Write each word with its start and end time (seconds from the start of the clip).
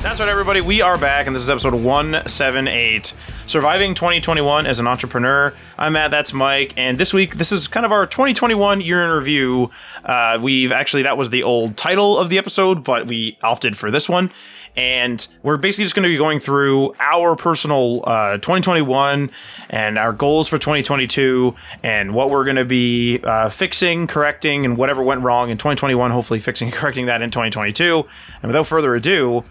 That's 0.00 0.20
right, 0.20 0.28
everybody. 0.28 0.60
We 0.60 0.80
are 0.80 0.96
back, 0.96 1.26
and 1.26 1.34
this 1.34 1.42
is 1.42 1.50
episode 1.50 1.74
178 1.74 3.12
Surviving 3.46 3.94
2021 3.94 4.64
as 4.64 4.78
an 4.78 4.86
Entrepreneur. 4.86 5.52
I'm 5.76 5.94
Matt, 5.94 6.12
that's 6.12 6.32
Mike, 6.32 6.72
and 6.76 6.98
this 6.98 7.12
week, 7.12 7.34
this 7.34 7.50
is 7.50 7.66
kind 7.66 7.84
of 7.84 7.90
our 7.90 8.06
2021 8.06 8.80
year 8.80 9.02
in 9.02 9.10
review. 9.10 9.72
Uh, 10.04 10.38
we've 10.40 10.70
actually, 10.70 11.02
that 11.02 11.18
was 11.18 11.30
the 11.30 11.42
old 11.42 11.76
title 11.76 12.16
of 12.16 12.30
the 12.30 12.38
episode, 12.38 12.84
but 12.84 13.08
we 13.08 13.38
opted 13.42 13.76
for 13.76 13.90
this 13.90 14.08
one. 14.08 14.30
And 14.76 15.26
we're 15.42 15.56
basically 15.56 15.86
just 15.86 15.96
going 15.96 16.04
to 16.04 16.08
be 16.08 16.16
going 16.16 16.38
through 16.38 16.94
our 17.00 17.34
personal 17.34 18.04
uh, 18.06 18.34
2021 18.34 19.32
and 19.68 19.98
our 19.98 20.12
goals 20.12 20.46
for 20.46 20.58
2022 20.58 21.56
and 21.82 22.14
what 22.14 22.30
we're 22.30 22.44
going 22.44 22.56
to 22.56 22.64
be 22.64 23.18
uh, 23.24 23.48
fixing, 23.48 24.06
correcting, 24.06 24.64
and 24.64 24.76
whatever 24.76 25.02
went 25.02 25.22
wrong 25.22 25.50
in 25.50 25.58
2021, 25.58 26.12
hopefully 26.12 26.38
fixing 26.38 26.68
and 26.68 26.74
correcting 26.76 27.06
that 27.06 27.20
in 27.20 27.32
2022. 27.32 28.06
And 28.42 28.48
without 28.50 28.68
further 28.68 28.94
ado, 28.94 29.42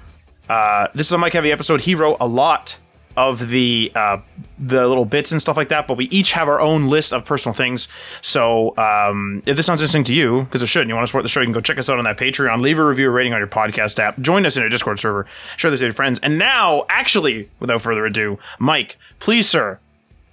uh, 0.50 0.88
this 0.94 1.08
is 1.08 1.12
a 1.12 1.18
Mike 1.18 1.34
Heavy 1.34 1.52
episode. 1.52 1.82
He 1.82 1.96
wrote 1.96 2.18
a 2.20 2.28
lot 2.28 2.78
of 3.18 3.50
the 3.50 3.92
uh, 3.96 4.20
the 4.60 4.88
little 4.88 5.04
bits 5.04 5.32
and 5.32 5.42
stuff 5.42 5.58
like 5.58 5.70
that, 5.70 5.88
but 5.88 5.98
we 5.98 6.06
each 6.06 6.34
have 6.34 6.48
our 6.48 6.62
own 6.62 6.88
list 6.88 7.12
of 7.12 7.26
personal 7.26 7.54
things. 7.54 7.88
So 8.22 8.78
um, 8.78 9.42
if 9.48 9.58
this 9.58 9.66
sounds 9.66 9.82
interesting 9.82 10.04
to 10.06 10.14
you, 10.14 10.44
because 10.44 10.62
it 10.62 10.68
should, 10.68 10.82
and 10.82 10.90
you 10.90 10.96
want 10.96 11.04
to 11.04 11.08
support 11.08 11.24
the 11.24 11.30
show, 11.30 11.42
you 11.42 11.48
can 11.48 11.54
go 11.54 11.60
check 11.60 11.80
us 11.80 11.90
out 11.90 11.98
on 11.98 12.04
that 12.06 12.18
Patreon, 12.18 12.62
leave 12.62 12.78
a 12.78 12.86
review 12.86 13.10
or 13.10 13.12
rating 13.12 13.34
on 13.34 13.40
your 13.40 13.48
podcast 13.48 13.98
app, 14.00 14.20
join 14.20 14.46
us 14.46 14.56
in 14.56 14.64
our 14.64 14.70
Discord 14.70 15.00
server, 15.00 15.26
share 15.58 15.72
this 15.72 15.80
with 15.80 15.88
your 15.88 15.94
friends. 15.94 16.20
And 16.22 16.38
now, 16.38 16.86
actually, 16.90 17.50
without 17.60 17.82
further 17.82 18.06
ado, 18.06 18.38
Mike, 18.60 18.98
please, 19.20 19.50
sir, 19.50 19.80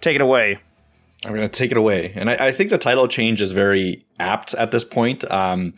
take 0.02 0.14
it 0.14 0.20
away. 0.20 0.58
I'm 1.24 1.34
going 1.34 1.48
to 1.48 1.58
take 1.58 1.70
it 1.70 1.78
away. 1.78 2.12
And 2.14 2.28
I, 2.28 2.48
I, 2.48 2.52
think 2.52 2.68
the 2.68 2.76
title 2.76 3.08
change 3.08 3.40
is 3.40 3.52
very 3.52 4.02
apt 4.20 4.52
at 4.52 4.72
this 4.72 4.84
point 4.84 5.24
um, 5.30 5.72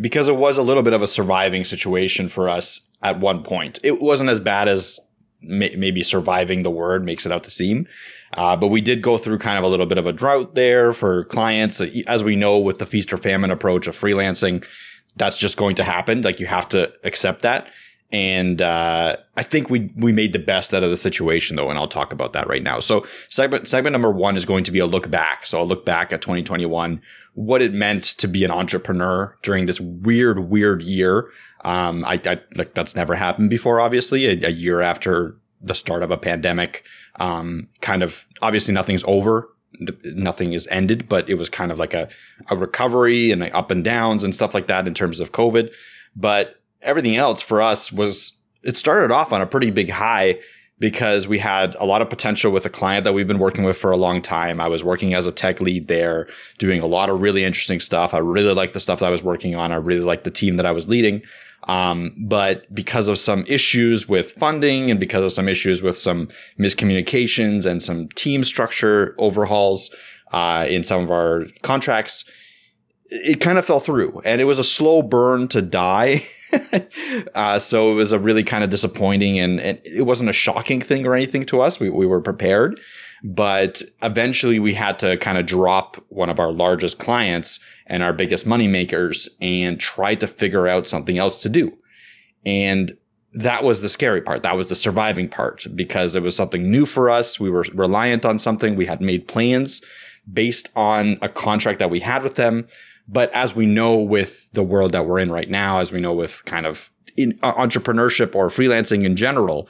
because 0.00 0.28
it 0.28 0.34
was 0.34 0.58
a 0.58 0.62
little 0.62 0.82
bit 0.82 0.92
of 0.92 1.02
a 1.02 1.06
surviving 1.06 1.62
situation 1.62 2.26
for 2.26 2.48
us 2.48 2.88
at 3.02 3.20
one 3.20 3.42
point. 3.42 3.78
It 3.82 4.00
wasn't 4.00 4.30
as 4.30 4.40
bad 4.40 4.68
as 4.68 5.00
may- 5.40 5.74
maybe 5.76 6.02
surviving 6.02 6.62
the 6.62 6.70
word 6.70 7.04
makes 7.04 7.26
it 7.26 7.32
out 7.32 7.44
to 7.44 7.50
seem. 7.50 7.86
Uh, 8.36 8.56
but 8.56 8.68
we 8.68 8.80
did 8.80 9.02
go 9.02 9.18
through 9.18 9.38
kind 9.38 9.58
of 9.58 9.64
a 9.64 9.68
little 9.68 9.86
bit 9.86 9.98
of 9.98 10.06
a 10.06 10.12
drought 10.12 10.54
there 10.54 10.92
for 10.92 11.24
clients. 11.24 11.82
As 12.06 12.24
we 12.24 12.34
know, 12.34 12.58
with 12.58 12.78
the 12.78 12.86
feast 12.86 13.12
or 13.12 13.18
famine 13.18 13.50
approach 13.50 13.86
of 13.86 13.98
freelancing, 13.98 14.64
that's 15.16 15.36
just 15.36 15.58
going 15.58 15.74
to 15.76 15.84
happen. 15.84 16.22
Like 16.22 16.40
you 16.40 16.46
have 16.46 16.68
to 16.70 16.92
accept 17.04 17.42
that. 17.42 17.70
And 18.10 18.60
uh, 18.60 19.16
I 19.38 19.42
think 19.42 19.70
we 19.70 19.90
we 19.96 20.12
made 20.12 20.34
the 20.34 20.38
best 20.38 20.74
out 20.74 20.82
of 20.82 20.90
the 20.90 20.98
situation 20.98 21.56
though, 21.56 21.70
and 21.70 21.78
I'll 21.78 21.88
talk 21.88 22.12
about 22.12 22.34
that 22.34 22.46
right 22.46 22.62
now. 22.62 22.78
So 22.78 23.06
segment 23.28 23.68
segment 23.68 23.92
number 23.92 24.10
one 24.10 24.36
is 24.36 24.44
going 24.44 24.64
to 24.64 24.70
be 24.70 24.80
a 24.80 24.86
look 24.86 25.10
back. 25.10 25.46
So 25.46 25.58
I'll 25.58 25.66
look 25.66 25.86
back 25.86 26.12
at 26.12 26.20
2021, 26.20 27.00
what 27.32 27.62
it 27.62 27.72
meant 27.72 28.04
to 28.04 28.28
be 28.28 28.44
an 28.44 28.50
entrepreneur 28.50 29.34
during 29.42 29.64
this 29.64 29.80
weird, 29.80 30.50
weird 30.50 30.82
year. 30.82 31.30
Um, 31.62 32.04
I, 32.04 32.20
I 32.26 32.40
like 32.54 32.74
that's 32.74 32.96
never 32.96 33.14
happened 33.14 33.50
before. 33.50 33.80
Obviously, 33.80 34.26
a, 34.26 34.48
a 34.48 34.50
year 34.50 34.80
after 34.80 35.36
the 35.60 35.74
start 35.74 36.02
of 36.02 36.10
a 36.10 36.16
pandemic, 36.16 36.84
um, 37.16 37.68
kind 37.80 38.02
of 38.02 38.26
obviously 38.40 38.74
nothing's 38.74 39.04
over, 39.06 39.48
nothing 40.04 40.52
is 40.52 40.66
ended, 40.70 41.08
but 41.08 41.28
it 41.28 41.34
was 41.34 41.48
kind 41.48 41.70
of 41.70 41.78
like 41.78 41.94
a 41.94 42.08
a 42.48 42.56
recovery 42.56 43.30
and 43.30 43.42
up 43.42 43.70
and 43.70 43.84
downs 43.84 44.24
and 44.24 44.34
stuff 44.34 44.54
like 44.54 44.66
that 44.66 44.86
in 44.86 44.94
terms 44.94 45.20
of 45.20 45.32
COVID. 45.32 45.70
But 46.16 46.60
everything 46.82 47.16
else 47.16 47.40
for 47.40 47.62
us 47.62 47.92
was 47.92 48.32
it 48.62 48.76
started 48.76 49.10
off 49.10 49.32
on 49.32 49.40
a 49.40 49.46
pretty 49.46 49.70
big 49.70 49.90
high 49.90 50.38
because 50.78 51.28
we 51.28 51.38
had 51.38 51.76
a 51.76 51.84
lot 51.84 52.02
of 52.02 52.10
potential 52.10 52.50
with 52.50 52.66
a 52.66 52.70
client 52.70 53.04
that 53.04 53.12
we've 53.12 53.28
been 53.28 53.38
working 53.38 53.62
with 53.62 53.78
for 53.78 53.92
a 53.92 53.96
long 53.96 54.20
time. 54.20 54.60
I 54.60 54.66
was 54.66 54.82
working 54.82 55.14
as 55.14 55.28
a 55.28 55.32
tech 55.32 55.60
lead 55.60 55.86
there, 55.86 56.26
doing 56.58 56.80
a 56.80 56.86
lot 56.86 57.08
of 57.08 57.20
really 57.20 57.44
interesting 57.44 57.78
stuff. 57.78 58.12
I 58.12 58.18
really 58.18 58.52
liked 58.52 58.74
the 58.74 58.80
stuff 58.80 58.98
that 58.98 59.06
I 59.06 59.10
was 59.10 59.22
working 59.22 59.54
on. 59.54 59.70
I 59.70 59.76
really 59.76 60.00
liked 60.00 60.24
the 60.24 60.30
team 60.32 60.56
that 60.56 60.66
I 60.66 60.72
was 60.72 60.88
leading. 60.88 61.22
Um, 61.64 62.16
but 62.18 62.72
because 62.74 63.08
of 63.08 63.18
some 63.18 63.44
issues 63.46 64.08
with 64.08 64.32
funding 64.32 64.90
and 64.90 64.98
because 64.98 65.24
of 65.24 65.32
some 65.32 65.48
issues 65.48 65.82
with 65.82 65.96
some 65.96 66.28
miscommunications 66.58 67.66
and 67.66 67.82
some 67.82 68.08
team 68.08 68.42
structure 68.42 69.14
overhauls 69.18 69.94
uh, 70.32 70.66
in 70.68 70.82
some 70.82 71.04
of 71.04 71.10
our 71.10 71.46
contracts, 71.62 72.24
it 73.12 73.40
kind 73.40 73.58
of 73.58 73.64
fell 73.64 73.80
through 73.80 74.20
and 74.24 74.40
it 74.40 74.44
was 74.44 74.58
a 74.58 74.64
slow 74.64 75.02
burn 75.02 75.46
to 75.48 75.62
die. 75.62 76.22
uh, 77.34 77.58
so 77.58 77.92
it 77.92 77.94
was 77.94 78.12
a 78.12 78.18
really 78.18 78.42
kind 78.42 78.64
of 78.64 78.70
disappointing 78.70 79.38
and, 79.38 79.60
and, 79.60 79.78
it 79.84 80.02
wasn't 80.02 80.28
a 80.28 80.32
shocking 80.32 80.80
thing 80.80 81.06
or 81.06 81.14
anything 81.14 81.44
to 81.44 81.60
us. 81.60 81.78
We, 81.78 81.90
we 81.90 82.06
were 82.06 82.20
prepared, 82.20 82.80
but 83.22 83.82
eventually 84.02 84.58
we 84.58 84.74
had 84.74 84.98
to 84.98 85.16
kind 85.18 85.38
of 85.38 85.46
drop 85.46 85.96
one 86.08 86.28
of 86.28 86.40
our 86.40 86.52
largest 86.52 86.98
clients 86.98 87.60
and 87.86 88.02
our 88.02 88.12
biggest 88.12 88.46
money 88.46 88.66
makers 88.66 89.28
and 89.40 89.78
try 89.78 90.14
to 90.14 90.26
figure 90.26 90.66
out 90.66 90.88
something 90.88 91.18
else 91.18 91.38
to 91.38 91.48
do. 91.48 91.76
And 92.44 92.96
that 93.32 93.62
was 93.62 93.80
the 93.80 93.88
scary 93.88 94.20
part. 94.20 94.42
That 94.42 94.56
was 94.56 94.68
the 94.68 94.74
surviving 94.74 95.28
part 95.28 95.66
because 95.74 96.14
it 96.14 96.22
was 96.22 96.36
something 96.36 96.70
new 96.70 96.84
for 96.84 97.08
us. 97.08 97.38
We 97.38 97.48
were 97.48 97.64
reliant 97.72 98.24
on 98.24 98.38
something. 98.38 98.74
We 98.74 98.86
had 98.86 99.00
made 99.00 99.28
plans 99.28 99.82
based 100.30 100.68
on 100.74 101.18
a 101.22 101.28
contract 101.28 101.78
that 101.78 101.90
we 101.90 102.00
had 102.00 102.22
with 102.22 102.34
them. 102.34 102.66
But 103.08 103.32
as 103.32 103.54
we 103.54 103.66
know 103.66 103.96
with 103.96 104.50
the 104.52 104.62
world 104.62 104.92
that 104.92 105.06
we're 105.06 105.18
in 105.18 105.32
right 105.32 105.48
now, 105.48 105.78
as 105.78 105.92
we 105.92 106.00
know 106.00 106.12
with 106.12 106.44
kind 106.44 106.66
of 106.66 106.90
uh, 107.18 107.52
entrepreneurship 107.54 108.34
or 108.34 108.48
freelancing 108.48 109.04
in 109.04 109.16
general, 109.16 109.68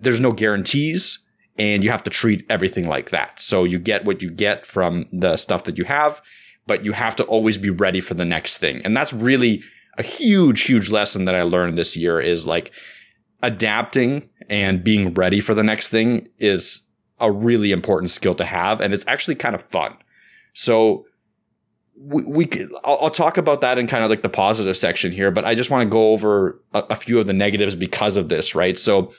there's 0.00 0.20
no 0.20 0.32
guarantees 0.32 1.23
and 1.58 1.84
you 1.84 1.90
have 1.90 2.02
to 2.04 2.10
treat 2.10 2.44
everything 2.50 2.86
like 2.86 3.10
that. 3.10 3.40
So 3.40 3.64
you 3.64 3.78
get 3.78 4.04
what 4.04 4.22
you 4.22 4.30
get 4.30 4.66
from 4.66 5.06
the 5.12 5.36
stuff 5.36 5.64
that 5.64 5.78
you 5.78 5.84
have, 5.84 6.20
but 6.66 6.84
you 6.84 6.92
have 6.92 7.14
to 7.16 7.24
always 7.24 7.58
be 7.58 7.70
ready 7.70 8.00
for 8.00 8.14
the 8.14 8.24
next 8.24 8.58
thing. 8.58 8.82
And 8.84 8.96
that's 8.96 9.12
really 9.12 9.62
a 9.96 10.02
huge, 10.02 10.62
huge 10.62 10.90
lesson 10.90 11.24
that 11.26 11.34
I 11.34 11.42
learned 11.42 11.78
this 11.78 11.96
year 11.96 12.20
is 12.20 12.46
like 12.46 12.72
adapting 13.42 14.28
and 14.48 14.82
being 14.82 15.14
ready 15.14 15.40
for 15.40 15.54
the 15.54 15.62
next 15.62 15.88
thing 15.88 16.28
is 16.38 16.88
a 17.20 17.30
really 17.30 17.70
important 17.70 18.10
skill 18.10 18.34
to 18.34 18.44
have. 18.44 18.80
And 18.80 18.92
it's 18.92 19.04
actually 19.06 19.36
kind 19.36 19.54
of 19.54 19.62
fun. 19.62 19.96
So 20.52 21.06
we, 21.96 22.24
we 22.24 22.48
I'll, 22.84 22.98
I'll, 23.02 23.10
talk 23.10 23.36
about 23.36 23.60
that 23.60 23.78
in 23.78 23.86
kind 23.86 24.02
of 24.02 24.10
like 24.10 24.22
the 24.22 24.28
positive 24.28 24.76
section 24.76 25.12
here, 25.12 25.30
but 25.30 25.44
I 25.44 25.54
just 25.54 25.70
want 25.70 25.86
to 25.86 25.90
go 25.90 26.12
over 26.12 26.60
a, 26.72 26.80
a 26.90 26.96
few 26.96 27.20
of 27.20 27.26
the 27.26 27.32
negatives 27.32 27.76
because 27.76 28.16
of 28.16 28.28
this, 28.28 28.54
right? 28.54 28.78
So 28.78 29.12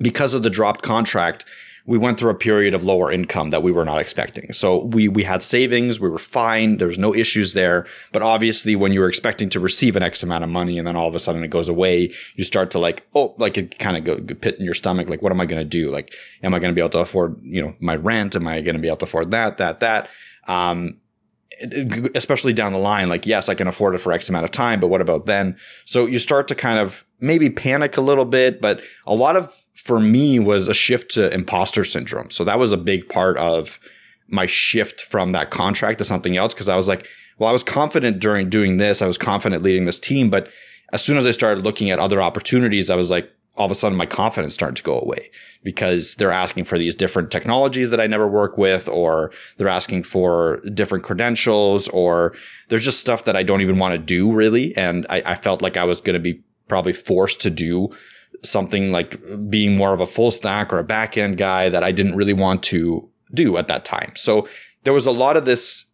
because 0.00 0.34
of 0.34 0.42
the 0.42 0.50
dropped 0.50 0.82
contract, 0.82 1.44
we 1.86 1.98
went 1.98 2.20
through 2.20 2.30
a 2.30 2.34
period 2.34 2.74
of 2.74 2.84
lower 2.84 3.10
income 3.10 3.50
that 3.50 3.62
we 3.62 3.72
were 3.72 3.84
not 3.84 4.00
expecting. 4.00 4.52
So 4.52 4.84
we 4.84 5.08
we 5.08 5.24
had 5.24 5.42
savings, 5.42 5.98
we 5.98 6.08
were 6.08 6.18
fine, 6.18 6.76
there 6.76 6.86
was 6.86 6.98
no 6.98 7.14
issues 7.14 7.52
there. 7.54 7.86
But 8.12 8.22
obviously, 8.22 8.76
when 8.76 8.92
you 8.92 9.00
were 9.00 9.08
expecting 9.08 9.48
to 9.50 9.60
receive 9.60 9.96
an 9.96 10.02
X 10.02 10.22
amount 10.22 10.44
of 10.44 10.50
money 10.50 10.78
and 10.78 10.86
then 10.86 10.94
all 10.94 11.08
of 11.08 11.14
a 11.14 11.18
sudden 11.18 11.42
it 11.42 11.48
goes 11.48 11.68
away, 11.68 12.12
you 12.36 12.44
start 12.44 12.70
to 12.72 12.78
like, 12.78 13.06
oh, 13.14 13.34
like 13.38 13.56
it 13.56 13.78
kind 13.78 13.96
of 13.96 14.04
go 14.04 14.34
pit 14.34 14.58
in 14.58 14.64
your 14.64 14.74
stomach. 14.74 15.08
Like, 15.08 15.22
what 15.22 15.32
am 15.32 15.40
I 15.40 15.46
going 15.46 15.62
to 15.62 15.68
do? 15.68 15.90
Like, 15.90 16.14
am 16.42 16.54
I 16.54 16.58
going 16.58 16.72
to 16.72 16.74
be 16.74 16.80
able 16.80 16.90
to 16.90 16.98
afford, 16.98 17.40
you 17.42 17.62
know, 17.62 17.74
my 17.80 17.96
rent? 17.96 18.36
Am 18.36 18.46
I 18.46 18.60
going 18.60 18.76
to 18.76 18.80
be 18.80 18.88
able 18.88 18.98
to 18.98 19.06
afford 19.06 19.30
that, 19.30 19.56
that, 19.56 19.80
that? 19.80 20.08
Um, 20.46 21.00
especially 22.14 22.52
down 22.52 22.72
the 22.72 22.78
line, 22.78 23.08
like, 23.08 23.26
yes, 23.26 23.48
I 23.48 23.54
can 23.54 23.66
afford 23.66 23.94
it 23.94 23.98
for 23.98 24.12
X 24.12 24.28
amount 24.28 24.44
of 24.44 24.50
time, 24.50 24.80
but 24.80 24.88
what 24.88 25.00
about 25.00 25.26
then? 25.26 25.56
So 25.84 26.06
you 26.06 26.18
start 26.18 26.48
to 26.48 26.54
kind 26.54 26.78
of 26.78 27.04
maybe 27.20 27.50
panic 27.50 27.96
a 27.96 28.00
little 28.00 28.24
bit, 28.24 28.60
but 28.60 28.80
a 29.06 29.14
lot 29.14 29.36
of, 29.36 29.66
for 29.84 29.98
me, 29.98 30.38
was 30.38 30.68
a 30.68 30.74
shift 30.74 31.10
to 31.12 31.32
imposter 31.32 31.84
syndrome. 31.84 32.30
So 32.30 32.44
that 32.44 32.58
was 32.58 32.70
a 32.70 32.76
big 32.76 33.08
part 33.08 33.38
of 33.38 33.80
my 34.28 34.46
shift 34.46 35.00
from 35.00 35.32
that 35.32 35.50
contract 35.50 35.98
to 35.98 36.04
something 36.04 36.36
else. 36.36 36.52
Cause 36.54 36.68
I 36.68 36.76
was 36.76 36.86
like, 36.86 37.06
well, 37.38 37.48
I 37.48 37.52
was 37.52 37.62
confident 37.62 38.20
during 38.20 38.50
doing 38.50 38.76
this. 38.76 39.00
I 39.00 39.06
was 39.06 39.16
confident 39.16 39.62
leading 39.62 39.86
this 39.86 39.98
team, 39.98 40.28
but 40.28 40.48
as 40.92 41.02
soon 41.02 41.16
as 41.16 41.26
I 41.26 41.30
started 41.30 41.64
looking 41.64 41.90
at 41.90 41.98
other 41.98 42.20
opportunities, 42.20 42.90
I 42.90 42.96
was 42.96 43.10
like, 43.10 43.30
all 43.56 43.64
of 43.64 43.72
a 43.72 43.74
sudden 43.74 43.96
my 43.96 44.06
confidence 44.06 44.54
started 44.54 44.76
to 44.76 44.82
go 44.82 45.00
away 45.00 45.30
because 45.62 46.14
they're 46.16 46.30
asking 46.30 46.64
for 46.64 46.78
these 46.78 46.94
different 46.94 47.30
technologies 47.30 47.90
that 47.90 48.00
I 48.00 48.06
never 48.06 48.28
work 48.28 48.58
with, 48.58 48.88
or 48.88 49.32
they're 49.56 49.68
asking 49.68 50.02
for 50.04 50.60
different 50.72 51.04
credentials, 51.04 51.88
or 51.88 52.34
there's 52.68 52.84
just 52.84 53.00
stuff 53.00 53.24
that 53.24 53.36
I 53.36 53.42
don't 53.42 53.60
even 53.60 53.78
want 53.78 53.92
to 53.92 53.98
do 53.98 54.30
really. 54.30 54.76
And 54.76 55.06
I, 55.10 55.22
I 55.24 55.34
felt 55.34 55.62
like 55.62 55.76
I 55.76 55.84
was 55.84 56.00
going 56.00 56.14
to 56.14 56.20
be 56.20 56.42
probably 56.68 56.92
forced 56.92 57.40
to 57.42 57.50
do 57.50 57.88
something 58.42 58.92
like 58.92 59.20
being 59.48 59.76
more 59.76 59.92
of 59.92 60.00
a 60.00 60.06
full 60.06 60.30
stack 60.30 60.72
or 60.72 60.78
a 60.78 60.84
back 60.84 61.16
end 61.16 61.36
guy 61.36 61.68
that 61.68 61.84
I 61.84 61.92
didn't 61.92 62.16
really 62.16 62.32
want 62.32 62.62
to 62.64 63.10
do 63.34 63.56
at 63.56 63.68
that 63.68 63.84
time. 63.84 64.12
So 64.16 64.48
there 64.84 64.92
was 64.92 65.06
a 65.06 65.12
lot 65.12 65.36
of 65.36 65.44
this 65.44 65.90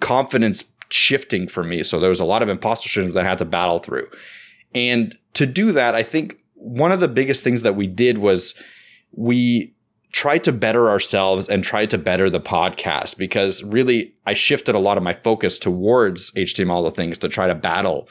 confidence 0.00 0.64
shifting 0.90 1.46
for 1.46 1.62
me. 1.62 1.82
So 1.82 2.00
there 2.00 2.10
was 2.10 2.20
a 2.20 2.24
lot 2.24 2.42
of 2.42 2.48
imposter 2.48 2.88
syndrome 2.88 3.14
that 3.14 3.24
I 3.24 3.28
had 3.28 3.38
to 3.38 3.44
battle 3.44 3.78
through. 3.78 4.08
And 4.74 5.16
to 5.34 5.46
do 5.46 5.72
that, 5.72 5.94
I 5.94 6.02
think 6.02 6.38
one 6.54 6.92
of 6.92 7.00
the 7.00 7.08
biggest 7.08 7.44
things 7.44 7.62
that 7.62 7.76
we 7.76 7.86
did 7.86 8.18
was 8.18 8.60
we 9.12 9.74
tried 10.12 10.42
to 10.44 10.52
better 10.52 10.88
ourselves 10.88 11.48
and 11.48 11.62
tried 11.62 11.90
to 11.90 11.98
better 11.98 12.28
the 12.28 12.40
podcast 12.40 13.16
because 13.16 13.62
really 13.62 14.14
I 14.26 14.32
shifted 14.32 14.74
a 14.74 14.80
lot 14.80 14.96
of 14.96 15.04
my 15.04 15.14
focus 15.14 15.58
towards 15.58 16.32
HTML 16.32 16.84
the 16.84 16.90
things 16.90 17.18
to 17.18 17.28
try 17.28 17.46
to 17.46 17.54
battle 17.54 18.08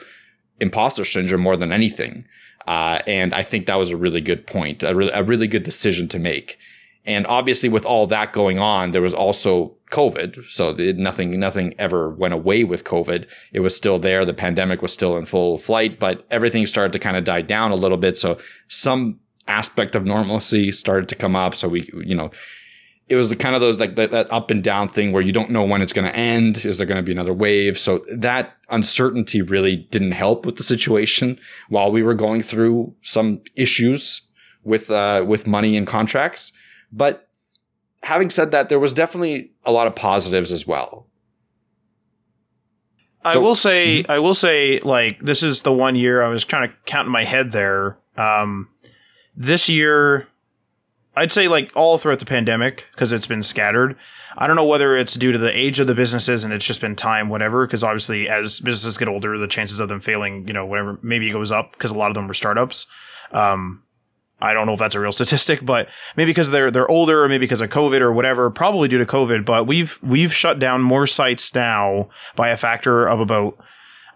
imposter 0.60 1.04
syndrome 1.04 1.42
more 1.42 1.56
than 1.56 1.72
anything. 1.72 2.24
Uh, 2.70 3.00
and 3.08 3.34
I 3.34 3.42
think 3.42 3.66
that 3.66 3.80
was 3.80 3.90
a 3.90 3.96
really 3.96 4.20
good 4.20 4.46
point, 4.46 4.84
a, 4.84 4.94
re- 4.94 5.10
a 5.12 5.24
really 5.24 5.48
good 5.48 5.64
decision 5.64 6.06
to 6.06 6.20
make. 6.20 6.56
And 7.04 7.26
obviously, 7.26 7.68
with 7.68 7.84
all 7.84 8.06
that 8.06 8.32
going 8.32 8.60
on, 8.60 8.92
there 8.92 9.02
was 9.02 9.12
also 9.12 9.74
COVID. 9.90 10.48
So 10.48 10.68
it, 10.78 10.96
nothing, 10.96 11.40
nothing 11.40 11.74
ever 11.80 12.10
went 12.10 12.32
away 12.32 12.62
with 12.62 12.84
COVID. 12.84 13.26
It 13.52 13.58
was 13.58 13.74
still 13.74 13.98
there. 13.98 14.24
The 14.24 14.34
pandemic 14.34 14.82
was 14.82 14.92
still 14.92 15.16
in 15.16 15.24
full 15.24 15.58
flight, 15.58 15.98
but 15.98 16.24
everything 16.30 16.64
started 16.64 16.92
to 16.92 17.00
kind 17.00 17.16
of 17.16 17.24
die 17.24 17.42
down 17.42 17.72
a 17.72 17.74
little 17.74 17.98
bit. 17.98 18.16
So 18.16 18.38
some 18.68 19.18
aspect 19.48 19.96
of 19.96 20.04
normalcy 20.04 20.70
started 20.70 21.08
to 21.08 21.16
come 21.16 21.34
up. 21.34 21.56
So 21.56 21.66
we, 21.66 21.90
you 21.92 22.14
know, 22.14 22.30
it 23.10 23.16
was 23.16 23.34
kind 23.34 23.56
of 23.56 23.60
those 23.60 23.80
like 23.80 23.96
that, 23.96 24.12
that 24.12 24.32
up 24.32 24.52
and 24.52 24.62
down 24.62 24.88
thing 24.88 25.10
where 25.10 25.20
you 25.20 25.32
don't 25.32 25.50
know 25.50 25.64
when 25.64 25.82
it's 25.82 25.92
going 25.92 26.06
to 26.06 26.16
end. 26.16 26.64
Is 26.64 26.78
there 26.78 26.86
going 26.86 26.96
to 26.96 27.02
be 27.02 27.10
another 27.10 27.34
wave? 27.34 27.76
So 27.76 28.04
that 28.14 28.56
uncertainty 28.70 29.42
really 29.42 29.76
didn't 29.76 30.12
help 30.12 30.46
with 30.46 30.56
the 30.56 30.62
situation 30.62 31.38
while 31.68 31.90
we 31.90 32.04
were 32.04 32.14
going 32.14 32.40
through 32.40 32.94
some 33.02 33.42
issues 33.56 34.30
with, 34.62 34.92
uh, 34.92 35.24
with 35.26 35.48
money 35.48 35.76
and 35.76 35.88
contracts. 35.88 36.52
But 36.92 37.28
having 38.04 38.30
said 38.30 38.52
that, 38.52 38.68
there 38.68 38.78
was 38.78 38.92
definitely 38.92 39.50
a 39.64 39.72
lot 39.72 39.88
of 39.88 39.96
positives 39.96 40.52
as 40.52 40.64
well. 40.64 41.08
I 43.24 43.38
will 43.38 43.56
say, 43.56 44.02
mm-hmm. 44.02 44.12
I 44.12 44.20
will 44.20 44.36
say, 44.36 44.78
like 44.80 45.18
this 45.20 45.42
is 45.42 45.62
the 45.62 45.72
one 45.72 45.96
year 45.96 46.22
I 46.22 46.28
was 46.28 46.44
kind 46.44 46.64
of 46.64 46.70
counting 46.86 47.12
my 47.12 47.24
head 47.24 47.50
there. 47.50 47.98
Um, 48.16 48.68
this 49.36 49.68
year, 49.68 50.28
I'd 51.16 51.32
say 51.32 51.48
like 51.48 51.72
all 51.74 51.98
throughout 51.98 52.20
the 52.20 52.26
pandemic 52.26 52.86
because 52.92 53.12
it's 53.12 53.26
been 53.26 53.42
scattered. 53.42 53.96
I 54.38 54.46
don't 54.46 54.56
know 54.56 54.66
whether 54.66 54.96
it's 54.96 55.14
due 55.14 55.32
to 55.32 55.38
the 55.38 55.56
age 55.56 55.80
of 55.80 55.86
the 55.86 55.94
businesses 55.94 56.44
and 56.44 56.52
it's 56.52 56.64
just 56.64 56.80
been 56.80 56.94
time, 56.94 57.28
whatever. 57.28 57.66
Because 57.66 57.82
obviously, 57.82 58.28
as 58.28 58.60
businesses 58.60 58.96
get 58.96 59.08
older, 59.08 59.36
the 59.36 59.48
chances 59.48 59.80
of 59.80 59.88
them 59.88 60.00
failing, 60.00 60.46
you 60.46 60.52
know, 60.52 60.64
whatever, 60.64 60.98
maybe 61.02 61.30
goes 61.30 61.50
up 61.50 61.72
because 61.72 61.90
a 61.90 61.98
lot 61.98 62.08
of 62.08 62.14
them 62.14 62.28
were 62.28 62.34
startups. 62.34 62.86
Um, 63.32 63.82
I 64.40 64.54
don't 64.54 64.66
know 64.66 64.74
if 64.74 64.78
that's 64.78 64.94
a 64.94 65.00
real 65.00 65.12
statistic, 65.20 65.64
but 65.64 65.88
maybe 66.16 66.30
because 66.30 66.50
they're 66.50 66.70
they're 66.70 66.90
older, 66.90 67.24
or 67.24 67.28
maybe 67.28 67.44
because 67.44 67.60
of 67.60 67.70
COVID 67.70 68.00
or 68.00 68.12
whatever. 68.12 68.50
Probably 68.50 68.88
due 68.88 68.98
to 68.98 69.06
COVID, 69.06 69.44
but 69.44 69.66
we've 69.66 69.98
we've 70.02 70.32
shut 70.32 70.58
down 70.58 70.80
more 70.80 71.06
sites 71.06 71.54
now 71.54 72.08
by 72.36 72.48
a 72.48 72.56
factor 72.56 73.06
of 73.06 73.20
about. 73.20 73.58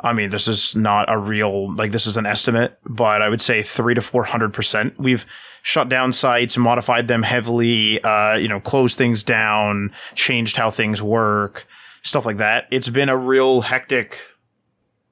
I 0.05 0.13
mean, 0.13 0.31
this 0.31 0.47
is 0.47 0.77
not 0.77 1.11
a 1.11 1.19
real 1.19 1.75
like 1.75 1.91
this 1.91 2.07
is 2.07 2.17
an 2.17 2.27
estimate, 2.27 2.79
but 2.85 3.23
I 3.23 3.29
would 3.29 3.41
say 3.41 3.63
three 3.63 3.95
to 3.95 4.01
four 4.01 4.25
hundred 4.25 4.53
percent. 4.53 4.99
We've 4.99 5.27
shut 5.63 5.89
down 5.89 6.13
sites, 6.13 6.57
modified 6.59 7.09
them 7.09 7.23
heavily, 7.23 8.03
uh, 8.05 8.37
you 8.37 8.49
know, 8.49 8.61
closed 8.61 8.99
things 8.99 9.23
down, 9.23 9.93
changed 10.15 10.57
how 10.57 10.71
things 10.71 11.03
work, 11.03 11.67
stuff 12.03 12.27
like 12.27 12.37
that. 12.37 12.67
It's 12.71 12.91
been 12.91 13.09
a 13.09 13.17
real 13.17 13.63
hectic 13.63 14.21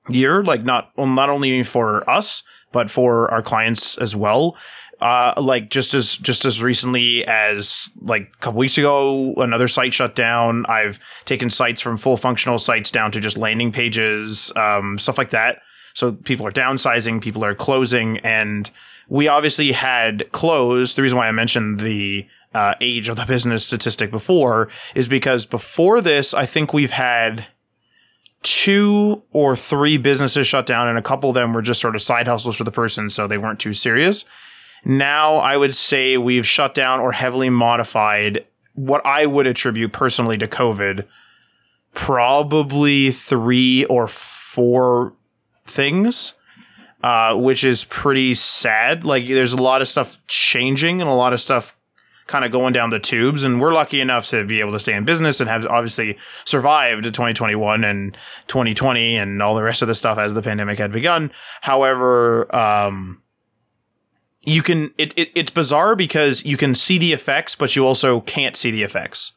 year, 0.09 0.44
like 0.44 0.62
not 0.62 0.93
well, 0.97 1.06
not 1.06 1.31
only 1.31 1.62
for 1.62 2.09
us 2.09 2.43
but 2.73 2.91
for 2.91 3.31
our 3.31 3.43
clients 3.43 3.99
as 3.99 4.17
well 4.17 4.56
uh, 5.02 5.34
like 5.37 5.69
just 5.69 5.94
as 5.94 6.16
just 6.16 6.44
as 6.44 6.62
recently 6.62 7.26
as 7.26 7.90
like 8.00 8.32
a 8.34 8.37
couple 8.38 8.60
weeks 8.60 8.78
ago, 8.78 9.34
another 9.34 9.66
site 9.66 9.93
shut 9.93 10.14
down. 10.14 10.64
I've 10.69 11.00
taken 11.25 11.50
sites 11.50 11.81
from 11.81 11.96
full 11.96 12.16
functional 12.16 12.60
sites 12.60 12.93
down 12.93 13.10
to 13.12 13.20
just 13.20 13.37
landing 13.37 13.72
pages, 13.72 14.52
um, 14.54 14.99
stuff 15.00 15.19
like 15.19 15.31
that. 15.31 15.60
So 15.94 16.12
people 16.12 16.46
are 16.46 16.52
downsizing, 16.52 17.20
people 17.20 17.44
are 17.44 17.54
closing, 17.54 18.19
and 18.19 18.70
we 19.08 19.26
obviously 19.26 19.72
had 19.72 20.31
closed. 20.31 20.96
The 20.96 21.02
reason 21.02 21.19
why 21.19 21.26
I 21.26 21.32
mentioned 21.32 21.81
the 21.81 22.25
uh, 22.55 22.76
age 22.81 23.08
of 23.08 23.16
the 23.16 23.26
business 23.26 23.66
statistic 23.66 24.12
before 24.12 24.69
is 24.94 25.08
because 25.08 25.46
before 25.46 26.00
this, 26.00 26.32
I 26.32 26.46
think 26.46 26.72
we've 26.72 26.93
had 26.93 27.48
two 28.43 29.25
or 29.32 29.56
three 29.56 29.96
businesses 29.96 30.46
shut 30.46 30.64
down, 30.64 30.87
and 30.87 30.96
a 30.96 31.02
couple 31.02 31.28
of 31.28 31.34
them 31.34 31.52
were 31.52 31.62
just 31.62 31.81
sort 31.81 31.96
of 31.96 32.02
side 32.02 32.28
hustles 32.28 32.56
for 32.56 32.64
the 32.64 32.70
person, 32.70 33.10
so 33.10 33.26
they 33.26 33.38
weren't 33.38 33.58
too 33.58 33.72
serious. 33.72 34.25
Now 34.84 35.34
I 35.34 35.56
would 35.56 35.75
say 35.75 36.17
we've 36.17 36.46
shut 36.46 36.75
down 36.75 37.00
or 37.00 37.12
heavily 37.12 37.50
modified 37.50 38.44
what 38.75 39.05
I 39.05 39.26
would 39.26 39.46
attribute 39.46 39.93
personally 39.93 40.38
to 40.38 40.49
COVID. 40.49 41.06
Probably 41.94 43.11
three 43.11 43.84
or 43.84 44.08
four 44.08 45.12
things, 45.67 46.34
uh, 47.02 47.37
which 47.37 47.64
is 47.64 47.84
pretty 47.84 48.34
sad. 48.34 49.05
Like 49.05 49.26
there's 49.26 49.52
a 49.52 49.62
lot 49.62 49.82
of 49.82 49.88
stuff 49.88 50.20
changing 50.26 51.00
and 51.00 51.11
a 51.11 51.14
lot 51.14 51.32
of 51.32 51.40
stuff 51.40 51.76
kind 52.26 52.44
of 52.44 52.50
going 52.50 52.73
down 52.73 52.90
the 52.90 52.99
tubes. 52.99 53.44
And 53.44 53.61
we're 53.61 53.75
lucky 53.75 54.00
enough 54.00 54.29
to 54.29 54.44
be 54.44 54.61
able 54.61 54.73
to 54.73 54.81
stay 54.81 54.94
in 54.94 55.05
business 55.05 55.40
and 55.40 55.50
have 55.50 55.67
obviously 55.67 56.17
survived 56.44 57.05
2021 57.05 57.84
and 57.84 58.17
2020 58.46 59.17
and 59.17 59.43
all 59.43 59.55
the 59.55 59.62
rest 59.62 59.82
of 59.82 59.88
the 59.88 59.94
stuff 59.94 60.19
as 60.19 60.32
the 60.32 60.43
pandemic 60.43 60.79
had 60.79 60.93
begun. 60.93 61.31
However, 61.61 62.55
um, 62.55 63.21
you 64.44 64.62
can 64.62 64.93
it, 64.99 65.17
it 65.17 65.31
it's 65.35 65.50
bizarre 65.50 65.94
because 65.97 66.44
you 66.44 66.56
can 66.56 66.75
see 66.75 66.99
the 66.99 67.12
effects, 67.12 67.55
but 67.55 67.77
you 67.77 67.87
also 67.87 68.21
can't 68.21 68.56
see 68.56 68.71
the 68.71 68.83
effects. 68.83 69.33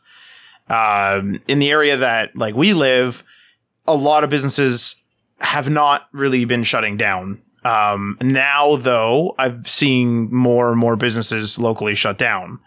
Um, 0.70 1.40
in 1.48 1.60
the 1.60 1.70
area 1.70 1.96
that 1.98 2.36
like 2.36 2.56
we 2.56 2.74
live, 2.74 3.24
a 3.88 3.96
lot 3.96 4.24
of 4.24 4.30
businesses 4.30 4.96
have 5.42 5.70
not 5.70 6.08
really 6.12 6.46
been 6.46 6.64
shutting 6.64 6.98
down. 6.98 7.42
Um, 7.64 8.18
now 8.22 8.76
though, 8.76 9.36
I've 9.38 9.68
seen 9.68 10.34
more 10.34 10.70
and 10.72 10.80
more 10.80 10.96
businesses 10.96 11.60
locally 11.60 11.96
shut 11.96 12.18
down 12.18 12.60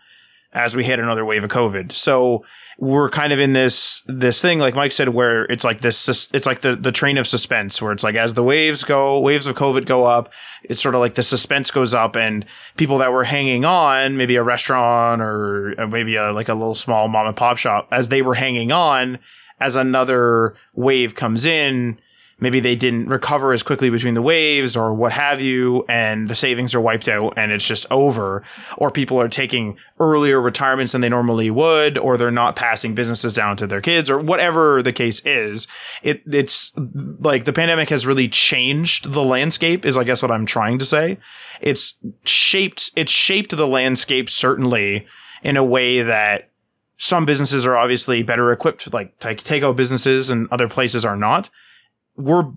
as 0.53 0.75
we 0.75 0.85
hit 0.85 0.99
another 0.99 1.25
wave 1.25 1.45
of 1.45 1.51
COVID. 1.51 1.93
So 1.93 2.45
we're 2.79 3.11
kind 3.11 3.33
of 3.33 3.41
in 3.41 3.53
this 3.53 4.03
this 4.07 4.41
thing, 4.41 4.59
like 4.59 4.75
Mike 4.75 4.93
said, 4.93 5.11
where 5.11 5.45
it's 5.45 5.65
like 5.65 5.81
this. 5.81 6.31
It's 6.33 6.47
like 6.47 6.61
the 6.61 6.77
the 6.77 6.93
train 6.93 7.19
of 7.19 7.27
suspense, 7.27 7.83
where 7.83 7.93
it's 7.93 8.05
like 8.05 8.15
as 8.15 8.35
the 8.35 8.43
waves 8.43 8.85
go, 8.85 9.21
waves 9.21 9.47
of 9.47 9.57
COVID 9.57 9.85
go 9.85 10.05
up, 10.05 10.33
it's 10.63 10.81
sort 10.81 10.95
of 10.95 11.01
like 11.01 11.15
the 11.15 11.23
suspense 11.23 11.71
goes 11.71 11.93
up, 11.93 12.17
and 12.17 12.45
people 12.77 12.99
that 12.99 13.13
were 13.13 13.25
hanging 13.25 13.65
on, 13.65 14.17
maybe 14.17 14.37
a 14.37 14.43
restaurant 14.43 15.21
or 15.21 15.75
uh, 15.79 15.87
maybe 15.87 16.17
a 16.17 16.33
like 16.33 16.49
a 16.49 16.55
little 16.55 16.75
small 16.75 17.09
mom 17.09 17.27
and 17.27 17.37
pop 17.37 17.59
shop, 17.59 17.89
as 17.91 18.09
they 18.09 18.23
were 18.23 18.35
hanging 18.35 18.73
on, 18.73 19.19
as 19.61 19.77
another 19.77 20.55
wave 20.75 21.15
comes 21.15 21.45
in 21.45 21.99
maybe 22.41 22.61
they 22.61 22.77
didn't 22.77 23.09
recover 23.09 23.53
as 23.53 23.63
quickly 23.63 23.91
between 23.91 24.15
the 24.15 24.23
waves 24.23 24.77
or 24.77 24.95
what 24.95 25.13
have 25.13 25.41
you, 25.41 25.85
and 25.89 26.29
the 26.29 26.37
savings 26.37 26.75
are 26.75 26.81
wiped 26.81 27.09
out 27.09 27.35
and 27.37 27.51
it's 27.51 27.67
just 27.67 27.87
over. 27.91 28.43
Or 28.77 28.91
people 28.91 29.21
are 29.21 29.29
taking 29.29 29.77
earlier 29.99 30.41
retirements 30.41 30.93
than 30.93 31.01
they 31.01 31.09
normally 31.09 31.51
would, 31.51 31.99
or 31.99 32.17
they're 32.17 32.31
not 32.31 32.57
passing 32.57 32.95
businesses 32.95 33.35
down 33.35 33.57
to 33.57 33.67
their 33.67 33.81
kids, 33.81 34.09
or 34.09 34.19
whatever 34.19 34.83
the 34.83 34.93
case 34.93 35.21
is. 35.25 35.67
It 36.03 36.23
it's 36.27 36.73
like 37.21 37.45
the 37.45 37.53
pandemic 37.53 37.89
has 37.89 38.07
really 38.07 38.29
changed 38.29 39.13
the 39.13 39.25
landscape, 39.25 39.85
is 39.85 39.97
I 39.97 40.05
guess 40.05 40.23
what 40.23 40.31
I'm 40.31 40.47
trying 40.47 40.79
to 40.79 40.85
say. 40.85 41.19
It's 41.61 41.95
shaped 42.25 42.91
it's 42.95 43.13
shaped 43.13 43.57
the 43.57 43.67
landscape 43.67 44.31
certainly 44.31 45.07
in 45.43 45.57
a 45.57 45.65
way 45.65 46.03
that 46.03 46.51
some 46.99 47.25
businesses 47.25 47.65
are 47.65 47.77
obviously 47.77 48.23
better 48.25 48.51
equipped, 48.51 48.93
like 48.93 49.19
takeout 49.21 49.77
businesses, 49.77 50.31
and 50.31 50.49
other 50.51 50.69
places 50.69 51.05
are 51.05 51.17
not 51.17 51.49
we're 52.19 52.51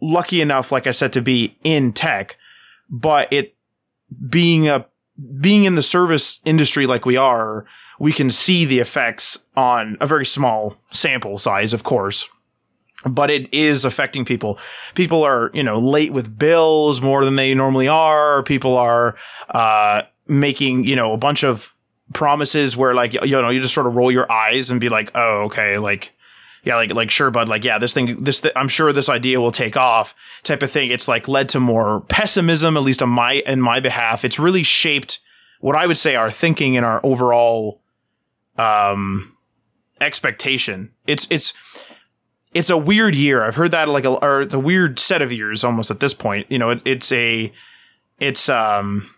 lucky 0.00 0.40
enough, 0.40 0.72
like 0.72 0.86
I 0.86 0.90
said, 0.90 1.12
to 1.12 1.22
be 1.22 1.56
in 1.62 1.92
tech, 1.92 2.36
but 2.90 3.32
it 3.32 3.54
being 4.28 4.68
a 4.68 4.86
being 5.40 5.64
in 5.64 5.76
the 5.76 5.82
service 5.82 6.40
industry 6.44 6.86
like 6.86 7.06
we 7.06 7.16
are, 7.16 7.64
we 7.98 8.12
can 8.12 8.30
see 8.30 8.64
the 8.66 8.80
effects 8.80 9.38
on 9.56 9.96
a 10.00 10.06
very 10.06 10.26
small 10.26 10.76
sample 10.90 11.38
size, 11.38 11.72
of 11.72 11.84
course. 11.84 12.28
But 13.08 13.30
it 13.30 13.52
is 13.52 13.84
affecting 13.84 14.24
people. 14.24 14.58
People 14.94 15.22
are, 15.22 15.50
you 15.54 15.62
know, 15.62 15.78
late 15.78 16.12
with 16.12 16.38
bills 16.38 17.00
more 17.00 17.24
than 17.24 17.36
they 17.36 17.54
normally 17.54 17.88
are. 17.88 18.42
People 18.42 18.76
are 18.76 19.16
uh, 19.50 20.02
making, 20.26 20.84
you 20.84 20.96
know, 20.96 21.12
a 21.12 21.18
bunch 21.18 21.44
of 21.44 21.74
promises 22.12 22.76
where, 22.76 22.94
like, 22.94 23.14
you 23.14 23.40
know, 23.40 23.48
you 23.48 23.60
just 23.60 23.74
sort 23.74 23.86
of 23.86 23.96
roll 23.96 24.10
your 24.10 24.30
eyes 24.30 24.70
and 24.70 24.80
be 24.80 24.88
like, 24.88 25.12
"Oh, 25.14 25.44
okay, 25.44 25.78
like 25.78 26.12
yeah, 26.66 26.74
like 26.74 26.92
like 26.92 27.12
sure, 27.12 27.30
bud, 27.30 27.48
like 27.48 27.62
yeah, 27.62 27.78
this 27.78 27.94
thing, 27.94 28.24
this 28.24 28.40
th- 28.40 28.52
I'm 28.56 28.66
sure 28.66 28.92
this 28.92 29.08
idea 29.08 29.40
will 29.40 29.52
take 29.52 29.76
off, 29.76 30.16
type 30.42 30.64
of 30.64 30.70
thing. 30.70 30.90
It's 30.90 31.06
like 31.06 31.28
led 31.28 31.48
to 31.50 31.60
more 31.60 32.00
pessimism, 32.08 32.76
at 32.76 32.82
least 32.82 33.00
on 33.02 33.08
my 33.08 33.34
in 33.46 33.60
my 33.60 33.78
behalf. 33.78 34.24
It's 34.24 34.40
really 34.40 34.64
shaped 34.64 35.20
what 35.60 35.76
I 35.76 35.86
would 35.86 35.96
say 35.96 36.16
our 36.16 36.28
thinking 36.28 36.76
and 36.76 36.84
our 36.84 37.00
overall 37.04 37.82
um 38.58 39.36
expectation. 40.00 40.90
It's 41.06 41.28
it's 41.30 41.54
it's 42.52 42.68
a 42.68 42.76
weird 42.76 43.14
year. 43.14 43.44
I've 43.44 43.54
heard 43.54 43.70
that 43.70 43.88
like 43.88 44.04
a 44.04 44.14
or 44.24 44.44
the 44.44 44.58
weird 44.58 44.98
set 44.98 45.22
of 45.22 45.30
years 45.30 45.62
almost 45.62 45.92
at 45.92 46.00
this 46.00 46.14
point. 46.14 46.50
You 46.50 46.58
know, 46.58 46.70
it, 46.70 46.82
it's 46.84 47.12
a 47.12 47.52
it's 48.18 48.48
um 48.48 49.08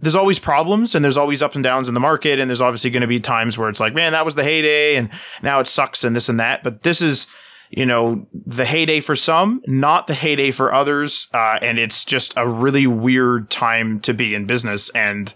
there's 0.00 0.14
always 0.14 0.38
problems 0.38 0.94
and 0.94 1.04
there's 1.04 1.16
always 1.16 1.42
ups 1.42 1.54
and 1.54 1.64
downs 1.64 1.88
in 1.88 1.94
the 1.94 2.00
market 2.00 2.38
and 2.38 2.48
there's 2.48 2.60
obviously 2.60 2.90
going 2.90 3.00
to 3.00 3.08
be 3.08 3.20
times 3.20 3.58
where 3.58 3.68
it's 3.68 3.80
like 3.80 3.94
man 3.94 4.12
that 4.12 4.24
was 4.24 4.34
the 4.34 4.44
heyday 4.44 4.96
and 4.96 5.10
now 5.42 5.60
it 5.60 5.66
sucks 5.66 6.04
and 6.04 6.14
this 6.14 6.28
and 6.28 6.38
that. 6.40 6.62
But 6.62 6.82
this 6.82 7.02
is 7.02 7.26
you 7.70 7.84
know 7.84 8.26
the 8.32 8.64
heyday 8.64 9.00
for 9.00 9.14
some 9.14 9.62
not 9.66 10.06
the 10.06 10.14
heyday 10.14 10.50
for 10.50 10.72
others 10.72 11.28
uh, 11.34 11.58
and 11.60 11.78
it's 11.78 12.04
just 12.04 12.32
a 12.36 12.48
really 12.48 12.86
weird 12.86 13.50
time 13.50 14.00
to 14.00 14.14
be 14.14 14.34
in 14.34 14.46
business 14.46 14.88
and 14.90 15.34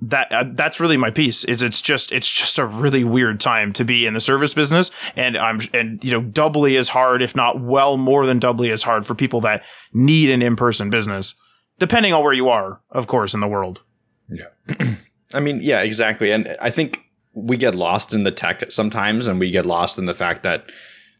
that 0.00 0.32
uh, 0.32 0.44
that's 0.54 0.80
really 0.80 0.96
my 0.96 1.10
piece 1.10 1.44
is 1.44 1.62
it's 1.62 1.80
just 1.80 2.12
it's 2.12 2.30
just 2.30 2.58
a 2.58 2.66
really 2.66 3.04
weird 3.04 3.40
time 3.40 3.72
to 3.72 3.84
be 3.84 4.04
in 4.04 4.14
the 4.14 4.20
service 4.20 4.52
business 4.52 4.90
and 5.16 5.36
I'm 5.36 5.60
and 5.72 6.02
you 6.04 6.10
know 6.10 6.20
doubly 6.20 6.76
as 6.76 6.88
hard 6.88 7.22
if 7.22 7.36
not 7.36 7.60
well 7.60 7.96
more 7.96 8.26
than 8.26 8.38
doubly 8.38 8.70
as 8.70 8.82
hard 8.82 9.06
for 9.06 9.14
people 9.14 9.40
that 9.42 9.64
need 9.92 10.30
an 10.30 10.42
in-person 10.42 10.90
business 10.90 11.34
depending 11.82 12.12
on 12.12 12.22
where 12.22 12.32
you 12.32 12.48
are 12.48 12.80
of 12.92 13.08
course 13.08 13.34
in 13.34 13.40
the 13.40 13.48
world. 13.48 13.82
Yeah. 14.28 14.94
I 15.34 15.40
mean 15.40 15.60
yeah 15.60 15.80
exactly. 15.80 16.30
And 16.30 16.56
I 16.60 16.70
think 16.70 17.00
we 17.34 17.56
get 17.56 17.74
lost 17.74 18.14
in 18.14 18.22
the 18.22 18.30
tech 18.30 18.70
sometimes 18.70 19.26
and 19.26 19.40
we 19.40 19.50
get 19.50 19.66
lost 19.66 19.98
in 19.98 20.06
the 20.06 20.14
fact 20.14 20.44
that 20.44 20.70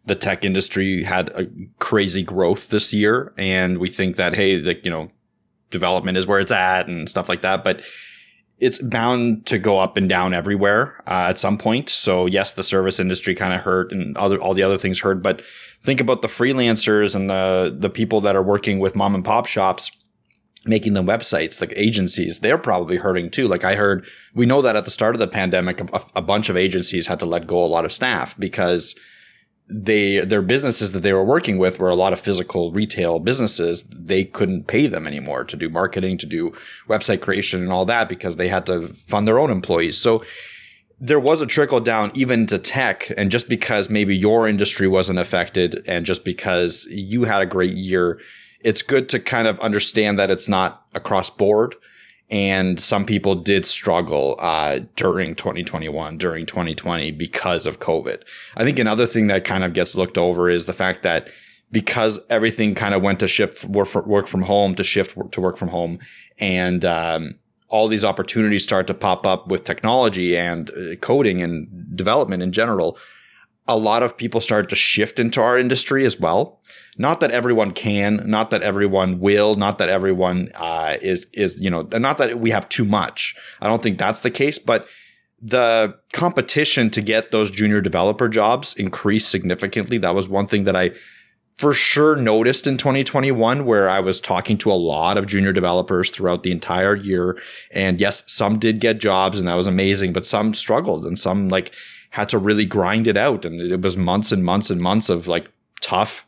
the 0.05 0.15
tech 0.15 0.45
industry 0.45 1.03
had 1.03 1.31
a 1.31 1.49
crazy 1.81 2.23
growth 2.23 2.69
this 2.69 2.93
year 2.93 3.33
and 3.37 3.79
we 3.79 3.89
think 3.89 4.15
that 4.17 4.37
hey 4.37 4.61
like 4.61 4.85
you 4.85 4.91
know 4.91 5.09
development 5.71 6.17
is 6.17 6.29
where 6.29 6.39
it's 6.39 6.53
at 6.53 6.87
and 6.87 7.11
stuff 7.11 7.29
like 7.29 7.43
that 7.43 7.65
but 7.65 7.83
it's 8.63 8.79
bound 8.79 9.45
to 9.47 9.59
go 9.59 9.81
up 9.81 9.97
and 9.97 10.09
down 10.09 10.33
everywhere 10.33 11.03
uh, 11.09 11.27
at 11.31 11.37
some 11.37 11.59
point. 11.59 11.89
So 11.89 12.27
yes, 12.27 12.53
the 12.53 12.63
service 12.63 13.01
industry 13.01 13.35
kind 13.35 13.53
of 13.53 13.63
hurt 13.63 13.91
and 13.91 14.17
other 14.17 14.41
all 14.41 14.55
the 14.55 14.63
other 14.63 14.79
things 14.79 15.01
hurt, 15.01 15.21
but 15.21 15.43
think 15.83 16.01
about 16.01 16.23
the 16.23 16.29
freelancers 16.29 17.17
and 17.17 17.29
the 17.29 17.77
the 17.77 17.91
people 17.91 18.21
that 18.21 18.37
are 18.37 18.43
working 18.43 18.79
with 18.79 18.95
mom 18.95 19.17
and 19.17 19.25
pop 19.25 19.47
shops 19.47 19.91
making 20.67 20.93
them 20.93 21.07
websites 21.07 21.61
like 21.61 21.73
agencies 21.77 22.41
they're 22.41 22.59
probably 22.59 22.97
hurting 22.97 23.31
too 23.31 23.49
like 23.49 23.65
i 23.65 23.75
heard 23.75 24.07
we 24.35 24.47
know 24.47 24.63
that 24.63 24.77
at 24.77 24.85
the 24.85 24.91
start 24.91 25.15
of 25.15 25.19
the 25.19 25.27
pandemic 25.27 25.81
a, 25.81 26.03
a 26.15 26.23
bunch 26.23 26.49
of 26.49 26.57
agencies 26.57 27.09
had 27.09 27.19
to 27.19 27.27
let 27.27 27.47
go 27.47 27.63
a 27.63 27.67
lot 27.67 27.85
of 27.85 27.93
staff 27.93 28.39
because 28.39 28.95
they 29.69 30.21
their 30.21 30.43
businesses 30.43 30.93
that 30.93 31.01
they 31.01 31.13
were 31.13 31.25
working 31.25 31.59
with 31.59 31.79
were 31.79 31.89
a 31.89 31.95
lot 31.95 32.13
of 32.13 32.21
physical 32.21 32.73
retail 32.73 33.19
businesses. 33.19 33.85
They 33.85 34.25
couldn't 34.25 34.67
pay 34.67 34.87
them 34.87 35.07
anymore 35.07 35.45
to 35.45 35.57
do 35.57 35.69
marketing, 35.69 36.19
to 36.19 36.27
do 36.27 36.53
website 36.89 37.21
creation 37.21 37.63
and 37.63 37.73
all 37.73 37.85
that 37.87 38.09
because 38.09 38.37
they 38.37 38.49
had 38.49 38.67
to 38.67 38.89
fund 38.89 39.27
their 39.27 39.39
own 39.39 39.51
employees. 39.51 39.99
So 39.99 40.23
there 41.01 41.21
was 41.21 41.43
a 41.43 41.47
trickle 41.47 41.81
down 41.81 42.13
even 42.15 42.47
to 42.47 42.59
tech. 42.59 43.11
And 43.17 43.31
just 43.31 43.49
because 43.49 43.91
maybe 43.91 44.17
your 44.17 44.47
industry 44.47 44.87
wasn't 44.87 45.19
affected 45.19 45.83
and 45.87 46.07
just 46.07 46.25
because 46.25 46.87
you 46.91 47.25
had 47.25 47.43
a 47.43 47.47
great 47.47 47.75
year, 47.75 48.21
it's 48.65 48.83
good 48.83 49.09
to 49.11 49.21
kind 49.21 49.47
of 49.49 49.59
understand 49.61 50.19
that 50.19 50.31
it's 50.31 50.49
not 50.49 50.87
across 50.95 51.31
board. 51.31 51.75
And 52.31 52.81
some 52.81 53.05
people 53.05 53.35
did 53.35 53.67
struggle 53.67 54.37
uh, 54.39 54.81
during 54.97 55.35
2021 55.35 56.17
during 56.17 56.47
2020 56.47 57.11
because 57.11 57.67
of 57.67 57.79
covid. 57.79 58.23
I 58.57 58.65
think 58.65 58.79
another 58.79 59.05
thing 59.05 59.27
that 59.27 59.45
kind 59.45 59.65
of 59.65 59.75
gets 59.75 59.95
looked 59.95 60.17
over 60.17 60.49
is 60.49 60.65
the 60.65 60.73
fact 60.73 61.03
that 61.03 61.29
because 61.71 62.21
everything 62.31 62.75
kind 62.75 62.95
of 62.95 63.03
went 63.03 63.19
to 63.21 63.29
shift 63.29 63.65
work 63.65 64.27
from 64.29 64.43
home 64.43 64.75
to 64.77 64.85
shift 64.85 65.33
to 65.33 65.41
work 65.41 65.57
from 65.57 65.69
home 65.69 65.99
and 66.39 66.85
um, 66.85 67.35
all 67.69 67.89
these 67.89 68.05
opportunities 68.05 68.63
start 68.63 68.87
to 68.87 68.95
pop 68.95 69.27
up 69.27 69.49
with 69.49 69.65
technology 69.65 70.37
and 70.37 70.71
uh, 70.71 70.95
coding 70.97 71.43
and 71.43 71.97
development 71.97 72.43
in 72.43 72.53
general 72.53 72.97
a 73.73 73.77
lot 73.77 74.03
of 74.03 74.17
people 74.17 74.41
start 74.41 74.69
to 74.69 74.77
shift 74.77 75.19
into 75.19 75.41
our 75.41 75.59
industry 75.59 76.05
as 76.05 76.21
well. 76.21 76.61
Not 76.99 77.21
that 77.21 77.31
everyone 77.31 77.71
can, 77.71 78.23
not 78.29 78.51
that 78.51 78.63
everyone 78.63 79.19
will, 79.19 79.55
not 79.55 79.79
that 79.79 79.89
everyone 79.89 80.49
uh, 80.57 80.99
is 81.01 81.27
is 81.33 81.59
you 81.61 81.71
know, 81.71 81.83
not 81.83 82.19
that 82.19 82.39
we 82.39 82.51
have 82.51 82.69
too 82.69 82.85
much. 82.85 83.35
I 83.61 83.67
don't 83.69 83.83
think 83.83 83.99
that's 83.99 84.21
the 84.21 84.31
case, 84.31 84.59
but 84.59 84.87
the 85.41 85.95
competition 86.13 86.91
to 86.91 87.01
get 87.01 87.31
those 87.31 87.51
junior 87.51 87.81
developer 87.81 88.29
jobs 88.29 88.75
increased 88.75 89.31
significantly. 89.31 89.99
That 89.99 90.15
was 90.15 90.29
one 90.29 90.47
thing 90.47 90.65
that 90.65 90.77
I 90.77 90.93
for 91.57 91.75
sure 91.75 92.17
noticed 92.17 92.67
in 92.67 92.79
2021 92.79 93.65
where 93.65 93.89
I 93.89 94.01
was 94.01 94.21
talking 94.21 94.57
to 94.59 94.73
a 94.73 94.75
lot 94.75 95.19
of 95.19 95.27
junior 95.27 95.53
developers 95.53 96.11
throughout 96.11 96.43
the 96.43 96.53
entire 96.53 96.97
year. 96.97 97.39
And 97.73 98.01
yes, 98.01 98.25
some 98.27 98.59
did 98.59 98.81
get 98.81 98.99
jobs 98.99 99.39
and 99.39 99.49
that 99.49 99.55
was 99.55 99.67
amazing, 99.67 100.13
but 100.13 100.27
some 100.27 100.55
struggled 100.55 101.07
and 101.07 101.19
some 101.19 101.49
like 101.49 101.75
had 102.13 102.29
to 102.29 102.39
really 102.39 102.67
grind 102.67 103.07
it 103.07 103.17
out. 103.17 103.45
And 103.45 103.61
it 103.61 103.81
was 103.81 103.97
months 103.97 104.33
and 104.33 104.45
months 104.45 104.71
and 104.71 104.81
months 104.81 105.09
of 105.09 105.27
like 105.27 105.51
tough 105.81 106.27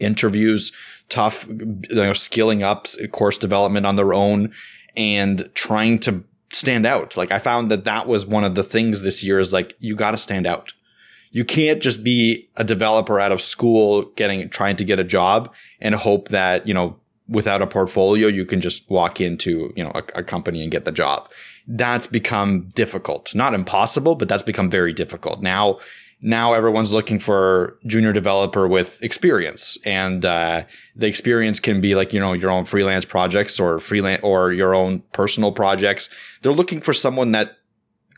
interviews, 0.00 0.72
tough, 1.08 1.46
you 1.48 1.78
know, 1.90 2.12
skilling 2.12 2.64
up 2.64 2.88
course 3.12 3.38
development 3.38 3.86
on 3.86 3.94
their 3.94 4.12
own 4.12 4.52
and 4.96 5.48
trying 5.54 6.00
to 6.00 6.24
stand 6.52 6.86
out. 6.86 7.16
Like 7.16 7.30
I 7.30 7.38
found 7.38 7.70
that 7.70 7.84
that 7.84 8.08
was 8.08 8.26
one 8.26 8.42
of 8.42 8.56
the 8.56 8.64
things 8.64 9.02
this 9.02 9.22
year 9.22 9.38
is 9.38 9.52
like, 9.52 9.76
you 9.78 9.94
got 9.94 10.10
to 10.10 10.18
stand 10.18 10.44
out. 10.44 10.72
You 11.30 11.44
can't 11.44 11.80
just 11.80 12.02
be 12.02 12.48
a 12.56 12.64
developer 12.64 13.20
out 13.20 13.30
of 13.30 13.40
school 13.40 14.06
getting, 14.16 14.48
trying 14.48 14.74
to 14.76 14.84
get 14.84 14.98
a 14.98 15.04
job 15.04 15.54
and 15.80 15.94
hope 15.94 16.28
that, 16.28 16.66
you 16.66 16.74
know, 16.74 16.98
without 17.28 17.62
a 17.62 17.66
portfolio, 17.66 18.26
you 18.26 18.44
can 18.44 18.60
just 18.60 18.90
walk 18.90 19.20
into, 19.20 19.72
you 19.76 19.84
know, 19.84 19.92
a, 19.94 20.02
a 20.18 20.22
company 20.24 20.62
and 20.62 20.72
get 20.72 20.84
the 20.84 20.92
job 20.92 21.28
that's 21.66 22.06
become 22.06 22.68
difficult. 22.74 23.34
Not 23.34 23.54
impossible, 23.54 24.14
but 24.14 24.28
that's 24.28 24.42
become 24.42 24.70
very 24.70 24.92
difficult. 24.92 25.42
Now, 25.42 25.78
now 26.20 26.54
everyone's 26.54 26.92
looking 26.92 27.18
for 27.18 27.78
junior 27.86 28.12
developer 28.12 28.66
with 28.66 29.02
experience. 29.02 29.76
And 29.84 30.24
uh, 30.24 30.64
the 30.94 31.06
experience 31.06 31.60
can 31.60 31.80
be 31.80 31.94
like 31.94 32.12
you 32.12 32.20
know 32.20 32.32
your 32.32 32.50
own 32.50 32.64
freelance 32.64 33.04
projects 33.04 33.60
or 33.60 33.78
freelance 33.78 34.20
or 34.22 34.52
your 34.52 34.74
own 34.74 35.00
personal 35.12 35.52
projects. 35.52 36.08
They're 36.42 36.52
looking 36.52 36.80
for 36.80 36.94
someone 36.94 37.32
that 37.32 37.58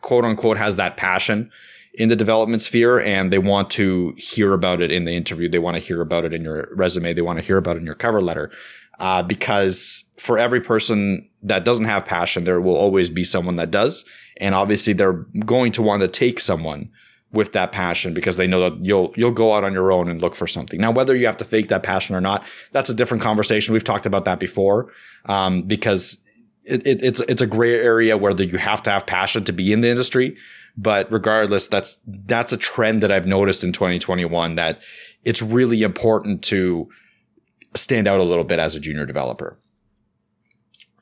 quote 0.01 0.25
unquote 0.25 0.59
has 0.59 0.77
that 0.77 0.97
passion 0.97 1.51
in 1.95 2.09
the 2.09 2.17
development 2.17 2.63
sphere 2.63 3.01
and 3.01 3.33
they 3.33 3.39
want 3.39 3.71
to 3.71 4.15
hear 4.17 4.53
about 4.53 4.81
it 4.81 4.93
in 4.93 5.05
the 5.05 5.17
interview. 5.17 5.49
They 5.49 5.59
want 5.59 5.75
to 5.75 5.81
hear 5.81 6.01
about 6.01 6.25
it 6.25 6.33
in 6.33 6.45
your 6.45 6.69
resume. 6.77 7.13
They 7.13 7.23
want 7.23 7.41
to 7.41 7.45
hear 7.45 7.57
about 7.57 7.77
it 7.77 7.81
in 7.81 7.87
your 7.87 7.97
cover 7.97 8.21
letter 8.21 8.53
uh, 8.99 9.23
because 9.23 10.05
for 10.17 10.39
every 10.39 10.61
person 10.61 11.29
that 11.43 11.65
doesn't 11.65 11.85
have 11.85 12.05
passion, 12.05 12.45
there 12.45 12.61
will 12.61 12.77
always 12.77 13.11
be 13.11 13.25
someone 13.25 13.57
that 13.57 13.71
does. 13.71 14.05
And 14.39 14.55
obviously 14.55 14.93
they're 14.93 15.25
going 15.45 15.73
to 15.73 15.83
want 15.83 16.03
to 16.03 16.09
take 16.09 16.41
someone 16.41 16.91
with 17.31 17.53
that 17.53 17.73
passion 17.73 18.15
because 18.15 18.37
they 18.37 18.47
know 18.47 18.71
that 18.71 18.85
you'll, 18.85 19.13
you'll 19.17 19.33
go 19.33 19.53
out 19.53 19.63
on 19.63 19.73
your 19.73 19.93
own 19.93 20.09
and 20.09 20.21
look 20.21 20.35
for 20.35 20.47
something. 20.47 20.81
Now, 20.81 20.91
whether 20.91 21.15
you 21.15 21.27
have 21.27 21.37
to 21.39 21.45
fake 21.45 21.69
that 21.69 21.83
passion 21.83 22.17
or 22.17 22.21
not, 22.21 22.45
that's 22.73 22.89
a 22.89 22.95
different 22.95 23.23
conversation. 23.23 23.73
We've 23.73 23.85
talked 23.85 24.07
about 24.07 24.25
that 24.25 24.41
before. 24.41 24.91
Um, 25.27 25.63
because 25.63 26.23
it, 26.65 26.87
it, 26.87 27.03
it's, 27.03 27.21
it's 27.23 27.43
a 27.43 27.47
gray 27.47 27.75
area 27.75 28.17
where 28.17 28.33
you 28.41 28.59
have 28.59 28.83
to 28.85 28.91
have 28.91 29.07
passion 29.07 29.45
to 29.45 29.53
be 29.53 29.73
in 29.73 29.83
the 29.83 29.89
industry. 29.89 30.37
But 30.77 31.11
regardless, 31.13 31.67
that's, 31.67 32.01
that's 32.07 32.53
a 32.53 32.57
trend 32.57 33.03
that 33.03 33.13
I've 33.13 33.27
noticed 33.27 33.63
in 33.63 33.73
2021 33.73 34.55
that 34.55 34.81
it's 35.25 35.43
really 35.43 35.83
important 35.83 36.43
to, 36.45 36.89
stand 37.75 38.09
out 38.09 38.21
a 38.21 38.25
little 38.25 38.45
bit 38.45 38.59
as 38.59 38.75
a 38.75 38.81
junior 38.81 39.07
developer. 39.07 39.59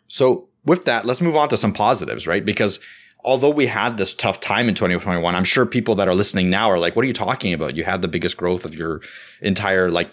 So 0.09 0.49
with 0.65 0.85
that, 0.85 1.07
let's 1.07 1.21
move 1.21 1.37
on 1.37 1.49
to 1.51 1.57
some 1.57 1.73
positives, 1.73 2.27
right? 2.27 2.45
Because 2.45 2.81
although 3.25 3.51
we 3.51 3.67
had 3.67 3.97
this 3.97 4.15
tough 4.15 4.41
time 4.41 4.69
in 4.69 4.75
2021, 4.75 5.35
I'm 5.35 5.45
sure 5.45 5.67
people 5.67 5.95
that 5.97 6.09
are 6.09 6.15
listening 6.15 6.51
now 6.51 6.71
are 6.71 6.79
like, 6.79 6.97
what 6.97 7.05
are 7.05 7.09
you 7.09 7.15
talking 7.15 7.53
about? 7.53 7.77
You 7.77 7.85
had 7.85 8.03
the 8.03 8.09
biggest 8.09 8.37
growth 8.37 8.65
of 8.65 8.75
your 8.75 9.01
entire 9.41 9.91
like 9.91 10.11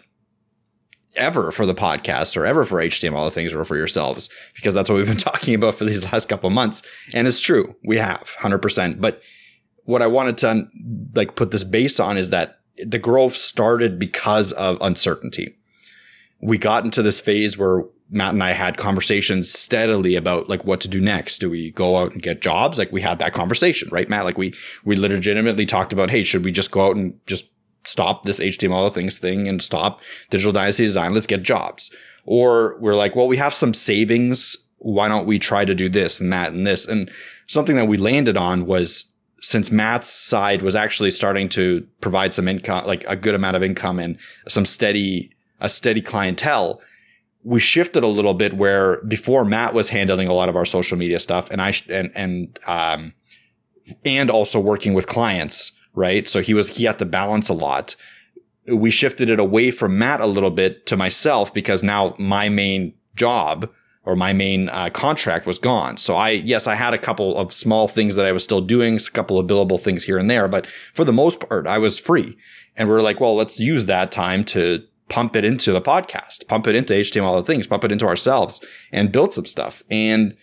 ever 1.15 1.51
for 1.51 1.65
the 1.65 1.75
podcast 1.75 2.35
or 2.35 2.45
ever 2.45 2.63
for 2.63 2.79
HTML 2.79 3.31
things 3.31 3.53
or 3.53 3.63
for 3.63 3.77
yourselves 3.77 4.29
because 4.55 4.73
that's 4.73 4.89
what 4.89 4.95
we've 4.95 5.07
been 5.07 5.17
talking 5.31 5.53
about 5.53 5.75
for 5.75 5.85
these 5.85 6.11
last 6.11 6.27
couple 6.27 6.49
months. 6.49 6.81
And 7.13 7.27
it's 7.27 7.39
true. 7.39 7.75
We 7.83 7.97
have 7.97 8.35
100%. 8.39 8.99
But 8.99 9.21
what 9.85 10.01
I 10.01 10.07
wanted 10.07 10.37
to 10.39 10.67
like 11.15 11.35
put 11.35 11.51
this 11.51 11.63
base 11.63 11.99
on 11.99 12.17
is 12.17 12.29
that 12.31 12.59
the 12.77 12.99
growth 12.99 13.35
started 13.35 13.99
because 13.99 14.51
of 14.53 14.77
uncertainty 14.81 15.57
we 16.43 16.57
got 16.57 16.83
into 16.83 17.01
this 17.01 17.21
phase 17.21 17.57
where 17.57 17.85
Matt 18.09 18.33
and 18.33 18.43
I 18.43 18.51
had 18.51 18.77
conversations 18.77 19.51
steadily 19.51 20.15
about 20.15 20.49
like 20.49 20.65
what 20.65 20.81
to 20.81 20.89
do 20.89 20.99
next. 20.99 21.39
Do 21.39 21.49
we 21.49 21.71
go 21.71 21.97
out 21.97 22.11
and 22.11 22.21
get 22.21 22.41
jobs? 22.41 22.77
Like 22.77 22.91
we 22.91 23.01
had 23.01 23.17
that 23.19 23.33
conversation, 23.33 23.87
right, 23.91 24.09
Matt? 24.09 24.25
Like 24.25 24.37
we 24.37 24.53
we 24.83 24.97
legitimately 24.97 25.65
talked 25.65 25.93
about, 25.93 26.09
hey, 26.09 26.23
should 26.23 26.43
we 26.43 26.51
just 26.51 26.69
go 26.69 26.85
out 26.85 26.97
and 26.97 27.17
just 27.25 27.51
stop 27.85 28.23
this 28.23 28.39
HTML 28.39 28.93
things 28.93 29.17
thing 29.17 29.47
and 29.47 29.63
stop 29.63 30.01
digital 30.29 30.51
dynasty 30.51 30.83
design? 30.83 31.13
Let's 31.13 31.25
get 31.25 31.43
jobs. 31.43 31.91
Or 32.25 32.77
we're 32.79 32.95
like, 32.95 33.15
well, 33.15 33.27
we 33.27 33.37
have 33.37 33.53
some 33.53 33.73
savings. 33.73 34.67
Why 34.79 35.07
don't 35.07 35.25
we 35.25 35.39
try 35.39 35.63
to 35.63 35.73
do 35.73 35.87
this 35.87 36.19
and 36.19 36.31
that 36.33 36.51
and 36.51 36.67
this? 36.67 36.85
And 36.85 37.09
something 37.47 37.77
that 37.77 37.87
we 37.87 37.97
landed 37.97 38.35
on 38.35 38.65
was 38.65 39.13
since 39.41 39.71
Matt's 39.71 40.09
side 40.09 40.61
was 40.61 40.75
actually 40.75 41.11
starting 41.11 41.47
to 41.49 41.87
provide 42.01 42.33
some 42.33 42.47
income, 42.47 42.85
like 42.85 43.05
a 43.07 43.15
good 43.15 43.35
amount 43.35 43.55
of 43.55 43.63
income 43.63 43.99
and 43.99 44.17
some 44.47 44.65
steady 44.65 45.32
a 45.63 45.69
steady 45.69 46.01
clientele, 46.01 46.81
we 47.43 47.59
shifted 47.59 48.03
a 48.03 48.07
little 48.07 48.33
bit 48.33 48.55
where 48.55 49.01
before 49.03 49.43
Matt 49.43 49.73
was 49.73 49.89
handling 49.89 50.27
a 50.27 50.33
lot 50.33 50.49
of 50.49 50.55
our 50.55 50.65
social 50.65 50.97
media 50.97 51.19
stuff 51.19 51.49
and 51.49 51.61
I, 51.61 51.73
and, 51.89 52.11
and, 52.13 52.59
um, 52.67 53.13
and 54.05 54.29
also 54.29 54.59
working 54.59 54.93
with 54.93 55.07
clients, 55.07 55.71
right? 55.93 56.27
So 56.27 56.41
he 56.41 56.53
was, 56.53 56.77
he 56.77 56.85
had 56.85 56.99
to 56.99 57.05
balance 57.05 57.49
a 57.49 57.53
lot. 57.53 57.95
We 58.71 58.91
shifted 58.91 59.29
it 59.29 59.39
away 59.39 59.71
from 59.71 59.97
Matt 59.97 60.21
a 60.21 60.25
little 60.25 60.51
bit 60.51 60.85
to 60.85 60.95
myself 60.95 61.53
because 61.53 61.83
now 61.83 62.15
my 62.17 62.47
main 62.47 62.93
job 63.15 63.69
or 64.05 64.15
my 64.15 64.33
main 64.33 64.69
uh, 64.69 64.89
contract 64.89 65.45
was 65.45 65.59
gone. 65.59 65.97
So 65.97 66.15
I, 66.15 66.31
yes, 66.31 66.67
I 66.67 66.75
had 66.75 66.93
a 66.93 66.97
couple 66.97 67.37
of 67.37 67.53
small 67.53 67.87
things 67.87 68.15
that 68.15 68.25
I 68.25 68.31
was 68.31 68.43
still 68.43 68.61
doing, 68.61 68.95
a 68.95 69.11
couple 69.11 69.37
of 69.37 69.47
billable 69.47 69.79
things 69.79 70.03
here 70.05 70.17
and 70.17 70.29
there, 70.29 70.47
but 70.47 70.67
for 70.93 71.05
the 71.05 71.13
most 71.13 71.39
part, 71.39 71.67
I 71.67 71.77
was 71.77 71.99
free. 71.99 72.37
And 72.75 72.89
we 72.89 72.95
are 72.95 73.01
like, 73.01 73.19
well, 73.19 73.35
let's 73.35 73.59
use 73.59 73.85
that 73.85 74.11
time 74.11 74.43
to 74.45 74.83
pump 75.09 75.35
it 75.35 75.45
into 75.45 75.71
the 75.71 75.81
podcast, 75.81 76.47
pump 76.47 76.67
it 76.67 76.75
into 76.75 76.93
HTML 76.93 77.45
things, 77.45 77.67
pump 77.67 77.83
it 77.83 77.91
into 77.91 78.05
ourselves 78.05 78.63
and 78.91 79.11
build 79.11 79.33
some 79.33 79.45
stuff. 79.45 79.83
And 79.89 80.35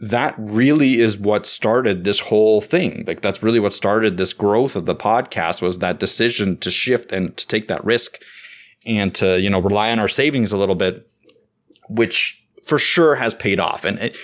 that 0.00 0.34
really 0.38 1.00
is 1.00 1.18
what 1.18 1.46
started 1.46 2.04
this 2.04 2.20
whole 2.20 2.60
thing. 2.60 3.04
Like 3.06 3.20
that's 3.20 3.42
really 3.42 3.60
what 3.60 3.72
started 3.72 4.16
this 4.16 4.32
growth 4.32 4.76
of 4.76 4.86
the 4.86 4.94
podcast 4.94 5.60
was 5.60 5.78
that 5.78 5.98
decision 5.98 6.56
to 6.58 6.70
shift 6.70 7.12
and 7.12 7.36
to 7.36 7.46
take 7.46 7.68
that 7.68 7.84
risk 7.84 8.18
and 8.86 9.14
to, 9.16 9.40
you 9.40 9.50
know, 9.50 9.60
rely 9.60 9.90
on 9.90 9.98
our 9.98 10.08
savings 10.08 10.52
a 10.52 10.56
little 10.56 10.76
bit, 10.76 11.10
which 11.88 12.44
for 12.64 12.78
sure 12.78 13.16
has 13.16 13.34
paid 13.34 13.58
off. 13.58 13.84
And 13.84 13.98
it, 13.98 14.16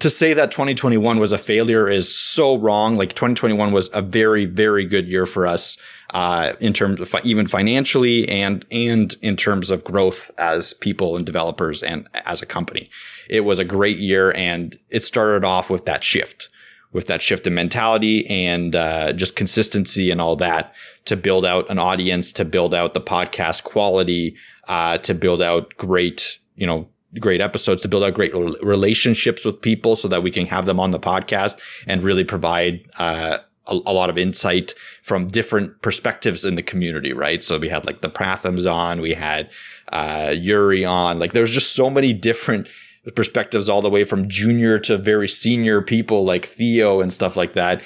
to 0.00 0.08
say 0.08 0.32
that 0.32 0.50
2021 0.50 1.18
was 1.18 1.32
a 1.32 1.38
failure 1.38 1.88
is 1.88 2.14
so 2.14 2.56
wrong. 2.56 2.96
Like 2.96 3.10
2021 3.10 3.72
was 3.72 3.90
a 3.92 4.00
very, 4.00 4.46
very 4.46 4.86
good 4.86 5.06
year 5.06 5.26
for 5.26 5.46
us, 5.46 5.76
uh, 6.10 6.54
in 6.60 6.72
terms 6.72 7.00
of 7.00 7.08
fi- 7.08 7.20
even 7.24 7.46
financially 7.46 8.28
and, 8.28 8.64
and 8.70 9.14
in 9.20 9.36
terms 9.36 9.70
of 9.70 9.84
growth 9.84 10.30
as 10.38 10.72
people 10.74 11.16
and 11.16 11.26
developers 11.26 11.82
and 11.82 12.08
as 12.24 12.40
a 12.40 12.46
company. 12.46 12.90
It 13.28 13.40
was 13.40 13.58
a 13.58 13.64
great 13.64 13.98
year 13.98 14.32
and 14.34 14.78
it 14.88 15.04
started 15.04 15.44
off 15.44 15.68
with 15.68 15.84
that 15.84 16.02
shift, 16.02 16.48
with 16.92 17.06
that 17.08 17.20
shift 17.20 17.46
in 17.46 17.54
mentality 17.54 18.26
and, 18.28 18.74
uh, 18.74 19.12
just 19.12 19.36
consistency 19.36 20.10
and 20.10 20.22
all 20.22 20.36
that 20.36 20.74
to 21.04 21.16
build 21.16 21.44
out 21.44 21.70
an 21.70 21.78
audience, 21.78 22.32
to 22.32 22.46
build 22.46 22.74
out 22.74 22.94
the 22.94 23.00
podcast 23.00 23.62
quality, 23.62 24.36
uh, 24.68 24.96
to 24.98 25.12
build 25.12 25.42
out 25.42 25.76
great, 25.76 26.38
you 26.56 26.66
know, 26.66 26.88
great 27.20 27.40
episodes 27.40 27.82
to 27.82 27.88
build 27.88 28.04
out 28.04 28.14
great 28.14 28.34
relationships 28.62 29.44
with 29.44 29.60
people 29.60 29.96
so 29.96 30.08
that 30.08 30.22
we 30.22 30.30
can 30.30 30.46
have 30.46 30.66
them 30.66 30.80
on 30.80 30.90
the 30.90 31.00
podcast 31.00 31.58
and 31.86 32.02
really 32.02 32.24
provide 32.24 32.86
uh, 32.98 33.38
a, 33.66 33.74
a, 33.86 33.92
lot 33.92 34.10
of 34.10 34.16
insight 34.16 34.74
from 35.02 35.26
different 35.26 35.82
perspectives 35.82 36.44
in 36.44 36.54
the 36.54 36.62
community, 36.62 37.12
right? 37.12 37.42
So 37.42 37.58
we 37.58 37.68
had 37.68 37.86
like 37.86 38.00
the 38.00 38.10
Prathams 38.10 38.70
on, 38.70 39.00
we 39.00 39.14
had 39.14 39.50
uh, 39.88 40.34
Yuri 40.36 40.84
on, 40.84 41.18
like 41.18 41.32
there's 41.32 41.50
just 41.50 41.74
so 41.74 41.90
many 41.90 42.12
different 42.12 42.66
perspectives 43.14 43.68
all 43.68 43.82
the 43.82 43.90
way 43.90 44.04
from 44.04 44.28
junior 44.28 44.78
to 44.78 44.96
very 44.96 45.28
senior 45.28 45.82
people 45.82 46.24
like 46.24 46.46
Theo 46.46 47.00
and 47.00 47.12
stuff 47.12 47.36
like 47.36 47.54
that. 47.54 47.82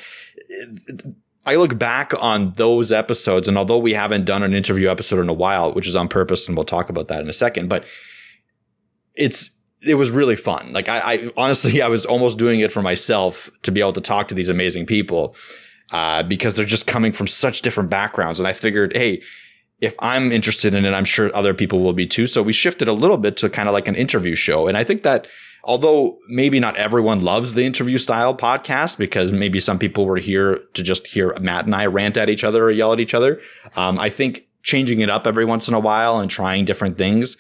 I 1.45 1.54
look 1.54 1.78
back 1.78 2.12
on 2.21 2.52
those 2.56 2.90
episodes, 2.90 3.47
and 3.47 3.56
although 3.56 3.78
we 3.78 3.92
haven't 3.92 4.25
done 4.25 4.42
an 4.42 4.52
interview 4.52 4.88
episode 4.88 5.21
in 5.21 5.28
a 5.28 5.35
while, 5.35 5.73
which 5.73 5.87
is 5.87 5.95
on 5.95 6.09
purpose, 6.09 6.49
and 6.49 6.56
we'll 6.56 6.64
talk 6.64 6.90
about 6.90 7.09
that 7.09 7.23
in 7.23 7.30
a 7.30 7.33
second, 7.33 7.68
but 7.68 7.85
it's 9.16 9.50
it 9.82 9.94
was 9.94 10.11
really 10.11 10.37
fun. 10.37 10.73
Like 10.73 10.88
I, 10.88 10.99
I, 10.99 11.30
honestly, 11.37 11.82
I 11.82 11.88
was 11.88 12.04
almost 12.04 12.38
doing 12.38 12.61
it 12.61 12.73
for 12.73 12.82
myself 12.82 13.50
to 13.62 13.73
be 13.73 13.80
able 13.80 13.92
to 13.94 14.00
talk 14.00 14.28
to 14.28 14.35
these 14.35 14.49
amazing 14.49 14.87
people, 14.87 15.37
uh, 15.92 16.23
because 16.23 16.54
they're 16.54 16.64
just 16.64 16.87
coming 16.87 17.12
from 17.12 17.26
such 17.26 17.62
different 17.62 17.90
backgrounds. 17.90 18.40
And 18.40 18.46
I 18.46 18.52
figured, 18.52 18.94
hey, 18.94 19.23
if 19.80 19.94
I'm 19.99 20.32
interested 20.32 20.75
in 20.75 20.85
it, 20.85 20.92
I'm 20.92 21.04
sure 21.04 21.35
other 21.35 21.54
people 21.54 21.80
will 21.80 21.92
be 21.92 22.06
too. 22.06 22.26
So 22.26 22.42
we 22.42 22.52
shifted 22.52 22.88
a 22.88 22.92
little 22.92 23.18
bit 23.18 23.37
to 23.38 23.50
kind 23.50 23.68
of 23.68 23.73
like 23.73 23.88
an 23.88 23.94
interview 23.94 24.35
show. 24.35 24.66
And 24.66 24.76
I 24.76 24.85
think 24.85 25.02
that 25.02 25.26
although 25.64 26.18
maybe 26.28 26.58
not 26.58 26.76
everyone 26.76 27.20
loves 27.20 27.54
the 27.54 27.64
interview 27.64 27.99
style 27.99 28.35
podcast 28.35 28.96
because 28.96 29.32
maybe 29.32 29.61
some 29.61 29.78
people 29.78 30.06
were 30.06 30.16
here 30.16 30.61
to 30.75 30.82
just 30.82 31.08
hear 31.08 31.37
Matt 31.40 31.66
and 31.66 31.75
I 31.75 31.87
rant 31.87 32.16
at 32.16 32.30
each 32.30 32.42
other 32.42 32.64
or 32.64 32.70
yell 32.70 32.92
at 32.92 33.00
each 33.00 33.14
other. 33.14 33.38
Um, 33.75 33.99
I 33.99 34.08
think 34.08 34.46
changing 34.62 35.00
it 35.00 35.11
up 35.11 35.26
every 35.26 35.44
once 35.44 35.68
in 35.68 35.75
a 35.75 35.80
while 35.80 36.18
and 36.18 36.30
trying 36.30 36.64
different 36.64 36.96
things 36.96 37.37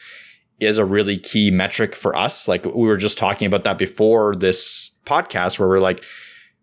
is 0.60 0.78
a 0.78 0.84
really 0.84 1.18
key 1.18 1.50
metric 1.50 1.94
for 1.94 2.16
us. 2.16 2.48
Like 2.48 2.64
we 2.64 2.86
were 2.86 2.96
just 2.96 3.18
talking 3.18 3.46
about 3.46 3.64
that 3.64 3.78
before 3.78 4.34
this 4.34 4.92
podcast 5.04 5.58
where 5.58 5.68
we're 5.68 5.78
like, 5.78 6.02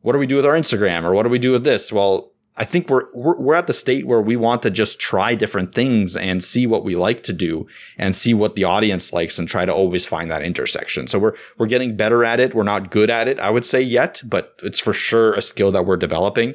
what 0.01 0.13
do 0.13 0.19
we 0.19 0.27
do 0.27 0.35
with 0.35 0.45
our 0.45 0.53
Instagram 0.53 1.03
or 1.03 1.13
what 1.13 1.23
do 1.23 1.29
we 1.29 1.39
do 1.39 1.51
with 1.51 1.63
this? 1.63 1.91
Well, 1.91 2.33
I 2.55 2.65
think 2.65 2.89
we're, 2.89 3.05
we're, 3.13 3.39
we're 3.39 3.55
at 3.55 3.65
the 3.65 3.73
state 3.73 4.05
where 4.05 4.21
we 4.21 4.35
want 4.35 4.61
to 4.61 4.69
just 4.69 4.99
try 4.99 5.33
different 5.33 5.73
things 5.73 6.15
and 6.15 6.43
see 6.43 6.67
what 6.67 6.83
we 6.83 6.95
like 6.95 7.23
to 7.23 7.33
do 7.33 7.65
and 7.97 8.15
see 8.15 8.33
what 8.33 8.55
the 8.55 8.63
audience 8.63 9.11
likes 9.11 9.39
and 9.39 9.47
try 9.47 9.65
to 9.65 9.73
always 9.73 10.05
find 10.05 10.29
that 10.29 10.43
intersection. 10.43 11.07
So 11.07 11.17
we're 11.17 11.33
we're 11.57 11.65
getting 11.65 11.95
better 11.95 12.23
at 12.23 12.39
it. 12.39 12.53
We're 12.53 12.63
not 12.63 12.91
good 12.91 13.09
at 13.09 13.27
it, 13.27 13.39
I 13.39 13.49
would 13.49 13.65
say 13.65 13.81
yet, 13.81 14.21
but 14.23 14.59
it's 14.61 14.79
for 14.79 14.93
sure 14.93 15.33
a 15.33 15.41
skill 15.41 15.71
that 15.71 15.85
we're 15.85 15.97
developing. 15.97 16.53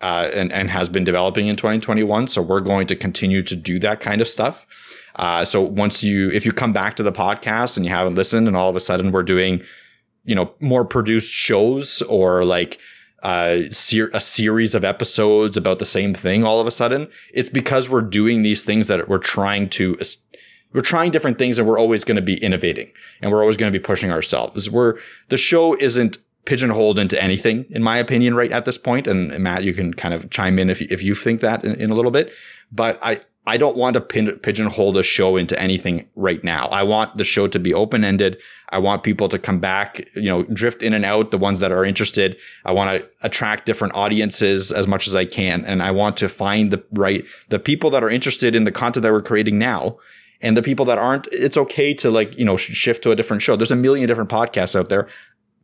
Uh, 0.00 0.30
and, 0.32 0.52
and 0.52 0.70
has 0.70 0.88
been 0.88 1.02
developing 1.02 1.48
in 1.48 1.56
2021. 1.56 2.28
So 2.28 2.40
we're 2.40 2.60
going 2.60 2.86
to 2.86 2.94
continue 2.94 3.42
to 3.42 3.56
do 3.56 3.80
that 3.80 3.98
kind 3.98 4.20
of 4.20 4.28
stuff. 4.28 4.64
Uh, 5.16 5.44
so 5.44 5.60
once 5.60 6.04
you, 6.04 6.30
if 6.30 6.46
you 6.46 6.52
come 6.52 6.72
back 6.72 6.94
to 6.96 7.02
the 7.02 7.10
podcast 7.10 7.76
and 7.76 7.84
you 7.84 7.90
haven't 7.90 8.14
listened 8.14 8.46
and 8.46 8.56
all 8.56 8.70
of 8.70 8.76
a 8.76 8.80
sudden 8.80 9.10
we're 9.10 9.24
doing, 9.24 9.60
you 10.24 10.36
know, 10.36 10.54
more 10.60 10.84
produced 10.84 11.32
shows 11.32 12.00
or 12.02 12.44
like, 12.44 12.78
uh, 13.24 13.62
ser- 13.72 14.10
a 14.14 14.20
series 14.20 14.76
of 14.76 14.84
episodes 14.84 15.56
about 15.56 15.80
the 15.80 15.84
same 15.84 16.14
thing 16.14 16.44
all 16.44 16.60
of 16.60 16.66
a 16.68 16.70
sudden, 16.70 17.08
it's 17.34 17.50
because 17.50 17.90
we're 17.90 18.00
doing 18.00 18.42
these 18.42 18.62
things 18.62 18.86
that 18.86 19.08
we're 19.08 19.18
trying 19.18 19.68
to, 19.68 19.98
we're 20.72 20.80
trying 20.80 21.10
different 21.10 21.38
things 21.38 21.58
and 21.58 21.66
we're 21.66 21.78
always 21.78 22.04
going 22.04 22.16
to 22.16 22.22
be 22.22 22.36
innovating 22.36 22.92
and 23.20 23.32
we're 23.32 23.40
always 23.40 23.56
going 23.56 23.72
to 23.72 23.76
be 23.76 23.82
pushing 23.82 24.12
ourselves. 24.12 24.70
We're, 24.70 24.98
the 25.28 25.36
show 25.36 25.74
isn't 25.78 26.18
pigeonholed 26.48 26.98
into 26.98 27.22
anything, 27.22 27.66
in 27.68 27.82
my 27.82 27.98
opinion, 27.98 28.34
right 28.34 28.50
at 28.50 28.64
this 28.64 28.78
point. 28.78 29.06
And 29.06 29.38
Matt, 29.38 29.64
you 29.64 29.74
can 29.74 29.92
kind 29.92 30.14
of 30.14 30.30
chime 30.30 30.58
in 30.58 30.70
if, 30.70 30.80
if 30.80 31.02
you 31.02 31.14
think 31.14 31.42
that 31.42 31.62
in, 31.62 31.74
in 31.74 31.90
a 31.90 31.94
little 31.94 32.10
bit. 32.10 32.32
But 32.72 32.98
I, 33.02 33.20
I 33.46 33.58
don't 33.58 33.76
want 33.76 33.94
to 33.94 34.00
pin, 34.00 34.38
pigeonhole 34.38 34.92
the 34.92 35.02
show 35.02 35.36
into 35.36 35.60
anything 35.60 36.08
right 36.16 36.42
now. 36.42 36.68
I 36.68 36.84
want 36.84 37.18
the 37.18 37.24
show 37.24 37.48
to 37.48 37.58
be 37.58 37.74
open 37.74 38.02
ended. 38.02 38.40
I 38.70 38.78
want 38.78 39.02
people 39.02 39.28
to 39.28 39.38
come 39.38 39.60
back, 39.60 40.08
you 40.14 40.22
know, 40.22 40.44
drift 40.44 40.82
in 40.82 40.94
and 40.94 41.04
out, 41.04 41.32
the 41.32 41.38
ones 41.38 41.60
that 41.60 41.70
are 41.70 41.84
interested. 41.84 42.38
I 42.64 42.72
want 42.72 42.98
to 42.98 43.10
attract 43.22 43.66
different 43.66 43.94
audiences 43.94 44.72
as 44.72 44.86
much 44.86 45.06
as 45.06 45.14
I 45.14 45.26
can. 45.26 45.66
And 45.66 45.82
I 45.82 45.90
want 45.90 46.16
to 46.16 46.30
find 46.30 46.70
the 46.70 46.82
right, 46.92 47.26
the 47.50 47.58
people 47.58 47.90
that 47.90 48.02
are 48.02 48.08
interested 48.08 48.54
in 48.54 48.64
the 48.64 48.72
content 48.72 49.02
that 49.02 49.12
we're 49.12 49.20
creating 49.20 49.58
now 49.58 49.98
and 50.40 50.56
the 50.56 50.62
people 50.62 50.86
that 50.86 50.96
aren't, 50.96 51.26
it's 51.30 51.58
okay 51.58 51.92
to 51.92 52.10
like, 52.10 52.38
you 52.38 52.44
know, 52.46 52.56
shift 52.56 53.02
to 53.02 53.10
a 53.10 53.16
different 53.16 53.42
show. 53.42 53.54
There's 53.54 53.70
a 53.70 53.76
million 53.76 54.08
different 54.08 54.30
podcasts 54.30 54.74
out 54.74 54.88
there. 54.88 55.08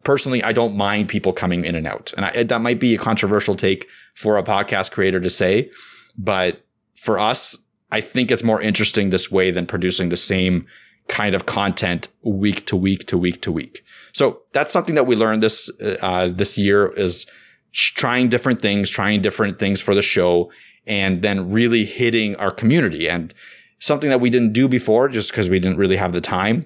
Personally, 0.05 0.43
I 0.43 0.53
don't 0.53 0.77
mind 0.77 1.09
people 1.09 1.33
coming 1.33 1.65
in 1.65 1.75
and 1.75 1.87
out. 1.87 2.13
And 2.17 2.27
I, 2.27 2.43
that 2.43 2.61
might 2.61 2.79
be 2.79 2.95
a 2.95 2.99
controversial 2.99 3.57
take 3.57 3.89
for 4.15 4.37
a 4.37 4.43
podcast 4.43 4.91
creator 4.91 5.21
to 5.21 5.31
say, 5.31 5.71
but 6.17 6.65
for 6.95 7.19
us, 7.19 7.69
I 7.91 8.01
think 8.01 8.31
it's 8.31 8.43
more 8.43 8.61
interesting 8.61 9.11
this 9.11 9.31
way 9.31 9.51
than 9.51 9.67
producing 9.67 10.09
the 10.09 10.17
same 10.17 10.67
kind 11.09 11.35
of 11.35 11.47
content 11.47 12.09
week 12.23 12.67
to 12.67 12.77
week 12.77 13.07
to 13.07 13.19
week 13.19 13.43
to 13.43 13.53
week. 13.53 13.85
So 14.13 14.43
that's 14.53 14.73
something 14.73 14.95
that 14.95 15.07
we 15.07 15.17
learned 15.17 15.43
this 15.43 15.71
uh, 15.81 16.29
this 16.29 16.57
year 16.57 16.89
is 16.97 17.27
trying 17.73 18.29
different 18.29 18.63
things, 18.63 18.89
trying 18.89 19.21
different 19.21 19.59
things 19.59 19.81
for 19.81 19.95
the 19.95 20.03
show, 20.03 20.51
and 20.87 21.23
then 21.23 21.51
really 21.51 21.85
hitting 21.85 22.37
our 22.37 22.51
community. 22.51 23.09
And 23.09 23.35
something 23.79 24.11
that 24.11 24.21
we 24.21 24.31
didn't 24.31 24.53
do 24.53 24.69
before, 24.69 25.09
just 25.09 25.31
because 25.31 25.49
we 25.49 25.59
didn't 25.59 25.79
really 25.79 25.97
have 25.97 26.13
the 26.13 26.21
time, 26.21 26.63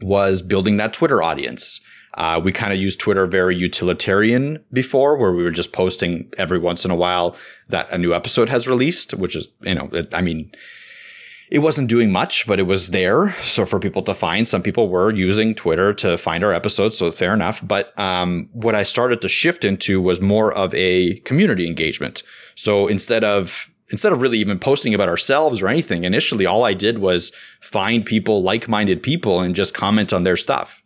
was 0.00 0.42
building 0.42 0.76
that 0.78 0.92
Twitter 0.92 1.22
audience. 1.22 1.80
Uh, 2.14 2.40
we 2.42 2.52
kind 2.52 2.72
of 2.72 2.78
used 2.78 2.98
Twitter 2.98 3.26
very 3.26 3.56
utilitarian 3.56 4.64
before, 4.72 5.16
where 5.16 5.32
we 5.32 5.42
were 5.42 5.50
just 5.50 5.72
posting 5.72 6.32
every 6.38 6.58
once 6.58 6.84
in 6.84 6.90
a 6.90 6.96
while 6.96 7.36
that 7.68 7.90
a 7.92 7.98
new 7.98 8.12
episode 8.12 8.48
has 8.48 8.66
released, 8.66 9.14
which 9.14 9.36
is, 9.36 9.48
you 9.62 9.74
know, 9.74 9.88
it, 9.92 10.12
I 10.14 10.20
mean, 10.20 10.50
it 11.52 11.60
wasn't 11.60 11.88
doing 11.88 12.10
much, 12.12 12.46
but 12.46 12.60
it 12.60 12.64
was 12.64 12.90
there. 12.90 13.32
So 13.42 13.66
for 13.66 13.80
people 13.80 14.02
to 14.02 14.14
find, 14.14 14.46
some 14.46 14.62
people 14.62 14.88
were 14.88 15.12
using 15.12 15.54
Twitter 15.54 15.92
to 15.94 16.16
find 16.16 16.44
our 16.44 16.52
episodes. 16.52 16.98
So 16.98 17.10
fair 17.10 17.34
enough. 17.34 17.60
But, 17.66 17.98
um, 17.98 18.48
what 18.52 18.74
I 18.74 18.84
started 18.84 19.20
to 19.22 19.28
shift 19.28 19.64
into 19.64 20.00
was 20.00 20.20
more 20.20 20.52
of 20.52 20.72
a 20.74 21.16
community 21.20 21.66
engagement. 21.66 22.22
So 22.54 22.86
instead 22.86 23.24
of, 23.24 23.68
instead 23.88 24.12
of 24.12 24.20
really 24.20 24.38
even 24.38 24.60
posting 24.60 24.94
about 24.94 25.08
ourselves 25.08 25.60
or 25.60 25.68
anything, 25.68 26.04
initially 26.04 26.46
all 26.46 26.64
I 26.64 26.74
did 26.74 26.98
was 26.98 27.32
find 27.60 28.04
people, 28.04 28.42
like-minded 28.42 29.02
people 29.02 29.40
and 29.40 29.54
just 29.54 29.74
comment 29.74 30.12
on 30.12 30.22
their 30.22 30.36
stuff. 30.36 30.79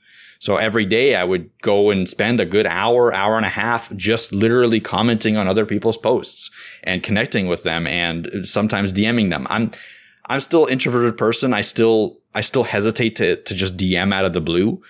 So 0.44 0.58
every 0.58 0.84
day 0.84 1.14
I 1.14 1.24
would 1.24 1.48
go 1.62 1.88
and 1.88 2.06
spend 2.06 2.38
a 2.38 2.44
good 2.44 2.66
hour, 2.66 3.14
hour 3.14 3.38
and 3.38 3.46
a 3.46 3.48
half 3.48 3.90
just 3.96 4.30
literally 4.30 4.78
commenting 4.78 5.38
on 5.38 5.48
other 5.48 5.64
people's 5.64 5.96
posts 5.96 6.50
and 6.82 7.02
connecting 7.02 7.46
with 7.46 7.62
them 7.62 7.86
and 7.86 8.46
sometimes 8.46 8.92
DMing 8.92 9.30
them. 9.30 9.46
I'm, 9.48 9.70
I'm 10.26 10.40
still 10.40 10.66
introverted 10.66 11.16
person. 11.16 11.54
I 11.54 11.62
still, 11.62 12.18
I 12.34 12.42
still 12.42 12.64
hesitate 12.64 13.16
to, 13.16 13.36
to 13.36 13.54
just 13.54 13.78
DM 13.78 14.12
out 14.12 14.26
of 14.26 14.34
the 14.34 14.42
blue. 14.42 14.82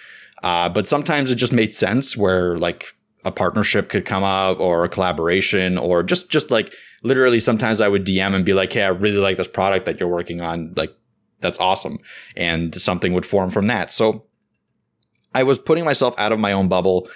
Uh, 0.42 0.68
but 0.68 0.88
sometimes 0.88 1.30
it 1.30 1.36
just 1.36 1.52
made 1.52 1.72
sense 1.72 2.16
where 2.16 2.58
like 2.58 2.96
a 3.24 3.30
partnership 3.30 3.88
could 3.88 4.04
come 4.04 4.24
up 4.24 4.58
or 4.58 4.82
a 4.82 4.88
collaboration 4.88 5.78
or 5.78 6.02
just, 6.02 6.30
just 6.30 6.50
like 6.50 6.74
literally 7.04 7.38
sometimes 7.38 7.80
I 7.80 7.86
would 7.86 8.04
DM 8.04 8.34
and 8.34 8.44
be 8.44 8.54
like, 8.54 8.72
Hey, 8.72 8.82
I 8.82 8.88
really 8.88 9.18
like 9.18 9.36
this 9.36 9.46
product 9.46 9.86
that 9.86 10.00
you're 10.00 10.08
working 10.08 10.40
on. 10.40 10.74
Like, 10.76 10.92
that's 11.38 11.60
awesome. 11.60 11.98
And 12.36 12.74
something 12.74 13.12
would 13.12 13.24
form 13.24 13.52
from 13.52 13.68
that. 13.68 13.92
So 13.92 14.24
I 15.35 15.42
was 15.42 15.59
putting 15.59 15.85
myself 15.85 16.14
out 16.18 16.33
of 16.33 16.40
my 16.40 16.53
own 16.53 16.68
bubble. 16.68 17.09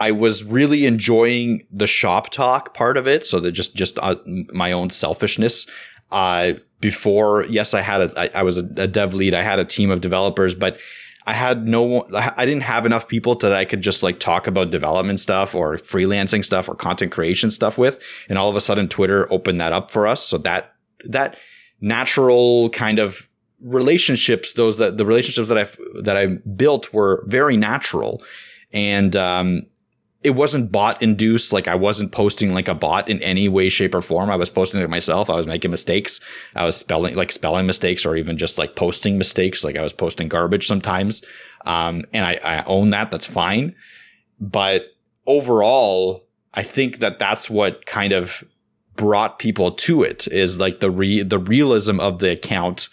I 0.00 0.10
was 0.10 0.42
really 0.42 0.84
enjoying 0.84 1.66
the 1.70 1.86
shop 1.86 2.30
talk 2.30 2.74
part 2.74 2.96
of 2.96 3.06
it. 3.06 3.24
So 3.24 3.38
that 3.40 3.52
just, 3.52 3.76
just 3.76 3.98
uh, 4.00 4.16
my 4.52 4.72
own 4.72 4.90
selfishness. 4.90 5.66
Uh, 6.10 6.54
before, 6.80 7.44
yes, 7.44 7.72
I 7.72 7.80
had 7.80 8.00
a, 8.00 8.20
I, 8.20 8.40
I 8.40 8.42
was 8.42 8.58
a, 8.58 8.68
a 8.76 8.86
dev 8.88 9.14
lead. 9.14 9.34
I 9.34 9.42
had 9.42 9.58
a 9.58 9.64
team 9.64 9.90
of 9.90 10.00
developers, 10.00 10.54
but 10.54 10.80
I 11.24 11.34
had 11.34 11.68
no, 11.68 12.04
I 12.12 12.44
didn't 12.44 12.64
have 12.64 12.84
enough 12.84 13.06
people 13.06 13.36
that 13.36 13.52
I 13.52 13.64
could 13.64 13.80
just 13.80 14.02
like 14.02 14.18
talk 14.18 14.48
about 14.48 14.72
development 14.72 15.20
stuff 15.20 15.54
or 15.54 15.76
freelancing 15.76 16.44
stuff 16.44 16.68
or 16.68 16.74
content 16.74 17.12
creation 17.12 17.52
stuff 17.52 17.78
with. 17.78 18.02
And 18.28 18.38
all 18.38 18.50
of 18.50 18.56
a 18.56 18.60
sudden 18.60 18.88
Twitter 18.88 19.32
opened 19.32 19.60
that 19.60 19.72
up 19.72 19.92
for 19.92 20.08
us. 20.08 20.26
So 20.26 20.36
that, 20.38 20.74
that 21.04 21.38
natural 21.80 22.70
kind 22.70 22.98
of 22.98 23.28
relationships, 23.62 24.52
those 24.52 24.78
that 24.78 24.98
the 24.98 25.06
relationships 25.06 25.48
that 25.48 25.58
I, 25.58 25.66
that 26.02 26.16
I 26.16 26.26
built 26.56 26.92
were 26.92 27.24
very 27.26 27.56
natural. 27.56 28.22
And, 28.72 29.14
um, 29.16 29.66
it 30.22 30.30
wasn't 30.30 30.70
bot 30.70 31.02
induced. 31.02 31.52
Like 31.52 31.68
I 31.68 31.74
wasn't 31.74 32.12
posting 32.12 32.54
like 32.54 32.68
a 32.68 32.74
bot 32.74 33.08
in 33.08 33.22
any 33.22 33.48
way, 33.48 33.68
shape 33.68 33.94
or 33.94 34.02
form. 34.02 34.30
I 34.30 34.36
was 34.36 34.50
posting 34.50 34.80
it 34.80 34.90
myself. 34.90 35.28
I 35.28 35.36
was 35.36 35.46
making 35.46 35.70
mistakes. 35.70 36.20
I 36.54 36.64
was 36.64 36.76
spelling 36.76 37.14
like 37.14 37.32
spelling 37.32 37.66
mistakes 37.66 38.06
or 38.06 38.16
even 38.16 38.36
just 38.36 38.58
like 38.58 38.76
posting 38.76 39.18
mistakes. 39.18 39.64
Like 39.64 39.76
I 39.76 39.82
was 39.82 39.92
posting 39.92 40.28
garbage 40.28 40.66
sometimes. 40.66 41.22
Um, 41.66 42.04
and 42.12 42.24
I, 42.24 42.38
I 42.44 42.64
own 42.64 42.90
that. 42.90 43.10
That's 43.10 43.26
fine. 43.26 43.74
But 44.40 44.86
overall, 45.26 46.26
I 46.54 46.62
think 46.62 46.98
that 46.98 47.18
that's 47.18 47.50
what 47.50 47.86
kind 47.86 48.12
of 48.12 48.44
brought 48.94 49.38
people 49.38 49.72
to 49.72 50.02
it 50.02 50.28
is 50.28 50.60
like 50.60 50.80
the 50.80 50.90
re, 50.90 51.22
the 51.22 51.38
realism 51.38 51.98
of 51.98 52.18
the 52.18 52.30
account 52.30 52.88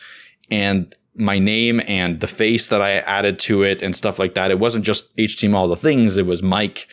and 0.51 0.93
my 1.15 1.37
name 1.37 1.81
and 1.87 2.21
the 2.21 2.27
face 2.27 2.67
that 2.67 2.81
I 2.81 2.99
added 2.99 3.39
to 3.39 3.63
it 3.63 3.81
and 3.81 3.95
stuff 3.95 4.19
like 4.19 4.35
that. 4.35 4.51
It 4.51 4.59
wasn't 4.59 4.85
just 4.85 5.15
HTML 5.17 5.67
the 5.67 5.75
things. 5.75 6.17
It 6.17 6.25
was 6.25 6.41
Mike 6.41 6.87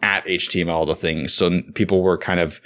at 0.00 0.24
HTML 0.24 0.86
the 0.86 0.94
things. 0.94 1.34
So 1.34 1.60
people 1.74 2.02
were 2.02 2.16
kind 2.16 2.40
of 2.40 2.60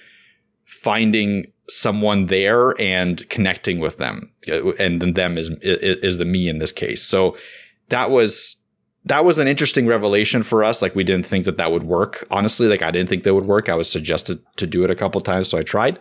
finding 0.65 1.53
someone 1.69 2.27
there 2.27 2.81
and 2.81 3.29
connecting 3.29 3.81
with 3.81 3.99
them. 3.99 4.33
And 4.79 5.03
then 5.03 5.15
them 5.15 5.37
is, 5.37 5.51
is, 5.63 6.19
the 6.19 6.25
me 6.25 6.49
in 6.49 6.59
this 6.59 6.73
case. 6.73 7.03
So 7.03 7.37
that 7.89 8.11
was, 8.11 8.57
that 9.05 9.25
was 9.25 9.39
an 9.39 9.49
interesting 9.49 9.87
revelation 9.87 10.43
for 10.43 10.63
us. 10.63 10.83
Like 10.83 10.95
we 10.95 11.05
didn't 11.05 11.27
think 11.27 11.45
that 11.45 11.57
that 11.57 11.73
would 11.73 11.85
work. 11.85 12.27
Honestly, 12.31 12.69
like 12.69 12.83
I 12.83 12.91
didn't 12.91 13.09
think 13.09 13.25
that 13.25 13.35
would 13.35 13.47
work. 13.47 13.69
I 13.69 13.75
was 13.75 13.91
suggested 13.91 14.41
to 14.57 14.67
do 14.67 14.85
it 14.85 14.91
a 14.91 14.97
couple 14.97 15.21
times. 15.21 15.49
So 15.49 15.59
I 15.59 15.63
tried, 15.63 15.99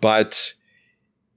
but 0.00 0.52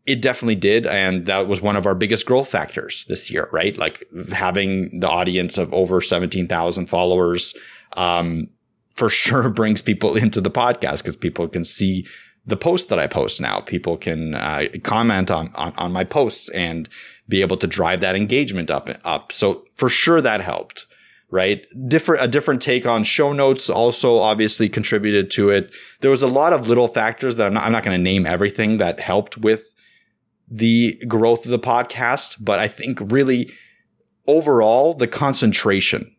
it 0.10 0.22
definitely 0.22 0.56
did. 0.56 0.86
And 0.86 1.26
that 1.26 1.48
was 1.48 1.62
one 1.62 1.76
of 1.76 1.86
our 1.86 1.96
biggest 1.96 2.26
growth 2.26 2.50
factors 2.50 3.06
this 3.08 3.32
year, 3.32 3.48
right? 3.52 3.78
Like 3.78 4.04
having 4.32 5.00
the 5.00 5.10
audience 5.10 5.58
of 5.58 5.74
over 5.74 6.02
17,000 6.02 6.86
followers, 6.88 7.54
um, 7.94 8.50
for 8.94 9.10
sure 9.24 9.50
brings 9.50 9.82
people 9.82 10.16
into 10.16 10.42
the 10.42 10.52
podcast 10.52 11.00
because 11.00 11.16
people 11.16 11.48
can 11.48 11.64
see 11.64 12.06
the 12.46 12.58
posts 12.58 12.88
that 12.88 13.00
I 13.00 13.08
post 13.08 13.40
now. 13.40 13.60
People 13.60 13.98
can 13.98 14.36
uh, 14.36 14.66
comment 14.84 15.30
on, 15.30 15.52
on, 15.56 15.74
on 15.78 15.92
my 15.92 16.04
posts 16.04 16.50
and 16.50 16.90
be 17.28 17.42
able 17.42 17.58
to 17.58 17.68
drive 17.68 18.02
that 18.02 18.16
engagement 18.16 18.72
up 18.72 18.90
up. 19.06 19.32
So 19.32 19.66
for 19.76 19.88
sure 19.88 20.20
that 20.22 20.42
helped, 20.42 20.88
right? 21.30 21.66
Different 21.88 22.24
a 22.24 22.28
different 22.28 22.62
take 22.62 22.86
on 22.88 23.04
show 23.04 23.32
notes 23.34 23.70
also 23.70 24.18
obviously 24.18 24.68
contributed 24.68 25.30
to 25.32 25.50
it. 25.52 25.72
There 26.02 26.10
was 26.10 26.24
a 26.24 26.28
lot 26.28 26.54
of 26.54 26.68
little 26.68 26.88
factors 26.88 27.36
that 27.36 27.48
I'm 27.48 27.54
not, 27.54 27.66
I'm 27.66 27.72
not 27.72 27.84
going 27.84 27.98
to 27.98 28.04
name 28.04 28.26
everything 28.26 28.78
that 28.78 29.00
helped 29.00 29.38
with 29.38 29.76
the 30.50 31.02
growth 31.08 31.46
of 31.46 31.52
the 31.52 31.60
podcast, 31.60 32.38
but 32.40 32.60
I 32.60 32.68
think 32.68 33.00
really 33.02 33.52
overall 34.28 34.94
the 34.94 35.08
concentration 35.08 36.16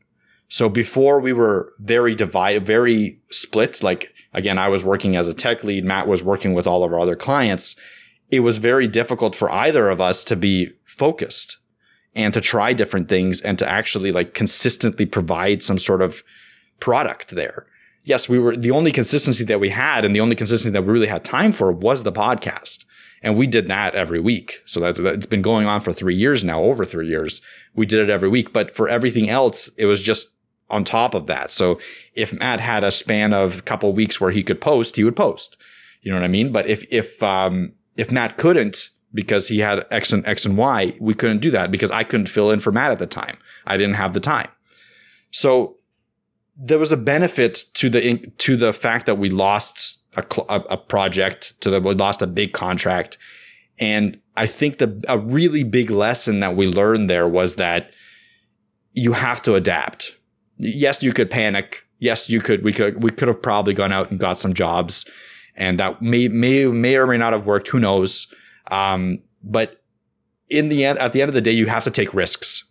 so 0.51 0.69
before 0.69 1.21
we 1.21 1.33
were 1.33 1.73
very 1.79 2.17
divided, 2.17 2.67
very 2.67 3.21
split. 3.31 3.85
Like 3.85 4.13
again, 4.35 4.59
I 4.59 4.69
was 4.69 4.85
working 4.85 5.15
as 5.15 5.29
a 5.29 5.33
tech 5.33 5.63
lead. 5.63 5.85
Matt 5.85 6.09
was 6.09 6.25
working 6.25 6.55
with 6.55 6.67
all 6.67 6.83
of 6.83 6.93
our 6.93 6.99
other 6.99 7.17
clients. 7.17 7.77
It 8.31 8.41
was 8.41 8.59
very 8.59 8.89
difficult 8.89 9.37
for 9.37 9.51
either 9.51 9.89
of 9.89 10.01
us 10.01 10.25
to 10.25 10.37
be 10.37 10.73
focused 10.85 11.57
and 12.17 12.35
to 12.35 12.41
try 12.41 12.73
different 12.73 13.09
things 13.09 13.41
and 13.41 13.61
to 13.61 13.69
actually 13.69 14.11
like 14.11 14.35
consistently 14.35 15.07
provide 15.07 15.63
some 15.63 15.79
sort 15.79 16.03
of 16.03 16.25
product 16.81 17.31
there. 17.31 17.67
Yes, 18.03 18.29
we 18.29 18.41
were 18.41 18.57
the 18.57 18.73
only 18.73 18.91
consistency 18.91 19.45
that 19.45 19.61
we 19.61 19.69
had 19.69 20.05
and 20.05 20.17
the 20.17 20.21
only 20.21 20.35
consistency 20.35 20.73
that 20.73 20.83
we 20.83 20.93
really 20.93 21.07
had 21.07 21.25
time 21.25 21.53
for 21.53 21.71
was 21.71 22.03
the 22.03 22.13
podcast. 22.13 22.85
And 23.23 23.37
we 23.37 23.47
did 23.47 23.69
that 23.69 23.95
every 23.95 24.21
week. 24.21 24.63
So 24.65 24.81
that's, 24.81 24.99
it's 24.99 25.27
been 25.27 25.43
going 25.43 25.67
on 25.67 25.81
for 25.81 25.93
three 25.93 26.15
years 26.15 26.43
now, 26.43 26.63
over 26.63 26.85
three 26.85 27.09
years. 27.09 27.43
We 27.75 27.87
did 27.87 28.01
it 28.01 28.11
every 28.11 28.29
week. 28.29 28.53
But 28.53 28.75
for 28.75 28.89
everything 28.89 29.29
else, 29.29 29.69
it 29.77 29.87
was 29.87 30.01
just 30.01 30.31
on 30.71 30.85
top 30.85 31.15
of 31.15 31.27
that. 31.27 31.51
So 31.51 31.79
if 32.15 32.33
Matt 32.33 32.61
had 32.61 32.85
a 32.85 32.91
span 32.91 33.35
of 33.35 33.59
a 33.59 33.63
couple 33.63 33.91
of 33.91 33.97
weeks 33.97 34.21
where 34.21 34.31
he 34.31 34.43
could 34.43 34.61
post, 34.61 34.97
he 34.97 35.05
would 35.05 35.17
post. 35.17 35.57
You 36.03 36.11
know 36.11 36.17
what 36.17 36.25
I 36.25 36.29
mean? 36.29 36.53
But 36.53 36.67
if 36.67 36.91
if 36.91 37.23
um, 37.23 37.73
if 37.97 38.11
Matt 38.11 38.39
couldn't 38.39 38.89
because 39.13 39.49
he 39.49 39.59
had 39.59 39.87
X 39.91 40.13
and 40.13 40.27
X 40.27 40.47
and 40.47 40.57
Y, 40.57 40.97
we 41.01 41.15
couldn't 41.15 41.41
do 41.41 41.51
that 41.51 41.71
because 41.71 41.91
I 41.91 42.05
couldn't 42.05 42.29
fill 42.29 42.51
in 42.51 42.61
for 42.61 42.73
Matt 42.73 42.93
at 42.93 42.99
the 42.99 43.07
time. 43.07 43.37
I 43.67 43.77
didn't 43.77 43.97
have 43.97 44.15
the 44.15 44.21
time. 44.21 44.49
So 45.31 45.77
there 46.57 46.79
was 46.79 46.93
a 46.93 46.97
benefit 46.97 47.65
to 47.75 47.91
the 47.91 48.19
to 48.39 48.57
the 48.57 48.73
fact 48.73 49.07
that 49.07 49.17
we 49.19 49.31
lost 49.31 49.99
a, 50.17 50.25
a 50.71 50.77
project, 50.77 51.61
to 51.61 51.71
that 51.71 51.83
we 51.83 51.95
lost 51.95 52.23
a 52.23 52.27
big 52.27 52.53
contract, 52.53 53.19
and 53.79 54.19
I 54.37 54.47
think 54.47 54.79
the 54.79 55.03
a 55.09 55.19
really 55.19 55.65
big 55.65 55.91
lesson 55.91 56.41
that 56.41 56.57
we 56.57 56.67
learned 56.67 57.09
there 57.09 57.29
was 57.29 57.57
that 57.57 57.93
you 58.93 59.13
have 59.13 59.43
to 59.43 59.55
adapt 59.55 60.17
yes, 60.61 61.03
you 61.03 61.13
could 61.13 61.31
panic. 61.31 61.87
Yes, 61.99 62.31
you 62.31 62.41
could. 62.41 62.63
We 62.63 62.73
could. 62.73 63.03
We 63.03 63.11
could 63.11 63.29
have 63.29 63.43
probably 63.43 63.75
gone 63.75 63.93
out 63.93 64.11
and 64.11 64.19
got 64.19 64.39
some 64.39 64.55
jobs, 64.55 65.09
and 65.55 65.79
that 65.81 66.01
may 66.01 66.29
may 66.29 66.67
may 66.67 66.97
or 66.97 67.07
may 67.07 67.19
not 67.19 67.33
have 67.33 67.47
worked. 67.47 67.69
Who 67.69 67.81
knows? 67.81 68.33
Um, 68.71 69.23
but 69.43 69.83
in 70.49 70.69
the 70.69 70.85
end, 70.85 70.99
at 70.99 71.13
the 71.13 71.23
end 71.23 71.29
of 71.29 71.35
the 71.35 71.41
day, 71.41 71.53
you 71.53 71.67
have 71.67 71.85
to 71.85 71.91
take 71.91 72.15
risks, 72.15 72.65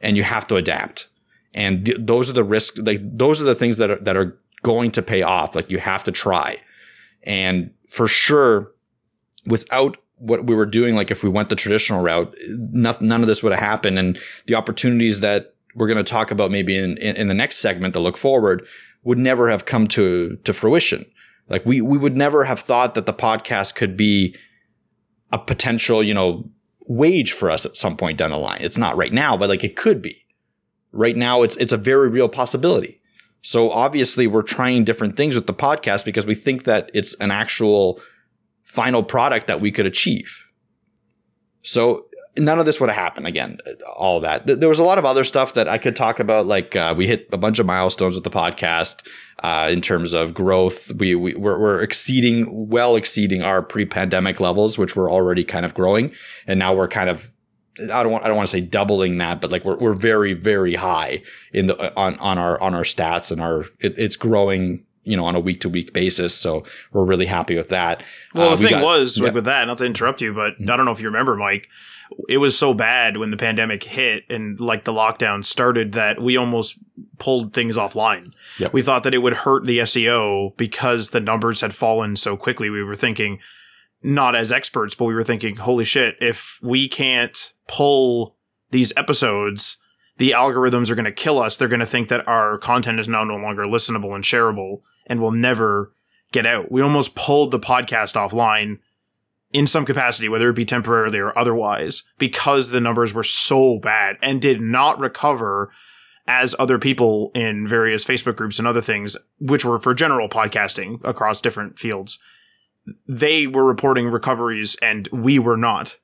and 0.00 0.16
you 0.16 0.22
have 0.22 0.46
to 0.48 0.56
adapt. 0.56 1.08
And 1.54 1.86
th- 1.86 1.98
those 2.00 2.28
are 2.28 2.34
the 2.34 2.44
risks. 2.44 2.78
Like 2.78 3.00
those 3.02 3.40
are 3.40 3.46
the 3.46 3.54
things 3.54 3.78
that 3.78 3.90
are 3.90 4.00
that 4.00 4.16
are 4.16 4.38
going 4.62 4.90
to 4.92 5.02
pay 5.02 5.22
off. 5.22 5.54
Like 5.54 5.70
you 5.70 5.78
have 5.78 6.04
to 6.04 6.12
try, 6.12 6.58
and 7.22 7.72
for 7.88 8.08
sure, 8.08 8.72
without 9.46 9.96
what 10.16 10.44
we 10.46 10.54
were 10.54 10.66
doing, 10.66 10.94
like 10.94 11.10
if 11.10 11.22
we 11.22 11.28
went 11.28 11.48
the 11.48 11.56
traditional 11.56 12.02
route, 12.02 12.34
none 12.48 13.20
of 13.20 13.26
this 13.26 13.42
would 13.42 13.52
have 13.52 13.60
happened. 13.60 13.98
And 13.98 14.18
the 14.46 14.54
opportunities 14.54 15.20
that 15.20 15.54
we're 15.74 15.86
going 15.86 16.04
to 16.04 16.10
talk 16.10 16.30
about 16.30 16.50
maybe 16.50 16.76
in, 16.76 16.96
in, 16.98 17.16
in 17.16 17.28
the 17.28 17.34
next 17.34 17.58
segment 17.58 17.94
to 17.94 18.00
look 18.00 18.16
forward 18.16 18.66
would 19.04 19.18
never 19.18 19.48
have 19.50 19.64
come 19.64 19.86
to, 19.88 20.36
to 20.44 20.52
fruition. 20.52 21.04
Like 21.48 21.64
we, 21.64 21.80
we 21.80 21.96
would 21.96 22.16
never 22.16 22.44
have 22.44 22.60
thought 22.60 22.94
that 22.94 23.06
the 23.06 23.12
podcast 23.12 23.74
could 23.74 23.96
be 23.96 24.34
a 25.32 25.38
potential, 25.38 26.02
you 26.02 26.14
know, 26.14 26.50
wage 26.88 27.32
for 27.32 27.50
us 27.50 27.64
at 27.64 27.76
some 27.76 27.96
point 27.96 28.18
down 28.18 28.30
the 28.30 28.38
line. 28.38 28.58
It's 28.60 28.78
not 28.78 28.96
right 28.96 29.12
now, 29.12 29.36
but 29.36 29.48
like 29.48 29.64
it 29.64 29.76
could 29.76 30.02
be. 30.02 30.24
Right 30.90 31.16
now, 31.16 31.42
it's, 31.42 31.56
it's 31.58 31.72
a 31.72 31.76
very 31.76 32.08
real 32.08 32.28
possibility. 32.28 32.97
So 33.48 33.70
obviously 33.70 34.26
we're 34.26 34.42
trying 34.42 34.84
different 34.84 35.16
things 35.16 35.34
with 35.34 35.46
the 35.46 35.54
podcast 35.54 36.04
because 36.04 36.26
we 36.26 36.34
think 36.34 36.64
that 36.64 36.90
it's 36.92 37.14
an 37.14 37.30
actual 37.30 37.98
final 38.62 39.02
product 39.02 39.46
that 39.46 39.58
we 39.58 39.72
could 39.72 39.86
achieve. 39.86 40.44
So 41.62 42.08
none 42.36 42.58
of 42.58 42.66
this 42.66 42.78
would 42.78 42.90
have 42.90 42.98
happened 42.98 43.26
again. 43.26 43.56
All 43.96 44.20
that. 44.20 44.46
There 44.46 44.68
was 44.68 44.80
a 44.80 44.84
lot 44.84 44.98
of 44.98 45.06
other 45.06 45.24
stuff 45.24 45.54
that 45.54 45.66
I 45.66 45.78
could 45.78 45.96
talk 45.96 46.20
about. 46.20 46.46
Like 46.46 46.76
uh, 46.76 46.92
we 46.94 47.06
hit 47.06 47.26
a 47.32 47.38
bunch 47.38 47.58
of 47.58 47.64
milestones 47.64 48.16
with 48.16 48.24
the 48.24 48.30
podcast 48.30 49.08
uh, 49.42 49.70
in 49.72 49.80
terms 49.80 50.12
of 50.12 50.34
growth. 50.34 50.92
We, 50.92 51.14
we 51.14 51.34
we're, 51.34 51.58
we're, 51.58 51.80
exceeding, 51.80 52.68
well 52.68 52.96
exceeding 52.96 53.40
our 53.40 53.62
pre-pandemic 53.62 54.40
levels, 54.40 54.76
which 54.76 54.94
were 54.94 55.10
already 55.10 55.42
kind 55.42 55.64
of 55.64 55.72
growing, 55.72 56.12
and 56.46 56.58
now 56.58 56.74
we're 56.74 56.86
kind 56.86 57.08
of. 57.08 57.30
I 57.80 58.02
don't 58.02 58.12
want. 58.12 58.24
I 58.24 58.28
don't 58.28 58.36
want 58.36 58.48
to 58.48 58.52
say 58.52 58.60
doubling 58.60 59.18
that, 59.18 59.40
but 59.40 59.50
like 59.50 59.64
we're 59.64 59.76
we're 59.76 59.94
very 59.94 60.32
very 60.32 60.74
high 60.74 61.22
in 61.52 61.66
the 61.66 61.96
on 61.96 62.18
on 62.18 62.38
our 62.38 62.60
on 62.60 62.74
our 62.74 62.82
stats 62.82 63.30
and 63.30 63.40
our 63.40 63.66
it, 63.80 63.94
it's 63.98 64.16
growing 64.16 64.84
you 65.08 65.16
know, 65.16 65.24
on 65.24 65.34
a 65.34 65.40
week 65.40 65.62
to 65.62 65.70
week 65.70 65.94
basis. 65.94 66.34
So 66.34 66.64
we're 66.92 67.04
really 67.04 67.24
happy 67.24 67.56
with 67.56 67.68
that. 67.68 68.02
Well, 68.34 68.50
uh, 68.50 68.56
the 68.56 68.62
we 68.62 68.68
thing 68.68 68.80
got, 68.80 68.84
was 68.84 69.18
yeah. 69.18 69.30
with 69.30 69.46
that, 69.46 69.66
not 69.66 69.78
to 69.78 69.86
interrupt 69.86 70.20
you, 70.20 70.34
but 70.34 70.54
mm-hmm. 70.54 70.70
I 70.70 70.76
don't 70.76 70.84
know 70.84 70.92
if 70.92 71.00
you 71.00 71.06
remember, 71.06 71.34
Mike, 71.34 71.68
it 72.28 72.38
was 72.38 72.58
so 72.58 72.74
bad 72.74 73.16
when 73.16 73.30
the 73.30 73.38
pandemic 73.38 73.82
hit 73.84 74.24
and 74.28 74.60
like 74.60 74.84
the 74.84 74.92
lockdown 74.92 75.44
started 75.44 75.92
that 75.92 76.20
we 76.20 76.36
almost 76.36 76.78
pulled 77.18 77.54
things 77.54 77.78
offline. 77.78 78.34
Yep. 78.58 78.74
We 78.74 78.82
thought 78.82 79.02
that 79.04 79.14
it 79.14 79.18
would 79.18 79.32
hurt 79.32 79.64
the 79.64 79.78
SEO 79.78 80.54
because 80.58 81.10
the 81.10 81.20
numbers 81.20 81.62
had 81.62 81.74
fallen 81.74 82.16
so 82.16 82.36
quickly. 82.36 82.68
We 82.68 82.82
were 82.82 82.94
thinking, 82.94 83.40
not 84.02 84.36
as 84.36 84.52
experts, 84.52 84.94
but 84.94 85.06
we 85.06 85.14
were 85.14 85.24
thinking, 85.24 85.56
holy 85.56 85.84
shit, 85.84 86.16
if 86.20 86.58
we 86.62 86.86
can't 86.86 87.54
pull 87.68 88.36
these 88.70 88.92
episodes, 88.96 89.76
the 90.18 90.32
algorithms 90.32 90.90
are 90.90 90.96
going 90.96 91.04
to 91.04 91.12
kill 91.12 91.38
us. 91.40 91.56
They're 91.56 91.68
going 91.68 91.80
to 91.80 91.86
think 91.86 92.08
that 92.08 92.26
our 92.26 92.58
content 92.58 92.98
is 92.98 93.08
now 93.08 93.22
no 93.22 93.36
longer 93.36 93.64
listenable 93.64 94.14
and 94.14 94.24
shareable 94.24 94.80
and 95.06 95.20
will 95.20 95.30
never 95.30 95.92
get 96.32 96.44
out. 96.44 96.70
We 96.70 96.82
almost 96.82 97.14
pulled 97.14 97.52
the 97.52 97.60
podcast 97.60 98.14
offline 98.14 98.78
in 99.52 99.66
some 99.66 99.86
capacity, 99.86 100.28
whether 100.28 100.50
it 100.50 100.56
be 100.56 100.64
temporarily 100.64 101.18
or 101.18 101.36
otherwise, 101.38 102.02
because 102.18 102.70
the 102.70 102.80
numbers 102.80 103.14
were 103.14 103.22
so 103.22 103.78
bad 103.78 104.16
and 104.20 104.42
did 104.42 104.60
not 104.60 105.00
recover 105.00 105.70
as 106.26 106.54
other 106.58 106.78
people 106.78 107.30
in 107.34 107.66
various 107.66 108.04
Facebook 108.04 108.36
groups 108.36 108.58
and 108.58 108.68
other 108.68 108.82
things, 108.82 109.16
which 109.40 109.64
were 109.64 109.78
for 109.78 109.94
general 109.94 110.28
podcasting 110.28 111.00
across 111.02 111.40
different 111.40 111.78
fields. 111.78 112.18
They 113.06 113.46
were 113.46 113.64
reporting 113.64 114.08
recoveries 114.08 114.76
and 114.82 115.08
we 115.10 115.38
were 115.38 115.56
not. 115.56 115.96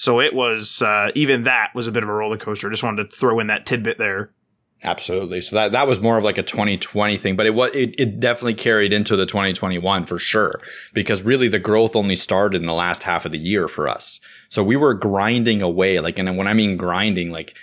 So 0.00 0.18
it 0.18 0.32
was 0.32 0.80
uh, 0.80 1.10
even 1.14 1.42
that 1.42 1.74
was 1.74 1.86
a 1.86 1.92
bit 1.92 2.02
of 2.02 2.08
a 2.08 2.12
roller 2.14 2.38
coaster. 2.38 2.70
Just 2.70 2.82
wanted 2.82 3.10
to 3.10 3.14
throw 3.14 3.38
in 3.38 3.48
that 3.48 3.66
tidbit 3.66 3.98
there. 3.98 4.32
Absolutely. 4.82 5.42
So 5.42 5.56
that 5.56 5.72
that 5.72 5.86
was 5.86 6.00
more 6.00 6.16
of 6.16 6.24
like 6.24 6.38
a 6.38 6.42
2020 6.42 7.18
thing, 7.18 7.36
but 7.36 7.44
it 7.44 7.50
was 7.50 7.74
it, 7.74 7.94
it 7.98 8.18
definitely 8.18 8.54
carried 8.54 8.94
into 8.94 9.14
the 9.14 9.26
2021 9.26 10.06
for 10.06 10.18
sure 10.18 10.58
because 10.94 11.22
really 11.22 11.48
the 11.48 11.58
growth 11.58 11.94
only 11.94 12.16
started 12.16 12.62
in 12.62 12.66
the 12.66 12.72
last 12.72 13.02
half 13.02 13.26
of 13.26 13.32
the 13.32 13.38
year 13.38 13.68
for 13.68 13.88
us. 13.88 14.20
So 14.48 14.64
we 14.64 14.74
were 14.74 14.94
grinding 14.94 15.60
away 15.60 16.00
like 16.00 16.18
and 16.18 16.34
when 16.34 16.48
I 16.48 16.54
mean 16.54 16.78
grinding 16.78 17.30
like 17.30 17.54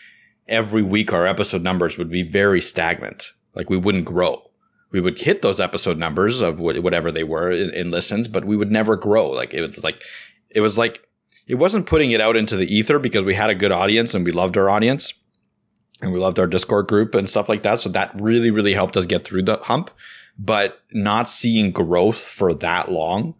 every 0.47 0.83
week 0.83 1.11
our 1.11 1.25
episode 1.25 1.63
numbers 1.63 1.97
would 1.97 2.11
be 2.11 2.21
very 2.21 2.61
stagnant. 2.61 3.31
Like 3.55 3.67
we 3.67 3.77
wouldn't 3.77 4.05
grow. 4.05 4.43
We 4.91 5.01
would 5.01 5.17
hit 5.17 5.41
those 5.41 5.59
episode 5.59 5.97
numbers 5.97 6.41
of 6.41 6.59
whatever 6.59 7.11
they 7.11 7.23
were 7.23 7.49
in, 7.49 7.73
in 7.73 7.89
listens, 7.89 8.27
but 8.27 8.45
we 8.45 8.55
would 8.55 8.71
never 8.71 8.95
grow. 8.95 9.27
Like 9.27 9.55
it 9.55 9.65
was 9.65 9.83
like 9.83 10.03
it 10.51 10.61
was 10.61 10.77
like 10.77 11.06
it 11.47 11.55
wasn't 11.55 11.85
putting 11.85 12.11
it 12.11 12.21
out 12.21 12.35
into 12.35 12.55
the 12.55 12.73
ether 12.73 12.99
because 12.99 13.23
we 13.23 13.35
had 13.35 13.49
a 13.49 13.55
good 13.55 13.71
audience 13.71 14.13
and 14.13 14.25
we 14.25 14.31
loved 14.31 14.57
our 14.57 14.69
audience 14.69 15.13
and 16.01 16.13
we 16.13 16.19
loved 16.19 16.39
our 16.39 16.47
Discord 16.47 16.87
group 16.87 17.15
and 17.15 17.29
stuff 17.29 17.49
like 17.49 17.63
that. 17.63 17.79
So 17.79 17.89
that 17.89 18.11
really, 18.19 18.51
really 18.51 18.73
helped 18.73 18.97
us 18.97 19.05
get 19.05 19.25
through 19.25 19.43
the 19.43 19.57
hump. 19.63 19.89
But 20.39 20.83
not 20.93 21.31
seeing 21.31 21.71
growth 21.71 22.19
for 22.19 22.53
that 22.53 22.91
long 22.91 23.33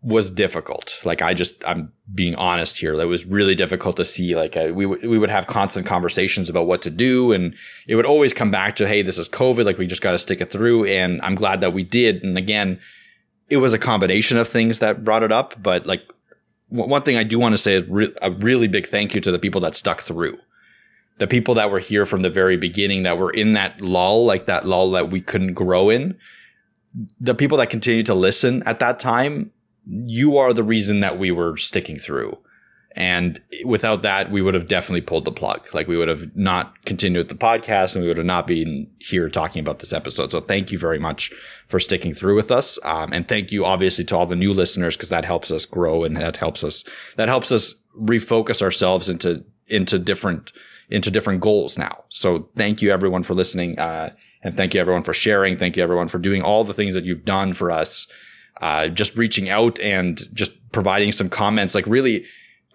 was 0.00 0.30
difficult. 0.30 0.98
Like 1.04 1.20
I 1.20 1.34
just, 1.34 1.62
I'm 1.68 1.92
being 2.14 2.34
honest 2.36 2.78
here. 2.78 2.96
That 2.96 3.08
was 3.08 3.26
really 3.26 3.54
difficult 3.54 3.96
to 3.96 4.04
see. 4.04 4.34
Like 4.34 4.56
uh, 4.56 4.70
we 4.72 4.84
w- 4.84 5.10
we 5.10 5.18
would 5.18 5.28
have 5.28 5.46
constant 5.46 5.84
conversations 5.84 6.48
about 6.48 6.66
what 6.66 6.80
to 6.82 6.90
do, 6.90 7.32
and 7.32 7.54
it 7.86 7.96
would 7.96 8.06
always 8.06 8.32
come 8.32 8.50
back 8.50 8.76
to, 8.76 8.88
hey, 8.88 9.02
this 9.02 9.18
is 9.18 9.28
COVID. 9.28 9.66
Like 9.66 9.76
we 9.76 9.86
just 9.86 10.00
got 10.00 10.12
to 10.12 10.18
stick 10.18 10.40
it 10.40 10.50
through. 10.50 10.86
And 10.86 11.20
I'm 11.20 11.34
glad 11.34 11.60
that 11.60 11.74
we 11.74 11.82
did. 11.82 12.22
And 12.22 12.38
again, 12.38 12.80
it 13.50 13.58
was 13.58 13.74
a 13.74 13.78
combination 13.78 14.38
of 14.38 14.48
things 14.48 14.78
that 14.78 15.04
brought 15.04 15.22
it 15.22 15.32
up. 15.32 15.62
But 15.62 15.86
like 15.86 16.08
one 16.76 17.02
thing 17.02 17.16
I 17.16 17.24
do 17.24 17.38
want 17.38 17.54
to 17.54 17.58
say 17.58 17.74
is 17.74 17.84
re- 17.88 18.14
a 18.22 18.30
really 18.30 18.68
big 18.68 18.86
thank 18.86 19.14
you 19.14 19.20
to 19.20 19.32
the 19.32 19.38
people 19.38 19.60
that 19.62 19.74
stuck 19.74 20.00
through 20.00 20.38
the 21.18 21.26
people 21.26 21.54
that 21.54 21.70
were 21.70 21.78
here 21.78 22.04
from 22.04 22.22
the 22.22 22.30
very 22.30 22.56
beginning 22.56 23.02
that 23.04 23.18
were 23.18 23.30
in 23.30 23.54
that 23.54 23.80
lull, 23.80 24.24
like 24.24 24.46
that 24.46 24.66
lull 24.66 24.90
that 24.90 25.10
we 25.10 25.20
couldn't 25.20 25.54
grow 25.54 25.88
in, 25.88 26.18
the 27.20 27.34
people 27.34 27.58
that 27.58 27.70
continued 27.70 28.06
to 28.06 28.14
listen 28.14 28.62
at 28.64 28.78
that 28.78 29.00
time, 29.00 29.52
you 29.86 30.36
are 30.36 30.52
the 30.52 30.64
reason 30.64 31.00
that 31.00 31.18
we 31.18 31.30
were 31.30 31.56
sticking 31.56 31.96
through. 31.96 32.36
And 32.96 33.38
without 33.66 34.00
that, 34.02 34.30
we 34.30 34.40
would 34.40 34.54
have 34.54 34.68
definitely 34.68 35.02
pulled 35.02 35.26
the 35.26 35.32
plug. 35.32 35.66
Like 35.74 35.86
we 35.86 35.98
would 35.98 36.08
have 36.08 36.34
not 36.34 36.82
continued 36.86 37.28
the 37.28 37.34
podcast 37.34 37.94
and 37.94 38.02
we 38.02 38.08
would 38.08 38.16
have 38.16 38.24
not 38.24 38.46
been 38.46 38.90
here 39.00 39.28
talking 39.28 39.60
about 39.60 39.80
this 39.80 39.92
episode. 39.92 40.30
So 40.30 40.40
thank 40.40 40.72
you 40.72 40.78
very 40.78 40.98
much 40.98 41.30
for 41.66 41.78
sticking 41.78 42.14
through 42.14 42.36
with 42.36 42.50
us. 42.50 42.78
Um, 42.84 43.12
and 43.12 43.28
thank 43.28 43.52
you 43.52 43.66
obviously 43.66 44.04
to 44.06 44.16
all 44.16 44.24
the 44.24 44.34
new 44.34 44.54
listeners 44.54 44.96
because 44.96 45.10
that 45.10 45.26
helps 45.26 45.50
us 45.50 45.66
grow 45.66 46.04
and 46.04 46.16
that 46.16 46.38
helps 46.38 46.64
us, 46.64 46.84
that 47.16 47.28
helps 47.28 47.52
us 47.52 47.74
refocus 48.00 48.62
ourselves 48.62 49.10
into, 49.10 49.44
into 49.66 49.98
different, 49.98 50.52
into 50.88 51.10
different 51.10 51.40
goals 51.40 51.76
now. 51.76 52.04
So 52.08 52.48
thank 52.56 52.80
you 52.80 52.90
everyone 52.92 53.24
for 53.24 53.34
listening. 53.34 53.78
Uh, 53.78 54.14
and 54.42 54.56
thank 54.56 54.72
you 54.72 54.80
everyone 54.80 55.02
for 55.02 55.12
sharing. 55.12 55.58
Thank 55.58 55.76
you 55.76 55.82
everyone 55.82 56.08
for 56.08 56.18
doing 56.18 56.40
all 56.40 56.64
the 56.64 56.72
things 56.72 56.94
that 56.94 57.04
you've 57.04 57.26
done 57.26 57.52
for 57.52 57.70
us. 57.70 58.06
Uh, 58.62 58.88
just 58.88 59.16
reaching 59.16 59.50
out 59.50 59.78
and 59.80 60.32
just 60.32 60.52
providing 60.72 61.12
some 61.12 61.28
comments. 61.28 61.74
Like 61.74 61.86
really 61.86 62.24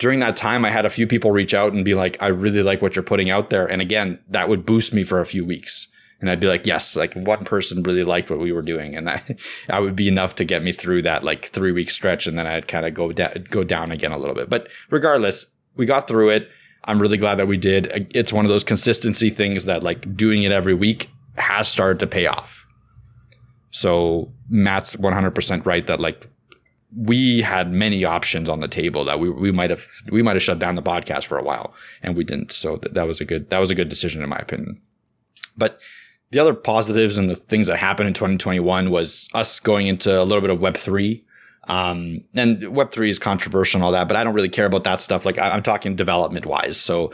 during 0.02 0.18
that 0.18 0.36
time, 0.36 0.66
I 0.66 0.72
had 0.72 0.84
a 0.84 0.90
few 0.90 1.06
people 1.06 1.30
reach 1.30 1.54
out 1.54 1.74
and 1.74 1.86
be 1.86 1.94
like, 1.94 2.20
I 2.24 2.28
really 2.28 2.64
like 2.64 2.82
what 2.82 2.96
you're 2.96 3.04
putting 3.04 3.30
out 3.30 3.52
there. 3.52 3.68
And 3.68 3.84
again, 3.84 4.18
that 4.30 4.50
would 4.50 4.66
boost 4.66 4.96
me 4.96 5.04
for 5.04 5.22
a 5.22 5.28
few 5.28 5.46
weeks. 5.46 5.90
And 6.20 6.28
I'd 6.28 6.40
be 6.40 6.48
like, 6.48 6.66
yes, 6.66 6.96
like 6.96 7.14
one 7.14 7.46
person 7.46 7.84
really 7.84 8.04
liked 8.04 8.32
what 8.32 8.40
we 8.40 8.52
were 8.52 8.64
doing. 8.64 8.96
And 8.96 9.06
that, 9.06 9.40
I 9.70 9.80
would 9.80 9.96
be 9.96 10.08
enough 10.08 10.34
to 10.36 10.44
get 10.44 10.64
me 10.64 10.72
through 10.72 11.04
that 11.04 11.24
like 11.24 11.46
three 11.50 11.72
week 11.72 11.92
stretch. 11.92 12.26
And 12.26 12.36
then 12.36 12.48
I'd 12.48 12.68
kind 12.68 12.88
of 12.88 12.96
go, 12.96 13.12
da- 13.12 13.38
go 13.52 13.64
down 13.64 13.92
again 13.92 14.12
a 14.12 14.18
little 14.18 14.34
bit. 14.34 14.50
But 14.50 14.70
regardless, 14.90 15.56
we 15.76 15.86
got 15.86 16.08
through 16.08 16.30
it. 16.30 16.50
I'm 16.86 17.00
really 17.00 17.18
glad 17.18 17.36
that 17.36 17.48
we 17.48 17.58
did. 17.58 18.08
It's 18.16 18.34
one 18.34 18.44
of 18.44 18.50
those 18.50 18.64
consistency 18.64 19.30
things 19.30 19.66
that 19.66 19.84
like 19.84 20.18
doing 20.18 20.42
it 20.42 20.52
every 20.52 20.74
week 20.74 21.12
has 21.38 21.68
started 21.68 22.00
to 22.00 22.08
pay 22.08 22.26
off. 22.26 22.66
So 23.70 24.34
Matt's 24.50 24.96
100% 24.96 25.64
right 25.64 25.86
that 25.86 26.00
like 26.00 26.28
we 26.96 27.42
had 27.42 27.72
many 27.72 28.04
options 28.04 28.50
on 28.50 28.60
the 28.60 28.68
table 28.68 29.06
that 29.06 29.20
we, 29.20 29.30
we 29.30 29.52
might 29.52 29.70
have 29.70 29.86
we 30.10 30.22
might 30.22 30.36
have 30.36 30.44
shut 30.44 30.60
down 30.60 30.76
the 30.76 30.82
podcast 30.82 31.26
for 31.26 31.38
a 31.38 31.44
while 31.44 31.74
and 32.04 32.16
we 32.18 32.24
didn't. 32.24 32.52
So 32.52 32.78
th- 32.78 32.94
that 32.94 33.08
was 33.08 33.22
a 33.22 33.26
good 33.26 33.50
that 33.50 33.60
was 33.60 33.72
a 33.72 33.76
good 33.76 33.90
decision 33.90 34.22
in 34.22 34.30
my 34.30 34.38
opinion. 34.38 34.82
But 35.56 35.80
the 36.32 36.40
other 36.40 36.54
positives 36.54 37.18
and 37.18 37.30
the 37.30 37.36
things 37.36 37.68
that 37.68 37.78
happened 37.78 38.08
in 38.08 38.14
2021 38.14 38.90
was 38.90 39.30
us 39.34 39.60
going 39.60 39.88
into 39.88 40.22
a 40.22 40.24
little 40.24 40.42
bit 40.42 40.50
of 40.50 40.60
Web 40.60 40.78
three. 40.78 41.26
Um, 41.68 42.24
and 42.34 42.58
Web3 42.58 43.10
is 43.10 43.20
controversial 43.20 43.78
and 43.78 43.86
all 43.86 43.92
that, 43.92 44.08
but 44.08 44.18
I 44.18 44.24
don't 44.24 44.34
really 44.34 44.50
care 44.50 44.66
about 44.66 44.84
that 44.86 45.00
stuff. 45.00 45.26
Like 45.26 45.38
I, 45.38 45.52
I'm 45.52 45.62
talking 45.62 45.96
development 45.96 46.48
wise. 46.48 46.76
So 46.76 47.14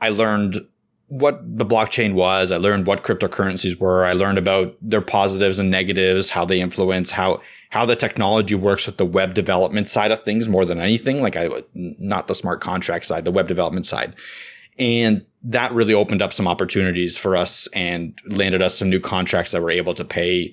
I 0.00 0.08
learned 0.08 0.66
what 1.08 1.40
the 1.58 1.64
blockchain 1.64 2.14
was. 2.14 2.50
I 2.50 2.56
learned 2.56 2.86
what 2.86 3.04
cryptocurrencies 3.04 3.78
were. 3.78 4.04
I 4.04 4.12
learned 4.12 4.38
about 4.38 4.76
their 4.80 5.02
positives 5.02 5.58
and 5.58 5.70
negatives, 5.70 6.30
how 6.30 6.44
they 6.44 6.60
influence, 6.60 7.12
how, 7.12 7.40
how 7.70 7.86
the 7.86 7.96
technology 7.96 8.54
works 8.54 8.86
with 8.86 8.96
the 8.96 9.06
web 9.06 9.34
development 9.34 9.88
side 9.88 10.10
of 10.10 10.22
things 10.22 10.48
more 10.48 10.64
than 10.64 10.80
anything. 10.80 11.22
Like 11.22 11.36
I, 11.36 11.48
not 11.74 12.26
the 12.26 12.34
smart 12.34 12.60
contract 12.60 13.06
side, 13.06 13.24
the 13.24 13.30
web 13.30 13.48
development 13.48 13.86
side. 13.86 14.14
And 14.78 15.24
that 15.42 15.72
really 15.72 15.94
opened 15.94 16.22
up 16.22 16.32
some 16.32 16.48
opportunities 16.48 17.16
for 17.16 17.36
us 17.36 17.68
and 17.68 18.18
landed 18.26 18.60
us 18.60 18.76
some 18.76 18.90
new 18.90 19.00
contracts 19.00 19.52
that 19.52 19.62
were 19.62 19.70
able 19.70 19.94
to 19.94 20.04
pay 20.04 20.52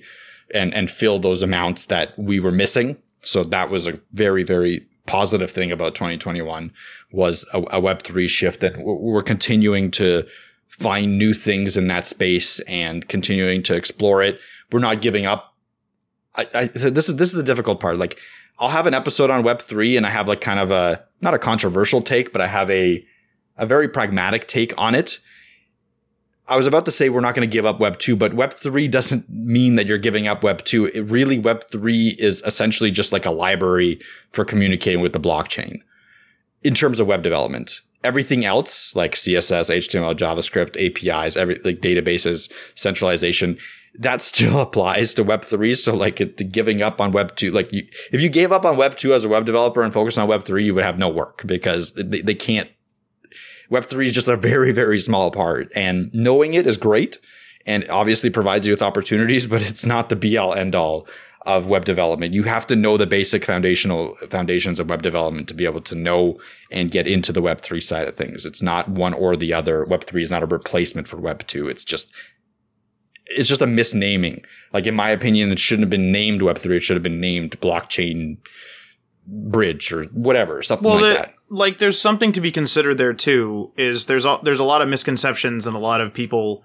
and, 0.54 0.72
and 0.72 0.90
fill 0.90 1.18
those 1.18 1.42
amounts 1.42 1.86
that 1.86 2.16
we 2.18 2.38
were 2.38 2.52
missing 2.52 2.98
so 3.26 3.44
that 3.44 3.70
was 3.70 3.86
a 3.86 4.00
very, 4.12 4.42
very 4.42 4.86
positive 5.06 5.50
thing 5.50 5.70
about 5.70 5.94
2021 5.94 6.72
was 7.12 7.44
a, 7.52 7.58
a 7.62 7.80
Web3 7.80 8.28
shift 8.28 8.64
and 8.64 8.82
we're 8.84 9.22
continuing 9.22 9.90
to 9.90 10.24
find 10.78 11.16
new 11.16 11.32
things 11.32 11.76
in 11.76 11.86
that 11.86 12.04
space 12.04 12.58
and 12.60 13.08
continuing 13.08 13.62
to 13.62 13.76
explore 13.76 14.22
it. 14.22 14.40
We're 14.72 14.80
not 14.80 15.00
giving 15.00 15.24
up. 15.24 15.54
I, 16.34 16.48
I 16.52 16.64
this 16.64 17.08
is, 17.08 17.16
this 17.16 17.28
is 17.28 17.36
the 17.36 17.44
difficult 17.44 17.78
part. 17.78 17.96
Like 17.96 18.18
I'll 18.58 18.70
have 18.70 18.88
an 18.88 18.94
episode 18.94 19.30
on 19.30 19.44
Web3 19.44 19.96
and 19.96 20.04
I 20.04 20.10
have 20.10 20.26
like 20.26 20.40
kind 20.40 20.58
of 20.58 20.72
a, 20.72 21.04
not 21.20 21.32
a 21.32 21.38
controversial 21.38 22.02
take, 22.02 22.32
but 22.32 22.40
I 22.40 22.48
have 22.48 22.68
a, 22.72 23.06
a 23.56 23.66
very 23.66 23.88
pragmatic 23.88 24.48
take 24.48 24.76
on 24.76 24.96
it. 24.96 25.20
I 26.48 26.56
was 26.56 26.66
about 26.66 26.86
to 26.86 26.90
say 26.90 27.08
we're 27.08 27.20
not 27.20 27.36
going 27.36 27.48
to 27.48 27.52
give 27.52 27.64
up 27.64 27.78
Web 27.78 27.98
2, 28.00 28.16
but 28.16 28.34
Web 28.34 28.52
3 28.52 28.88
doesn't 28.88 29.30
mean 29.30 29.76
that 29.76 29.86
you're 29.86 29.96
giving 29.96 30.26
up 30.26 30.42
Web 30.42 30.64
2. 30.64 30.86
It 30.86 31.02
really, 31.02 31.38
Web 31.38 31.62
3 31.70 32.16
is 32.18 32.42
essentially 32.44 32.90
just 32.90 33.12
like 33.12 33.24
a 33.24 33.30
library 33.30 34.00
for 34.30 34.44
communicating 34.44 35.00
with 35.00 35.12
the 35.12 35.20
blockchain 35.20 35.82
in 36.64 36.74
terms 36.74 36.98
of 36.98 37.06
web 37.06 37.22
development. 37.22 37.80
Everything 38.04 38.44
else, 38.44 38.94
like 38.94 39.14
CSS, 39.14 39.74
HTML, 39.74 40.14
JavaScript, 40.14 40.76
APIs, 40.76 41.36
every, 41.36 41.56
like 41.64 41.80
databases, 41.80 42.52
centralization, 42.74 43.58
that 43.98 44.22
still 44.22 44.60
applies 44.60 45.14
to 45.14 45.24
Web 45.24 45.44
3. 45.44 45.74
So 45.74 45.96
like 45.96 46.20
it, 46.20 46.52
giving 46.52 46.82
up 46.82 47.00
on 47.00 47.10
Web 47.12 47.34
2, 47.34 47.50
like 47.50 47.72
you, 47.72 47.86
if 48.12 48.20
you 48.20 48.28
gave 48.28 48.52
up 48.52 48.64
on 48.64 48.76
Web 48.76 48.96
2 48.96 49.14
as 49.14 49.24
a 49.24 49.28
web 49.28 49.46
developer 49.46 49.82
and 49.82 49.92
focused 49.92 50.18
on 50.18 50.28
Web 50.28 50.42
3, 50.42 50.64
you 50.64 50.74
would 50.74 50.84
have 50.84 50.98
no 50.98 51.08
work 51.08 51.42
because 51.46 51.94
they, 51.94 52.20
they 52.20 52.34
can't 52.34 52.68
Web3 53.70 54.06
is 54.06 54.12
just 54.12 54.28
a 54.28 54.36
very, 54.36 54.72
very 54.72 55.00
small 55.00 55.30
part 55.30 55.72
and 55.74 56.10
knowing 56.12 56.54
it 56.54 56.66
is 56.66 56.76
great 56.76 57.18
and 57.66 57.88
obviously 57.88 58.30
provides 58.30 58.66
you 58.66 58.72
with 58.72 58.82
opportunities, 58.82 59.46
but 59.48 59.62
it's 59.62 59.86
not 59.86 60.08
the 60.08 60.16
be 60.16 60.36
all 60.36 60.54
end 60.54 60.74
all 60.74 61.06
of 61.44 61.66
web 61.66 61.84
development. 61.84 62.32
You 62.32 62.44
have 62.44 62.66
to 62.68 62.76
know 62.76 62.96
the 62.96 63.06
basic 63.06 63.44
foundational 63.44 64.16
foundations 64.30 64.80
of 64.80 64.88
web 64.88 65.02
development 65.02 65.46
to 65.48 65.54
be 65.54 65.66
able 65.66 65.82
to 65.82 65.94
know 65.94 66.38
and 66.70 66.90
get 66.90 67.06
into 67.06 67.32
the 67.32 67.42
web 67.42 67.60
three 67.60 67.80
side 67.80 68.08
of 68.08 68.16
things. 68.16 68.46
It's 68.46 68.62
not 68.62 68.88
one 68.88 69.12
or 69.12 69.36
the 69.36 69.52
other. 69.52 69.84
Web 69.84 70.06
three 70.06 70.22
is 70.22 70.30
not 70.30 70.42
a 70.42 70.46
replacement 70.46 71.06
for 71.06 71.18
web 71.18 71.46
two. 71.46 71.68
It's 71.68 71.84
just, 71.84 72.12
it's 73.26 73.48
just 73.48 73.60
a 73.60 73.66
misnaming. 73.66 74.44
Like 74.72 74.86
in 74.86 74.94
my 74.94 75.10
opinion, 75.10 75.52
it 75.52 75.58
shouldn't 75.58 75.84
have 75.84 75.90
been 75.90 76.10
named 76.10 76.40
web 76.40 76.56
three. 76.56 76.78
It 76.78 76.82
should 76.82 76.96
have 76.96 77.02
been 77.02 77.20
named 77.20 77.60
blockchain 77.60 78.38
bridge 79.26 79.92
or 79.92 80.04
whatever, 80.04 80.62
something 80.62 80.88
well, 80.88 81.00
like 81.00 81.18
that. 81.18 81.34
Like 81.50 81.78
there's 81.78 82.00
something 82.00 82.32
to 82.32 82.40
be 82.40 82.50
considered 82.50 82.96
there 82.96 83.12
too. 83.12 83.72
Is 83.76 84.06
there's 84.06 84.24
a, 84.24 84.38
there's 84.42 84.60
a 84.60 84.64
lot 84.64 84.80
of 84.80 84.88
misconceptions 84.88 85.66
and 85.66 85.76
a 85.76 85.78
lot 85.78 86.00
of 86.00 86.14
people. 86.14 86.64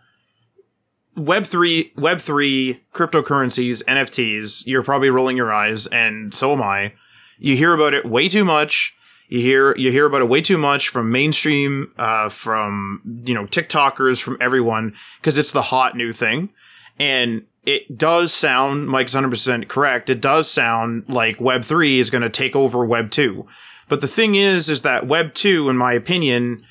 Web 1.19 1.45
three, 1.45 1.91
Web 1.95 2.19
three, 2.19 2.81
cryptocurrencies, 2.93 3.83
NFTs. 3.83 4.65
You're 4.65 4.83
probably 4.83 5.09
rolling 5.09 5.37
your 5.37 5.51
eyes, 5.51 5.87
and 5.87 6.33
so 6.33 6.53
am 6.53 6.61
I. 6.61 6.93
You 7.37 7.55
hear 7.55 7.73
about 7.73 7.93
it 7.93 8.05
way 8.05 8.29
too 8.29 8.45
much. 8.45 8.95
You 9.27 9.41
hear 9.41 9.75
you 9.77 9.91
hear 9.91 10.05
about 10.05 10.21
it 10.21 10.29
way 10.29 10.41
too 10.41 10.57
much 10.57 10.89
from 10.89 11.11
mainstream, 11.11 11.93
uh, 11.97 12.29
from 12.29 13.01
you 13.25 13.33
know 13.33 13.45
TikTokers, 13.45 14.21
from 14.21 14.37
everyone 14.41 14.95
because 15.21 15.37
it's 15.37 15.51
the 15.51 15.61
hot 15.61 15.95
new 15.95 16.11
thing, 16.11 16.49
and 16.97 17.45
it 17.65 17.97
does 17.97 18.33
sound, 18.33 18.87
Mike's 18.87 19.13
100% 19.13 19.67
correct. 19.67 20.09
It 20.09 20.21
does 20.21 20.49
sound 20.49 21.03
like 21.07 21.39
Web 21.39 21.63
3 21.63 21.99
is 21.99 22.09
going 22.09 22.21
to 22.21 22.29
take 22.29 22.55
over 22.55 22.85
Web 22.85 23.11
2. 23.11 23.45
But 23.87 24.01
the 24.01 24.07
thing 24.07 24.35
is, 24.35 24.69
is 24.69 24.81
that 24.83 25.07
Web 25.07 25.33
2, 25.33 25.69
in 25.69 25.77
my 25.77 25.93
opinion, 25.93 26.63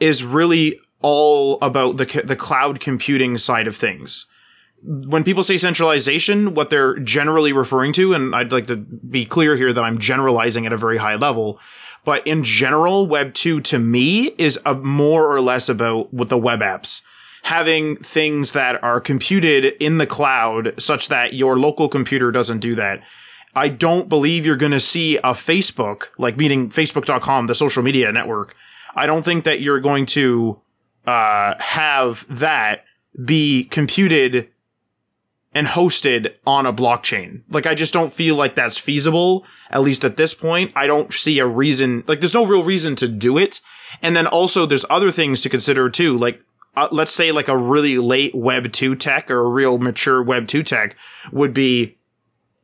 is 0.00 0.24
really 0.24 0.80
all 1.00 1.58
about 1.60 1.96
the, 1.96 2.22
the 2.24 2.36
cloud 2.36 2.80
computing 2.80 3.38
side 3.38 3.66
of 3.66 3.76
things. 3.76 4.26
When 4.82 5.24
people 5.24 5.42
say 5.42 5.56
centralization, 5.56 6.54
what 6.54 6.70
they're 6.70 6.98
generally 6.98 7.52
referring 7.52 7.92
to, 7.94 8.12
and 8.12 8.34
I'd 8.34 8.52
like 8.52 8.68
to 8.68 8.76
be 8.76 9.24
clear 9.24 9.56
here 9.56 9.72
that 9.72 9.84
I'm 9.84 9.98
generalizing 9.98 10.66
at 10.66 10.72
a 10.72 10.76
very 10.76 10.98
high 10.98 11.16
level, 11.16 11.60
But 12.04 12.26
in 12.26 12.44
general, 12.44 13.06
Web 13.06 13.34
2 13.34 13.60
to 13.60 13.78
me 13.78 14.28
is 14.38 14.58
more 14.82 15.30
or 15.30 15.40
less 15.40 15.68
about 15.68 16.14
with 16.14 16.28
the 16.28 16.38
web 16.38 16.60
apps 16.60 17.02
having 17.42 17.96
things 17.96 18.52
that 18.52 18.82
are 18.82 19.00
computed 19.00 19.74
in 19.80 19.98
the 19.98 20.06
cloud 20.06 20.74
such 20.78 21.08
that 21.08 21.32
your 21.32 21.58
local 21.58 21.88
computer 21.88 22.30
doesn't 22.30 22.58
do 22.58 22.74
that. 22.74 23.02
I 23.54 23.68
don't 23.68 24.08
believe 24.08 24.44
you're 24.44 24.56
going 24.56 24.72
to 24.72 24.80
see 24.80 25.16
a 25.18 25.32
Facebook, 25.32 26.08
like 26.18 26.36
meaning 26.36 26.68
facebook.com, 26.68 27.46
the 27.46 27.54
social 27.54 27.82
media 27.82 28.12
network. 28.12 28.54
I 28.94 29.06
don't 29.06 29.24
think 29.24 29.44
that 29.44 29.60
you're 29.60 29.80
going 29.80 30.06
to 30.06 30.60
uh, 31.08 31.54
have 31.58 32.26
that 32.28 32.84
be 33.24 33.64
computed 33.64 34.50
and 35.54 35.66
hosted 35.66 36.34
on 36.46 36.66
a 36.66 36.72
blockchain. 36.72 37.44
Like, 37.48 37.64
I 37.64 37.74
just 37.74 37.94
don't 37.94 38.12
feel 38.12 38.36
like 38.36 38.54
that's 38.54 38.76
feasible, 38.76 39.46
at 39.70 39.80
least 39.80 40.04
at 40.04 40.18
this 40.18 40.34
point. 40.34 40.70
I 40.76 40.86
don't 40.86 41.10
see 41.10 41.38
a 41.38 41.46
reason, 41.46 42.04
like, 42.06 42.20
there's 42.20 42.34
no 42.34 42.44
real 42.44 42.62
reason 42.62 42.94
to 42.96 43.08
do 43.08 43.38
it. 43.38 43.62
And 44.02 44.14
then 44.14 44.26
also, 44.26 44.66
there's 44.66 44.84
other 44.90 45.10
things 45.10 45.40
to 45.40 45.48
consider 45.48 45.88
too. 45.88 46.18
Like, 46.18 46.44
uh, 46.76 46.88
let's 46.92 47.12
say, 47.12 47.32
like 47.32 47.48
a 47.48 47.56
really 47.56 47.96
late 47.96 48.34
Web 48.34 48.70
2 48.70 48.94
tech 48.94 49.30
or 49.30 49.40
a 49.40 49.48
real 49.48 49.78
mature 49.78 50.22
Web 50.22 50.46
2 50.46 50.62
tech 50.62 50.94
would 51.32 51.54
be 51.54 51.96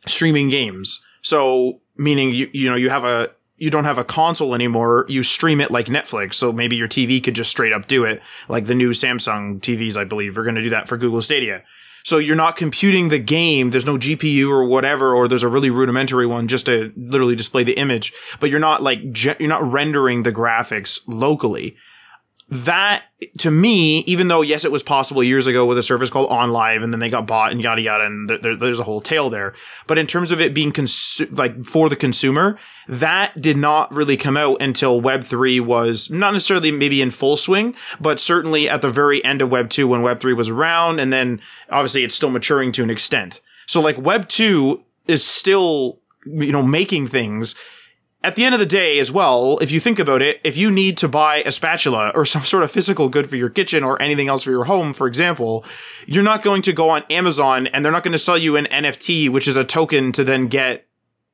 streaming 0.07 0.51
games. 0.51 1.01
So, 1.23 1.81
meaning 1.97 2.31
you, 2.31 2.51
you 2.53 2.69
know, 2.69 2.77
you 2.77 2.91
have 2.91 3.05
a, 3.05 3.31
you 3.65 3.71
don't 3.71 3.85
have 3.85 3.97
a 3.97 4.05
console 4.05 4.55
anymore. 4.55 5.07
You 5.09 5.23
stream 5.23 5.59
it 5.59 5.71
like 5.71 5.87
Netflix. 5.87 6.35
So 6.35 6.53
maybe 6.53 6.77
your 6.77 6.87
TV 6.87 7.25
could 7.25 7.35
just 7.35 7.51
straight 7.51 7.73
up 7.73 7.87
do 7.87 8.05
it. 8.05 8.21
Like 8.47 8.67
the 8.67 8.75
new 8.75 8.91
Samsung 8.91 9.59
TVs, 9.59 9.97
I 9.97 10.05
believe, 10.05 10.37
are 10.37 10.43
going 10.43 10.57
to 10.57 10.63
do 10.63 10.69
that 10.69 10.87
for 10.87 10.99
Google 10.99 11.23
Stadia. 11.23 11.65
So 12.05 12.19
you're 12.19 12.37
not 12.37 12.57
computing 12.57 13.09
the 13.09 13.19
game. 13.19 13.71
There's 13.71 13.87
no 13.87 13.97
GPU 13.97 14.51
or 14.51 14.67
whatever, 14.67 15.15
or 15.15 15.29
there's 15.29 15.43
a 15.43 15.49
really 15.49 15.71
rudimentary 15.71 16.27
one 16.27 16.47
just 16.47 16.67
to 16.67 16.93
literally 16.95 17.37
display 17.37 17.65
the 17.65 17.73
image, 17.79 18.13
but 18.39 18.51
you're 18.51 18.61
not 18.61 18.83
like, 18.83 18.99
you're 19.25 19.49
not 19.49 19.63
rendering 19.63 20.25
the 20.25 20.33
graphics 20.33 21.01
locally 21.07 21.75
that 22.51 23.05
to 23.39 23.51
me, 23.51 24.01
even 24.01 24.29
though 24.29 24.43
yes, 24.43 24.65
it 24.65 24.73
was 24.73 24.83
possible 24.83 25.23
years 25.23 25.47
ago 25.47 25.65
with 25.65 25.79
a 25.79 25.83
service 25.83 26.11
called 26.11 26.29
OnLive, 26.29 26.83
and 26.83 26.93
then 26.93 27.01
they 27.01 27.09
got 27.09 27.27
bought 27.27 27.53
and 27.53 27.63
yada 27.63 27.81
yada, 27.81 28.05
and 28.05 28.29
there, 28.29 28.55
there's 28.55 28.79
a 28.79 28.85
whole 28.85 29.01
tale 29.01 29.31
there. 29.31 29.55
But 29.87 29.97
in 29.97 30.07
terms 30.07 30.31
of 30.31 30.41
it 30.41 30.53
being 30.53 30.71
consu- 30.71 31.37
like 31.37 31.65
for 31.65 31.89
the 31.89 31.97
consumer, 31.97 32.59
that 32.87 33.41
did 33.41 33.57
not 33.57 33.93
really 33.95 34.19
come 34.19 34.37
out 34.37 34.61
until 34.61 35.01
Web 35.01 35.25
three 35.25 35.59
was 35.59 36.11
not 36.11 36.33
necessarily 36.33 36.71
maybe 36.71 37.01
in 37.01 37.11
full 37.11 37.39
swing, 37.39 37.75
but 37.99 38.21
certainly 38.21 38.69
at 38.69 38.83
the 38.83 38.91
very 38.91 39.25
end 39.25 39.41
of 39.41 39.51
Web 39.51 39.71
two 39.71 39.89
when 39.89 40.03
Web 40.03 40.21
three 40.21 40.35
was 40.35 40.51
around, 40.51 41.01
and 41.01 41.13
then 41.13 41.41
obviously 41.71 42.05
it's 42.05 42.15
still 42.15 42.31
maturing 42.31 42.73
to 42.73 42.83
an 42.83 42.91
extent. 42.91 43.41
So 43.67 43.81
like 43.81 43.97
Web 43.97 44.29
two 44.29 44.85
is 45.07 45.25
still 45.25 46.01
you 46.27 46.53
know 46.53 46.63
making 46.63 47.09
things 47.09 47.55
at 48.25 48.37
the 48.37 48.45
end 48.45 48.55
of 48.55 48.59
the 48.59 48.67
day 48.67 48.99
as 48.99 49.13
well, 49.13 49.59
if 49.59 49.71
you 49.71 49.79
think 49.79 49.99
about 49.99 50.23
it, 50.23 50.41
if 50.43 50.57
you 50.57 50.71
need 50.71 50.97
to 50.97 51.07
buy 51.07 51.43
a 51.45 51.53
spatula 51.53 52.11
or 52.15 52.25
some 52.25 52.43
sort 52.43 52.63
of 52.63 52.71
physical 52.71 53.11
good 53.11 53.29
for 53.29 53.37
your 53.37 53.51
kitchen 53.51 53.85
or 53.85 54.01
anything 54.01 54.29
else 54.29 54.45
for 54.45 54.51
your 54.51 54.65
home, 54.65 54.95
for 54.95 55.07
example, 55.07 55.63
you're 56.07 56.25
not 56.25 56.43
going 56.43 56.63
to 56.63 56.73
go 56.73 56.89
on 56.89 57.05
Amazon 57.11 57.67
and 57.67 57.85
they're 57.85 57.93
not 57.93 58.03
going 58.03 58.13
to 58.13 58.19
sell 58.19 58.39
you 58.39 58.57
an 58.57 58.65
NFT, 58.65 59.29
which 59.29 59.47
is 59.47 59.57
a 59.57 59.65
token 59.65 60.11
to 60.13 60.25
then 60.25 60.49
get 60.49 60.87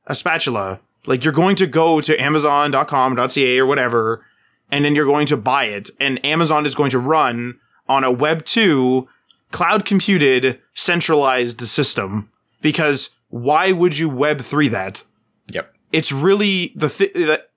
a 0.08 0.16
spatula. 0.16 0.80
Like 1.06 1.22
you're 1.22 1.32
going 1.32 1.54
to 1.56 1.66
go 1.68 2.00
to 2.00 2.20
amazon.com.ca 2.20 3.58
or 3.58 3.66
whatever, 3.66 4.26
and 4.72 4.84
then 4.84 4.96
you're 4.96 5.06
going 5.06 5.28
to 5.28 5.36
buy 5.36 5.66
it. 5.66 5.90
And 6.00 6.22
Amazon 6.26 6.66
is 6.66 6.74
going 6.74 6.90
to 6.90 6.98
run 6.98 7.60
on 7.88 8.02
a 8.02 8.10
Web 8.10 8.44
2 8.44 9.08
cloud 9.52 9.84
computed 9.84 10.58
centralized 10.74 11.60
system 11.60 12.32
because 12.60 13.10
why 13.28 13.70
would 13.70 13.96
you 13.96 14.08
Web 14.08 14.40
3 14.40 14.66
that? 14.68 15.04
Yep 15.52 15.72
it's 15.92 16.12
really 16.12 16.72
the 16.76 16.88
that 17.14 17.50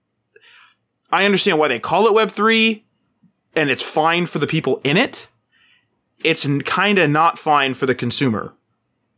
I 1.11 1.25
understand 1.25 1.59
why 1.59 1.67
they 1.67 1.79
call 1.79 2.07
it 2.07 2.13
Web 2.13 2.31
three, 2.31 2.85
and 3.55 3.69
it's 3.69 3.83
fine 3.83 4.25
for 4.25 4.39
the 4.39 4.47
people 4.47 4.81
in 4.83 4.97
it. 4.97 5.27
It's 6.23 6.47
kind 6.65 6.97
of 6.99 7.09
not 7.09 7.37
fine 7.37 7.73
for 7.73 7.85
the 7.85 7.95
consumer, 7.95 8.55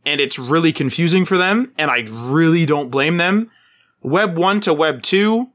and 0.04 0.20
it's 0.20 0.38
really 0.38 0.72
confusing 0.72 1.24
for 1.24 1.38
them. 1.38 1.72
And 1.78 1.90
I 1.90 2.04
really 2.10 2.66
don't 2.66 2.90
blame 2.90 3.16
them. 3.16 3.50
Web 4.02 4.38
one 4.38 4.60
to 4.60 4.74
Web 4.74 5.02
two 5.02 5.50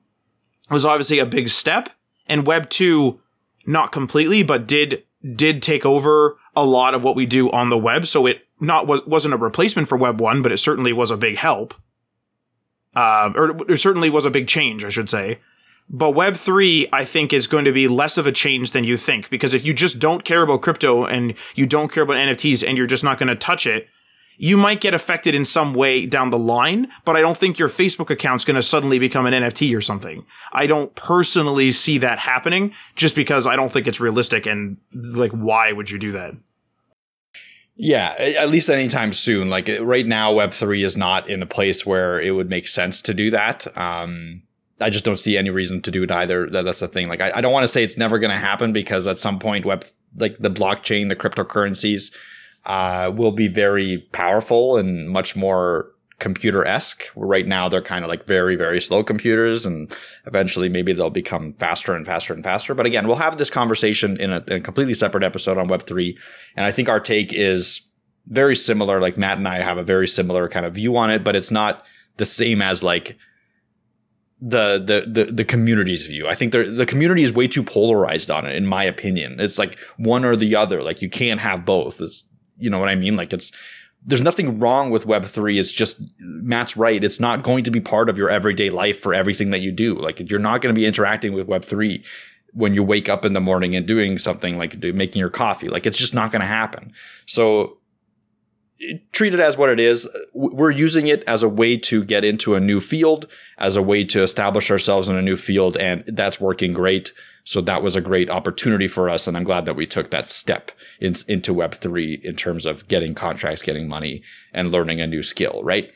was 0.70 0.86
obviously 0.86 1.20
a 1.20 1.26
big 1.26 1.50
step, 1.50 1.90
and 2.28 2.48
Web 2.48 2.70
two 2.70 3.20
not 3.66 3.92
completely, 3.92 4.44
but 4.44 4.68
did 4.68 5.04
did 5.36 5.62
take 5.62 5.86
over 5.86 6.38
a 6.56 6.66
lot 6.66 6.96
of 6.96 7.04
what 7.04 7.16
we 7.16 7.28
do 7.28 7.52
on 7.52 7.70
the 7.70 7.78
web. 7.78 8.08
So 8.08 8.26
it 8.26 8.48
not 8.60 8.88
was 8.88 9.06
wasn't 9.06 9.36
a 9.36 9.38
replacement 9.38 9.88
for 9.88 9.98
Web 9.98 10.20
one, 10.20 10.42
but 10.42 10.52
it 10.52 10.58
certainly 10.58 10.94
was 10.94 11.12
a 11.12 11.18
big 11.18 11.38
help 11.38 11.76
uh, 12.96 13.32
or 13.36 13.54
there 13.54 13.78
certainly 13.78 14.10
was 14.10 14.26
a 14.26 14.32
big 14.32 14.48
change, 14.48 14.84
I 14.84 14.90
should 14.90 15.10
say. 15.10 15.40
But 15.90 16.14
Web3, 16.14 16.88
I 16.94 17.04
think, 17.04 17.34
is 17.34 17.48
going 17.48 17.66
to 17.66 17.74
be 17.74 17.88
less 17.88 18.18
of 18.18 18.26
a 18.26 18.32
change 18.32 18.72
than 18.72 18.86
you 18.86 18.96
think. 18.96 19.30
Because 19.30 19.54
if 19.54 19.66
you 19.66 19.74
just 19.74 20.00
don't 20.00 20.24
care 20.24 20.42
about 20.42 20.62
crypto 20.62 21.06
and 21.06 21.34
you 21.56 21.66
don't 21.66 21.92
care 21.92 22.04
about 22.04 22.16
NFTs 22.16 22.66
and 22.66 22.78
you're 22.78 22.88
just 22.88 23.04
not 23.04 23.18
going 23.18 23.28
to 23.28 23.36
touch 23.36 23.68
it, 23.68 23.88
you 24.38 24.58
might 24.58 24.82
get 24.82 24.94
affected 24.94 25.36
in 25.36 25.44
some 25.44 25.74
way 25.74 26.06
down 26.06 26.30
the 26.30 26.40
line. 26.40 26.88
But 27.04 27.18
I 27.18 27.22
don't 27.22 27.38
think 27.38 27.60
your 27.60 27.68
Facebook 27.68 28.10
account's 28.10 28.46
going 28.46 28.56
to 28.56 28.62
suddenly 28.62 29.00
become 29.00 29.26
an 29.26 29.34
NFT 29.34 29.76
or 29.76 29.82
something. 29.82 30.26
I 30.54 30.66
don't 30.66 30.96
personally 30.96 31.72
see 31.74 31.98
that 31.98 32.20
happening 32.20 32.74
just 32.96 33.14
because 33.14 33.46
I 33.46 33.58
don't 33.58 33.72
think 33.72 33.88
it's 33.88 34.00
realistic. 34.00 34.46
And 34.46 34.78
like, 34.94 35.32
why 35.32 35.74
would 35.74 35.92
you 35.92 36.00
do 36.00 36.14
that? 36.14 36.36
Yeah, 37.84 38.14
at 38.20 38.52
least 38.52 38.70
anytime 38.70 39.12
soon. 39.12 39.50
Like 39.50 39.68
right 39.80 40.06
now, 40.06 40.32
Web 40.32 40.54
three 40.54 40.84
is 40.84 40.96
not 40.96 41.28
in 41.28 41.42
a 41.42 41.48
place 41.48 41.84
where 41.84 42.22
it 42.22 42.30
would 42.30 42.48
make 42.48 42.68
sense 42.68 43.02
to 43.02 43.12
do 43.12 43.32
that. 43.32 43.76
Um, 43.76 44.44
I 44.80 44.92
just 44.92 45.04
don't 45.04 45.18
see 45.18 45.36
any 45.36 45.50
reason 45.50 45.82
to 45.82 45.90
do 45.90 46.04
it 46.04 46.12
either. 46.12 46.48
That, 46.48 46.64
that's 46.64 46.82
the 46.82 46.88
thing. 46.88 47.10
Like 47.10 47.22
I, 47.22 47.32
I 47.34 47.42
don't 47.42 47.52
want 47.52 47.64
to 47.64 47.68
say 47.68 47.84
it's 47.84 47.98
never 47.98 48.20
going 48.20 48.30
to 48.30 48.38
happen 48.38 48.72
because 48.72 49.08
at 49.08 49.18
some 49.18 49.40
point, 49.40 49.66
web 49.66 49.84
like 50.16 50.38
the 50.38 50.52
blockchain, 50.52 51.10
the 51.10 51.16
cryptocurrencies, 51.16 52.14
uh, 52.68 53.12
will 53.16 53.32
be 53.32 53.48
very 53.48 54.08
powerful 54.12 54.78
and 54.78 55.10
much 55.10 55.36
more 55.36 55.92
computer 56.22 56.64
esque. 56.66 57.04
Right 57.16 57.46
now, 57.46 57.68
they're 57.68 57.82
kind 57.82 58.06
of 58.06 58.10
like 58.10 58.26
very, 58.26 58.56
very 58.56 58.80
slow 58.80 59.04
computers, 59.04 59.66
and 59.66 59.94
eventually 60.26 60.70
maybe 60.70 60.94
they'll 60.94 61.10
become 61.10 61.54
faster 61.54 61.94
and 61.94 62.06
faster 62.06 62.34
and 62.34 62.44
faster. 62.44 62.74
But 62.74 62.86
again, 62.86 63.08
we'll 63.08 63.18
have 63.18 63.38
this 63.38 63.50
conversation 63.50 64.16
in 64.18 64.32
a, 64.32 64.44
in 64.48 64.54
a 64.54 64.62
completely 64.62 64.94
separate 64.94 65.24
episode 65.24 65.58
on 65.58 65.68
Web3. 65.68 66.18
And 66.56 66.66
I 66.66 66.72
think 66.72 66.88
our 66.88 67.02
take 67.02 67.34
is 67.34 67.82
very 68.28 68.56
similar. 68.56 69.02
Like 69.02 69.18
Matt 69.18 69.40
and 69.40 69.48
I 69.48 69.62
have 69.62 69.78
a 69.78 69.84
very 69.84 70.08
similar 70.08 70.48
kind 70.48 70.66
of 70.66 70.76
view 70.76 70.96
on 70.96 71.10
it, 71.10 71.24
but 71.24 71.36
it's 71.36 71.52
not 71.52 71.84
the 72.18 72.26
same 72.26 72.62
as 72.62 72.84
like 72.84 73.18
the 74.40 74.78
the 74.80 75.24
the, 75.26 75.32
the 75.32 75.44
community's 75.44 76.08
view. 76.08 76.28
I 76.28 76.36
think 76.36 76.54
the 76.54 76.86
community 76.88 77.24
is 77.24 77.34
way 77.34 77.48
too 77.48 77.64
polarized 77.64 78.32
on 78.32 78.46
it, 78.46 78.56
in 78.56 78.66
my 78.66 78.84
opinion. 78.84 79.40
It's 79.40 79.58
like 79.58 79.78
one 79.98 80.24
or 80.24 80.36
the 80.36 80.56
other. 80.56 80.82
Like 80.82 81.02
you 81.02 81.10
can't 81.10 81.40
have 81.40 81.66
both. 81.66 82.00
It's 82.00 82.24
you 82.58 82.70
know 82.70 82.80
what 82.80 82.90
I 82.90 82.96
mean? 82.96 83.16
Like 83.16 83.34
it's 83.34 83.52
there's 84.04 84.22
nothing 84.22 84.60
wrong 84.60 84.90
with 84.90 85.06
Web3. 85.06 85.60
It's 85.60 85.72
just 85.72 86.02
Matt's 86.20 86.76
right. 86.76 87.04
It's 87.04 87.20
not 87.20 87.44
going 87.44 87.64
to 87.66 87.72
be 87.72 87.80
part 87.80 88.10
of 88.10 88.18
your 88.18 88.30
everyday 88.30 88.70
life 88.70 89.00
for 89.00 89.14
everything 89.14 89.52
that 89.52 89.60
you 89.60 89.72
do. 89.72 89.96
Like 89.96 90.20
you're 90.30 90.40
not 90.40 90.62
going 90.62 90.74
to 90.74 90.80
be 90.80 90.86
interacting 90.86 91.34
with 91.34 91.48
Web3 91.48 92.04
when 92.54 92.74
you 92.74 92.84
wake 92.84 93.10
up 93.10 93.26
in 93.26 93.34
the 93.34 93.40
morning 93.40 93.76
and 93.76 93.88
doing 93.88 94.18
something 94.18 94.58
like 94.58 94.82
making 94.84 95.20
your 95.20 95.30
coffee. 95.30 95.70
Like 95.70 95.86
it's 95.86 96.00
just 96.00 96.14
not 96.14 96.32
going 96.32 96.42
to 96.42 96.48
happen. 96.48 96.94
So 97.26 97.78
treat 99.12 99.34
it 99.34 99.40
as 99.40 99.58
what 99.58 99.70
it 99.70 99.80
is. 99.80 100.10
We're 100.34 100.72
using 100.72 101.08
it 101.08 101.24
as 101.26 101.44
a 101.44 101.50
way 101.50 101.78
to 101.78 102.04
get 102.04 102.24
into 102.24 102.56
a 102.56 102.60
new 102.60 102.80
field, 102.80 103.28
as 103.58 103.76
a 103.76 103.82
way 103.82 104.04
to 104.06 104.24
establish 104.24 104.72
ourselves 104.72 105.08
in 105.08 105.16
a 105.16 105.22
new 105.22 105.38
field. 105.38 105.78
And 105.78 106.04
that's 106.08 106.42
working 106.42 106.74
great. 106.74 107.14
So 107.44 107.62
that 107.62 107.82
was 107.82 107.96
a 107.96 108.02
great 108.02 108.30
opportunity 108.30 108.88
for 108.88 109.10
us. 109.10 109.28
And 109.28 109.36
I'm 109.36 109.44
glad 109.44 109.66
that 109.66 109.76
we 109.76 109.86
took 109.86 110.12
that 110.12 110.28
step 110.28 110.72
in, 111.00 111.16
into 111.28 111.54
Web3 111.54 112.22
in 112.24 112.36
terms 112.36 112.66
of 112.66 112.88
getting 112.88 113.16
contracts, 113.16 113.62
getting 113.62 113.88
money 113.88 114.24
and 114.54 114.72
learning 114.72 115.02
a 115.02 115.08
new 115.08 115.24
skill, 115.24 115.62
right? 115.64 115.92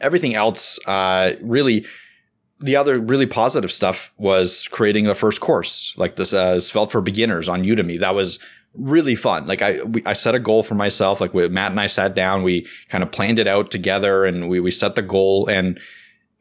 Everything 0.00 0.34
else, 0.34 0.78
uh, 0.86 1.34
really, 1.40 1.84
the 2.60 2.76
other 2.76 2.98
really 2.98 3.26
positive 3.26 3.72
stuff 3.72 4.12
was 4.16 4.68
creating 4.68 5.04
the 5.04 5.14
first 5.14 5.40
course, 5.40 5.94
like 5.96 6.16
this, 6.16 6.32
uh, 6.32 6.60
Svelte 6.60 6.92
for 6.92 7.00
beginners 7.00 7.48
on 7.48 7.64
Udemy. 7.64 7.98
That 7.98 8.14
was 8.14 8.38
really 8.74 9.14
fun. 9.14 9.46
Like 9.46 9.62
I, 9.62 9.82
we, 9.82 10.02
I 10.06 10.12
set 10.12 10.34
a 10.34 10.38
goal 10.38 10.62
for 10.62 10.74
myself. 10.74 11.20
Like 11.20 11.34
we, 11.34 11.48
Matt 11.48 11.72
and 11.72 11.80
I 11.80 11.88
sat 11.88 12.14
down, 12.14 12.42
we 12.42 12.66
kind 12.88 13.02
of 13.02 13.10
planned 13.10 13.38
it 13.38 13.46
out 13.46 13.70
together 13.70 14.24
and 14.24 14.48
we, 14.48 14.60
we 14.60 14.70
set 14.70 14.94
the 14.94 15.02
goal 15.02 15.48
and 15.48 15.78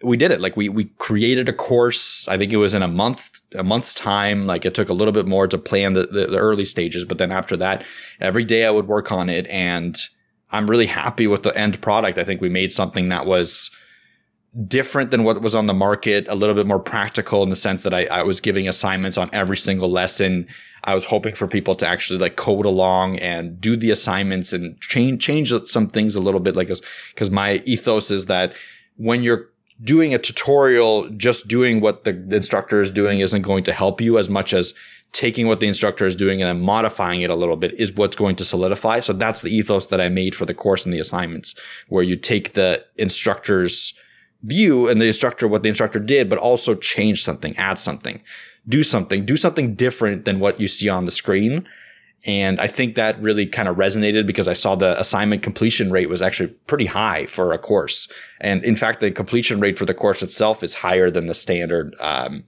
we 0.04 0.18
did 0.18 0.32
it. 0.32 0.42
Like 0.42 0.58
we 0.58 0.70
we 0.70 0.86
created 0.98 1.50
a 1.50 1.54
course. 1.54 2.28
I 2.28 2.38
think 2.38 2.52
it 2.52 2.58
was 2.58 2.74
in 2.74 2.82
a 2.82 2.88
month 2.88 3.42
a 3.56 3.64
month's 3.64 3.94
time. 3.94 4.46
Like 4.46 4.66
it 4.66 4.74
took 4.74 4.90
a 4.90 4.94
little 4.94 5.12
bit 5.12 5.28
more 5.28 5.48
to 5.48 5.58
plan 5.58 5.94
the, 5.94 6.08
the, 6.08 6.28
the 6.28 6.38
early 6.38 6.66
stages, 6.66 7.06
but 7.06 7.18
then 7.18 7.32
after 7.32 7.58
that, 7.58 7.86
every 8.20 8.44
day 8.44 8.66
I 8.66 8.72
would 8.72 8.88
work 8.88 9.12
on 9.12 9.30
it, 9.30 9.48
and 9.48 9.98
I'm 10.52 10.70
really 10.70 10.88
happy 10.88 11.28
with 11.28 11.44
the 11.44 11.56
end 11.58 11.82
product. 11.82 12.18
I 12.18 12.24
think 12.24 12.42
we 12.42 12.50
made 12.50 12.72
something 12.72 13.10
that 13.10 13.26
was 13.26 13.76
different 14.68 15.12
than 15.12 15.24
what 15.24 15.42
was 15.42 15.56
on 15.56 15.68
the 15.68 15.74
market, 15.74 16.28
a 16.28 16.36
little 16.36 16.56
bit 16.56 16.68
more 16.68 16.80
practical 16.80 17.42
in 17.42 17.50
the 17.50 17.56
sense 17.56 17.84
that 17.84 17.94
I, 17.94 18.06
I 18.06 18.24
was 18.24 18.42
giving 18.42 18.68
assignments 18.68 19.18
on 19.18 19.30
every 19.32 19.56
single 19.56 19.90
lesson. 19.90 20.48
I 20.84 20.94
was 20.94 21.06
hoping 21.06 21.36
for 21.36 21.48
people 21.48 21.76
to 21.76 21.88
actually 21.88 22.20
like 22.20 22.36
code 22.36 22.66
along 22.66 23.18
and 23.20 23.62
do 23.62 23.78
the 23.78 23.92
assignments 23.92 24.52
and 24.52 24.80
change 24.82 25.24
change 25.24 25.54
some 25.66 25.88
things 25.88 26.16
a 26.16 26.20
little 26.20 26.40
bit, 26.40 26.56
like 26.56 26.70
because 27.14 27.32
my 27.32 27.62
ethos 27.66 28.12
is 28.12 28.26
that 28.26 28.54
when 28.98 29.24
you're 29.24 29.51
doing 29.84 30.14
a 30.14 30.20
tutorial, 30.20 31.10
just 31.10 31.48
doing 31.48 31.82
what 31.82 32.04
the, 32.04 32.12
instructor 32.36 32.82
is 32.82 32.92
doing 32.92 33.20
isn't 33.20 33.42
going 33.42 33.64
to 33.64 33.74
help 33.74 34.00
you 34.00 34.18
as 34.18 34.30
much 34.30 34.54
as 34.54 34.74
taking 35.12 35.48
what 35.48 35.60
the 35.60 35.68
instructor 35.68 36.06
is 36.06 36.16
doing 36.16 36.42
and 36.42 36.48
then 36.48 36.66
modifying 36.66 37.22
it 37.22 37.30
a 37.30 37.36
little 37.36 37.58
bit 37.58 37.74
is 37.74 37.94
what's 37.94 38.16
going 38.16 38.36
to 38.38 38.46
solidify. 38.46 39.00
So 39.00 39.12
that's 39.14 39.42
the 39.42 39.54
ethos 39.54 39.88
that 39.88 40.00
I 40.00 40.08
made 40.10 40.36
for 40.36 40.46
the 40.46 40.54
course 40.54 40.86
and 40.86 40.94
the 40.94 41.00
assignments, 41.00 41.56
where 41.90 42.04
you 42.04 42.16
take 42.16 42.54
the 42.54 42.86
instructor's 42.98 43.94
view 44.44 44.88
and 44.88 45.02
the 45.02 45.08
instructor, 45.08 45.48
what 45.48 45.64
the 45.64 45.70
instructor 45.70 46.00
did, 46.00 46.30
but 46.30 46.40
also 46.40 46.76
change 46.76 47.24
something, 47.24 47.56
add 47.58 47.78
something, 47.78 48.22
do 48.68 48.84
something, 48.84 49.26
do 49.26 49.36
something 49.36 49.76
different 49.76 50.26
than 50.26 50.40
what 50.40 50.60
you 50.60 50.68
see 50.68 50.88
on 50.88 51.06
the 51.06 51.12
screen. 51.12 51.68
And 52.26 52.60
I 52.60 52.68
think 52.68 52.96
that 52.96 53.20
really 53.20 53.48
kind 53.48 53.68
of 53.68 53.78
resonated 53.78 54.28
because 54.28 54.48
I 54.48 54.54
saw 54.54 54.76
the 54.76 55.00
assignment 55.00 55.42
completion 55.42 55.90
rate 55.90 56.08
was 56.08 56.22
actually 56.22 56.50
pretty 56.68 56.86
high 56.86 57.26
for 57.26 57.52
a 57.52 57.58
course. 57.58 58.08
And 58.40 58.64
in 58.64 58.76
fact, 58.76 59.00
the 59.00 59.12
completion 59.12 59.60
rate 59.60 59.78
for 59.78 59.86
the 59.86 59.94
course 59.96 60.22
itself 60.22 60.62
is 60.62 60.76
higher 60.76 61.10
than 61.10 61.26
the 61.26 61.34
standard, 61.34 61.96
um, 62.00 62.44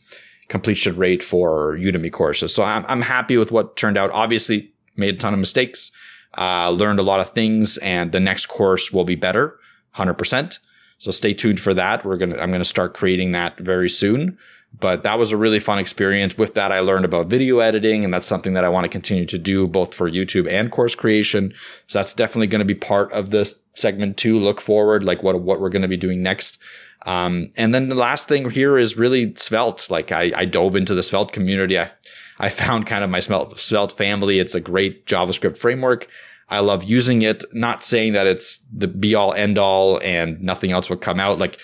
completion 0.47 0.95
rate 0.95 1.24
for 1.24 1.76
Udemy 1.76 2.11
courses. 2.11 2.53
So 2.53 2.63
I'm, 2.63 2.86
I'm 2.88 3.01
happy 3.01 3.36
with 3.36 3.51
what 3.51 3.76
turned 3.76 3.97
out. 3.97 4.11
Obviously 4.11 4.71
made 4.95 5.15
a 5.15 5.17
ton 5.17 5.34
of 5.34 5.39
mistakes, 5.39 5.91
uh, 6.38 6.69
learned 6.69 6.99
a 6.99 7.03
lot 7.03 7.19
of 7.19 7.32
things 7.32 7.78
and 7.80 8.11
the 8.11 8.19
next 8.19 8.45
course 8.45 8.91
will 8.91 9.05
be 9.05 9.15
better, 9.15 9.57
100%. 9.97 10.59
So 10.99 11.09
stay 11.09 11.34
tuned 11.34 11.59
for 11.59 11.74
that. 11.74 12.05
We're 12.05 12.17
to, 12.32 12.41
I'm 12.41 12.51
to 12.51 12.63
start 12.63 12.93
creating 12.93 13.32
that 13.32 13.57
very 13.57 13.89
soon. 13.89 14.38
But 14.80 15.03
that 15.03 15.19
was 15.19 15.32
a 15.32 15.38
really 15.38 15.59
fun 15.59 15.80
experience. 15.80 16.38
With 16.38 16.55
that, 16.55 16.71
I 16.71 16.80
learned 16.80 17.05
about 17.05 17.28
video 17.28 17.59
editing, 17.59 18.03
and 18.03 18.13
that's 18.13 18.28
something 18.28 18.53
that 18.53 18.65
I 18.65 18.69
want 18.69 18.86
to 18.86 18.89
continue 18.89 19.26
to 19.28 19.38
do 19.38 19.67
both 19.67 19.93
for 19.93 20.09
YouTube 20.09 20.49
and 20.49 20.71
course 20.71 20.95
creation. 20.95 21.53
So 21.88 21.99
that's 21.99 22.13
definitely 22.13 22.47
going 22.47 22.59
to 22.59 22.65
be 22.65 22.76
part 22.76 23.11
of 23.11 23.30
this 23.30 23.61
segment 23.76 24.17
two. 24.17 24.39
Look 24.39 24.59
forward, 24.59 25.03
like 25.03 25.21
what, 25.24 25.39
what 25.41 25.61
we're 25.61 25.69
going 25.69 25.84
to 25.84 25.88
be 25.88 25.97
doing 25.97 26.24
next. 26.24 26.57
Um, 27.05 27.51
and 27.57 27.74
then 27.74 27.89
the 27.89 27.95
last 27.95 28.28
thing 28.28 28.49
here 28.49 28.78
is 28.78 28.97
really 28.97 29.34
Svelte. 29.36 29.89
Like 29.89 30.11
I, 30.11 30.32
I 30.36 30.45
dove 30.45 30.76
into 30.76 30.93
the 30.93 31.03
Svelte 31.03 31.34
community. 31.34 31.78
I, 31.78 31.91
I 32.39 32.49
found 32.49 32.88
kind 32.88 33.03
of 33.03 33.09
my 33.09 33.19
Svelte 33.19 33.59
Svelte 33.59 33.91
family. 33.91 34.39
It's 34.39 34.55
a 34.55 34.61
great 34.61 35.05
JavaScript 35.05 35.57
framework. 35.57 36.07
I 36.49 36.59
love 36.59 36.84
using 36.84 37.21
it. 37.21 37.43
Not 37.53 37.84
saying 37.84 38.13
that 38.13 38.28
it's 38.28 38.65
the 38.71 38.88
be 38.88 39.15
all 39.15 39.34
end 39.34 39.57
all 39.57 39.99
and 40.01 40.41
nothing 40.41 40.71
else 40.71 40.89
would 40.89 41.01
come 41.01 41.19
out. 41.19 41.39
Like 41.39 41.59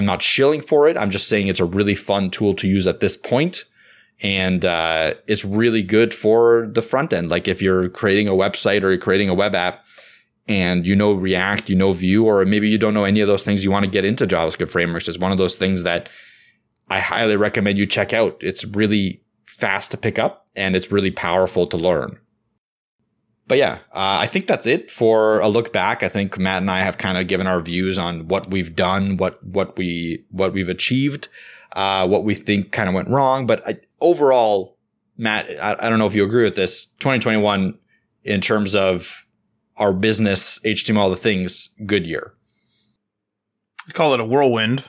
I'm 0.00 0.06
not 0.06 0.22
shilling 0.22 0.62
for 0.62 0.88
it. 0.88 0.96
I'm 0.96 1.10
just 1.10 1.28
saying 1.28 1.48
it's 1.48 1.60
a 1.60 1.66
really 1.66 1.94
fun 1.94 2.30
tool 2.30 2.54
to 2.54 2.66
use 2.66 2.86
at 2.86 3.00
this 3.00 3.18
point. 3.18 3.64
And 4.22 4.64
uh, 4.64 5.12
it's 5.26 5.44
really 5.44 5.82
good 5.82 6.14
for 6.14 6.70
the 6.72 6.80
front 6.80 7.12
end. 7.12 7.28
Like 7.28 7.46
if 7.46 7.60
you're 7.60 7.90
creating 7.90 8.26
a 8.26 8.32
website 8.32 8.82
or 8.82 8.88
you're 8.88 8.98
creating 8.98 9.28
a 9.28 9.34
web 9.34 9.54
app 9.54 9.84
and 10.48 10.86
you 10.86 10.96
know 10.96 11.12
React, 11.12 11.68
you 11.68 11.76
know 11.76 11.92
Vue, 11.92 12.24
or 12.24 12.46
maybe 12.46 12.66
you 12.66 12.78
don't 12.78 12.94
know 12.94 13.04
any 13.04 13.20
of 13.20 13.28
those 13.28 13.42
things, 13.42 13.62
you 13.62 13.70
want 13.70 13.84
to 13.84 13.90
get 13.90 14.06
into 14.06 14.26
JavaScript 14.26 14.70
frameworks. 14.70 15.06
It's 15.06 15.18
one 15.18 15.32
of 15.32 15.38
those 15.38 15.56
things 15.56 15.82
that 15.82 16.08
I 16.88 17.00
highly 17.00 17.36
recommend 17.36 17.76
you 17.76 17.84
check 17.84 18.14
out. 18.14 18.38
It's 18.40 18.64
really 18.64 19.22
fast 19.44 19.90
to 19.90 19.98
pick 19.98 20.18
up 20.18 20.46
and 20.56 20.74
it's 20.74 20.90
really 20.90 21.10
powerful 21.10 21.66
to 21.66 21.76
learn 21.76 22.18
but 23.50 23.58
yeah, 23.58 23.80
uh, 23.90 24.22
I 24.22 24.28
think 24.28 24.46
that's 24.46 24.64
it 24.64 24.92
for 24.92 25.40
a 25.40 25.48
look 25.48 25.72
back. 25.72 26.04
I 26.04 26.08
think 26.08 26.38
Matt 26.38 26.62
and 26.62 26.70
I 26.70 26.78
have 26.84 26.98
kind 26.98 27.18
of 27.18 27.26
given 27.26 27.48
our 27.48 27.58
views 27.58 27.98
on 27.98 28.28
what 28.28 28.48
we've 28.48 28.76
done, 28.76 29.16
what 29.16 29.44
what 29.44 29.76
we 29.76 30.24
what 30.30 30.52
we've 30.52 30.68
achieved, 30.68 31.26
uh, 31.72 32.06
what 32.06 32.22
we 32.22 32.36
think 32.36 32.70
kind 32.70 32.88
of 32.88 32.94
went 32.94 33.08
wrong. 33.08 33.48
But 33.48 33.66
I, 33.66 33.80
overall, 34.00 34.76
Matt, 35.16 35.46
I, 35.60 35.74
I, 35.80 35.88
don't 35.88 35.98
know 35.98 36.06
if 36.06 36.14
you 36.14 36.22
agree 36.22 36.44
with 36.44 36.54
this. 36.54 36.86
2021, 37.00 37.76
in 38.22 38.40
terms 38.40 38.76
of 38.76 39.26
our 39.76 39.92
business, 39.92 40.60
HTML, 40.60 41.10
the 41.10 41.16
things, 41.16 41.70
good 41.84 42.06
year. 42.06 42.34
I 43.88 43.90
call 43.90 44.14
it 44.14 44.20
a 44.20 44.24
whirlwind. 44.24 44.84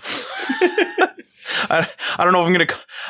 I, 1.70 1.88
I 2.18 2.24
don't 2.24 2.34
know 2.34 2.42
if 2.42 2.48
I'm 2.48 2.54
gonna 2.54 2.68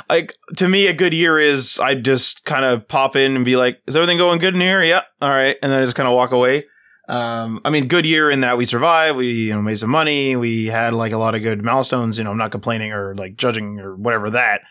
like 0.10 0.34
to 0.58 0.68
me 0.68 0.88
a 0.88 0.94
good 0.94 1.14
year 1.14 1.40
is 1.40 1.80
I 1.80 1.96
just 1.96 2.46
kind 2.46 2.66
of 2.66 2.88
pop 2.88 3.16
in 3.16 3.36
and 3.36 3.46
be 3.46 3.56
like, 3.56 3.82
is 3.88 3.96
everything 3.96 4.18
going 4.18 4.40
good 4.40 4.54
in 4.54 4.62
here? 4.62 4.84
Yeah, 4.84 5.02
all 5.22 5.30
right, 5.30 5.58
and 5.62 5.72
then 5.72 5.82
I 5.82 5.86
just 5.86 5.96
kind 5.96 6.08
of 6.08 6.16
walk 6.16 6.32
away. 6.32 6.66
Um, 7.08 7.60
I 7.66 7.72
mean, 7.72 7.88
good 7.88 8.06
year 8.06 8.30
in 8.30 8.42
that 8.42 8.58
we 8.58 8.66
survived, 8.66 9.18
we 9.18 9.32
you 9.48 9.54
know 9.54 9.62
made 9.62 9.80
some 9.80 9.90
money, 9.90 10.36
we 10.36 10.68
had 10.68 10.94
like 10.94 11.12
a 11.12 11.18
lot 11.18 11.36
of 11.36 11.42
good 11.42 11.64
milestones. 11.64 12.18
You 12.18 12.24
know, 12.24 12.32
I'm 12.32 12.38
not 12.38 12.52
complaining 12.52 12.94
or 12.94 13.16
like 13.16 13.36
judging 13.36 13.80
or 13.80 13.96
whatever 13.96 14.30
that. 14.30 14.62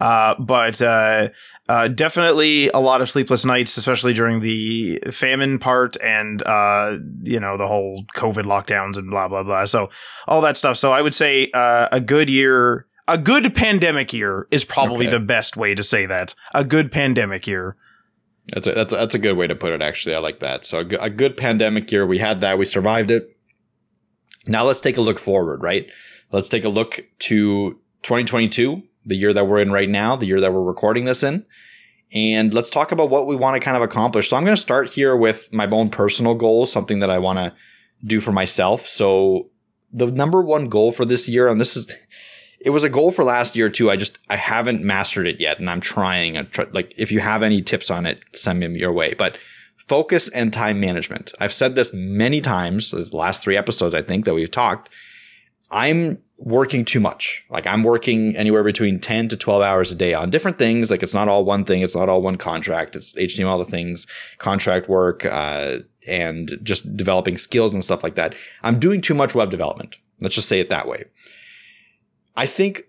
Uh, 0.00 0.34
but 0.38 0.80
uh, 0.80 1.28
uh, 1.68 1.88
definitely 1.88 2.68
a 2.68 2.78
lot 2.78 3.00
of 3.00 3.10
sleepless 3.10 3.44
nights, 3.44 3.76
especially 3.76 4.12
during 4.12 4.40
the 4.40 5.00
famine 5.10 5.58
part 5.58 5.96
and 6.02 6.42
uh, 6.44 6.96
you 7.24 7.40
know 7.40 7.56
the 7.56 7.66
whole 7.66 8.04
COVID 8.16 8.44
lockdowns 8.44 8.96
and 8.96 9.10
blah 9.10 9.28
blah 9.28 9.42
blah. 9.42 9.64
So 9.64 9.90
all 10.26 10.40
that 10.42 10.56
stuff. 10.56 10.76
So 10.76 10.92
I 10.92 11.02
would 11.02 11.14
say 11.14 11.50
uh, 11.52 11.88
a 11.92 12.00
good 12.00 12.30
year 12.30 12.86
a 13.08 13.18
good 13.18 13.54
pandemic 13.54 14.12
year 14.12 14.46
is 14.50 14.64
probably 14.64 15.06
okay. 15.06 15.16
the 15.16 15.20
best 15.20 15.56
way 15.56 15.74
to 15.74 15.82
say 15.82 16.06
that. 16.06 16.34
A 16.54 16.64
good 16.64 16.92
pandemic 16.92 17.46
year. 17.46 17.76
That's 18.48 18.66
a, 18.66 18.72
that's 18.72 18.92
a, 18.92 18.96
that's 18.96 19.14
a 19.14 19.18
good 19.18 19.36
way 19.36 19.46
to 19.46 19.54
put 19.54 19.72
it. 19.72 19.82
Actually, 19.82 20.14
I 20.14 20.18
like 20.18 20.40
that. 20.40 20.64
So 20.64 20.80
a, 20.80 21.04
a 21.04 21.10
good 21.10 21.36
pandemic 21.36 21.90
year. 21.90 22.06
We 22.06 22.18
had 22.18 22.40
that. 22.40 22.58
We 22.58 22.64
survived 22.64 23.10
it. 23.10 23.36
Now 24.46 24.64
let's 24.64 24.80
take 24.80 24.96
a 24.96 25.00
look 25.00 25.18
forward. 25.18 25.62
Right. 25.62 25.90
Let's 26.30 26.48
take 26.48 26.64
a 26.64 26.68
look 26.68 27.04
to 27.20 27.72
2022, 28.02 28.82
the 29.04 29.16
year 29.16 29.32
that 29.32 29.46
we're 29.46 29.60
in 29.60 29.70
right 29.70 29.88
now, 29.88 30.16
the 30.16 30.26
year 30.26 30.40
that 30.40 30.52
we're 30.52 30.62
recording 30.62 31.04
this 31.04 31.22
in. 31.22 31.44
And 32.14 32.52
let's 32.52 32.70
talk 32.70 32.92
about 32.92 33.10
what 33.10 33.26
we 33.26 33.36
want 33.36 33.54
to 33.54 33.60
kind 33.60 33.76
of 33.76 33.82
accomplish. 33.82 34.28
So 34.28 34.36
I'm 34.36 34.44
going 34.44 34.56
to 34.56 34.60
start 34.60 34.90
here 34.90 35.16
with 35.16 35.52
my 35.52 35.66
own 35.66 35.88
personal 35.88 36.34
goal, 36.34 36.66
something 36.66 36.98
that 37.00 37.10
I 37.10 37.18
want 37.18 37.38
to 37.38 37.54
do 38.04 38.20
for 38.20 38.32
myself. 38.32 38.86
So 38.86 39.50
the 39.92 40.10
number 40.10 40.42
one 40.42 40.68
goal 40.68 40.92
for 40.92 41.04
this 41.04 41.28
year, 41.28 41.48
and 41.48 41.60
this 41.60 41.76
is 41.76 41.90
it 42.64 42.70
was 42.70 42.84
a 42.84 42.90
goal 42.90 43.10
for 43.10 43.24
last 43.24 43.56
year 43.56 43.68
too. 43.68 43.90
I 43.90 43.96
just 43.96 44.18
I 44.30 44.36
haven't 44.36 44.82
mastered 44.82 45.26
it 45.26 45.40
yet, 45.40 45.58
and 45.58 45.68
I'm 45.68 45.80
trying. 45.80 46.36
I'm 46.36 46.46
try, 46.46 46.66
like 46.72 46.94
if 46.96 47.10
you 47.10 47.20
have 47.20 47.42
any 47.42 47.62
tips 47.62 47.90
on 47.90 48.06
it, 48.06 48.22
send 48.34 48.62
them 48.62 48.76
your 48.76 48.92
way. 48.92 49.14
But 49.14 49.38
focus 49.76 50.28
and 50.28 50.52
time 50.52 50.80
management. 50.80 51.32
I've 51.40 51.52
said 51.52 51.74
this 51.74 51.92
many 51.92 52.40
times. 52.40 52.92
The 52.92 53.16
last 53.16 53.42
three 53.42 53.56
episodes, 53.56 53.94
I 53.94 54.02
think 54.02 54.24
that 54.24 54.34
we've 54.34 54.50
talked. 54.50 54.88
I'm 55.70 56.22
working 56.38 56.84
too 56.84 57.00
much. 57.00 57.44
Like 57.50 57.66
I'm 57.66 57.82
working 57.82 58.36
anywhere 58.36 58.64
between 58.64 58.98
10 58.98 59.28
to 59.28 59.36
12 59.36 59.62
hours 59.62 59.92
a 59.92 59.94
day 59.94 60.12
on 60.12 60.30
different 60.30 60.58
things. 60.58 60.90
Like 60.90 61.02
it's 61.02 61.14
not 61.14 61.28
all 61.28 61.44
one 61.44 61.64
thing. 61.64 61.82
It's 61.82 61.94
not 61.94 62.08
all 62.08 62.20
one 62.20 62.36
contract. 62.36 62.96
It's 62.96 63.14
HTML, 63.14 63.64
the 63.64 63.70
things, 63.70 64.06
contract 64.38 64.88
work, 64.88 65.24
uh, 65.24 65.78
and 66.06 66.58
just 66.62 66.96
developing 66.96 67.38
skills 67.38 67.74
and 67.74 67.82
stuff 67.82 68.02
like 68.02 68.16
that. 68.16 68.34
I'm 68.62 68.78
doing 68.78 69.00
too 69.00 69.14
much 69.14 69.34
web 69.34 69.50
development. 69.50 69.96
Let's 70.20 70.34
just 70.34 70.48
say 70.48 70.60
it 70.60 70.68
that 70.68 70.88
way. 70.88 71.04
I 72.36 72.46
think 72.46 72.84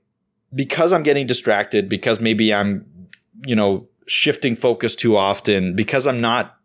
because 0.54 0.94
I'm 0.94 1.04
getting 1.04 1.28
distracted, 1.28 1.90
because 1.90 2.20
maybe 2.20 2.54
I'm, 2.54 2.86
you 3.46 3.56
know, 3.56 3.88
shifting 4.06 4.56
focus 4.56 4.96
too 4.96 5.18
often, 5.18 5.76
because 5.76 6.08
I'm 6.08 6.22
not 6.22 6.58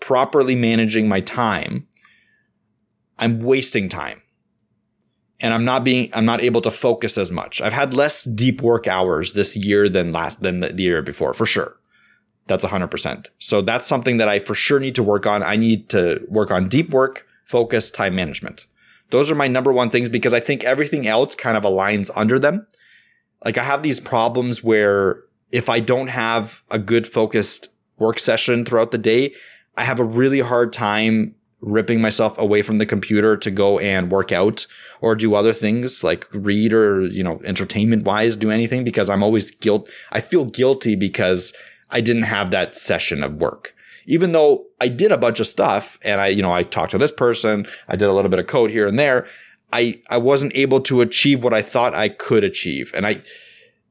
properly 0.00 0.54
managing 0.54 1.08
my 1.08 1.20
time, 1.20 1.86
I'm 3.18 3.40
wasting 3.40 3.88
time. 3.88 4.22
And 5.38 5.52
I'm 5.52 5.64
not 5.64 5.84
being, 5.84 6.10
I'm 6.14 6.24
not 6.24 6.40
able 6.40 6.62
to 6.62 6.70
focus 6.70 7.18
as 7.18 7.30
much. 7.30 7.60
I've 7.60 7.72
had 7.72 7.92
less 7.92 8.24
deep 8.24 8.62
work 8.62 8.86
hours 8.86 9.34
this 9.34 9.54
year 9.54 9.88
than 9.88 10.10
last, 10.10 10.42
than 10.42 10.60
the, 10.60 10.74
year 10.78 11.02
before, 11.02 11.34
for 11.34 11.44
sure. 11.44 11.76
That's 12.46 12.64
100%. 12.64 13.26
So 13.38 13.60
that's 13.60 13.86
something 13.86 14.16
that 14.16 14.28
I 14.28 14.38
for 14.38 14.54
sure 14.54 14.80
need 14.80 14.94
to 14.94 15.02
work 15.02 15.26
on. 15.26 15.42
I 15.42 15.56
need 15.56 15.90
to 15.90 16.24
work 16.28 16.50
on 16.50 16.68
deep 16.68 16.90
work, 16.90 17.26
focus, 17.44 17.90
time 17.90 18.14
management. 18.14 18.66
Those 19.10 19.30
are 19.30 19.34
my 19.34 19.48
number 19.48 19.72
one 19.72 19.90
things 19.90 20.08
because 20.08 20.32
I 20.32 20.40
think 20.40 20.64
everything 20.64 21.06
else 21.06 21.34
kind 21.34 21.56
of 21.56 21.62
aligns 21.62 22.10
under 22.14 22.38
them. 22.38 22.66
Like 23.44 23.58
I 23.58 23.62
have 23.62 23.82
these 23.82 24.00
problems 24.00 24.64
where 24.64 25.22
if 25.52 25.68
I 25.68 25.80
don't 25.80 26.08
have 26.08 26.62
a 26.70 26.78
good 26.78 27.06
focused 27.06 27.68
work 27.98 28.18
session 28.18 28.64
throughout 28.64 28.90
the 28.90 28.98
day, 28.98 29.34
I 29.76 29.84
have 29.84 30.00
a 30.00 30.04
really 30.04 30.40
hard 30.40 30.72
time 30.72 31.34
ripping 31.60 32.00
myself 32.00 32.36
away 32.38 32.62
from 32.62 32.78
the 32.78 32.86
computer 32.86 33.36
to 33.36 33.50
go 33.50 33.78
and 33.78 34.10
work 34.10 34.32
out 34.32 34.66
or 35.00 35.14
do 35.14 35.34
other 35.34 35.52
things 35.52 36.04
like 36.04 36.26
read 36.32 36.72
or, 36.72 37.06
you 37.06 37.22
know, 37.22 37.40
entertainment 37.44 38.04
wise, 38.04 38.36
do 38.36 38.50
anything 38.50 38.84
because 38.84 39.08
I'm 39.08 39.22
always 39.22 39.50
guilt. 39.50 39.88
I 40.12 40.20
feel 40.20 40.44
guilty 40.44 40.96
because 40.96 41.52
I 41.90 42.00
didn't 42.00 42.24
have 42.24 42.50
that 42.50 42.74
session 42.74 43.22
of 43.22 43.34
work 43.34 43.74
even 44.06 44.32
though 44.32 44.66
I 44.80 44.88
did 44.88 45.12
a 45.12 45.18
bunch 45.18 45.40
of 45.40 45.46
stuff 45.46 45.98
and 46.02 46.20
I, 46.20 46.28
you 46.28 46.42
know, 46.42 46.52
I 46.52 46.62
talked 46.62 46.92
to 46.92 46.98
this 46.98 47.12
person, 47.12 47.66
I 47.88 47.96
did 47.96 48.08
a 48.08 48.12
little 48.12 48.30
bit 48.30 48.38
of 48.38 48.46
code 48.46 48.70
here 48.70 48.86
and 48.86 48.98
there. 48.98 49.26
I, 49.72 50.00
I 50.08 50.18
wasn't 50.18 50.54
able 50.54 50.80
to 50.82 51.00
achieve 51.00 51.42
what 51.42 51.52
I 51.52 51.60
thought 51.60 51.94
I 51.94 52.08
could 52.08 52.44
achieve. 52.44 52.92
And 52.94 53.06
I, 53.06 53.22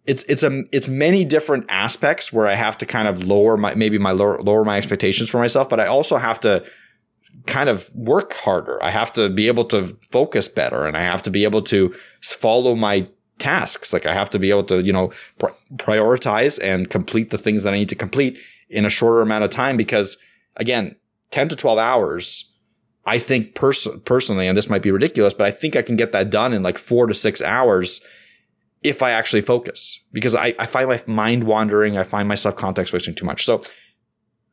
it's, 0.06 0.24
it's 0.24 0.44
a, 0.44 0.64
it's 0.72 0.88
many 0.88 1.26
different 1.26 1.66
aspects 1.68 2.32
where 2.32 2.48
I 2.48 2.54
have 2.54 2.78
to 2.78 2.86
kind 2.86 3.08
of 3.08 3.24
lower 3.24 3.58
my, 3.58 3.76
maybe 3.76 3.98
my 3.98 4.12
lower, 4.12 4.42
lower 4.42 4.64
my 4.64 4.78
expectations 4.78 5.30
for 5.30 5.40
myself, 5.40 5.68
but 5.68 5.80
I 5.80 5.88
also 5.88 6.18
have 6.18 6.40
to 6.42 6.66
kind 7.46 7.68
of 7.68 7.94
work 7.94 8.34
harder. 8.34 8.82
I 8.82 8.92
have 8.92 9.12
to 9.14 9.30
be 9.30 9.48
able 9.48 9.66
to 9.66 9.98
focus 10.12 10.48
better 10.48 10.86
and 10.86 10.96
I 10.96 11.02
have 11.02 11.22
to 11.24 11.32
be 11.32 11.44
able 11.44 11.62
to 11.64 11.94
follow 12.22 12.76
my 12.76 13.10
tasks. 13.38 13.92
Like 13.92 14.06
I 14.06 14.14
have 14.14 14.30
to 14.30 14.40
be 14.40 14.50
able 14.50 14.64
to, 14.66 14.82
you 14.82 14.94
know, 14.94 15.12
pr- 15.40 15.48
prioritize 15.76 16.60
and 16.64 16.90
complete 16.90 17.32
the 17.32 17.38
things 17.38 17.64
that 17.64 17.74
I 17.74 17.78
need 17.78 17.90
to 17.90 17.96
complete 17.96 18.40
in 18.70 18.86
a 18.86 18.90
shorter 18.90 19.22
amount 19.22 19.44
of 19.44 19.50
time 19.50 19.78
because 19.78 20.18
again, 20.56 20.96
10 21.32 21.50
to 21.50 21.56
12 21.56 21.78
hours, 21.78 22.52
I 23.06 23.20
think 23.20 23.56
pers- 23.56 23.88
personally, 24.04 24.48
and 24.48 24.58
this 24.58 24.70
might 24.70 24.82
be 24.82 24.92
ridiculous, 24.92 25.34
but 25.34 25.46
I 25.46 25.52
think 25.52 25.76
I 25.76 25.82
can 25.82 25.96
get 25.96 26.12
that 26.12 26.30
done 26.30 26.54
in 26.54 26.64
like 26.64 26.78
four 26.78 27.08
to 27.08 27.14
six 27.14 27.42
hours 27.42 28.02
if 28.84 29.02
I 29.02 29.12
actually 29.12 29.42
focus 29.42 30.00
because 30.12 30.36
I, 30.36 30.56
I 30.60 30.66
find 30.66 30.88
my 30.88 31.02
mind 31.08 31.44
wandering. 31.44 31.98
I 31.98 32.04
find 32.04 32.28
myself 32.28 32.56
context 32.56 32.92
switching 32.92 33.16
too 33.16 33.26
much. 33.26 33.44
So 33.44 33.64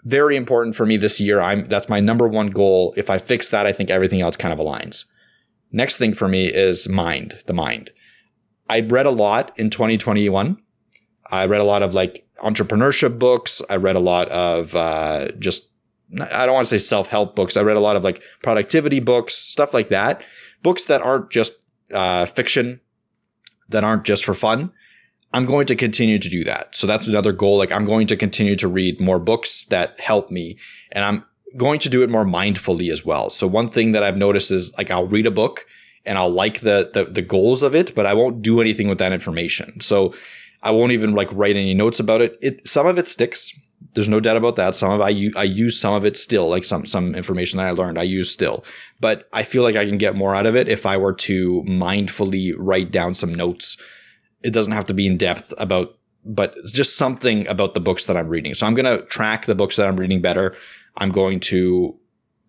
very 0.04 0.36
important 0.36 0.74
for 0.74 0.86
me 0.86 0.96
this 0.96 1.20
year. 1.20 1.40
I'm, 1.40 1.64
that's 1.64 1.88
my 1.88 2.00
number 2.00 2.26
one 2.26 2.48
goal. 2.48 2.94
If 2.96 3.10
I 3.10 3.18
fix 3.18 3.48
that, 3.50 3.66
I 3.66 3.72
think 3.72 3.90
everything 3.90 4.20
else 4.20 4.36
kind 4.36 4.52
of 4.52 4.58
aligns. 4.58 5.04
Next 5.70 5.96
thing 5.96 6.14
for 6.14 6.28
me 6.28 6.46
is 6.46 6.88
mind, 6.88 7.38
the 7.46 7.52
mind. 7.52 7.90
I 8.68 8.80
read 8.80 9.06
a 9.06 9.10
lot 9.10 9.58
in 9.58 9.70
2021. 9.70 10.58
I 11.32 11.46
read 11.46 11.60
a 11.60 11.64
lot 11.64 11.82
of 11.82 11.94
like 11.94 12.26
entrepreneurship 12.38 13.18
books. 13.18 13.62
I 13.68 13.76
read 13.76 13.96
a 13.96 14.00
lot 14.00 14.28
of, 14.28 14.76
uh, 14.76 15.32
just 15.38 15.70
I 16.30 16.44
don't 16.44 16.54
want 16.54 16.68
to 16.68 16.78
say 16.78 16.84
self 16.84 17.08
help 17.08 17.34
books. 17.34 17.56
I 17.56 17.62
read 17.62 17.78
a 17.78 17.80
lot 17.80 17.96
of 17.96 18.04
like 18.04 18.22
productivity 18.42 19.00
books, 19.00 19.34
stuff 19.34 19.72
like 19.72 19.88
that. 19.88 20.22
Books 20.62 20.84
that 20.84 21.00
aren't 21.00 21.30
just 21.30 21.54
uh, 21.92 22.26
fiction, 22.26 22.80
that 23.70 23.82
aren't 23.82 24.04
just 24.04 24.24
for 24.24 24.34
fun. 24.34 24.72
I'm 25.32 25.46
going 25.46 25.66
to 25.66 25.74
continue 25.74 26.18
to 26.18 26.28
do 26.28 26.44
that. 26.44 26.76
So 26.76 26.86
that's 26.86 27.06
another 27.06 27.32
goal. 27.32 27.56
Like 27.56 27.72
I'm 27.72 27.86
going 27.86 28.06
to 28.08 28.16
continue 28.16 28.56
to 28.56 28.68
read 28.68 29.00
more 29.00 29.18
books 29.18 29.64
that 29.66 29.98
help 29.98 30.30
me 30.30 30.58
and 30.92 31.04
I'm 31.04 31.24
going 31.56 31.80
to 31.80 31.88
do 31.88 32.02
it 32.02 32.10
more 32.10 32.26
mindfully 32.26 32.90
as 32.90 33.04
well. 33.04 33.30
So 33.30 33.46
one 33.46 33.68
thing 33.68 33.92
that 33.92 34.02
I've 34.02 34.16
noticed 34.16 34.50
is 34.50 34.76
like 34.76 34.90
I'll 34.90 35.06
read 35.06 35.26
a 35.26 35.30
book 35.30 35.64
and 36.04 36.18
I'll 36.18 36.30
like 36.30 36.60
the, 36.60 36.90
the, 36.92 37.04
the 37.04 37.22
goals 37.22 37.62
of 37.62 37.74
it, 37.74 37.94
but 37.94 38.04
I 38.04 38.12
won't 38.12 38.42
do 38.42 38.60
anything 38.60 38.88
with 38.88 38.98
that 38.98 39.12
information. 39.12 39.80
So 39.80 40.12
I 40.62 40.70
won't 40.70 40.92
even 40.92 41.12
like 41.12 41.28
write 41.32 41.56
any 41.56 41.74
notes 41.74 42.00
about 42.00 42.20
it. 42.20 42.38
It, 42.40 42.68
some 42.68 42.86
of 42.86 42.98
it 42.98 43.08
sticks. 43.08 43.58
There's 43.94 44.08
no 44.08 44.20
doubt 44.20 44.36
about 44.36 44.56
that. 44.56 44.76
Some 44.76 44.90
of 44.92 45.00
I 45.00 45.30
I 45.36 45.42
use 45.42 45.78
some 45.78 45.94
of 45.94 46.04
it 46.04 46.16
still, 46.16 46.48
like 46.48 46.64
some 46.64 46.86
some 46.86 47.14
information 47.14 47.58
that 47.58 47.66
I 47.66 47.72
learned, 47.72 47.98
I 47.98 48.04
use 48.04 48.30
still. 48.30 48.64
But 49.00 49.28
I 49.32 49.42
feel 49.42 49.62
like 49.62 49.76
I 49.76 49.84
can 49.84 49.98
get 49.98 50.14
more 50.14 50.34
out 50.34 50.46
of 50.46 50.56
it 50.56 50.68
if 50.68 50.86
I 50.86 50.96
were 50.96 51.12
to 51.14 51.62
mindfully 51.66 52.54
write 52.56 52.90
down 52.90 53.14
some 53.14 53.34
notes. 53.34 53.76
It 54.42 54.52
doesn't 54.52 54.72
have 54.72 54.86
to 54.86 54.94
be 54.94 55.06
in 55.06 55.18
depth 55.18 55.52
about, 55.58 55.98
but 56.24 56.54
just 56.66 56.96
something 56.96 57.46
about 57.48 57.74
the 57.74 57.80
books 57.80 58.06
that 58.06 58.16
I'm 58.16 58.28
reading. 58.28 58.54
So 58.54 58.66
I'm 58.66 58.74
to 58.76 59.02
track 59.06 59.46
the 59.46 59.54
books 59.54 59.76
that 59.76 59.86
I'm 59.86 59.96
reading 59.96 60.22
better. 60.22 60.56
I'm 60.96 61.10
going 61.10 61.40
to 61.40 61.98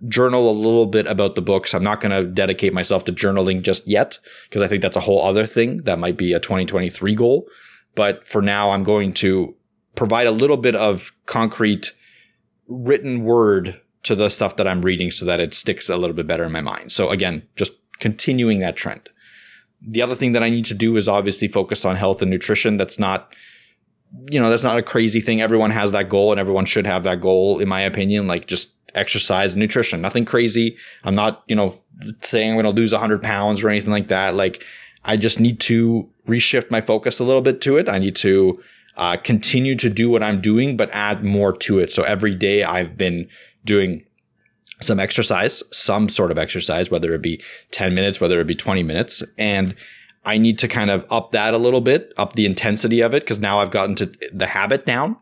journal 0.08 0.50
a 0.50 0.52
little 0.52 0.86
bit 0.86 1.08
about 1.08 1.36
the 1.36 1.42
books. 1.42 1.74
I'm 1.74 1.84
not 1.84 2.02
going 2.02 2.12
to 2.12 2.30
dedicate 2.30 2.74
myself 2.74 3.06
to 3.06 3.14
journaling 3.14 3.62
just 3.62 3.88
yet 3.88 4.20
because 4.50 4.62
I 4.62 4.68
think 4.68 4.82
that's 4.82 4.96
a 4.96 5.02
whole 5.02 5.24
other 5.24 5.46
thing 5.46 5.78
that 5.84 6.00
might 6.00 6.18
be 6.18 6.34
a 6.34 6.40
2023 6.40 7.16
goal. 7.16 7.48
But 7.96 8.28
for 8.28 8.42
now, 8.42 8.72
I'm 8.72 8.84
going 8.84 9.14
to 9.14 9.56
provide 9.96 10.28
a 10.28 10.32
little 10.32 10.58
bit 10.58 10.76
of 10.76 11.12
concrete 11.26 11.94
written 12.68 13.24
word 13.24 13.80
to 14.04 14.16
the 14.16 14.30
stuff 14.30 14.56
that 14.58 14.68
I'm 14.68 14.82
reading 14.82 15.12
so 15.12 15.26
that 15.26 15.40
it 15.40 15.54
sticks 15.54 15.90
a 15.90 15.98
little 15.98 16.16
bit 16.16 16.28
better 16.28 16.44
in 16.44 16.52
my 16.52 16.62
mind. 16.62 16.92
So 16.92 17.10
again, 17.10 17.44
just 17.56 17.74
continuing 18.00 18.60
that 18.60 18.76
trend. 18.76 19.10
The 19.82 20.02
other 20.02 20.16
thing 20.16 20.34
that 20.34 20.44
I 20.44 20.50
need 20.50 20.66
to 20.66 20.74
do 20.74 20.96
is 20.96 21.08
obviously 21.08 21.48
focus 21.48 21.86
on 21.86 21.96
health 21.96 22.22
and 22.22 22.32
nutrition. 22.32 22.78
That's 22.78 23.00
not, 23.00 23.34
you 24.32 24.40
know, 24.40 24.50
that's 24.50 24.64
not 24.64 24.78
a 24.78 24.84
crazy 24.84 25.20
thing. 25.20 25.42
Everyone 25.42 25.72
has 25.72 25.92
that 25.92 26.10
goal 26.10 26.32
and 26.32 26.40
everyone 26.40 26.66
should 26.66 26.86
have 26.86 27.04
that 27.04 27.22
goal, 27.22 27.60
in 27.60 27.68
my 27.68 27.82
opinion. 27.82 28.28
Like 28.28 28.48
just 28.48 28.72
exercise 28.96 29.54
and 29.54 29.60
nutrition, 29.60 30.02
nothing 30.02 30.26
crazy. 30.26 30.78
I'm 31.04 31.16
not, 31.16 31.44
you 31.48 31.56
know, 31.56 31.82
saying 32.22 32.52
I'm 32.52 32.56
going 32.56 32.66
to 32.66 32.82
lose 32.82 32.92
100 32.92 33.22
pounds 33.22 33.64
or 33.64 33.70
anything 33.70 33.92
like 33.92 34.08
that. 34.10 34.36
Like 34.36 34.64
I 35.06 35.18
just 35.18 35.40
need 35.40 35.60
to 35.62 36.10
reshift 36.28 36.72
my 36.72 36.82
focus 36.82 37.20
a 37.20 37.24
little 37.24 37.42
bit 37.42 37.62
to 37.62 37.78
it. 37.78 37.90
I 37.90 38.00
need 38.00 38.16
to 38.18 38.62
uh, 38.96 39.18
continue 39.18 39.76
to 39.76 39.90
do 39.90 40.10
what 40.10 40.24
I'm 40.24 40.42
doing, 40.42 40.78
but 40.78 40.90
add 40.92 41.24
more 41.24 41.56
to 41.58 41.80
it. 41.80 41.92
So 41.92 42.04
every 42.04 42.36
day 42.36 42.64
I've 42.64 42.98
been 42.98 43.28
doing 43.66 44.06
some 44.80 45.00
exercise, 45.00 45.64
some 45.72 46.10
sort 46.10 46.32
of 46.32 46.38
exercise, 46.38 46.92
whether 46.92 47.14
it 47.14 47.22
be 47.22 47.42
10 47.72 47.94
minutes, 47.96 48.20
whether 48.20 48.40
it 48.40 48.48
be 48.48 48.56
20 48.56 48.84
minutes. 48.84 49.24
And 49.38 49.76
I 50.26 50.38
need 50.38 50.60
to 50.60 50.68
kind 50.68 50.90
of 50.90 51.06
up 51.10 51.32
that 51.32 51.54
a 51.54 51.58
little 51.58 51.82
bit, 51.82 52.14
up 52.18 52.34
the 52.34 52.46
intensity 52.46 53.02
of 53.02 53.14
it, 53.14 53.24
because 53.24 53.40
now 53.40 53.60
I've 53.60 53.72
gotten 53.72 53.96
to 53.96 54.12
the 54.32 54.48
habit 54.48 54.86
down. 54.86 55.18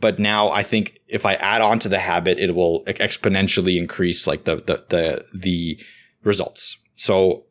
But 0.00 0.18
now 0.18 0.50
I 0.50 0.62
think 0.62 0.98
if 1.08 1.24
I 1.24 1.34
add 1.34 1.62
on 1.62 1.78
to 1.80 1.88
the 1.88 1.98
habit, 1.98 2.38
it 2.38 2.54
will 2.54 2.84
exponentially 2.84 3.78
increase 3.78 4.26
like 4.26 4.44
the, 4.44 4.56
the, 4.56 4.84
the, 4.88 5.24
the 5.34 5.80
results. 6.22 6.78
So 6.94 7.45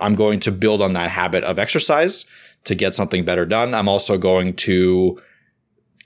I'm 0.00 0.14
going 0.14 0.40
to 0.40 0.52
build 0.52 0.82
on 0.82 0.92
that 0.94 1.10
habit 1.10 1.44
of 1.44 1.58
exercise 1.58 2.24
to 2.64 2.74
get 2.74 2.94
something 2.94 3.24
better 3.24 3.46
done. 3.46 3.74
I'm 3.74 3.88
also 3.88 4.18
going 4.18 4.54
to 4.56 5.20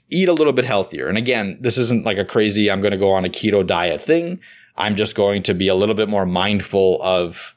eat 0.09 0.29
a 0.29 0.33
little 0.33 0.53
bit 0.53 0.65
healthier. 0.65 1.07
And 1.07 1.17
again, 1.17 1.57
this 1.61 1.77
isn't 1.77 2.05
like 2.05 2.17
a 2.17 2.25
crazy, 2.25 2.69
I'm 2.69 2.81
going 2.81 2.91
to 2.91 2.97
go 2.97 3.11
on 3.11 3.25
a 3.25 3.29
keto 3.29 3.65
diet 3.65 4.01
thing. 4.01 4.39
I'm 4.75 4.95
just 4.95 5.15
going 5.15 5.43
to 5.43 5.53
be 5.53 5.67
a 5.67 5.75
little 5.75 5.95
bit 5.95 6.09
more 6.09 6.25
mindful 6.25 7.01
of 7.01 7.55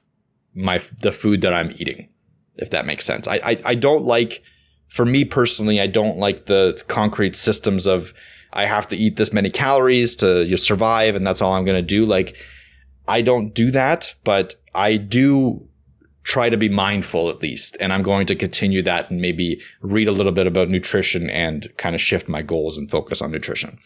my, 0.54 0.80
the 1.00 1.12
food 1.12 1.42
that 1.42 1.52
I'm 1.52 1.72
eating, 1.76 2.08
if 2.56 2.70
that 2.70 2.86
makes 2.86 3.04
sense. 3.04 3.26
I, 3.26 3.36
I, 3.36 3.58
I 3.64 3.74
don't 3.74 4.04
like, 4.04 4.42
for 4.88 5.04
me 5.04 5.24
personally, 5.24 5.80
I 5.80 5.86
don't 5.86 6.18
like 6.18 6.46
the 6.46 6.82
concrete 6.88 7.36
systems 7.36 7.86
of, 7.86 8.14
I 8.52 8.64
have 8.64 8.88
to 8.88 8.96
eat 8.96 9.16
this 9.16 9.32
many 9.32 9.50
calories 9.50 10.16
to 10.16 10.56
survive 10.56 11.14
and 11.14 11.26
that's 11.26 11.42
all 11.42 11.52
I'm 11.52 11.64
going 11.64 11.76
to 11.80 11.86
do. 11.86 12.06
Like, 12.06 12.36
I 13.06 13.20
don't 13.20 13.54
do 13.54 13.70
that, 13.72 14.14
but 14.24 14.54
I 14.74 14.96
do 14.96 15.68
try 16.26 16.50
to 16.50 16.56
be 16.56 16.68
mindful 16.68 17.30
at 17.30 17.40
least. 17.40 17.76
And 17.78 17.92
I'm 17.92 18.02
going 18.02 18.26
to 18.26 18.34
continue 18.34 18.82
that 18.82 19.10
and 19.10 19.20
maybe 19.20 19.62
read 19.80 20.08
a 20.08 20.12
little 20.12 20.32
bit 20.32 20.48
about 20.48 20.68
nutrition 20.68 21.30
and 21.30 21.72
kind 21.76 21.94
of 21.94 22.00
shift 22.00 22.28
my 22.28 22.42
goals 22.42 22.76
and 22.76 22.90
focus 22.90 23.22
on 23.22 23.30
nutrition. 23.30 23.78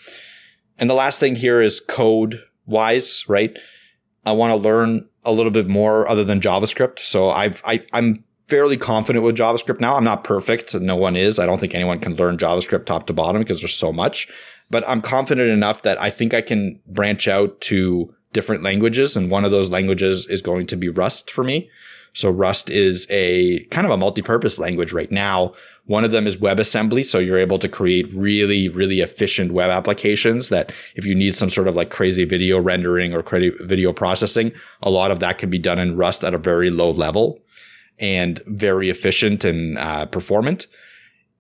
And 0.78 0.88
the 0.88 0.94
last 0.94 1.20
thing 1.20 1.36
here 1.36 1.60
is 1.60 1.80
code 1.80 2.42
wise, 2.64 3.28
right? 3.28 3.54
I 4.24 4.32
want 4.32 4.52
to 4.52 4.56
learn 4.56 5.06
a 5.22 5.32
little 5.32 5.52
bit 5.52 5.68
more 5.68 6.08
other 6.08 6.24
than 6.24 6.40
JavaScript. 6.40 7.00
So 7.00 7.28
I've, 7.28 7.60
I, 7.66 7.84
I'm 7.92 8.24
fairly 8.48 8.78
confident 8.78 9.22
with 9.22 9.36
JavaScript 9.36 9.78
now. 9.78 9.96
I'm 9.96 10.04
not 10.04 10.24
perfect. 10.24 10.74
No 10.74 10.96
one 10.96 11.16
is. 11.16 11.38
I 11.38 11.44
don't 11.44 11.58
think 11.58 11.74
anyone 11.74 11.98
can 11.98 12.14
learn 12.14 12.38
JavaScript 12.38 12.86
top 12.86 13.06
to 13.08 13.12
bottom 13.12 13.42
because 13.42 13.60
there's 13.60 13.76
so 13.76 13.92
much, 13.92 14.28
but 14.70 14.82
I'm 14.88 15.02
confident 15.02 15.50
enough 15.50 15.82
that 15.82 16.00
I 16.00 16.08
think 16.08 16.32
I 16.32 16.40
can 16.40 16.80
branch 16.86 17.28
out 17.28 17.60
to 17.62 18.14
different 18.32 18.62
languages. 18.62 19.14
And 19.14 19.30
one 19.30 19.44
of 19.44 19.50
those 19.50 19.70
languages 19.70 20.26
is 20.26 20.40
going 20.40 20.66
to 20.68 20.76
be 20.76 20.88
Rust 20.88 21.30
for 21.30 21.44
me. 21.44 21.68
So 22.12 22.30
Rust 22.30 22.70
is 22.70 23.06
a 23.10 23.64
kind 23.64 23.86
of 23.86 23.92
a 23.92 23.96
multi-purpose 23.96 24.58
language 24.58 24.92
right 24.92 25.10
now. 25.10 25.54
One 25.86 26.04
of 26.04 26.10
them 26.10 26.26
is 26.26 26.36
WebAssembly. 26.36 27.04
So 27.04 27.18
you're 27.18 27.38
able 27.38 27.58
to 27.58 27.68
create 27.68 28.12
really, 28.14 28.68
really 28.68 29.00
efficient 29.00 29.52
web 29.52 29.70
applications 29.70 30.48
that 30.48 30.72
if 30.94 31.04
you 31.04 31.14
need 31.14 31.34
some 31.34 31.50
sort 31.50 31.68
of 31.68 31.76
like 31.76 31.90
crazy 31.90 32.24
video 32.24 32.60
rendering 32.60 33.14
or 33.14 33.22
crazy 33.22 33.52
video 33.60 33.92
processing, 33.92 34.52
a 34.82 34.90
lot 34.90 35.10
of 35.10 35.20
that 35.20 35.38
can 35.38 35.50
be 35.50 35.58
done 35.58 35.78
in 35.78 35.96
Rust 35.96 36.24
at 36.24 36.34
a 36.34 36.38
very 36.38 36.70
low 36.70 36.90
level 36.90 37.40
and 37.98 38.40
very 38.46 38.88
efficient 38.88 39.44
and 39.44 39.78
uh, 39.78 40.06
performant. 40.06 40.66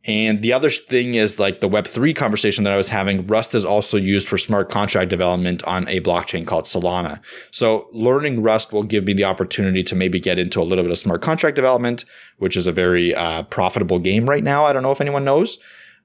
And 0.06 0.40
the 0.40 0.52
other 0.54 0.70
thing 0.70 1.14
is 1.14 1.38
like 1.38 1.60
the 1.60 1.68
Web3 1.68 2.16
conversation 2.16 2.64
that 2.64 2.72
I 2.72 2.78
was 2.78 2.88
having, 2.88 3.26
Rust 3.26 3.54
is 3.54 3.66
also 3.66 3.98
used 3.98 4.26
for 4.26 4.38
smart 4.38 4.70
contract 4.70 5.10
development 5.10 5.62
on 5.64 5.86
a 5.88 6.00
blockchain 6.00 6.46
called 6.46 6.64
Solana. 6.64 7.20
So 7.50 7.86
learning 7.92 8.42
Rust 8.42 8.72
will 8.72 8.82
give 8.82 9.04
me 9.04 9.12
the 9.12 9.24
opportunity 9.24 9.82
to 9.82 9.94
maybe 9.94 10.18
get 10.18 10.38
into 10.38 10.60
a 10.60 10.64
little 10.64 10.84
bit 10.84 10.90
of 10.90 10.98
smart 10.98 11.20
contract 11.20 11.54
development, 11.54 12.06
which 12.38 12.56
is 12.56 12.66
a 12.66 12.72
very 12.72 13.14
uh, 13.14 13.42
profitable 13.44 13.98
game 13.98 14.26
right 14.26 14.42
now. 14.42 14.64
I 14.64 14.72
don't 14.72 14.82
know 14.82 14.90
if 14.90 15.02
anyone 15.02 15.24
knows, 15.24 15.58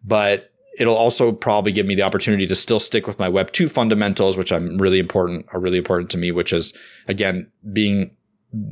but 0.04 0.52
it'll 0.78 0.98
also 0.98 1.32
probably 1.32 1.72
give 1.72 1.86
me 1.86 1.96
the 1.96 2.02
opportunity 2.02 2.46
to 2.48 2.56
still 2.56 2.82
stick 2.82 3.08
with 3.08 3.18
my 3.18 3.30
Web 3.30 3.54
2 3.54 3.70
fundamentals, 3.70 4.36
which 4.36 4.52
I'm 4.52 4.78
really 4.78 5.00
important, 5.00 5.46
are 5.54 5.60
really 5.62 5.78
important 5.78 6.12
to 6.12 6.18
me, 6.18 6.34
which 6.34 6.52
is 6.52 6.74
again, 7.08 7.50
being 7.72 8.12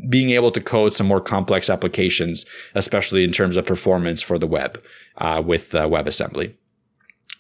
being 0.08 0.30
able 0.30 0.52
to 0.52 0.62
code 0.62 0.94
some 0.94 1.08
more 1.08 1.20
complex 1.20 1.70
applications, 1.70 2.46
especially 2.74 3.24
in 3.24 3.34
terms 3.34 3.58
of 3.58 3.66
performance 3.66 4.22
for 4.22 4.38
the 4.38 4.48
web 4.48 4.82
uh, 5.18 5.42
with 5.46 5.74
uh, 5.76 5.88
WebAssembly. 5.88 6.56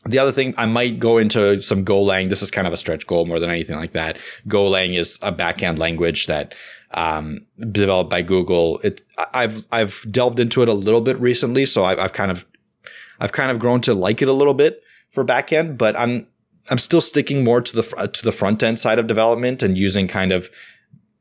The 0.05 0.19
other 0.19 0.33
thing, 0.33 0.53
I 0.57 0.65
might 0.65 0.99
go 0.99 1.17
into 1.17 1.61
some 1.61 1.85
Golang. 1.85 2.29
This 2.29 2.41
is 2.41 2.51
kind 2.51 2.67
of 2.67 2.73
a 2.73 2.77
stretch 2.77 3.07
goal 3.07 3.25
more 3.25 3.39
than 3.39 3.49
anything 3.49 3.77
like 3.77 3.93
that. 3.93 4.17
Golang 4.47 4.97
is 4.97 5.17
a 5.21 5.31
backend 5.31 5.79
language 5.79 6.27
that 6.27 6.55
um, 6.91 7.45
developed 7.71 8.09
by 8.09 8.21
Google. 8.21 8.79
It, 8.79 9.01
I've 9.33 9.65
I've 9.71 10.05
delved 10.11 10.39
into 10.39 10.61
it 10.61 10.69
a 10.69 10.73
little 10.73 11.01
bit 11.01 11.17
recently, 11.19 11.65
so 11.65 11.85
I've, 11.85 11.99
I've 11.99 12.13
kind 12.13 12.31
of 12.31 12.45
I've 13.19 13.31
kind 13.31 13.49
of 13.49 13.59
grown 13.59 13.79
to 13.81 13.93
like 13.93 14.21
it 14.21 14.27
a 14.27 14.33
little 14.33 14.53
bit 14.53 14.81
for 15.09 15.23
backend, 15.23 15.77
but 15.77 15.97
I'm 15.97 16.27
I'm 16.69 16.77
still 16.77 17.01
sticking 17.01 17.43
more 17.43 17.61
to 17.61 17.75
the 17.75 18.07
to 18.07 18.23
the 18.23 18.31
front 18.31 18.61
end 18.61 18.79
side 18.79 18.99
of 18.99 19.07
development 19.07 19.63
and 19.63 19.77
using 19.77 20.07
kind 20.07 20.31
of 20.31 20.49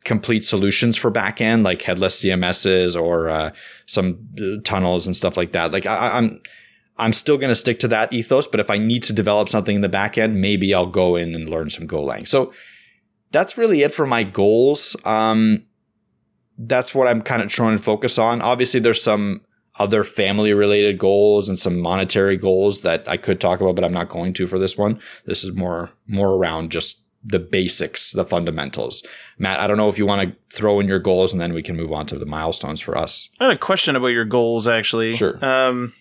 complete 0.04 0.44
solutions 0.44 0.96
for 0.96 1.10
backend, 1.10 1.64
like 1.64 1.82
headless 1.82 2.22
CMSs 2.22 3.00
or 3.00 3.28
uh, 3.28 3.50
some 3.86 4.28
uh, 4.40 4.60
tunnels 4.64 5.06
and 5.06 5.16
stuff 5.16 5.36
like 5.36 5.52
that. 5.52 5.72
Like 5.72 5.86
I, 5.86 6.18
I'm, 6.18 6.40
I'm 6.98 7.12
still 7.12 7.38
going 7.38 7.50
to 7.50 7.54
stick 7.54 7.78
to 7.80 7.88
that 7.88 8.12
ethos. 8.12 8.46
But 8.46 8.60
if 8.60 8.70
I 8.70 8.78
need 8.78 9.02
to 9.04 9.12
develop 9.12 9.48
something 9.48 9.76
in 9.76 9.82
the 9.82 9.88
backend, 9.88 10.34
maybe 10.34 10.74
I'll 10.74 10.86
go 10.86 11.16
in 11.16 11.34
and 11.34 11.48
learn 11.48 11.70
some 11.70 11.86
Golang. 11.86 12.26
So 12.26 12.52
that's 13.30 13.56
really 13.56 13.82
it 13.82 13.92
for 13.92 14.06
my 14.06 14.24
goals. 14.24 14.96
Um, 15.04 15.64
that's 16.58 16.94
what 16.94 17.08
I'm 17.08 17.22
kind 17.22 17.42
of 17.42 17.48
trying 17.48 17.76
to 17.76 17.82
focus 17.82 18.18
on. 18.18 18.42
Obviously, 18.42 18.78
there's 18.78 19.02
some 19.02 19.40
other 19.78 20.04
family 20.04 20.52
related 20.52 20.98
goals 20.98 21.48
and 21.48 21.58
some 21.58 21.78
monetary 21.78 22.36
goals 22.36 22.82
that 22.82 23.08
I 23.08 23.16
could 23.16 23.40
talk 23.40 23.60
about, 23.60 23.74
but 23.74 23.84
I'm 23.84 23.92
not 23.92 24.10
going 24.10 24.34
to 24.34 24.46
for 24.46 24.58
this 24.58 24.76
one. 24.76 25.00
This 25.24 25.44
is 25.44 25.52
more 25.52 25.90
more 26.06 26.34
around 26.34 26.70
just 26.70 27.01
the 27.24 27.38
basics, 27.38 28.12
the 28.12 28.24
fundamentals. 28.24 29.04
Matt, 29.38 29.60
I 29.60 29.66
don't 29.66 29.76
know 29.76 29.88
if 29.88 29.98
you 29.98 30.06
want 30.06 30.28
to 30.28 30.36
throw 30.56 30.80
in 30.80 30.88
your 30.88 30.98
goals 30.98 31.32
and 31.32 31.40
then 31.40 31.52
we 31.52 31.62
can 31.62 31.76
move 31.76 31.92
on 31.92 32.06
to 32.06 32.18
the 32.18 32.26
milestones 32.26 32.80
for 32.80 32.96
us. 32.98 33.28
I 33.38 33.44
had 33.44 33.54
a 33.54 33.58
question 33.58 33.96
about 33.96 34.08
your 34.08 34.24
goals 34.24 34.66
actually. 34.66 35.14
Sure. 35.14 35.38
Um 35.44 35.92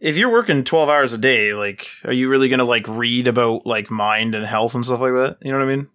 if 0.00 0.16
you're 0.16 0.30
working 0.30 0.62
12 0.62 0.88
hours 0.88 1.12
a 1.12 1.18
day, 1.18 1.54
like 1.54 1.88
are 2.04 2.12
you 2.12 2.28
really 2.28 2.48
going 2.48 2.60
to 2.60 2.64
like 2.64 2.86
read 2.86 3.26
about 3.26 3.66
like 3.66 3.90
mind 3.90 4.34
and 4.34 4.46
health 4.46 4.74
and 4.74 4.84
stuff 4.84 5.00
like 5.00 5.12
that? 5.12 5.38
You 5.42 5.50
know 5.50 5.58
what 5.58 5.68
I 5.68 5.76
mean? 5.76 5.88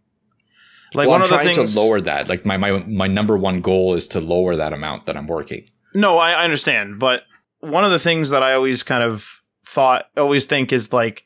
Like 0.94 1.08
well, 1.08 1.20
one 1.20 1.22
I'm 1.22 1.24
of 1.24 1.30
the 1.30 1.36
trying 1.36 1.56
things 1.56 1.74
to 1.74 1.80
lower 1.80 2.02
that. 2.02 2.30
Like 2.30 2.46
my, 2.46 2.58
my 2.58 2.84
my 2.86 3.08
number 3.08 3.38
one 3.38 3.62
goal 3.62 3.96
is 3.96 4.08
to 4.10 4.20
lower 4.20 4.56
that 4.56 4.74
amount 4.74 5.06
that 5.06 5.18
I'm 5.18 5.28
working. 5.28 5.66
No, 5.96 6.18
I, 6.18 6.32
I 6.32 6.44
understand, 6.44 7.00
but 7.00 7.24
one 7.60 7.86
of 7.86 7.92
the 7.92 8.00
things 8.00 8.30
that 8.32 8.44
I 8.44 8.54
always 8.54 8.84
kind 8.84 9.04
of 9.04 9.42
thought 9.66 10.10
always 10.18 10.46
think 10.46 10.72
is 10.74 10.92
like 10.92 11.24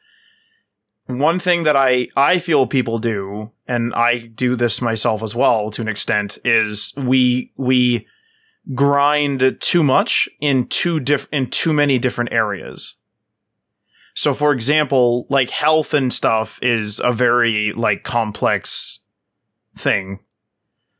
one 1.07 1.39
thing 1.39 1.63
that 1.63 1.75
I 1.75 2.09
I 2.15 2.39
feel 2.39 2.67
people 2.67 2.99
do, 2.99 3.51
and 3.67 3.93
I 3.93 4.27
do 4.27 4.55
this 4.55 4.81
myself 4.81 5.23
as 5.23 5.35
well 5.35 5.71
to 5.71 5.81
an 5.81 5.87
extent, 5.87 6.37
is 6.43 6.93
we 6.97 7.51
we 7.57 8.05
grind 8.73 9.57
too 9.61 9.83
much 9.83 10.27
in 10.39 10.67
too 10.67 10.99
diff 10.99 11.27
in 11.31 11.49
too 11.49 11.73
many 11.73 11.97
different 11.97 12.33
areas. 12.33 12.95
So 14.13 14.33
for 14.33 14.51
example, 14.51 15.25
like 15.29 15.49
health 15.49 15.93
and 15.93 16.11
stuff 16.11 16.59
is 16.61 16.99
a 16.99 17.13
very 17.13 17.71
like 17.73 18.03
complex 18.03 18.99
thing. 19.77 20.19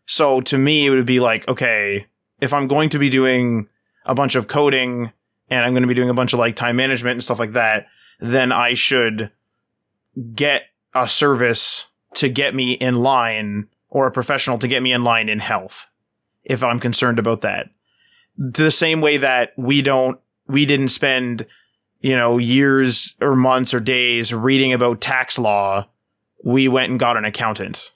So 0.06 0.40
to 0.42 0.58
me 0.58 0.86
it 0.86 0.92
would 0.92 1.06
be 1.06 1.20
like, 1.20 1.48
okay, 1.48 2.06
if 2.40 2.54
I'm 2.54 2.68
going 2.68 2.90
to 2.90 3.00
be 3.00 3.10
doing 3.10 3.68
a 4.06 4.16
bunch 4.16 4.36
of 4.36 4.48
coding 4.48 5.12
and 5.50 5.66
I'm 5.66 5.74
going 5.74 5.82
to 5.82 5.88
be 5.88 5.94
doing 5.94 6.10
a 6.10 6.14
bunch 6.14 6.34
of 6.34 6.40
like 6.40 6.56
time 6.56 6.76
management 6.76 7.16
and 7.16 7.24
stuff 7.24 7.40
like 7.40 7.54
that, 7.54 7.88
then 8.20 8.52
I 8.52 8.74
should 8.74 9.32
get 10.34 10.64
a 10.94 11.08
service 11.08 11.86
to 12.16 12.30
get 12.30 12.56
me 12.56 12.74
in 12.74 12.96
line 12.96 13.68
or 13.90 14.08
a 14.08 14.12
professional 14.12 14.58
to 14.60 14.68
get 14.68 14.82
me 14.82 14.92
in 14.92 15.04
line 15.04 15.30
in 15.30 15.40
health 15.40 15.88
if 16.44 16.64
I'm 16.64 16.80
concerned 16.80 17.20
about 17.20 17.42
that. 17.42 17.70
The 18.38 18.72
same 18.72 19.02
way 19.02 19.18
that 19.18 19.54
we 19.58 19.82
don't, 19.82 20.20
we 20.48 20.66
didn't 20.66 20.90
spend, 20.90 21.46
you 22.00 22.16
know, 22.16 22.38
years 22.38 23.16
or 23.22 23.36
months 23.36 23.74
or 23.74 23.80
days 23.80 24.34
reading 24.34 24.74
about 24.74 25.02
tax 25.02 25.38
law. 25.38 25.88
We 26.44 26.68
went 26.68 26.92
and 26.92 27.00
got 27.00 27.18
an 27.18 27.26
accountant. 27.26 27.92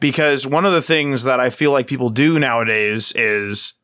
Because 0.00 0.46
one 0.46 0.64
of 0.64 0.72
the 0.72 0.82
things 0.82 1.24
that 1.24 1.40
I 1.40 1.50
feel 1.50 1.72
like 1.72 1.86
people 1.86 2.08
do 2.08 2.38
nowadays 2.38 3.12
is 3.14 3.74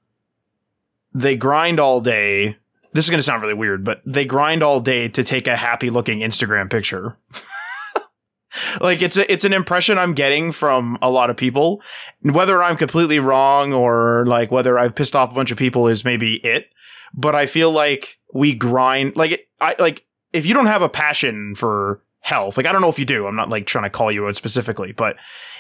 they 1.15 1.37
grind 1.37 1.79
all 1.79 2.01
day 2.01 2.57
this 2.93 3.05
is 3.05 3.11
going 3.11 3.19
to 3.19 3.25
sound 3.25 3.43
really 3.43 3.55
weird, 3.55 3.85
but 3.85 4.03
they 4.05 4.25
grind 4.25 4.63
all 4.63 4.81
day 4.81 5.09
to 5.09 5.23
take 5.23 5.47
a 5.47 5.57
happy 5.57 5.91
looking 5.91 6.21
Instagram 6.21 6.71
picture. 6.71 7.19
like 8.81 9.03
it's 9.03 9.17
a, 9.17 9.31
it's 9.31 9.45
an 9.45 9.53
impression 9.53 9.99
I'm 9.99 10.15
getting 10.15 10.53
from 10.53 10.99
a 11.03 11.11
lot 11.11 11.31
of 11.31 11.37
people. 11.37 11.83
Whether 12.23 12.63
I'm 12.63 12.77
completely 12.77 13.19
wrong 13.19 13.73
or 13.73 14.25
like 14.27 14.51
whether 14.51 14.79
I've 14.79 14.95
pissed 14.95 15.15
off 15.15 15.33
a 15.33 15.35
bunch 15.35 15.51
of 15.51 15.59
people 15.59 15.89
is 15.89 16.05
maybe 16.05 16.37
it. 16.37 16.71
But 17.15 17.35
I 17.35 17.47
feel 17.47 17.71
like 17.71 18.19
we 18.35 18.55
grind 18.55 19.17
like 19.17 19.49
I 19.61 19.75
like 19.79 20.05
if 20.33 20.47
you 20.47 20.55
don't 20.55 20.67
have 20.67 20.83
a 20.83 20.89
passion 20.89 21.55
for 21.55 22.03
health, 22.21 22.57
like 22.57 22.67
I 22.67 22.73
don't 22.73 22.83
know 22.83 22.91
if 22.91 22.99
you 22.99 23.05
do. 23.05 23.27
I'm 23.27 23.37
not 23.37 23.49
like 23.49 23.67
trying 23.67 23.85
to 23.85 23.91
call 23.91 24.13
you 24.13 24.27
out 24.27 24.37
specifically, 24.37 24.93
but 24.93 25.17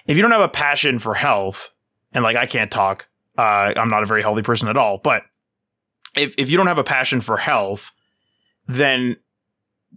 if 0.07 0.16
you 0.16 0.22
don't 0.22 0.31
have 0.31 0.41
a 0.41 0.49
passion 0.49 0.99
for 0.99 1.14
health, 1.14 1.72
and 2.12 2.24
like 2.24 2.37
I 2.37 2.47
can't 2.47 2.70
talk, 2.70 3.09
uh, 3.37 3.72
I'm 3.76 3.89
not 3.91 4.03
a 4.03 4.07
very 4.07 4.22
healthy 4.22 4.43
person 4.43 4.68
at 4.68 4.76
all, 4.76 4.99
but 4.99 5.22
if 6.16 6.34
if 6.38 6.50
you 6.50 6.56
don't 6.56 6.66
have 6.66 6.78
a 6.78 6.84
passion 6.84 7.20
for 7.20 7.36
health, 7.36 7.92
then 8.66 9.16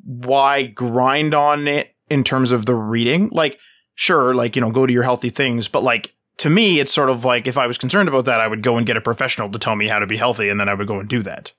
why 0.03 0.65
grind 0.67 1.33
on 1.33 1.67
it 1.67 1.95
in 2.09 2.23
terms 2.23 2.51
of 2.51 2.65
the 2.65 2.75
reading? 2.75 3.29
Like, 3.31 3.59
sure, 3.95 4.33
like, 4.33 4.55
you 4.55 4.61
know, 4.61 4.71
go 4.71 4.85
to 4.85 4.93
your 4.93 5.03
healthy 5.03 5.29
things, 5.29 5.67
but 5.67 5.83
like 5.83 6.15
to 6.37 6.49
me, 6.49 6.79
it's 6.79 6.93
sort 6.93 7.09
of 7.09 7.23
like 7.23 7.47
if 7.47 7.57
I 7.57 7.67
was 7.67 7.77
concerned 7.77 8.09
about 8.09 8.25
that, 8.25 8.39
I 8.39 8.47
would 8.47 8.63
go 8.63 8.77
and 8.77 8.85
get 8.85 8.97
a 8.97 9.01
professional 9.01 9.49
to 9.49 9.59
tell 9.59 9.75
me 9.75 9.87
how 9.87 9.99
to 9.99 10.07
be 10.07 10.17
healthy, 10.17 10.49
and 10.49 10.59
then 10.59 10.69
I 10.69 10.73
would 10.73 10.87
go 10.87 10.99
and 10.99 11.07
do 11.07 11.21
that. 11.23 11.53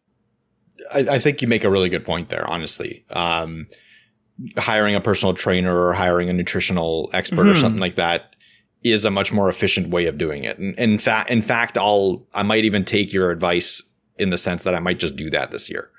I, 0.92 1.00
I 1.00 1.18
think 1.18 1.42
you 1.42 1.48
make 1.48 1.64
a 1.64 1.70
really 1.70 1.88
good 1.88 2.04
point 2.04 2.30
there, 2.30 2.46
honestly. 2.48 3.04
Um, 3.10 3.68
hiring 4.58 4.94
a 4.94 5.00
personal 5.00 5.34
trainer 5.34 5.78
or 5.78 5.92
hiring 5.92 6.28
a 6.28 6.32
nutritional 6.32 7.10
expert 7.12 7.42
mm-hmm. 7.42 7.50
or 7.50 7.56
something 7.56 7.80
like 7.80 7.94
that 7.96 8.34
is 8.82 9.04
a 9.04 9.10
much 9.10 9.32
more 9.32 9.48
efficient 9.48 9.90
way 9.90 10.06
of 10.06 10.18
doing 10.18 10.42
it. 10.44 10.58
And 10.58 10.76
in 10.78 10.98
fact, 10.98 11.30
in 11.30 11.42
fact, 11.42 11.78
I'll 11.78 12.26
I 12.34 12.42
might 12.42 12.64
even 12.64 12.84
take 12.84 13.12
your 13.12 13.30
advice 13.30 13.82
in 14.18 14.30
the 14.30 14.38
sense 14.38 14.64
that 14.64 14.74
I 14.74 14.80
might 14.80 14.98
just 14.98 15.16
do 15.16 15.30
that 15.30 15.50
this 15.50 15.70
year. 15.70 15.90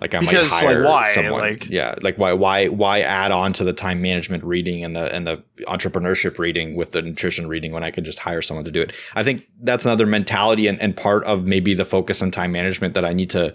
Like 0.00 0.14
I 0.14 0.20
because, 0.20 0.50
might 0.50 0.60
hire 0.60 0.82
like, 0.82 0.92
why? 0.92 1.12
someone. 1.12 1.40
Like, 1.40 1.70
yeah, 1.70 1.94
like 2.02 2.18
why 2.18 2.32
why 2.32 2.66
why 2.66 3.00
add 3.00 3.30
on 3.30 3.52
to 3.54 3.64
the 3.64 3.72
time 3.72 4.02
management 4.02 4.42
reading 4.42 4.82
and 4.82 4.96
the 4.96 5.14
and 5.14 5.26
the 5.26 5.42
entrepreneurship 5.68 6.38
reading 6.38 6.74
with 6.74 6.92
the 6.92 7.00
nutrition 7.00 7.46
reading 7.46 7.72
when 7.72 7.84
I 7.84 7.90
could 7.90 8.04
just 8.04 8.18
hire 8.18 8.42
someone 8.42 8.64
to 8.64 8.72
do 8.72 8.82
it. 8.82 8.92
I 9.14 9.22
think 9.22 9.46
that's 9.60 9.86
another 9.86 10.04
mentality 10.04 10.66
and, 10.66 10.80
and 10.80 10.96
part 10.96 11.22
of 11.24 11.44
maybe 11.44 11.74
the 11.74 11.84
focus 11.84 12.22
on 12.22 12.32
time 12.32 12.50
management 12.50 12.94
that 12.94 13.04
I 13.04 13.12
need 13.12 13.30
to 13.30 13.54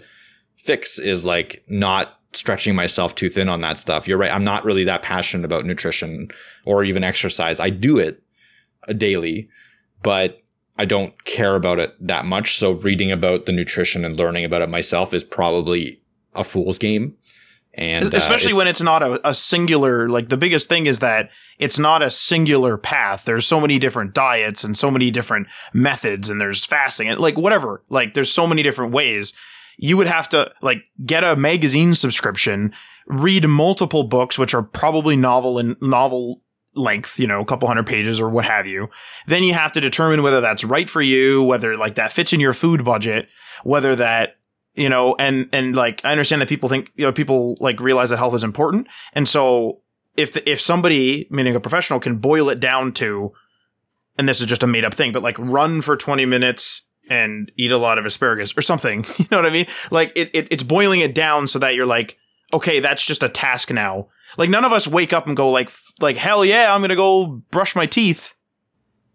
fix 0.56 0.98
is 0.98 1.26
like 1.26 1.62
not 1.68 2.18
stretching 2.32 2.74
myself 2.74 3.14
too 3.14 3.28
thin 3.28 3.48
on 3.48 3.60
that 3.60 3.78
stuff. 3.78 4.08
You're 4.08 4.18
right. 4.18 4.32
I'm 4.32 4.44
not 4.44 4.64
really 4.64 4.84
that 4.84 5.02
passionate 5.02 5.44
about 5.44 5.66
nutrition 5.66 6.30
or 6.64 6.84
even 6.84 7.04
exercise. 7.04 7.60
I 7.60 7.70
do 7.70 7.98
it 7.98 8.22
daily, 8.96 9.48
but 10.02 10.39
I 10.80 10.86
don't 10.86 11.26
care 11.26 11.56
about 11.56 11.78
it 11.78 11.94
that 12.00 12.24
much. 12.24 12.56
So 12.56 12.72
reading 12.72 13.12
about 13.12 13.44
the 13.44 13.52
nutrition 13.52 14.02
and 14.02 14.16
learning 14.16 14.46
about 14.46 14.62
it 14.62 14.70
myself 14.70 15.12
is 15.12 15.22
probably 15.22 16.00
a 16.34 16.42
fool's 16.42 16.78
game. 16.78 17.18
And 17.74 18.14
especially 18.14 18.52
uh, 18.52 18.54
it, 18.54 18.58
when 18.58 18.66
it's 18.66 18.80
not 18.80 19.02
a, 19.02 19.28
a, 19.28 19.34
singular, 19.34 20.08
like 20.08 20.30
the 20.30 20.38
biggest 20.38 20.70
thing 20.70 20.86
is 20.86 21.00
that 21.00 21.28
it's 21.58 21.78
not 21.78 22.00
a 22.02 22.10
singular 22.10 22.78
path. 22.78 23.26
There's 23.26 23.46
so 23.46 23.60
many 23.60 23.78
different 23.78 24.14
diets 24.14 24.64
and 24.64 24.74
so 24.74 24.90
many 24.90 25.10
different 25.10 25.48
methods 25.74 26.30
and 26.30 26.40
there's 26.40 26.64
fasting 26.64 27.10
and 27.10 27.20
like 27.20 27.36
whatever. 27.36 27.84
Like 27.90 28.14
there's 28.14 28.32
so 28.32 28.46
many 28.46 28.62
different 28.62 28.94
ways. 28.94 29.34
You 29.76 29.98
would 29.98 30.06
have 30.06 30.30
to 30.30 30.50
like 30.62 30.78
get 31.04 31.24
a 31.24 31.36
magazine 31.36 31.94
subscription, 31.94 32.72
read 33.06 33.46
multiple 33.46 34.04
books, 34.04 34.38
which 34.38 34.54
are 34.54 34.62
probably 34.62 35.14
novel 35.14 35.58
and 35.58 35.76
novel 35.82 36.40
length, 36.74 37.18
you 37.18 37.26
know, 37.26 37.40
a 37.40 37.44
couple 37.44 37.68
hundred 37.68 37.86
pages 37.86 38.20
or 38.20 38.28
what 38.28 38.44
have 38.44 38.66
you. 38.66 38.88
Then 39.26 39.42
you 39.42 39.54
have 39.54 39.72
to 39.72 39.80
determine 39.80 40.22
whether 40.22 40.40
that's 40.40 40.64
right 40.64 40.88
for 40.88 41.02
you, 41.02 41.42
whether 41.42 41.76
like 41.76 41.96
that 41.96 42.12
fits 42.12 42.32
in 42.32 42.40
your 42.40 42.52
food 42.52 42.84
budget, 42.84 43.28
whether 43.64 43.96
that, 43.96 44.36
you 44.74 44.88
know, 44.88 45.16
and, 45.18 45.48
and 45.52 45.74
like, 45.74 46.00
I 46.04 46.12
understand 46.12 46.42
that 46.42 46.48
people 46.48 46.68
think, 46.68 46.92
you 46.94 47.04
know, 47.04 47.12
people 47.12 47.56
like 47.60 47.80
realize 47.80 48.10
that 48.10 48.18
health 48.18 48.34
is 48.34 48.44
important. 48.44 48.86
And 49.12 49.28
so 49.28 49.80
if, 50.16 50.32
the, 50.32 50.48
if 50.48 50.60
somebody, 50.60 51.26
meaning 51.30 51.56
a 51.56 51.60
professional 51.60 52.00
can 52.00 52.18
boil 52.18 52.48
it 52.48 52.60
down 52.60 52.92
to, 52.94 53.32
and 54.16 54.28
this 54.28 54.40
is 54.40 54.46
just 54.46 54.62
a 54.62 54.66
made 54.66 54.84
up 54.84 54.94
thing, 54.94 55.12
but 55.12 55.22
like 55.22 55.38
run 55.38 55.82
for 55.82 55.96
20 55.96 56.24
minutes 56.26 56.82
and 57.08 57.50
eat 57.56 57.72
a 57.72 57.78
lot 57.78 57.98
of 57.98 58.06
asparagus 58.06 58.56
or 58.56 58.62
something, 58.62 59.04
you 59.16 59.26
know 59.30 59.38
what 59.38 59.46
I 59.46 59.50
mean? 59.50 59.66
Like 59.90 60.12
it, 60.14 60.30
it 60.32 60.48
it's 60.50 60.62
boiling 60.62 61.00
it 61.00 61.14
down 61.14 61.48
so 61.48 61.58
that 61.58 61.74
you're 61.74 61.86
like, 61.86 62.16
okay, 62.52 62.80
that's 62.80 63.04
just 63.04 63.22
a 63.22 63.28
task 63.28 63.70
now 63.70 64.08
like 64.36 64.50
none 64.50 64.64
of 64.64 64.72
us 64.72 64.86
wake 64.86 65.12
up 65.12 65.26
and 65.26 65.36
go 65.36 65.50
like 65.50 65.70
like 66.00 66.16
hell 66.16 66.44
yeah, 66.44 66.74
I'm 66.74 66.80
gonna 66.80 66.96
go 66.96 67.42
brush 67.50 67.74
my 67.74 67.86
teeth. 67.86 68.34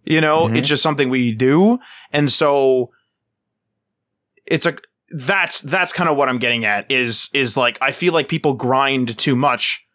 You 0.03 0.21
know, 0.21 0.45
mm-hmm. 0.45 0.57
it's 0.57 0.67
just 0.67 0.83
something 0.83 1.09
we 1.09 1.33
do, 1.33 1.79
and 2.11 2.31
so 2.31 2.91
it's 4.45 4.65
a 4.65 4.77
that's 5.09 5.61
that's 5.61 5.93
kind 5.93 6.09
of 6.09 6.17
what 6.17 6.29
I'm 6.29 6.37
getting 6.37 6.65
at 6.65 6.89
is 6.91 7.29
is 7.33 7.57
like 7.57 7.77
I 7.81 7.91
feel 7.91 8.13
like 8.13 8.27
people 8.27 8.53
grind 8.53 9.17
too 9.17 9.35
much 9.35 9.85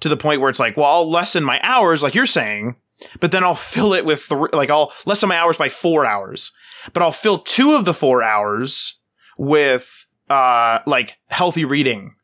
to 0.00 0.08
the 0.08 0.16
point 0.16 0.40
where 0.40 0.50
it's 0.50 0.58
like, 0.58 0.76
well, 0.76 0.86
I'll 0.86 1.10
lessen 1.10 1.44
my 1.44 1.60
hours, 1.62 2.02
like 2.02 2.14
you're 2.14 2.26
saying, 2.26 2.76
but 3.20 3.32
then 3.32 3.44
I'll 3.44 3.54
fill 3.54 3.92
it 3.92 4.04
with 4.04 4.26
th- 4.28 4.52
like 4.52 4.70
I'll 4.70 4.92
lessen 5.06 5.28
my 5.28 5.36
hours 5.36 5.56
by 5.56 5.68
four 5.68 6.04
hours, 6.04 6.50
but 6.92 7.02
I'll 7.02 7.12
fill 7.12 7.38
two 7.38 7.74
of 7.74 7.84
the 7.84 7.94
four 7.94 8.22
hours 8.22 8.96
with 9.38 10.06
uh 10.28 10.80
like 10.86 11.18
healthy 11.28 11.64
reading 11.64 12.14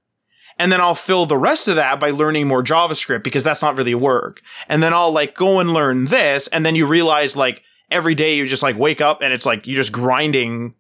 and 0.59 0.73
then 0.73 0.81
I'll 0.81 0.95
fill 0.95 1.27
the 1.27 1.37
rest 1.37 1.69
of 1.69 1.77
that 1.77 2.01
by 2.01 2.11
learning 2.11 2.49
more 2.49 2.63
JavaScript 2.63 3.23
because 3.23 3.45
that's 3.45 3.63
not 3.63 3.77
really 3.77 3.95
work. 3.95 4.41
And 4.69 4.83
then 4.83 4.95
I'll 4.95 5.13
like 5.13 5.35
go 5.35 5.61
and 5.61 5.73
learn 5.73 6.07
this. 6.07 6.49
And 6.49 6.65
then 6.65 6.75
you 6.75 6.87
realize 6.87 7.37
like 7.37 7.63
every 7.91 8.15
day 8.15 8.37
you 8.37 8.47
just 8.47 8.63
like 8.63 8.79
wake 8.79 9.01
up 9.01 9.21
and 9.21 9.33
it's 9.33 9.47
like 9.47 9.67
you're 9.67 9.77
just 9.77 9.93
grinding 9.93 10.75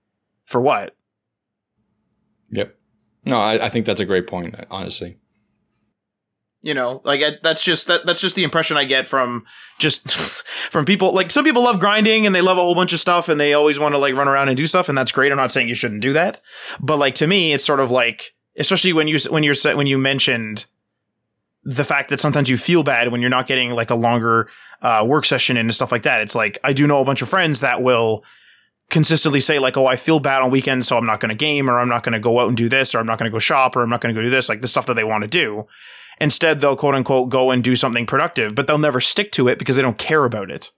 for 0.45 0.61
what? 0.61 0.97
Yep. 2.51 2.75
No, 3.25 3.39
I, 3.39 3.67
I 3.67 3.69
think 3.69 3.87
that's 3.87 4.01
a 4.01 4.07
great 4.07 4.27
point, 4.27 4.57
honestly. 4.71 5.19
You 6.63 6.75
know, 6.75 7.03
like 7.05 7.23
I, 7.23 7.33
that's 7.43 7.63
just 7.63 7.87
that 7.87 8.07
that's 8.07 8.21
just 8.21 8.35
the 8.35 8.45
impression 8.45 8.77
I 8.77 8.85
get 8.85 9.07
from 9.07 9.45
just 9.79 10.11
from 10.71 10.85
people. 10.85 11.13
Like 11.13 11.31
some 11.31 11.45
people 11.45 11.63
love 11.63 11.79
grinding 11.79 12.25
and 12.25 12.35
they 12.35 12.41
love 12.41 12.57
a 12.57 12.63
whole 12.63 12.75
bunch 12.75 12.93
of 12.93 12.99
stuff 12.99 13.29
and 13.29 13.39
they 13.39 13.53
always 13.53 13.79
want 13.79 13.95
to 13.95 13.99
like 13.99 14.15
run 14.15 14.27
around 14.27 14.49
and 14.49 14.57
do 14.57 14.67
stuff 14.67 14.89
and 14.89 14.97
that's 14.97 15.13
great. 15.13 15.31
I'm 15.31 15.39
not 15.39 15.53
saying 15.53 15.69
you 15.69 15.75
shouldn't 15.75 16.01
do 16.01 16.15
that, 16.15 16.41
but 16.81 16.97
like 16.97 17.15
to 17.17 17.27
me, 17.27 17.53
it's 17.53 17.65
sort 17.65 17.79
of 17.79 17.91
like 17.91 18.33
especially 18.59 18.93
when 18.93 19.09
you 19.09 19.19
when 19.31 19.43
you're 19.43 19.55
when 19.75 19.87
you 19.87 19.99
mentioned 19.99 20.67
the 21.65 21.85
fact 21.85 22.11
that 22.11 22.21
sometimes 22.21 22.49
you 22.49 22.57
feel 22.57 22.85
bad 22.85 23.11
when 23.11 23.21
you're 23.21 23.31
not 23.31 23.47
getting 23.49 23.71
like 23.71 23.91
a 23.91 23.95
longer 23.95 24.49
uh, 24.83 25.05
work 25.07 25.25
session 25.25 25.57
and 25.57 25.75
stuff 25.75 25.91
like 25.91 26.05
that. 26.05 26.21
It's 26.21 26.35
like 26.35 26.59
I 26.63 26.73
do 26.73 26.87
know 26.87 27.01
a 27.01 27.05
bunch 27.05 27.23
of 27.23 27.29
friends 27.29 27.61
that 27.61 27.83
will 27.83 28.25
consistently 28.89 29.41
say 29.41 29.59
like, 29.59 29.77
"Oh, 29.77 29.87
I 29.87 29.97
feel 29.97 30.21
bad 30.21 30.43
on 30.43 30.51
weekends, 30.51 30.87
so 30.87 30.97
I'm 30.97 31.07
not 31.07 31.21
going 31.21 31.31
to 31.31 31.35
game, 31.35 31.69
or 31.69 31.79
I'm 31.79 31.89
not 31.89 32.03
going 32.03 32.13
to 32.13 32.21
go 32.21 32.41
out 32.41 32.49
and 32.49 32.57
do 32.57 32.69
this, 32.69 32.95
or 32.95 32.99
I'm 32.99 33.07
not 33.07 33.19
going 33.19 33.31
to 33.31 33.35
go 33.35 33.41
shop, 33.41 33.77
or 33.77 33.83
I'm 33.83 33.91
not 33.91 34.01
going 34.01 34.15
to 34.15 34.19
go 34.19 34.25
do 34.25 34.31
this." 34.31 34.49
Like 34.49 34.61
the 34.61 34.69
stuff 34.69 34.87
that 34.87 34.95
they 34.95 35.05
want 35.05 35.23
to 35.23 35.29
do, 35.29 35.67
Instead, 36.21 36.61
they'll 36.61 36.77
quote 36.77 36.95
unquote 36.95 37.29
go 37.29 37.51
and 37.51 37.63
do 37.63 37.77
something 37.77 38.07
productive, 38.07 38.55
but 38.55 38.67
they'll 38.67 38.79
never 38.79 39.01
stick 39.01 39.33
to 39.33 39.49
it 39.49 39.59
because 39.59 39.77
they 39.77 39.83
don't 39.83 39.99
care 39.99 40.25
about 40.25 40.51
it. 40.51 40.73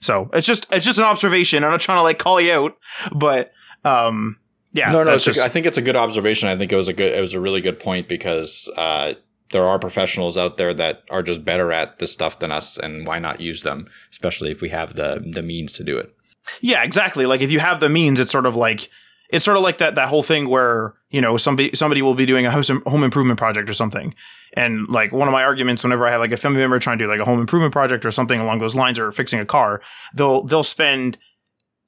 So 0.00 0.28
it's 0.32 0.46
just 0.46 0.66
it's 0.72 0.84
just 0.84 0.98
an 0.98 1.04
observation. 1.04 1.62
I'm 1.62 1.70
not 1.70 1.80
trying 1.80 1.98
to 1.98 2.02
like 2.02 2.18
call 2.18 2.40
you 2.40 2.52
out, 2.52 2.76
but 3.14 3.52
um, 3.84 4.38
yeah, 4.74 4.90
no, 4.90 4.98
no. 4.98 5.12
that's 5.12 5.26
It's 5.26 5.36
just- 5.38 5.46
I 5.46 5.48
think 5.48 5.64
it's 5.64 5.78
a 5.78 5.82
good 5.82 5.96
observation. 5.96 6.48
I 6.50 6.56
think 6.56 6.70
it 6.72 6.76
was 6.76 6.88
a 6.88 6.92
good, 6.92 7.14
it 7.14 7.20
was 7.20 7.32
a 7.32 7.40
really 7.40 7.62
good 7.62 7.80
point 7.80 8.06
because 8.08 8.68
uh, 8.76 9.14
there 9.52 9.64
are 9.64 9.78
professionals 9.78 10.36
out 10.36 10.56
there 10.58 10.74
that 10.74 11.04
are 11.10 11.22
just 11.22 11.44
better 11.44 11.72
at 11.72 11.98
this 12.00 12.12
stuff 12.12 12.38
than 12.40 12.50
us, 12.50 12.76
and 12.78 13.06
why 13.06 13.18
not 13.18 13.40
use 13.40 13.62
them, 13.62 13.86
especially 14.12 14.50
if 14.50 14.60
we 14.60 14.68
have 14.68 14.94
the 14.94 15.24
the 15.24 15.42
means 15.42 15.72
to 15.72 15.84
do 15.84 15.96
it. 15.96 16.14
Yeah, 16.60 16.82
exactly. 16.82 17.24
Like 17.24 17.40
if 17.40 17.50
you 17.50 17.60
have 17.60 17.80
the 17.80 17.88
means, 17.88 18.20
it's 18.20 18.32
sort 18.32 18.44
of 18.46 18.56
like 18.56 18.90
it's 19.30 19.44
sort 19.44 19.56
of 19.56 19.62
like 19.62 19.78
that 19.78 19.94
that 19.94 20.08
whole 20.08 20.22
thing 20.22 20.48
where 20.48 20.94
you 21.10 21.20
know 21.20 21.36
somebody 21.36 21.70
somebody 21.74 22.02
will 22.02 22.14
be 22.14 22.26
doing 22.26 22.44
a 22.46 22.50
home 22.50 23.02
improvement 23.04 23.38
project 23.38 23.70
or 23.70 23.72
something, 23.72 24.14
and 24.54 24.88
like 24.88 25.12
one 25.12 25.28
of 25.28 25.32
my 25.32 25.44
arguments 25.44 25.82
whenever 25.84 26.06
I 26.06 26.10
have 26.10 26.20
like 26.20 26.32
a 26.32 26.36
family 26.36 26.58
member 26.60 26.78
trying 26.78 26.98
to 26.98 27.04
do 27.04 27.08
like 27.10 27.20
a 27.20 27.24
home 27.24 27.40
improvement 27.40 27.72
project 27.72 28.04
or 28.04 28.10
something 28.10 28.40
along 28.40 28.58
those 28.58 28.74
lines 28.74 28.98
or 28.98 29.12
fixing 29.12 29.40
a 29.40 29.46
car, 29.46 29.80
they'll 30.14 30.42
they'll 30.44 30.64
spend 30.64 31.16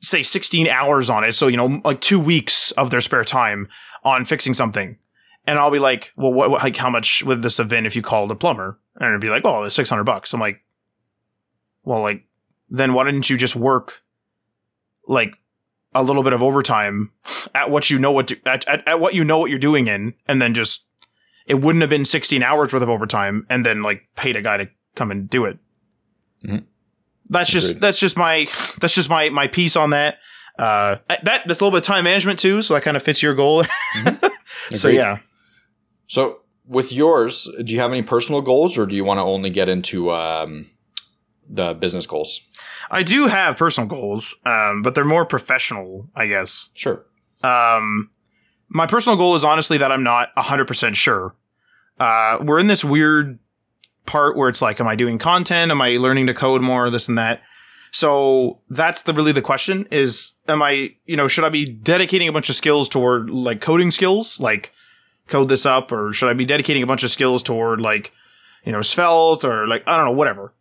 say 0.01 0.23
16 0.23 0.69
hours 0.69 1.09
on 1.11 1.25
it, 1.25 1.33
so 1.33 1.47
you 1.49 1.57
know 1.57 1.81
like 1.85 2.01
two 2.01 2.21
weeks 2.21 2.71
of 2.73 2.91
their 2.91 3.01
spare 3.01 3.25
time 3.25 3.69
on 4.05 4.25
fixing 4.25 4.55
something, 4.55 4.97
and 5.47 5.59
I'll 5.59 5.71
be 5.71 5.79
like, 5.79 6.13
well, 6.17 6.33
what, 6.33 6.51
what 6.51 6.63
like 6.63 6.77
how 6.77 6.91
much 6.91 7.23
would 7.25 7.43
this 7.43 7.59
have 7.59 7.69
been 7.69 7.87
if 7.87 7.97
you 7.97 8.03
called 8.03 8.31
a 8.31 8.35
plumber? 8.37 8.79
And 8.97 9.09
it'd 9.11 9.21
be 9.21 9.29
like, 9.31 9.45
well, 9.45 9.65
it's 9.65 9.77
600 9.77 10.05
bucks. 10.05 10.33
I'm 10.33 10.41
like, 10.41 10.63
well, 11.85 12.01
like 12.01 12.25
then 12.69 12.95
why 12.95 13.05
didn't 13.05 13.29
you 13.31 13.37
just 13.37 13.55
work 13.57 14.03
like 15.07 15.37
a 15.95 16.03
little 16.03 16.23
bit 16.23 16.33
of 16.33 16.43
overtime 16.43 17.13
at 17.55 17.71
what 17.71 17.89
you 17.91 17.99
know 17.99 18.11
what 18.13 18.29
to, 18.29 18.37
at, 18.47 18.67
at, 18.69 18.87
at 18.89 19.01
what 19.01 19.15
you 19.15 19.25
know 19.25 19.39
what 19.39 19.51
you're 19.51 19.59
doing 19.59 19.87
in 19.87 20.13
and 20.27 20.43
then 20.43 20.53
just 20.53 20.85
it 21.47 21.55
wouldn't 21.55 21.81
have 21.81 21.89
been 21.89 22.05
16 22.05 22.43
hours 22.43 22.73
worth 22.73 22.83
of 22.83 22.89
overtime 22.91 23.47
and 23.49 23.65
then 23.65 23.83
like 23.83 24.03
paid 24.17 24.35
a 24.37 24.43
guy 24.43 24.57
to 24.59 24.69
come 24.95 25.11
and 25.11 25.31
do 25.31 25.45
it 25.45 25.59
Mhm. 26.45 26.65
That's 27.31 27.51
just 27.51 27.71
Agreed. 27.73 27.83
that's 27.83 27.99
just 27.99 28.17
my 28.17 28.47
that's 28.81 28.95
just 28.95 29.11
my 29.11 29.29
my 29.31 29.47
piece 29.47 29.77
on 29.77 29.91
that 29.91 30.19
uh 30.59 30.97
that 31.09 31.23
that's 31.47 31.61
a 31.61 31.65
little 31.65 31.71
bit 31.71 31.79
of 31.79 31.83
time 31.85 32.05
management 32.05 32.39
too 32.39 32.63
so 32.63 32.75
that 32.75 32.83
kind 32.83 32.97
of 32.97 33.03
fits 33.03 33.23
your 33.23 33.35
goal 33.35 33.65
so 34.75 34.89
yeah 34.89 35.19
So 36.09 36.41
with 36.67 36.93
yours, 36.93 37.49
do 37.65 37.73
you 37.73 37.79
have 37.81 37.93
any 37.93 38.03
personal 38.03 38.41
goals, 38.43 38.77
or 38.77 38.87
do 38.87 38.97
you 38.97 39.05
want 39.05 39.19
to 39.19 39.23
only 39.23 39.51
get 39.51 39.69
into 39.69 40.11
um, 40.11 40.67
the 41.49 41.75
business 41.75 42.07
goals? 42.07 42.41
i 42.91 43.03
do 43.03 43.27
have 43.27 43.57
personal 43.57 43.89
goals 43.89 44.37
um 44.47 44.81
but 44.83 44.95
they're 44.95 45.05
more 45.05 45.25
professional 45.27 46.09
i 46.15 46.27
guess 46.27 46.71
Sure. 46.75 47.05
Um, 47.43 48.11
my 48.69 48.87
personal 48.87 49.17
goal 49.17 49.37
is 49.37 49.45
honestly 49.45 49.79
that 49.79 49.93
I'm 49.93 50.03
not 50.03 50.35
100% 50.37 50.95
sure. 50.97 51.35
Uh, 52.01 52.39
we're 52.43 52.59
in 52.59 52.67
this 52.67 52.85
weird 52.85 53.39
part 54.07 54.37
where 54.37 54.49
it's 54.49 54.63
like, 54.63 54.81
am 54.81 54.87
I 54.87 54.95
doing 54.95 55.19
content? 55.19 55.71
Am 55.71 55.83
I 55.83 55.97
learning 55.97 56.27
to 56.29 56.35
code 56.35 56.63
more? 56.63 56.89
This 56.91 57.09
and 57.09 57.19
that. 57.19 57.43
So 57.91 58.61
that's 58.69 59.03
the 59.03 59.15
really 59.15 59.33
the 59.33 59.43
question 59.43 59.87
is, 59.91 60.33
am 60.49 60.63
I, 60.63 60.91
you 61.07 61.17
know, 61.17 61.29
should 61.29 61.45
I 61.45 61.49
be 61.49 61.65
dedicating 61.65 62.29
a 62.29 62.33
bunch 62.33 62.51
of 62.51 62.57
skills 62.57 62.89
toward 62.89 63.31
like 63.31 63.61
coding 63.61 63.91
skills, 63.91 64.41
like 64.41 64.73
code 65.29 65.49
this 65.49 65.65
up, 65.65 65.93
or 65.93 66.13
should 66.13 66.29
I 66.29 66.35
be 66.35 66.45
dedicating 66.45 66.83
a 66.83 66.87
bunch 66.87 67.05
of 67.05 67.11
skills 67.11 67.43
toward 67.43 67.81
like, 67.81 68.13
you 68.65 68.73
know, 68.73 68.83
Svelte 68.83 69.45
or 69.45 69.67
like, 69.67 69.83
I 69.87 69.97
don't 69.97 70.07
know, 70.07 70.13
whatever. 70.13 70.53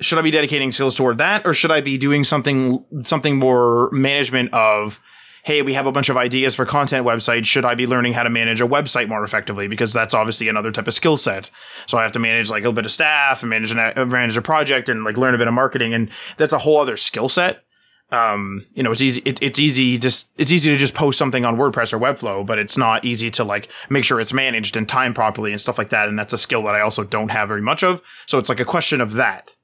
Should 0.00 0.18
I 0.18 0.22
be 0.22 0.30
dedicating 0.30 0.72
skills 0.72 0.94
toward 0.94 1.18
that, 1.18 1.44
or 1.44 1.52
should 1.52 1.72
I 1.72 1.80
be 1.80 1.98
doing 1.98 2.22
something, 2.24 2.84
something 3.02 3.36
more 3.36 3.90
management 3.90 4.54
of, 4.54 5.00
hey, 5.44 5.62
we 5.62 5.74
have 5.74 5.86
a 5.86 5.92
bunch 5.92 6.08
of 6.08 6.16
ideas 6.16 6.54
for 6.54 6.66
content 6.66 7.06
websites. 7.06 7.46
Should 7.46 7.64
I 7.64 7.74
be 7.74 7.86
learning 7.86 8.12
how 8.12 8.22
to 8.22 8.30
manage 8.30 8.60
a 8.60 8.66
website 8.66 9.08
more 9.08 9.24
effectively? 9.24 9.68
Because 9.68 9.92
that's 9.92 10.14
obviously 10.14 10.48
another 10.48 10.72
type 10.72 10.88
of 10.88 10.94
skill 10.94 11.16
set. 11.16 11.50
So 11.86 11.98
I 11.98 12.02
have 12.02 12.12
to 12.12 12.18
manage 12.18 12.50
like 12.50 12.60
a 12.60 12.66
little 12.66 12.72
bit 12.72 12.86
of 12.86 12.92
staff 12.92 13.42
and 13.42 13.50
manage 13.50 13.72
an, 13.72 14.08
manage 14.08 14.36
a 14.36 14.42
project 14.42 14.88
and 14.88 15.04
like 15.04 15.16
learn 15.16 15.34
a 15.34 15.38
bit 15.38 15.48
of 15.48 15.54
marketing, 15.54 15.94
and 15.94 16.10
that's 16.36 16.52
a 16.52 16.58
whole 16.58 16.78
other 16.78 16.96
skill 16.96 17.28
set. 17.28 17.64
Um, 18.10 18.64
you 18.72 18.82
know, 18.82 18.90
it's 18.90 19.02
easy. 19.02 19.20
It, 19.24 19.38
it's 19.42 19.58
easy 19.58 19.98
just 19.98 20.30
it's 20.38 20.50
easy 20.50 20.70
to 20.70 20.78
just 20.78 20.94
post 20.94 21.18
something 21.18 21.44
on 21.44 21.56
WordPress 21.56 21.92
or 21.92 21.98
Webflow, 21.98 22.46
but 22.46 22.58
it's 22.58 22.78
not 22.78 23.04
easy 23.04 23.30
to 23.32 23.44
like 23.44 23.70
make 23.90 24.04
sure 24.04 24.18
it's 24.18 24.32
managed 24.32 24.76
and 24.76 24.88
timed 24.88 25.14
properly 25.14 25.52
and 25.52 25.60
stuff 25.60 25.76
like 25.76 25.90
that. 25.90 26.08
And 26.08 26.18
that's 26.18 26.32
a 26.32 26.38
skill 26.38 26.62
that 26.64 26.74
I 26.74 26.80
also 26.80 27.04
don't 27.04 27.30
have 27.30 27.48
very 27.48 27.60
much 27.60 27.82
of. 27.82 28.02
So 28.26 28.38
it's 28.38 28.48
like 28.48 28.60
a 28.60 28.64
question 28.64 29.02
of 29.02 29.14
that. 29.14 29.54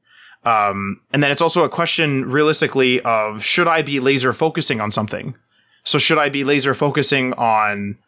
Um, 0.45 1.01
and 1.13 1.23
then 1.23 1.31
it's 1.31 1.41
also 1.41 1.65
a 1.65 1.71
question 1.71 2.29
realistically 2.29 3.01
of 3.01 3.43
should 3.43 3.67
I 3.67 3.81
be 3.81 3.99
laser 3.99 4.35
focusing 4.35 4.79
on 4.79 4.91
something? 4.91 5.37
So 5.85 5.99
should 5.99 6.19
I 6.19 6.29
be 6.29 6.45
laser 6.45 6.75
focusing 6.75 7.33
on 7.35 7.99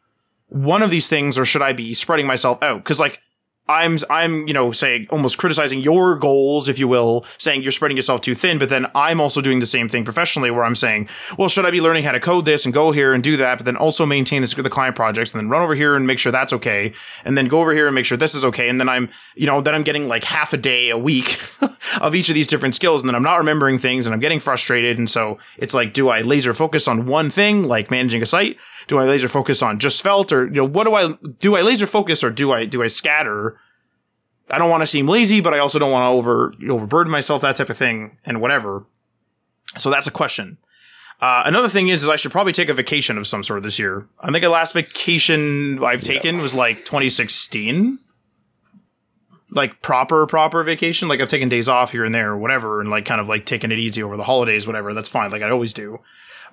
one 0.48 0.82
of 0.82 0.90
these 0.90 1.08
things 1.08 1.38
or 1.38 1.44
should 1.44 1.62
I 1.62 1.72
be 1.72 1.94
spreading 1.94 2.26
myself 2.26 2.62
out? 2.62 2.84
Cause 2.84 3.00
like 3.00 3.20
I'm, 3.68 3.98
I'm, 4.10 4.46
you 4.46 4.54
know, 4.54 4.72
saying 4.72 5.06
almost 5.10 5.38
criticizing 5.38 5.80
your 5.80 6.16
goals, 6.16 6.68
if 6.68 6.78
you 6.78 6.88
will, 6.88 7.24
saying 7.38 7.62
you're 7.62 7.72
spreading 7.72 7.96
yourself 7.96 8.20
too 8.20 8.34
thin, 8.34 8.58
but 8.58 8.68
then 8.68 8.86
I'm 8.94 9.20
also 9.20 9.40
doing 9.40 9.58
the 9.58 9.66
same 9.66 9.88
thing 9.88 10.04
professionally 10.04 10.50
where 10.50 10.64
I'm 10.64 10.76
saying, 10.76 11.08
well, 11.38 11.48
should 11.48 11.66
I 11.66 11.70
be 11.70 11.80
learning 11.80 12.04
how 12.04 12.12
to 12.12 12.20
code 12.20 12.44
this 12.44 12.64
and 12.64 12.72
go 12.72 12.92
here 12.92 13.12
and 13.12 13.22
do 13.22 13.36
that, 13.38 13.58
but 13.58 13.64
then 13.64 13.76
also 13.76 14.06
maintain 14.06 14.42
this 14.42 14.54
the 14.54 14.70
client 14.70 14.96
projects 14.96 15.32
and 15.32 15.40
then 15.40 15.48
run 15.48 15.62
over 15.62 15.74
here 15.74 15.94
and 15.94 16.06
make 16.06 16.18
sure 16.18 16.32
that's 16.32 16.52
okay. 16.52 16.92
And 17.24 17.36
then 17.36 17.46
go 17.46 17.60
over 17.60 17.72
here 17.72 17.86
and 17.86 17.94
make 17.94 18.04
sure 18.04 18.16
this 18.16 18.34
is 18.34 18.44
okay. 18.44 18.68
And 18.68 18.80
then 18.80 18.88
I'm, 18.88 19.10
you 19.34 19.46
know, 19.46 19.60
then 19.60 19.74
I'm 19.74 19.82
getting 19.82 20.08
like 20.08 20.24
half 20.24 20.52
a 20.52 20.56
day 20.56 20.90
a 20.90 20.98
week 20.98 21.40
of 22.00 22.14
each 22.14 22.28
of 22.28 22.34
these 22.34 22.46
different 22.46 22.74
skills. 22.74 23.02
And 23.02 23.08
then 23.08 23.14
I'm 23.14 23.22
not 23.22 23.36
remembering 23.36 23.78
things 23.78 24.06
and 24.06 24.14
I'm 24.14 24.20
getting 24.20 24.40
frustrated. 24.40 24.98
And 24.98 25.10
so 25.10 25.38
it's 25.58 25.74
like, 25.74 25.92
do 25.92 26.08
I 26.08 26.20
laser 26.20 26.54
focus 26.54 26.88
on 26.88 27.06
one 27.06 27.30
thing, 27.30 27.64
like 27.64 27.90
managing 27.90 28.22
a 28.22 28.26
site? 28.26 28.56
Do 28.86 28.98
I 28.98 29.04
laser 29.04 29.28
focus 29.28 29.62
on 29.62 29.78
just 29.78 29.98
Svelte, 29.98 30.32
or, 30.32 30.46
you 30.46 30.52
know, 30.52 30.64
what 30.64 30.84
do 30.84 30.94
I, 30.94 31.12
do 31.40 31.56
I 31.56 31.62
laser 31.62 31.86
focus 31.86 32.22
or 32.22 32.30
do 32.30 32.52
I, 32.52 32.64
do 32.64 32.82
I 32.82 32.86
scatter? 32.86 33.55
I 34.50 34.58
don't 34.58 34.70
want 34.70 34.82
to 34.82 34.86
seem 34.86 35.08
lazy, 35.08 35.40
but 35.40 35.54
I 35.54 35.58
also 35.58 35.78
don't 35.78 35.90
want 35.90 36.04
to 36.04 36.16
over 36.16 36.52
overburden 36.70 37.10
myself, 37.10 37.42
that 37.42 37.56
type 37.56 37.70
of 37.70 37.76
thing, 37.76 38.18
and 38.24 38.40
whatever. 38.40 38.84
So 39.78 39.90
that's 39.90 40.06
a 40.06 40.12
question. 40.12 40.58
Uh, 41.20 41.42
another 41.46 41.68
thing 41.68 41.88
is, 41.88 42.02
is 42.02 42.08
I 42.08 42.16
should 42.16 42.30
probably 42.30 42.52
take 42.52 42.68
a 42.68 42.74
vacation 42.74 43.16
of 43.16 43.26
some 43.26 43.42
sort 43.42 43.62
this 43.62 43.78
year. 43.78 44.06
I 44.20 44.30
think 44.30 44.42
the 44.42 44.50
last 44.50 44.74
vacation 44.74 45.82
I've 45.82 46.02
taken 46.02 46.38
was 46.38 46.54
like 46.54 46.78
2016, 46.78 47.98
like 49.50 49.80
proper 49.80 50.26
proper 50.26 50.62
vacation. 50.62 51.08
Like 51.08 51.20
I've 51.20 51.28
taken 51.28 51.48
days 51.48 51.68
off 51.68 51.92
here 51.92 52.04
and 52.04 52.14
there 52.14 52.32
or 52.32 52.38
whatever, 52.38 52.80
and 52.80 52.90
like 52.90 53.06
kind 53.06 53.20
of 53.20 53.28
like 53.28 53.46
taking 53.46 53.72
it 53.72 53.78
easy 53.78 54.02
over 54.02 54.16
the 54.16 54.24
holidays, 54.24 54.66
whatever. 54.66 54.94
That's 54.94 55.08
fine, 55.08 55.30
like 55.30 55.42
I 55.42 55.50
always 55.50 55.72
do. 55.72 56.00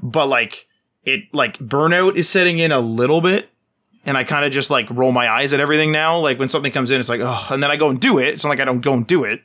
But 0.02 0.28
like 0.28 0.68
it, 1.04 1.26
like 1.34 1.60
burnout 1.60 2.16
is 2.16 2.30
setting 2.30 2.58
in 2.58 2.72
a 2.72 2.80
little 2.80 3.22
bit 3.22 3.50
and 4.06 4.18
I 4.18 4.24
kind 4.24 4.46
of 4.46 4.52
just 4.52 4.70
like 4.70 4.90
roll 4.90 5.12
my 5.12 5.30
eyes 5.30 5.54
at 5.54 5.60
everything 5.60 5.92
now. 5.92 6.18
Like 6.18 6.40
when 6.40 6.50
something 6.50 6.72
comes 6.72 6.92
in, 6.92 7.00
it's 7.00 7.10
like, 7.10 7.22
oh, 7.24 7.48
and 7.50 7.64
then 7.64 7.72
I 7.72 7.78
go 7.78 7.90
and 7.90 8.00
do 8.00 8.20
it. 8.20 8.30
It's 8.30 8.44
not 8.44 8.50
like 8.50 8.60
I 8.60 8.66
don't 8.66 8.82
go 8.82 8.94
and 8.94 9.08
do 9.08 9.24
it, 9.24 9.42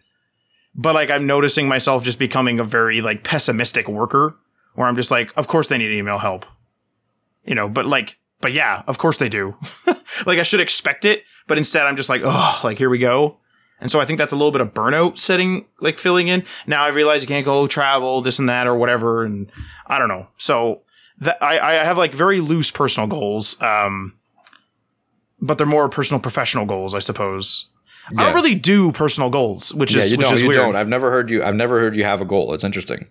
but 0.74 0.94
like 0.94 1.10
I'm 1.10 1.26
noticing 1.26 1.68
myself 1.68 2.04
just 2.04 2.18
becoming 2.18 2.58
a 2.58 2.64
very 2.64 3.00
like 3.00 3.24
pessimistic 3.24 3.88
worker 3.88 4.36
where 4.74 4.86
I'm 4.86 4.96
just 4.96 5.10
like, 5.10 5.36
of 5.36 5.48
course 5.48 5.68
they 5.68 5.78
need 5.78 5.92
email 5.92 6.18
help, 6.18 6.46
you 7.44 7.54
know, 7.54 7.68
but 7.68 7.86
like, 7.86 8.18
but 8.40 8.52
yeah, 8.52 8.82
of 8.86 8.98
course 8.98 9.18
they 9.18 9.28
do. 9.28 9.56
like 10.26 10.38
I 10.38 10.42
should 10.42 10.60
expect 10.60 11.04
it, 11.04 11.24
but 11.46 11.58
instead 11.58 11.86
I'm 11.86 11.96
just 11.96 12.08
like, 12.08 12.22
oh, 12.24 12.60
like 12.64 12.78
here 12.78 12.90
we 12.90 12.98
go. 12.98 13.38
And 13.80 13.90
so 13.90 14.00
I 14.00 14.04
think 14.04 14.18
that's 14.18 14.32
a 14.32 14.36
little 14.36 14.50
bit 14.50 14.60
of 14.60 14.74
burnout 14.74 15.18
setting, 15.18 15.66
like 15.80 15.98
filling 15.98 16.28
in. 16.28 16.44
Now 16.66 16.84
I 16.84 16.88
realize 16.88 17.22
you 17.22 17.28
can't 17.28 17.44
go 17.44 17.68
travel, 17.68 18.20
this 18.20 18.40
and 18.40 18.48
that, 18.48 18.66
or 18.66 18.74
whatever. 18.74 19.22
And 19.22 19.50
I 19.86 19.98
don't 19.98 20.08
know. 20.08 20.28
So 20.36 20.82
that 21.18 21.40
I, 21.42 21.58
I 21.58 21.84
have 21.84 21.96
like 21.96 22.12
very 22.12 22.40
loose 22.40 22.72
personal 22.72 23.06
goals. 23.06 23.60
Um, 23.62 24.17
but 25.40 25.58
they're 25.58 25.66
more 25.66 25.88
personal 25.88 26.20
professional 26.20 26.64
goals, 26.66 26.94
I 26.94 26.98
suppose. 27.00 27.66
I 28.16 28.24
don't 28.24 28.34
really 28.34 28.54
do 28.54 28.90
personal 28.92 29.28
goals, 29.28 29.74
which 29.74 29.94
Yeah, 29.94 30.00
is 30.02 30.16
which 30.16 30.32
is 30.32 30.42
weird. 30.42 30.54
don't. 30.54 30.76
I've 30.76 30.88
never 30.88 31.10
heard 31.10 31.28
you. 31.28 31.42
I've 31.44 31.54
never 31.54 31.78
heard 31.78 31.94
you 31.94 32.04
have 32.04 32.22
a 32.22 32.24
goal. 32.24 32.54
It's 32.54 32.64
interesting. 32.64 33.06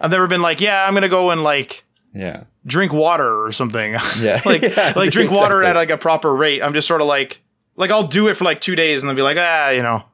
I've 0.00 0.10
never 0.10 0.26
been 0.26 0.40
like, 0.40 0.62
yeah, 0.62 0.86
I'm 0.86 0.94
gonna 0.94 1.10
go 1.10 1.30
and 1.30 1.42
like 1.42 1.84
Yeah. 2.14 2.44
drink 2.64 2.90
water 2.92 3.44
or 3.44 3.52
something. 3.52 3.96
Yeah. 4.20 4.40
like 4.46 4.62
Yeah, 4.76 4.94
like 4.96 5.10
drink 5.10 5.30
water 5.30 5.62
at 5.62 5.76
like 5.76 5.90
a 5.90 5.98
proper 5.98 6.34
rate. 6.34 6.62
I'm 6.62 6.72
just 6.72 6.88
sort 6.88 7.02
of 7.02 7.06
like 7.06 7.42
like 7.76 7.90
I'll 7.90 8.06
do 8.06 8.28
it 8.28 8.34
for 8.34 8.44
like 8.44 8.60
two 8.60 8.74
days 8.76 9.02
and 9.02 9.08
then 9.10 9.16
be 9.16 9.22
like, 9.22 9.36
ah, 9.38 9.68
you 9.70 9.82
know. 9.82 10.04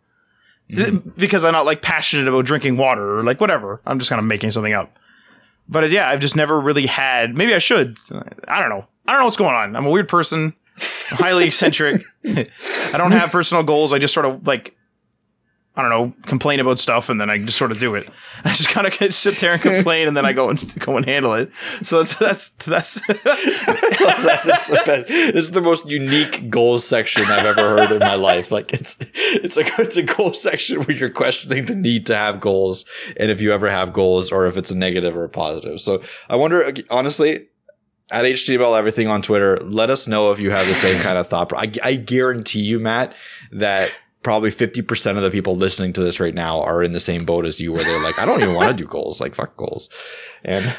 Mm-hmm. 0.73 1.11
Because 1.17 1.45
I'm 1.45 1.53
not 1.53 1.65
like 1.65 1.81
passionate 1.81 2.27
about 2.27 2.45
drinking 2.45 2.77
water 2.77 3.19
or 3.19 3.23
like 3.23 3.41
whatever. 3.41 3.81
I'm 3.87 3.99
just 4.01 4.09
kind 4.11 4.19
of 4.19 4.25
making 4.27 4.51
something 4.51 4.73
up. 4.75 4.99
But 5.69 5.85
uh, 5.85 5.87
yeah, 5.87 6.09
I've 6.09 6.19
just 6.21 6.35
never 6.35 6.61
really 6.61 6.87
had. 6.87 7.37
Maybe 7.37 7.55
I 7.55 7.59
should. 7.59 7.97
I 8.49 8.59
don't 8.61 8.71
know. 8.71 8.87
I 9.07 9.13
don't 9.13 9.21
know 9.21 9.25
what's 9.27 9.37
going 9.37 9.55
on. 9.55 9.77
I'm 9.77 9.87
a 9.87 9.91
weird 9.91 10.09
person. 10.09 10.55
I'm 11.11 11.19
highly 11.19 11.47
eccentric. 11.47 12.03
I 12.25 12.95
don't 12.97 13.13
have 13.13 13.31
personal 13.31 13.63
goals. 13.63 13.93
I 13.93 13.99
just 13.99 14.15
sort 14.15 14.27
of 14.27 14.47
like 14.47 14.77
I 15.79 15.83
don't 15.83 15.91
know, 15.91 16.15
complain 16.23 16.59
about 16.59 16.79
stuff 16.79 17.11
and 17.11 17.21
then 17.21 17.29
I 17.29 17.37
just 17.37 17.59
sort 17.59 17.71
of 17.71 17.79
do 17.79 17.95
it. 17.97 18.09
I 18.45 18.49
just 18.49 18.71
kind 18.71 18.87
of 18.87 19.15
sit 19.15 19.39
there 19.39 19.53
and 19.53 19.61
complain 19.61 20.09
and 20.09 20.17
then 20.17 20.25
I 20.25 20.33
go 20.33 20.49
and 20.49 20.79
go 20.79 20.97
and 20.97 21.05
handle 21.05 21.35
it. 21.35 21.51
So 21.83 22.03
that's 22.03 22.15
that's 22.19 22.49
that's 22.65 22.95
That's 23.07 24.67
the 24.69 24.83
best. 24.87 25.09
This 25.09 25.45
is 25.45 25.51
the 25.51 25.61
most 25.61 25.87
unique 25.87 26.49
goals 26.49 26.87
section 26.87 27.25
I've 27.25 27.45
ever 27.45 27.61
heard 27.61 27.93
in 27.93 27.99
my 27.99 28.15
life. 28.15 28.51
Like 28.51 28.73
it's 28.73 28.97
it's 29.15 29.59
a 29.59 29.65
it's 29.79 29.99
a 29.99 30.03
goal 30.03 30.33
section 30.33 30.81
where 30.81 30.97
you're 30.97 31.11
questioning 31.11 31.67
the 31.67 31.75
need 31.75 32.07
to 32.07 32.17
have 32.17 32.41
goals 32.41 32.87
and 33.19 33.31
if 33.31 33.43
you 33.43 33.53
ever 33.53 33.69
have 33.69 33.93
goals 33.93 34.33
or 34.33 34.47
if 34.47 34.57
it's 34.57 34.71
a 34.71 34.77
negative 34.77 35.15
or 35.15 35.25
a 35.25 35.29
positive. 35.29 35.83
So 35.83 36.03
I 36.31 36.37
wonder 36.37 36.73
honestly, 36.91 37.49
at 38.11 38.25
HTML 38.25 38.79
everything 38.79 39.09
on 39.09 39.23
Twitter. 39.23 39.57
Let 39.59 39.91
us 39.91 40.07
know 40.07 40.33
if 40.33 40.39
you 40.41 40.51
have 40.51 40.67
the 40.67 40.75
same 40.75 41.01
kind 41.03 41.19
of 41.19 41.29
thought. 41.31 41.53
I, 41.53 41.71
I 41.83 41.95
guarantee 41.95 42.61
you, 42.61 42.79
Matt, 42.79 43.15
that 43.53 43.95
probably 44.23 44.51
50% 44.51 45.17
of 45.17 45.23
the 45.23 45.31
people 45.31 45.57
listening 45.57 45.93
to 45.95 46.03
this 46.03 46.19
right 46.19 46.35
now 46.35 46.61
are 46.63 46.83
in 46.83 46.93
the 46.93 47.01
same 47.01 47.25
boat 47.25 47.47
as 47.47 47.61
you 47.61 47.73
where 47.73 47.83
they're 47.85 48.03
like, 48.03 48.19
I 48.19 48.25
don't 48.27 48.43
even 48.43 48.55
want 48.55 48.77
to 48.77 48.83
do 48.83 48.89
goals. 48.89 49.21
Like, 49.21 49.35
fuck 49.35 49.57
goals. 49.57 49.89
And 50.45 50.65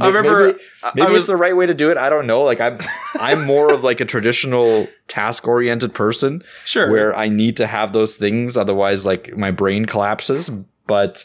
I 0.00 0.08
remember 0.08 0.46
maybe, 0.46 0.58
maybe 0.94 1.06
I 1.08 1.10
was 1.10 1.22
it's 1.22 1.26
the 1.28 1.36
right 1.36 1.56
way 1.56 1.66
to 1.66 1.74
do 1.74 1.90
it. 1.90 1.96
I 1.96 2.10
don't 2.10 2.26
know. 2.26 2.42
Like 2.42 2.60
I'm, 2.60 2.78
I'm 3.18 3.44
more 3.46 3.72
of 3.72 3.82
like 3.82 4.00
a 4.00 4.04
traditional 4.04 4.88
task 5.08 5.48
oriented 5.48 5.94
person 5.94 6.42
Sure. 6.66 6.90
where 6.90 7.16
I 7.16 7.28
need 7.28 7.56
to 7.58 7.66
have 7.66 7.92
those 7.94 8.14
things. 8.14 8.56
Otherwise, 8.58 9.06
like 9.06 9.36
my 9.36 9.50
brain 9.50 9.86
collapses, 9.86 10.50
but 10.86 11.24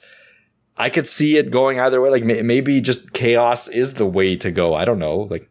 I 0.77 0.89
could 0.89 1.07
see 1.07 1.37
it 1.37 1.51
going 1.51 1.79
either 1.79 2.01
way. 2.01 2.09
Like 2.09 2.23
maybe 2.23 2.81
just 2.81 3.13
chaos 3.13 3.67
is 3.69 3.93
the 3.93 4.05
way 4.05 4.35
to 4.37 4.51
go. 4.51 4.73
I 4.73 4.85
don't 4.85 4.99
know. 4.99 5.19
Like 5.29 5.49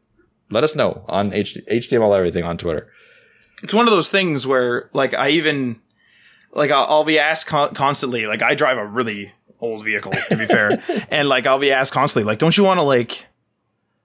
let 0.51 0.64
us 0.64 0.77
know 0.77 1.05
on 1.09 1.31
HTML 1.31 2.16
everything 2.16 2.45
on 2.45 2.59
Twitter. 2.59 2.91
it's 3.62 3.75
one 3.75 3.87
of 3.87 3.93
those 3.93 4.11
things 4.11 4.47
where 4.47 4.91
like 4.93 5.14
I 5.14 5.31
even 5.31 5.81
like 6.53 6.70
I'll, 6.70 6.87
I'll 6.87 7.05
be 7.05 7.18
asked 7.18 7.47
con- 7.47 7.75
constantly. 7.75 8.27
Like 8.27 8.43
I 8.43 8.55
drive 8.55 8.79
a 8.79 8.87
really 8.87 9.33
old 9.61 9.83
vehicle 9.85 10.12
to 10.29 10.37
be 10.37 10.47
fair, 10.47 10.83
and 11.11 11.29
like 11.29 11.47
I'll 11.47 11.59
be 11.59 11.72
asked 11.72 11.93
constantly. 11.93 12.27
Like, 12.31 12.39
don't 12.39 12.57
you 12.57 12.64
want 12.64 12.79
to 12.79 12.85
like 12.85 13.27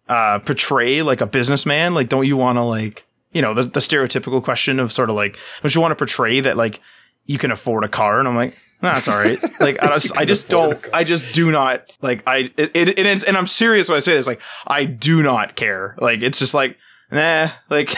uh 0.08 0.40
portray 0.40 1.02
like 1.02 1.22
a 1.22 1.28
businessman? 1.28 1.94
Like, 1.94 2.10
don't 2.10 2.26
you 2.26 2.38
want 2.38 2.58
to 2.58 2.64
like 2.64 3.06
you 3.34 3.42
know 3.42 3.54
the 3.54 3.64
the 3.64 3.82
stereotypical 3.82 4.42
question 4.42 4.80
of 4.80 4.94
sort 4.94 5.10
of 5.10 5.16
like 5.16 5.38
don't 5.62 5.76
you 5.76 5.82
want 5.82 5.92
to 5.92 5.96
portray 5.98 6.40
that 6.40 6.56
like 6.56 6.80
you 7.26 7.38
can 7.38 7.52
afford 7.52 7.84
a 7.84 7.90
car? 7.90 8.20
And 8.20 8.28
I'm 8.28 8.36
like. 8.38 8.58
That's 8.82 9.08
all 9.08 9.18
right. 9.18 9.40
Like 9.60 9.82
I 9.84 9.88
just, 9.90 10.18
I 10.18 10.26
just 10.26 10.48
don't. 10.50 10.80
I 10.94 11.04
just 11.04 11.34
do 11.34 11.52
not 11.52 11.92
like. 12.02 12.24
I 12.28 12.52
it, 12.58 12.72
it, 12.74 13.00
it 13.00 13.06
is, 13.06 13.24
and 13.26 13.36
I'm 13.36 13.48
serious 13.48 13.90
when 13.90 13.98
I 13.98 14.00
say 14.00 14.14
this. 14.14 14.26
Like 14.28 14.42
I 14.68 14.86
do 14.86 15.22
not 15.22 15.56
care. 15.56 15.96
Like 16.00 16.22
it's 16.22 16.40
just 16.40 16.54
like 16.54 16.78
nah. 17.12 17.50
Like 17.70 17.94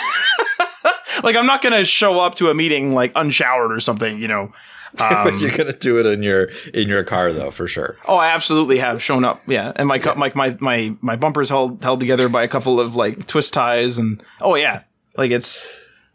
like 1.23 1.35
I'm 1.35 1.45
not 1.45 1.61
gonna 1.61 1.85
show 1.85 2.19
up 2.19 2.35
to 2.35 2.49
a 2.49 2.53
meeting 2.53 2.93
like 2.93 3.11
unshowered 3.15 3.71
or 3.71 3.79
something, 3.79 4.19
you 4.21 4.27
know. 4.27 4.51
but 4.97 5.27
Um, 5.27 5.39
you're 5.39 5.51
gonna 5.51 5.71
do 5.73 5.99
it 5.99 6.05
in 6.05 6.21
your 6.23 6.49
in 6.73 6.87
your 6.89 7.03
car 7.03 7.31
though, 7.31 7.51
for 7.51 7.67
sure. 7.67 7.97
oh, 8.07 8.17
I 8.17 8.29
absolutely 8.31 8.79
have 8.79 9.01
shown 9.01 9.23
up, 9.23 9.41
yeah. 9.47 9.71
And 9.75 9.87
my 9.87 9.99
cu- 9.99 10.15
my 10.15 10.31
my 10.35 10.57
my 10.59 10.95
my 11.01 11.15
bumpers 11.15 11.49
held 11.49 11.83
held 11.83 11.99
together 11.99 12.27
by 12.27 12.43
a 12.43 12.47
couple 12.47 12.79
of 12.79 12.95
like 12.95 13.27
twist 13.27 13.53
ties, 13.53 13.97
and 13.97 14.21
oh 14.41 14.55
yeah, 14.55 14.83
like 15.15 15.31
it's 15.31 15.63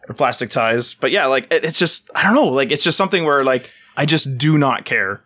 or 0.09 0.15
plastic 0.15 0.51
ties. 0.51 0.93
But 0.93 1.11
yeah, 1.11 1.27
like 1.27 1.51
it, 1.53 1.65
it's 1.65 1.79
just 1.79 2.11
I 2.15 2.23
don't 2.25 2.35
know, 2.35 2.49
like 2.49 2.71
it's 2.71 2.83
just 2.85 2.99
something 2.99 3.25
where 3.25 3.45
like 3.45 3.73
I 3.97 4.07
just 4.07 4.37
do 4.39 4.59
not 4.59 4.85
care 4.85 5.23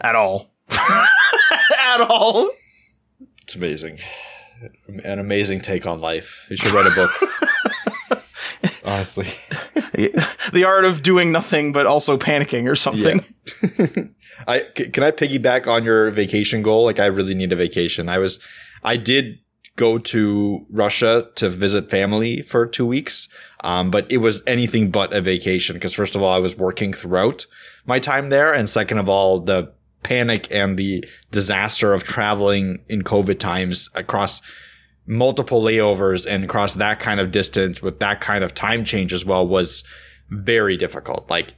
at 0.00 0.14
all, 0.14 0.50
at 0.70 2.00
all. 2.00 2.50
It's 3.42 3.54
amazing. 3.54 3.98
An 5.04 5.18
amazing 5.18 5.60
take 5.60 5.86
on 5.86 6.00
life. 6.00 6.46
You 6.48 6.56
should 6.56 6.70
write 6.72 6.86
a 6.86 6.94
book. 6.94 8.22
Honestly. 8.84 9.26
the 10.52 10.64
art 10.66 10.84
of 10.84 11.02
doing 11.02 11.32
nothing 11.32 11.72
but 11.72 11.86
also 11.86 12.16
panicking 12.16 12.68
or 12.70 12.76
something. 12.76 13.24
I 14.48 14.66
c- 14.76 14.90
can 14.90 15.02
I 15.04 15.10
piggyback 15.10 15.66
on 15.66 15.84
your 15.84 16.10
vacation 16.10 16.62
goal? 16.62 16.84
Like 16.84 16.98
I 17.00 17.06
really 17.06 17.34
need 17.34 17.52
a 17.52 17.56
vacation. 17.56 18.08
I 18.08 18.18
was 18.18 18.38
I 18.84 18.96
did 18.96 19.38
go 19.76 19.98
to 19.98 20.66
Russia 20.70 21.28
to 21.36 21.48
visit 21.48 21.90
family 21.90 22.42
for 22.42 22.66
2 22.66 22.86
weeks. 22.86 23.28
Um, 23.64 23.90
but 23.90 24.10
it 24.10 24.18
was 24.18 24.42
anything 24.46 24.90
but 24.90 25.12
a 25.12 25.20
vacation 25.20 25.74
because 25.74 25.94
first 25.94 26.14
of 26.14 26.22
all 26.22 26.32
I 26.32 26.38
was 26.38 26.58
working 26.58 26.92
throughout 26.92 27.46
my 27.86 27.98
time 27.98 28.28
there 28.28 28.52
and 28.52 28.68
second 28.68 28.98
of 28.98 29.08
all 29.08 29.40
the 29.40 29.72
panic 30.02 30.48
and 30.50 30.76
the 30.76 31.04
disaster 31.30 31.92
of 31.92 32.04
traveling 32.04 32.84
in 32.88 33.02
COVID 33.02 33.38
times 33.38 33.88
across 33.94 34.42
multiple 35.06 35.62
layovers 35.62 36.26
and 36.26 36.44
across 36.44 36.74
that 36.74 37.00
kind 37.00 37.20
of 37.20 37.30
distance 37.30 37.82
with 37.82 38.00
that 38.00 38.20
kind 38.20 38.44
of 38.44 38.54
time 38.54 38.84
change 38.84 39.12
as 39.12 39.24
well 39.24 39.46
was 39.46 39.84
very 40.30 40.76
difficult. 40.76 41.28
Like 41.28 41.54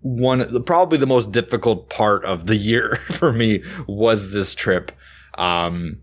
one, 0.00 0.62
probably 0.64 0.98
the 0.98 1.06
most 1.06 1.32
difficult 1.32 1.90
part 1.90 2.24
of 2.24 2.46
the 2.46 2.56
year 2.56 2.96
for 3.10 3.32
me 3.32 3.62
was 3.86 4.32
this 4.32 4.54
trip. 4.54 4.92
Um, 5.36 5.98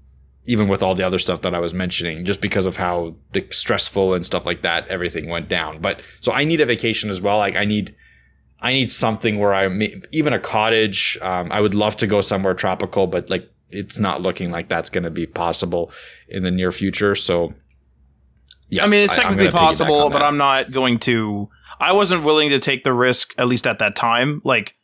even 0.48 0.68
with 0.68 0.84
all 0.84 0.96
the 0.96 1.04
other 1.04 1.20
stuff 1.20 1.42
that 1.42 1.54
I 1.56 1.60
was 1.60 1.74
mentioning, 1.74 2.26
just 2.26 2.42
because 2.42 2.66
of 2.66 2.78
how 2.78 3.16
the 3.34 3.46
stressful 3.52 4.14
and 4.14 4.26
stuff 4.26 4.46
like 4.46 4.62
that, 4.62 4.88
everything 4.88 5.28
went 5.28 5.50
down. 5.50 5.80
But 5.80 6.02
so 6.20 6.32
I 6.32 6.44
need 6.44 6.62
a 6.62 6.66
vacation 6.66 7.10
as 7.10 7.22
well. 7.22 7.38
Like 7.38 7.56
I 7.56 7.66
need, 7.66 7.96
I 8.60 8.74
need 8.74 8.92
something 8.92 9.40
where 9.40 9.54
I 9.54 9.68
even 10.12 10.34
a 10.34 10.40
cottage. 10.40 11.18
Um, 11.22 11.52
I 11.52 11.62
would 11.62 11.76
love 11.76 11.98
to 11.98 12.08
go 12.08 12.22
somewhere 12.22 12.54
tropical, 12.54 13.08
but 13.08 13.30
like 13.30 13.50
it's 13.70 14.00
not 14.00 14.22
looking 14.22 14.52
like 14.52 14.70
that's 14.70 14.90
going 14.90 15.04
to 15.04 15.10
be 15.12 15.26
possible 15.26 15.92
in 16.28 16.44
the 16.44 16.52
near 16.52 16.72
future. 16.72 17.16
So, 17.16 17.54
yes, 18.70 18.88
I 18.88 18.92
mean, 18.92 19.04
it's 19.04 19.18
I- 19.18 19.24
technically 19.24 19.52
possible, 19.52 20.10
but. 20.10 20.22
I'm 20.22 20.38
not 20.38 20.72
going 20.72 21.00
to. 21.00 21.50
I 21.80 21.92
wasn't 21.92 22.24
willing 22.24 22.50
to 22.50 22.60
take 22.60 22.84
the 22.84 22.94
risk, 22.94 23.34
at 23.38 23.48
least 23.48 23.68
at 23.68 23.80
that 23.80 23.96
time. 23.96 24.40
Like, 24.46 24.76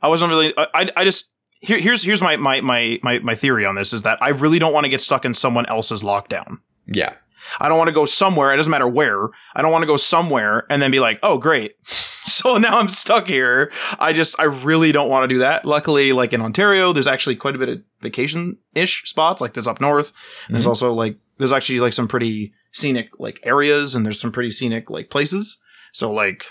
I 0.00 0.08
wasn't 0.08 0.30
really. 0.30 0.54
I, 0.56 0.66
I, 0.74 0.90
I 0.98 1.04
just 1.04 1.30
here, 1.60 1.78
here's 1.78 2.02
here's 2.02 2.22
my, 2.22 2.36
my 2.36 2.60
my 2.60 3.00
my 3.02 3.18
my 3.20 3.34
theory 3.34 3.64
on 3.64 3.74
this 3.74 3.92
is 3.92 4.02
that 4.02 4.22
I 4.22 4.30
really 4.30 4.58
don't 4.58 4.72
want 4.72 4.84
to 4.84 4.90
get 4.90 5.00
stuck 5.00 5.24
in 5.24 5.34
someone 5.34 5.66
else's 5.66 6.02
lockdown. 6.02 6.58
yeah, 6.86 7.14
I 7.60 7.68
don't 7.68 7.78
want 7.78 7.88
to 7.88 7.94
go 7.94 8.04
somewhere. 8.04 8.52
It 8.52 8.56
doesn't 8.56 8.70
matter 8.70 8.88
where. 8.88 9.28
I 9.54 9.62
don't 9.62 9.72
want 9.72 9.82
to 9.82 9.86
go 9.86 9.96
somewhere 9.96 10.66
and 10.70 10.82
then 10.82 10.90
be 10.90 11.00
like, 11.00 11.18
oh, 11.22 11.38
great. 11.38 11.74
so 11.84 12.58
now 12.58 12.78
I'm 12.78 12.88
stuck 12.88 13.26
here. 13.26 13.72
I 13.98 14.12
just, 14.12 14.38
I 14.38 14.44
really 14.44 14.92
don't 14.92 15.08
want 15.08 15.24
to 15.24 15.34
do 15.34 15.38
that. 15.38 15.64
Luckily, 15.64 16.12
like 16.12 16.32
in 16.32 16.40
Ontario, 16.40 16.92
there's 16.92 17.06
actually 17.06 17.36
quite 17.36 17.54
a 17.54 17.58
bit 17.58 17.68
of 17.68 17.82
vacation 18.00 18.58
ish 18.74 19.08
spots. 19.08 19.40
Like 19.40 19.54
there's 19.54 19.66
up 19.66 19.80
north. 19.80 20.12
And 20.46 20.54
There's 20.54 20.64
mm-hmm. 20.64 20.70
also 20.70 20.92
like, 20.92 21.18
there's 21.38 21.52
actually 21.52 21.80
like 21.80 21.92
some 21.92 22.08
pretty 22.08 22.52
scenic 22.72 23.18
like 23.18 23.40
areas 23.44 23.94
and 23.94 24.04
there's 24.04 24.20
some 24.20 24.32
pretty 24.32 24.50
scenic 24.50 24.90
like 24.90 25.10
places. 25.10 25.58
So 25.92 26.10
like, 26.12 26.46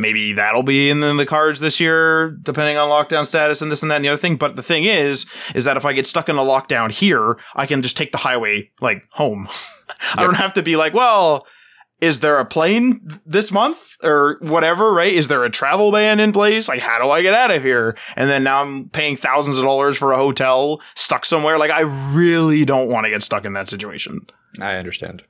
maybe 0.00 0.32
that'll 0.32 0.62
be 0.62 0.90
in 0.90 1.00
the, 1.00 1.26
cards 1.26 1.60
this 1.60 1.78
year, 1.78 2.30
depending 2.42 2.76
on 2.76 2.88
lockdown 2.88 3.26
status 3.26 3.60
and 3.62 3.70
this 3.70 3.82
and 3.82 3.90
that 3.90 3.96
and 3.96 4.04
the 4.04 4.08
other 4.08 4.20
thing. 4.20 4.36
But 4.36 4.56
the 4.56 4.62
thing 4.62 4.84
is, 4.84 5.26
is 5.54 5.64
that 5.64 5.76
if 5.76 5.84
I 5.84 5.92
get 5.92 6.06
stuck 6.06 6.28
in 6.28 6.36
a 6.36 6.42
lockdown 6.42 6.90
here, 6.90 7.38
I 7.54 7.66
can 7.66 7.82
just 7.82 7.96
take 7.96 8.10
the 8.10 8.18
highway 8.18 8.70
like 8.80 9.06
home. 9.10 9.48
I 10.14 10.22
don't 10.22 10.36
have 10.36 10.54
to 10.54 10.62
be 10.62 10.76
like, 10.76 10.94
well, 10.94 11.46
is 12.00 12.20
there 12.20 12.38
a 12.38 12.44
plane 12.44 13.06
this 13.26 13.52
month 13.52 13.96
or 14.02 14.38
whatever, 14.40 14.92
right? 14.92 15.12
Is 15.12 15.28
there 15.28 15.44
a 15.44 15.50
travel 15.50 15.92
ban 15.92 16.18
in 16.18 16.32
place? 16.32 16.68
Like, 16.68 16.80
how 16.80 16.98
do 16.98 17.10
I 17.10 17.22
get 17.22 17.34
out 17.34 17.50
of 17.50 17.62
here? 17.62 17.96
And 18.16 18.28
then 18.28 18.42
now 18.44 18.62
I'm 18.62 18.88
paying 18.88 19.16
thousands 19.16 19.58
of 19.58 19.64
dollars 19.64 19.98
for 19.98 20.12
a 20.12 20.16
hotel 20.16 20.80
stuck 20.94 21.24
somewhere. 21.24 21.58
Like, 21.58 21.70
I 21.70 21.82
really 22.16 22.64
don't 22.64 22.88
want 22.88 23.04
to 23.04 23.10
get 23.10 23.22
stuck 23.22 23.44
in 23.44 23.52
that 23.52 23.68
situation. 23.68 24.26
I 24.60 24.76
understand. 24.76 25.22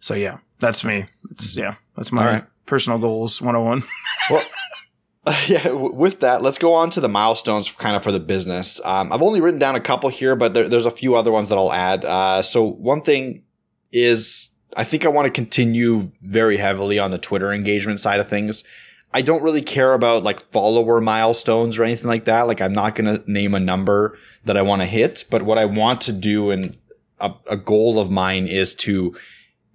So 0.00 0.14
yeah, 0.14 0.38
that's 0.58 0.84
me. 0.84 1.06
It's 1.30 1.54
yeah, 1.54 1.76
that's 1.96 2.10
my 2.10 2.26
All 2.26 2.32
right. 2.32 2.44
Personal 2.72 2.98
goals 2.98 3.38
101. 3.42 3.82
Well, 4.30 5.36
yeah. 5.46 5.72
With 5.72 6.20
that, 6.20 6.40
let's 6.40 6.56
go 6.56 6.72
on 6.72 6.88
to 6.92 7.00
the 7.02 7.08
milestones, 7.08 7.70
kind 7.70 7.94
of 7.94 8.02
for 8.02 8.10
the 8.10 8.18
business. 8.18 8.80
Um, 8.82 9.12
I've 9.12 9.20
only 9.20 9.42
written 9.42 9.60
down 9.60 9.76
a 9.76 9.80
couple 9.80 10.08
here, 10.08 10.34
but 10.34 10.54
there, 10.54 10.70
there's 10.70 10.86
a 10.86 10.90
few 10.90 11.14
other 11.14 11.30
ones 11.30 11.50
that 11.50 11.58
I'll 11.58 11.70
add. 11.70 12.06
Uh, 12.06 12.40
so 12.40 12.64
one 12.64 13.02
thing 13.02 13.44
is, 13.92 14.52
I 14.74 14.84
think 14.84 15.04
I 15.04 15.10
want 15.10 15.26
to 15.26 15.30
continue 15.30 16.12
very 16.22 16.56
heavily 16.56 16.98
on 16.98 17.10
the 17.10 17.18
Twitter 17.18 17.52
engagement 17.52 18.00
side 18.00 18.20
of 18.20 18.26
things. 18.26 18.64
I 19.12 19.20
don't 19.20 19.42
really 19.42 19.60
care 19.60 19.92
about 19.92 20.22
like 20.24 20.40
follower 20.50 20.98
milestones 21.02 21.78
or 21.78 21.84
anything 21.84 22.08
like 22.08 22.24
that. 22.24 22.46
Like 22.46 22.62
I'm 22.62 22.72
not 22.72 22.94
going 22.94 23.18
to 23.18 23.30
name 23.30 23.54
a 23.54 23.60
number 23.60 24.16
that 24.46 24.56
I 24.56 24.62
want 24.62 24.80
to 24.80 24.86
hit, 24.86 25.26
but 25.28 25.42
what 25.42 25.58
I 25.58 25.66
want 25.66 26.00
to 26.02 26.12
do 26.12 26.50
and 26.50 26.78
a, 27.20 27.32
a 27.50 27.56
goal 27.58 27.98
of 27.98 28.10
mine 28.10 28.46
is 28.46 28.74
to 28.76 29.14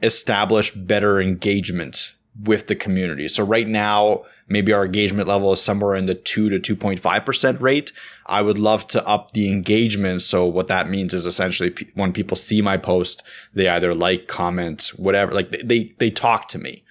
establish 0.02 0.72
better 0.72 1.22
engagement 1.22 2.16
with 2.44 2.68
the 2.68 2.76
community. 2.76 3.28
So 3.28 3.44
right 3.44 3.68
now, 3.68 4.24
maybe 4.48 4.72
our 4.74 4.86
engagement 4.86 5.28
level 5.28 5.52
is 5.54 5.62
somewhere 5.62 5.96
in 5.96 6.06
the 6.06 6.16
2 6.16 6.60
to 6.60 6.76
2.5% 6.76 7.62
rate. 7.62 7.92
I 8.26 8.42
would 8.42 8.60
love 8.60 8.88
to 8.90 9.06
up 9.08 9.32
the 9.32 9.52
engagement. 9.52 10.22
So 10.22 10.46
what 10.46 10.68
that 10.68 10.90
means 10.90 11.14
is 11.14 11.26
essentially 11.26 11.72
pe- 11.72 11.88
when 11.96 12.14
people 12.14 12.38
see 12.38 12.62
my 12.62 12.78
post, 12.78 13.24
they 13.54 13.68
either 13.68 13.94
like, 13.94 14.28
comment, 14.28 14.92
whatever, 14.98 15.34
like 15.34 15.52
they, 15.52 15.62
they, 15.64 15.96
they 15.98 16.12
talk 16.12 16.48
to 16.50 16.60
me. 16.60 16.84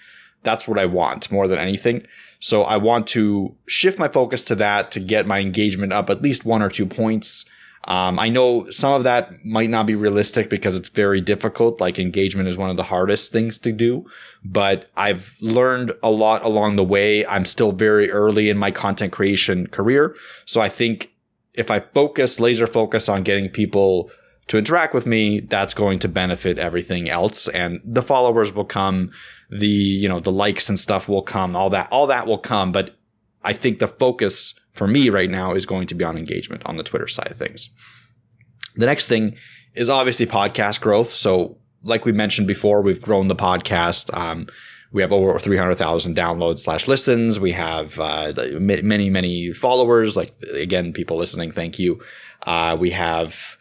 That's 0.43 0.67
what 0.67 0.79
I 0.79 0.87
want 0.87 1.31
more 1.31 1.49
than 1.49 1.59
anything. 1.59 2.07
So 2.39 2.63
I 2.63 2.77
want 2.77 3.07
to 3.09 3.57
shift 3.67 3.99
my 3.99 4.09
focus 4.09 4.45
to 4.47 4.55
that 4.57 4.93
to 4.93 5.01
get 5.01 5.27
my 5.27 5.41
engagement 5.41 5.93
up 5.93 6.11
at 6.11 6.23
least 6.23 6.45
one 6.45 6.63
or 6.63 6.69
two 6.69 6.87
points. 6.87 7.45
Um, 7.87 8.19
I 8.19 8.29
know 8.29 8.69
some 8.71 8.93
of 8.93 9.05
that 9.05 9.45
might 9.45 9.71
not 9.71 9.87
be 9.87 9.95
realistic 9.95 10.51
because 10.51 10.75
it's 10.75 10.89
very 10.89 11.21
difficult. 11.21 11.81
Like 11.81 11.99
engagement 11.99 12.49
is 12.49 12.57
one 12.57 12.69
of 12.69 12.77
the 12.77 12.85
hardest 12.85 13.33
things 13.33 13.59
to 13.59 13.71
do, 13.71 14.05
but 14.45 14.91
I've 14.97 15.37
learned 15.41 15.93
a 16.03 16.11
lot 16.11 16.45
along 16.45 16.77
the 16.77 16.85
way. 16.85 17.25
I'm 17.27 17.45
still 17.45 17.71
very 17.71 18.11
early 18.11 18.51
in 18.51 18.59
my 18.59 18.73
content 18.73 19.13
creation 19.13 19.69
career. 19.69 20.17
So 20.47 20.61
I 20.61 20.69
think 20.69 21.13
if 21.55 21.71
I 21.71 21.81
focus, 21.81 22.41
laser 22.41 22.67
focus 22.67 23.09
on 23.09 23.23
getting 23.23 23.49
people 23.49 24.11
to 24.49 24.59
interact 24.59 24.93
with 24.93 25.07
me, 25.07 25.41
that's 25.41 25.75
going 25.75 25.99
to 26.01 26.09
benefit 26.09 26.59
everything 26.59 27.09
else. 27.09 27.49
And 27.49 27.81
the 27.85 28.03
followers 28.03 28.53
will 28.53 28.65
come, 28.65 29.11
the, 29.49 29.67
you 29.67 30.09
know, 30.09 30.21
the 30.21 30.33
likes 30.33 30.69
and 30.69 30.79
stuff 30.79 31.09
will 31.09 31.23
come, 31.23 31.55
all 31.55 31.71
that, 31.71 31.91
all 31.91 32.07
that 32.09 32.27
will 32.27 32.39
come. 32.39 32.73
But 32.73 32.97
I 33.43 33.53
think 33.53 33.79
the 33.79 33.89
focus 33.89 34.55
for 34.77 34.87
me 34.87 35.09
right 35.09 35.31
now 35.31 35.55
is 35.55 35.67
going 35.67 35.87
to 35.89 35.95
be 35.95 36.05
on 36.05 36.17
engagement 36.17 36.63
on 36.67 36.77
the 36.77 36.83
Twitter 36.83 37.09
side 37.09 37.31
of 37.31 37.37
things. 37.37 37.71
The 38.77 38.87
next 38.87 39.07
thing 39.07 39.37
is 39.75 39.89
obviously 39.89 40.27
podcast 40.27 40.81
growth. 40.81 41.15
So, 41.15 41.59
like 41.83 42.05
we 42.05 42.13
mentioned 42.13 42.47
before, 42.47 42.83
we've 42.83 43.01
grown 43.01 43.29
the 43.29 43.37
podcast. 43.37 44.15
Um, 44.17 44.49
we 44.93 45.03
have 45.03 45.13
over 45.13 45.39
300,000 45.39 46.17
downloads 46.17 46.61
slash 46.61 46.89
listens. 46.89 47.39
We 47.39 47.53
have 47.53 47.99
uh, 47.99 48.33
many, 48.59 49.11
many 49.11 49.53
followers. 49.53 50.17
Like, 50.17 50.33
again, 50.55 50.93
people 50.93 51.17
listening, 51.17 51.51
thank 51.51 51.79
you. 51.79 52.01
Uh, 52.47 52.77
we 52.79 52.91
have 52.91 53.57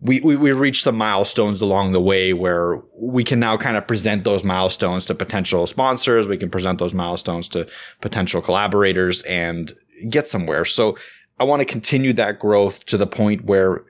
we, 0.00 0.20
we, 0.20 0.36
we 0.36 0.52
reached 0.52 0.82
some 0.82 0.96
milestones 0.96 1.60
along 1.60 1.92
the 1.92 2.00
way 2.00 2.32
where 2.32 2.80
we 2.96 3.22
can 3.22 3.38
now 3.38 3.56
kind 3.58 3.76
of 3.76 3.86
present 3.86 4.24
those 4.24 4.42
milestones 4.42 5.04
to 5.06 5.14
potential 5.14 5.66
sponsors. 5.66 6.26
We 6.26 6.38
can 6.38 6.48
present 6.48 6.78
those 6.78 6.94
milestones 6.94 7.48
to 7.48 7.68
potential 8.00 8.40
collaborators 8.40 9.22
and 9.22 9.74
get 10.08 10.28
somewhere. 10.28 10.64
So 10.64 10.96
I 11.38 11.44
want 11.44 11.60
to 11.60 11.66
continue 11.66 12.12
that 12.14 12.38
growth 12.38 12.84
to 12.86 12.96
the 12.96 13.06
point 13.06 13.44
where 13.44 13.84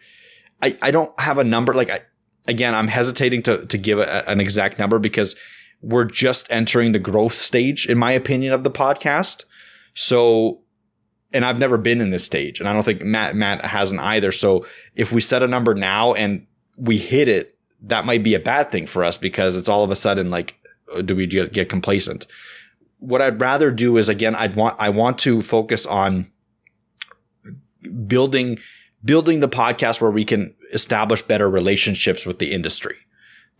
I, 0.62 0.76
I 0.82 0.90
don't 0.90 1.18
have 1.20 1.38
a 1.38 1.44
number. 1.44 1.74
Like 1.74 1.90
I, 1.90 2.00
again, 2.46 2.74
I'm 2.74 2.88
hesitating 2.88 3.42
to, 3.44 3.66
to 3.66 3.78
give 3.78 3.98
a, 3.98 4.28
an 4.28 4.40
exact 4.40 4.78
number 4.78 4.98
because 4.98 5.36
we're 5.82 6.04
just 6.04 6.50
entering 6.50 6.92
the 6.92 6.98
growth 6.98 7.34
stage, 7.34 7.86
in 7.86 7.98
my 7.98 8.12
opinion, 8.12 8.52
of 8.52 8.64
the 8.64 8.70
podcast. 8.70 9.44
So 9.94 10.60
and 11.32 11.44
I've 11.44 11.58
never 11.58 11.78
been 11.78 12.00
in 12.00 12.10
this 12.10 12.24
stage, 12.24 12.60
and 12.60 12.68
I 12.68 12.72
don't 12.72 12.82
think 12.82 13.02
Matt 13.02 13.36
Matt 13.36 13.64
hasn't 13.64 14.00
either. 14.00 14.32
So 14.32 14.66
if 14.96 15.12
we 15.12 15.20
set 15.20 15.42
a 15.42 15.48
number 15.48 15.74
now 15.74 16.12
and 16.12 16.46
we 16.76 16.98
hit 16.98 17.28
it, 17.28 17.56
that 17.82 18.04
might 18.04 18.22
be 18.22 18.34
a 18.34 18.40
bad 18.40 18.70
thing 18.70 18.86
for 18.86 19.04
us 19.04 19.16
because 19.16 19.56
it's 19.56 19.68
all 19.68 19.84
of 19.84 19.90
a 19.90 19.96
sudden 19.96 20.30
like, 20.30 20.56
do 21.04 21.14
we 21.14 21.26
get, 21.26 21.52
get 21.52 21.68
complacent? 21.68 22.26
What 23.00 23.20
I'd 23.20 23.40
rather 23.40 23.70
do 23.70 23.96
is 23.96 24.08
again, 24.08 24.34
I'd 24.34 24.56
want 24.56 24.76
I 24.78 24.88
want 24.88 25.18
to 25.20 25.42
focus 25.42 25.84
on 25.86 26.30
building 28.06 28.58
building 29.04 29.40
the 29.40 29.48
podcast 29.48 30.00
where 30.00 30.10
we 30.10 30.24
can 30.24 30.54
establish 30.72 31.22
better 31.22 31.50
relationships 31.50 32.24
with 32.24 32.38
the 32.38 32.52
industry 32.52 32.96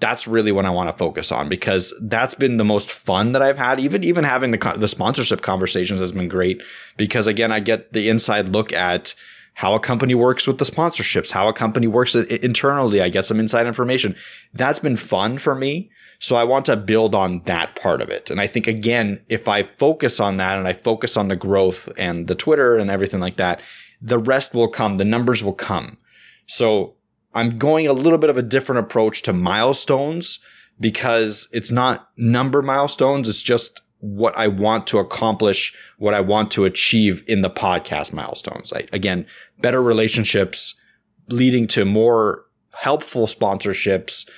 that's 0.01 0.26
really 0.26 0.51
what 0.51 0.66
I 0.66 0.70
want 0.70 0.88
to 0.88 0.97
focus 0.97 1.30
on 1.30 1.49
because 1.49 1.95
that's 2.01 2.34
been 2.34 2.57
the 2.57 2.64
most 2.64 2.91
fun 2.91 3.32
that 3.32 3.43
I've 3.43 3.59
had. 3.59 3.78
Even 3.78 4.03
even 4.03 4.24
having 4.24 4.51
the 4.51 4.74
the 4.76 4.88
sponsorship 4.88 5.43
conversations 5.43 6.01
has 6.01 6.12
been 6.12 6.28
great 6.28 6.62
because 6.97 7.26
again, 7.26 7.53
I 7.53 7.61
get 7.61 7.93
the 7.93 8.09
inside 8.09 8.49
look 8.49 8.72
at 8.72 9.14
how 9.55 9.74
a 9.74 9.80
company 9.80 10.14
works 10.14 10.47
with 10.47 10.59
the 10.59 10.64
sponsorships, 10.64 11.32
how 11.32 11.49
a 11.49 11.53
company 11.53 11.86
works 11.86 12.14
internally. 12.14 13.03
I 13.03 13.11
get 13.11 13.26
some 13.26 13.38
inside 13.38 13.66
information. 13.66 14.16
That's 14.55 14.78
been 14.78 14.97
fun 14.97 15.36
for 15.36 15.55
me. 15.55 15.91
So 16.21 16.37
I 16.37 16.45
want 16.45 16.66
to 16.66 16.77
build 16.77 17.14
on 17.14 17.43
that 17.45 17.75
part 17.75 18.01
of 18.01 18.11
it. 18.11 18.31
And 18.31 18.41
I 18.41 18.47
think 18.47 18.66
again, 18.68 19.25
if 19.29 19.49
I 19.49 19.64
focus 19.64 20.21
on 20.21 20.37
that 20.37 20.59
and 20.59 20.68
I 20.68 20.75
focus 20.75 21.16
on 21.16 21.29
the 21.29 21.37
growth 21.37 21.89
and 21.97 22.29
the 22.29 22.35
Twitter 22.35 22.77
and 22.77 22.91
everything 22.91 23.21
like 23.21 23.37
that, 23.37 23.61
the 24.03 24.18
rest 24.18 24.55
will 24.55 24.68
come. 24.68 24.99
The 24.99 25.05
numbers 25.05 25.43
will 25.43 25.55
come. 25.55 25.97
So 26.47 26.97
I'm 27.35 27.59
going 27.59 27.87
a 27.87 27.93
little 27.93 28.18
bit 28.18 28.31
of 28.31 28.37
a 28.37 28.43
different 28.43 28.81
approach 28.81 29.23
to 29.23 29.33
milestones 29.33 30.41
because 30.79 31.49
it's 31.53 31.71
not 31.71 32.11
number 32.16 32.61
milestones. 32.61 33.29
It's 33.29 33.43
just 33.43 33.81
what 34.01 34.37
I 34.37 34.49
want 34.49 34.87
to 34.89 34.99
accomplish, 34.99 35.75
what 35.99 36.14
I 36.14 36.21
want 36.21 36.51
to 36.53 36.64
achieve 36.64 37.23
in 37.27 37.43
the 37.43 37.51
podcast 37.51 38.12
milestones. 38.12 38.73
I, 38.73 38.87
again, 38.93 39.27
better 39.59 39.83
relationships 39.83 40.81
leading 41.29 41.66
to 41.68 41.85
more 41.85 42.47
helpful 42.75 43.27
sponsorships, 43.27 44.29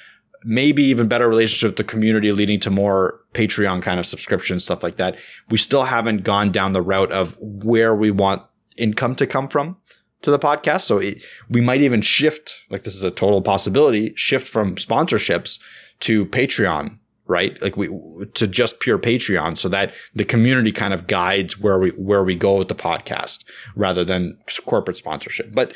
maybe 0.44 0.82
even 0.82 1.08
better 1.08 1.28
relationship 1.28 1.70
with 1.70 1.76
the 1.76 1.84
community 1.84 2.32
leading 2.32 2.60
to 2.60 2.70
more 2.70 3.20
Patreon 3.34 3.82
kind 3.82 3.98
of 3.98 4.06
subscription, 4.06 4.58
stuff 4.58 4.82
like 4.82 4.96
that. 4.96 5.16
We 5.48 5.58
still 5.58 5.84
haven't 5.84 6.24
gone 6.24 6.52
down 6.52 6.72
the 6.72 6.82
route 6.82 7.12
of 7.12 7.36
where 7.40 7.94
we 7.94 8.10
want 8.10 8.42
income 8.76 9.14
to 9.16 9.26
come 9.26 9.48
from 9.48 9.76
to 10.22 10.30
the 10.30 10.38
podcast. 10.38 10.82
So 10.82 10.98
it, 10.98 11.22
we 11.48 11.60
might 11.60 11.80
even 11.80 12.00
shift, 12.00 12.54
like 12.70 12.84
this 12.84 12.94
is 12.94 13.02
a 13.02 13.10
total 13.10 13.42
possibility, 13.42 14.12
shift 14.16 14.48
from 14.48 14.76
sponsorships 14.76 15.60
to 16.00 16.26
Patreon, 16.26 16.98
right? 17.26 17.60
Like 17.62 17.76
we, 17.76 17.88
to 18.34 18.46
just 18.46 18.80
pure 18.80 18.98
Patreon 18.98 19.56
so 19.58 19.68
that 19.68 19.94
the 20.14 20.24
community 20.24 20.72
kind 20.72 20.94
of 20.94 21.06
guides 21.06 21.58
where 21.58 21.78
we, 21.78 21.90
where 21.90 22.24
we 22.24 22.34
go 22.34 22.56
with 22.56 22.68
the 22.68 22.74
podcast 22.74 23.44
rather 23.76 24.04
than 24.04 24.38
corporate 24.66 24.96
sponsorship. 24.96 25.52
But 25.52 25.74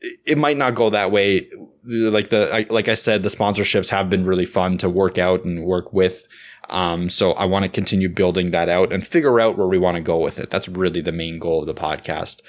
it 0.00 0.38
might 0.38 0.56
not 0.56 0.74
go 0.74 0.90
that 0.90 1.10
way. 1.10 1.48
Like 1.84 2.28
the, 2.28 2.66
like 2.70 2.88
I 2.88 2.94
said, 2.94 3.22
the 3.22 3.28
sponsorships 3.28 3.90
have 3.90 4.10
been 4.10 4.26
really 4.26 4.44
fun 4.44 4.78
to 4.78 4.88
work 4.88 5.18
out 5.18 5.44
and 5.44 5.64
work 5.64 5.92
with. 5.92 6.26
Um, 6.68 7.08
so 7.08 7.32
I 7.32 7.46
want 7.46 7.64
to 7.64 7.70
continue 7.70 8.08
building 8.08 8.50
that 8.50 8.68
out 8.68 8.92
and 8.92 9.06
figure 9.06 9.40
out 9.40 9.56
where 9.56 9.66
we 9.66 9.78
want 9.78 9.96
to 9.96 10.02
go 10.02 10.18
with 10.18 10.38
it. 10.38 10.50
That's 10.50 10.68
really 10.68 11.00
the 11.00 11.12
main 11.12 11.38
goal 11.38 11.60
of 11.60 11.66
the 11.66 11.74
podcast 11.74 12.42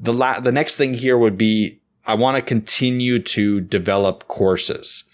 the 0.00 0.12
la- 0.12 0.40
the 0.40 0.52
next 0.52 0.76
thing 0.76 0.94
here 0.94 1.18
would 1.18 1.36
be 1.36 1.80
I 2.06 2.14
want 2.14 2.36
to 2.36 2.42
continue 2.42 3.18
to 3.18 3.60
develop 3.60 4.28
courses. 4.28 5.04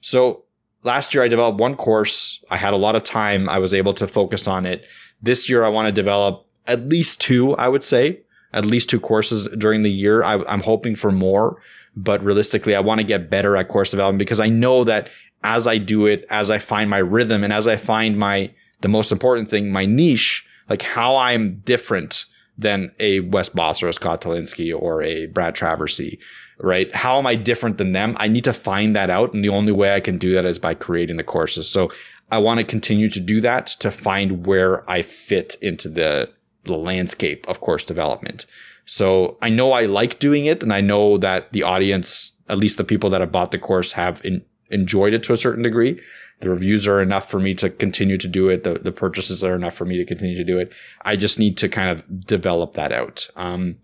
So 0.00 0.44
last 0.82 1.14
year 1.14 1.22
I 1.22 1.28
developed 1.28 1.60
one 1.60 1.76
course. 1.76 2.42
I 2.50 2.56
had 2.56 2.74
a 2.74 2.78
lot 2.78 2.96
of 2.96 3.04
time. 3.04 3.48
I 3.48 3.58
was 3.58 3.72
able 3.72 3.94
to 3.94 4.08
focus 4.08 4.48
on 4.48 4.66
it. 4.66 4.86
This 5.20 5.48
year 5.48 5.64
I 5.64 5.68
want 5.68 5.86
to 5.86 5.92
develop 5.92 6.46
at 6.66 6.88
least 6.88 7.20
two, 7.20 7.54
I 7.56 7.68
would 7.68 7.84
say, 7.84 8.21
at 8.52 8.64
least 8.64 8.90
two 8.90 9.00
courses 9.00 9.48
during 9.58 9.82
the 9.82 9.90
year. 9.90 10.22
I, 10.22 10.42
I'm 10.44 10.60
hoping 10.62 10.94
for 10.94 11.10
more, 11.10 11.60
but 11.96 12.22
realistically, 12.22 12.74
I 12.74 12.80
want 12.80 13.00
to 13.00 13.06
get 13.06 13.30
better 13.30 13.56
at 13.56 13.68
course 13.68 13.90
development 13.90 14.18
because 14.18 14.40
I 14.40 14.48
know 14.48 14.84
that 14.84 15.08
as 15.44 15.66
I 15.66 15.78
do 15.78 16.06
it, 16.06 16.24
as 16.30 16.50
I 16.50 16.58
find 16.58 16.88
my 16.88 16.98
rhythm 16.98 17.42
and 17.42 17.52
as 17.52 17.66
I 17.66 17.76
find 17.76 18.18
my, 18.18 18.52
the 18.80 18.88
most 18.88 19.12
important 19.12 19.48
thing, 19.48 19.72
my 19.72 19.86
niche, 19.86 20.46
like 20.68 20.82
how 20.82 21.16
I'm 21.16 21.56
different 21.64 22.26
than 22.56 22.90
a 22.98 23.20
Wes 23.20 23.48
Bos 23.48 23.82
or 23.82 23.88
a 23.88 23.92
Scott 23.92 24.20
Tolinski 24.20 24.78
or 24.78 25.02
a 25.02 25.26
Brad 25.26 25.54
Traversy, 25.54 26.18
right? 26.58 26.94
How 26.94 27.18
am 27.18 27.26
I 27.26 27.34
different 27.34 27.78
than 27.78 27.92
them? 27.92 28.16
I 28.18 28.28
need 28.28 28.44
to 28.44 28.52
find 28.52 28.94
that 28.94 29.10
out. 29.10 29.32
And 29.32 29.44
the 29.44 29.48
only 29.48 29.72
way 29.72 29.94
I 29.94 30.00
can 30.00 30.18
do 30.18 30.32
that 30.34 30.44
is 30.44 30.58
by 30.58 30.74
creating 30.74 31.16
the 31.16 31.24
courses. 31.24 31.68
So 31.68 31.90
I 32.30 32.38
want 32.38 32.58
to 32.58 32.64
continue 32.64 33.08
to 33.10 33.20
do 33.20 33.40
that 33.40 33.66
to 33.66 33.90
find 33.90 34.46
where 34.46 34.88
I 34.90 35.02
fit 35.02 35.56
into 35.60 35.88
the, 35.88 36.30
the 36.64 36.76
landscape 36.76 37.48
of 37.48 37.60
course 37.60 37.84
development. 37.84 38.46
So 38.84 39.38
I 39.40 39.48
know 39.48 39.72
I 39.72 39.86
like 39.86 40.18
doing 40.18 40.46
it 40.46 40.62
and 40.62 40.72
I 40.72 40.80
know 40.80 41.18
that 41.18 41.52
the 41.52 41.62
audience, 41.62 42.32
at 42.48 42.58
least 42.58 42.78
the 42.78 42.84
people 42.84 43.10
that 43.10 43.20
have 43.20 43.32
bought 43.32 43.52
the 43.52 43.58
course 43.58 43.92
have 43.92 44.24
in, 44.24 44.44
enjoyed 44.70 45.14
it 45.14 45.22
to 45.24 45.32
a 45.32 45.36
certain 45.36 45.62
degree. 45.62 46.00
The 46.40 46.50
reviews 46.50 46.88
are 46.88 47.00
enough 47.00 47.30
for 47.30 47.38
me 47.38 47.54
to 47.54 47.70
continue 47.70 48.18
to 48.18 48.26
do 48.26 48.48
it. 48.48 48.64
The, 48.64 48.74
the 48.74 48.90
purchases 48.90 49.44
are 49.44 49.54
enough 49.54 49.74
for 49.74 49.84
me 49.84 49.96
to 49.96 50.04
continue 50.04 50.36
to 50.36 50.44
do 50.44 50.58
it. 50.58 50.72
I 51.02 51.14
just 51.14 51.38
need 51.38 51.56
to 51.58 51.68
kind 51.68 51.90
of 51.90 52.26
develop 52.26 52.72
that 52.72 52.90
out. 52.90 53.28
Um, 53.36 53.76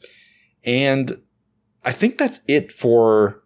and 0.64 1.12
I 1.84 1.92
think 1.92 2.18
that's 2.18 2.40
it 2.48 2.72
for 2.72 3.44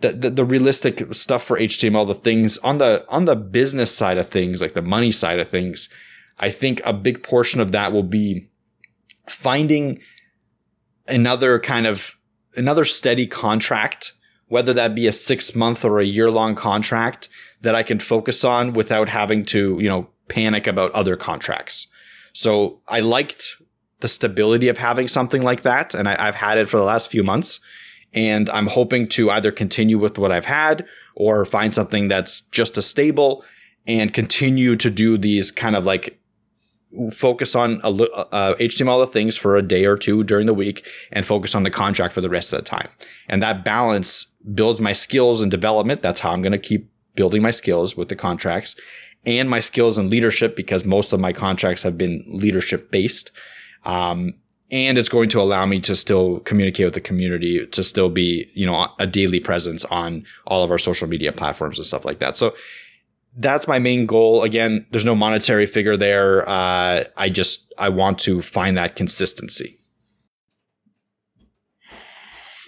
the, 0.00 0.12
the, 0.12 0.30
the 0.30 0.44
realistic 0.44 1.14
stuff 1.14 1.44
for 1.44 1.58
HTML, 1.58 2.06
the 2.08 2.14
things 2.14 2.58
on 2.58 2.78
the, 2.78 3.04
on 3.08 3.26
the 3.26 3.36
business 3.36 3.94
side 3.94 4.18
of 4.18 4.28
things, 4.28 4.60
like 4.60 4.74
the 4.74 4.82
money 4.82 5.12
side 5.12 5.38
of 5.38 5.48
things. 5.48 5.88
I 6.40 6.50
think 6.50 6.80
a 6.84 6.92
big 6.92 7.22
portion 7.22 7.60
of 7.60 7.70
that 7.72 7.92
will 7.92 8.02
be 8.02 8.50
finding 9.30 10.00
another 11.06 11.58
kind 11.58 11.86
of 11.86 12.16
another 12.56 12.84
steady 12.84 13.26
contract, 13.26 14.12
whether 14.48 14.72
that 14.72 14.94
be 14.94 15.06
a 15.06 15.12
six 15.12 15.54
month 15.54 15.84
or 15.84 16.00
a 16.00 16.04
year 16.04 16.30
long 16.30 16.54
contract 16.54 17.28
that 17.60 17.74
I 17.74 17.82
can 17.82 18.00
focus 18.00 18.44
on 18.44 18.72
without 18.72 19.08
having 19.08 19.44
to, 19.46 19.78
you 19.80 19.88
know, 19.88 20.08
panic 20.28 20.66
about 20.66 20.92
other 20.92 21.16
contracts. 21.16 21.86
So 22.32 22.80
I 22.88 23.00
liked 23.00 23.54
the 24.00 24.08
stability 24.08 24.68
of 24.68 24.78
having 24.78 25.08
something 25.08 25.42
like 25.42 25.62
that. 25.62 25.94
And 25.94 26.08
I, 26.08 26.24
have 26.24 26.36
had 26.36 26.58
it 26.58 26.68
for 26.68 26.78
the 26.78 26.84
last 26.84 27.10
few 27.10 27.22
months. 27.22 27.60
And 28.12 28.48
I'm 28.50 28.68
hoping 28.68 29.08
to 29.08 29.30
either 29.30 29.52
continue 29.52 29.98
with 29.98 30.18
what 30.18 30.32
I've 30.32 30.46
had 30.46 30.86
or 31.14 31.44
find 31.44 31.72
something 31.72 32.08
that's 32.08 32.40
just 32.40 32.76
as 32.78 32.86
stable 32.86 33.44
and 33.86 34.12
continue 34.12 34.76
to 34.76 34.90
do 34.90 35.16
these 35.16 35.50
kind 35.50 35.76
of 35.76 35.84
like 35.84 36.19
focus 37.12 37.54
on 37.54 37.80
a, 37.84 37.90
uh, 37.90 38.54
HTML 38.56 39.08
things 39.10 39.36
for 39.36 39.56
a 39.56 39.62
day 39.62 39.84
or 39.84 39.96
two 39.96 40.24
during 40.24 40.46
the 40.46 40.54
week 40.54 40.86
and 41.12 41.24
focus 41.24 41.54
on 41.54 41.62
the 41.62 41.70
contract 41.70 42.12
for 42.12 42.20
the 42.20 42.28
rest 42.28 42.52
of 42.52 42.58
the 42.58 42.64
time. 42.64 42.88
And 43.28 43.42
that 43.42 43.64
balance 43.64 44.24
builds 44.54 44.80
my 44.80 44.92
skills 44.92 45.40
and 45.40 45.50
development. 45.50 46.02
That's 46.02 46.20
how 46.20 46.32
I'm 46.32 46.42
going 46.42 46.52
to 46.52 46.58
keep 46.58 46.90
building 47.14 47.42
my 47.42 47.50
skills 47.50 47.96
with 47.96 48.08
the 48.08 48.16
contracts 48.16 48.76
and 49.26 49.50
my 49.50 49.60
skills 49.60 49.98
in 49.98 50.10
leadership 50.10 50.56
because 50.56 50.84
most 50.84 51.12
of 51.12 51.20
my 51.20 51.32
contracts 51.32 51.82
have 51.82 51.98
been 51.98 52.24
leadership 52.26 52.90
based. 52.90 53.30
Um, 53.84 54.34
and 54.70 54.98
it's 54.98 55.08
going 55.08 55.28
to 55.30 55.40
allow 55.40 55.66
me 55.66 55.80
to 55.80 55.96
still 55.96 56.40
communicate 56.40 56.86
with 56.86 56.94
the 56.94 57.00
community, 57.00 57.66
to 57.66 57.82
still 57.82 58.08
be, 58.08 58.48
you 58.54 58.64
know, 58.64 58.88
a 58.98 59.06
daily 59.06 59.40
presence 59.40 59.84
on 59.86 60.24
all 60.46 60.62
of 60.62 60.70
our 60.70 60.78
social 60.78 61.08
media 61.08 61.32
platforms 61.32 61.76
and 61.78 61.86
stuff 61.86 62.04
like 62.04 62.20
that. 62.20 62.36
So 62.36 62.54
that's 63.36 63.68
my 63.68 63.78
main 63.78 64.06
goal. 64.06 64.42
Again, 64.42 64.86
there's 64.90 65.04
no 65.04 65.14
monetary 65.14 65.66
figure 65.66 65.96
there. 65.96 66.48
Uh, 66.48 67.04
I 67.16 67.28
just, 67.28 67.72
I 67.78 67.88
want 67.88 68.18
to 68.20 68.42
find 68.42 68.76
that 68.76 68.96
consistency. 68.96 69.76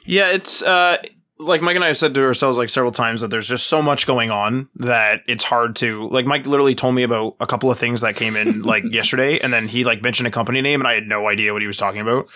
Yeah, 0.04 0.30
it's, 0.30 0.62
uh, 0.62 0.98
like 1.38 1.62
Mike 1.62 1.76
and 1.76 1.84
I 1.84 1.88
have 1.88 1.96
said 1.96 2.14
to 2.14 2.22
ourselves 2.22 2.58
like 2.58 2.68
several 2.68 2.92
times 2.92 3.20
that 3.20 3.28
there's 3.28 3.48
just 3.48 3.66
so 3.66 3.82
much 3.82 4.06
going 4.06 4.30
on 4.30 4.68
that 4.76 5.22
it's 5.26 5.44
hard 5.44 5.76
to 5.76 6.08
like 6.08 6.26
Mike 6.26 6.46
literally 6.46 6.74
told 6.74 6.94
me 6.94 7.02
about 7.02 7.36
a 7.40 7.46
couple 7.46 7.70
of 7.70 7.78
things 7.78 8.00
that 8.02 8.16
came 8.16 8.36
in 8.36 8.62
like 8.62 8.84
yesterday 8.90 9.38
and 9.40 9.52
then 9.52 9.68
he 9.68 9.84
like 9.84 10.02
mentioned 10.02 10.26
a 10.26 10.30
company 10.30 10.60
name 10.60 10.80
and 10.80 10.88
I 10.88 10.94
had 10.94 11.06
no 11.06 11.28
idea 11.28 11.52
what 11.52 11.62
he 11.62 11.66
was 11.66 11.76
talking 11.76 12.00
about. 12.00 12.26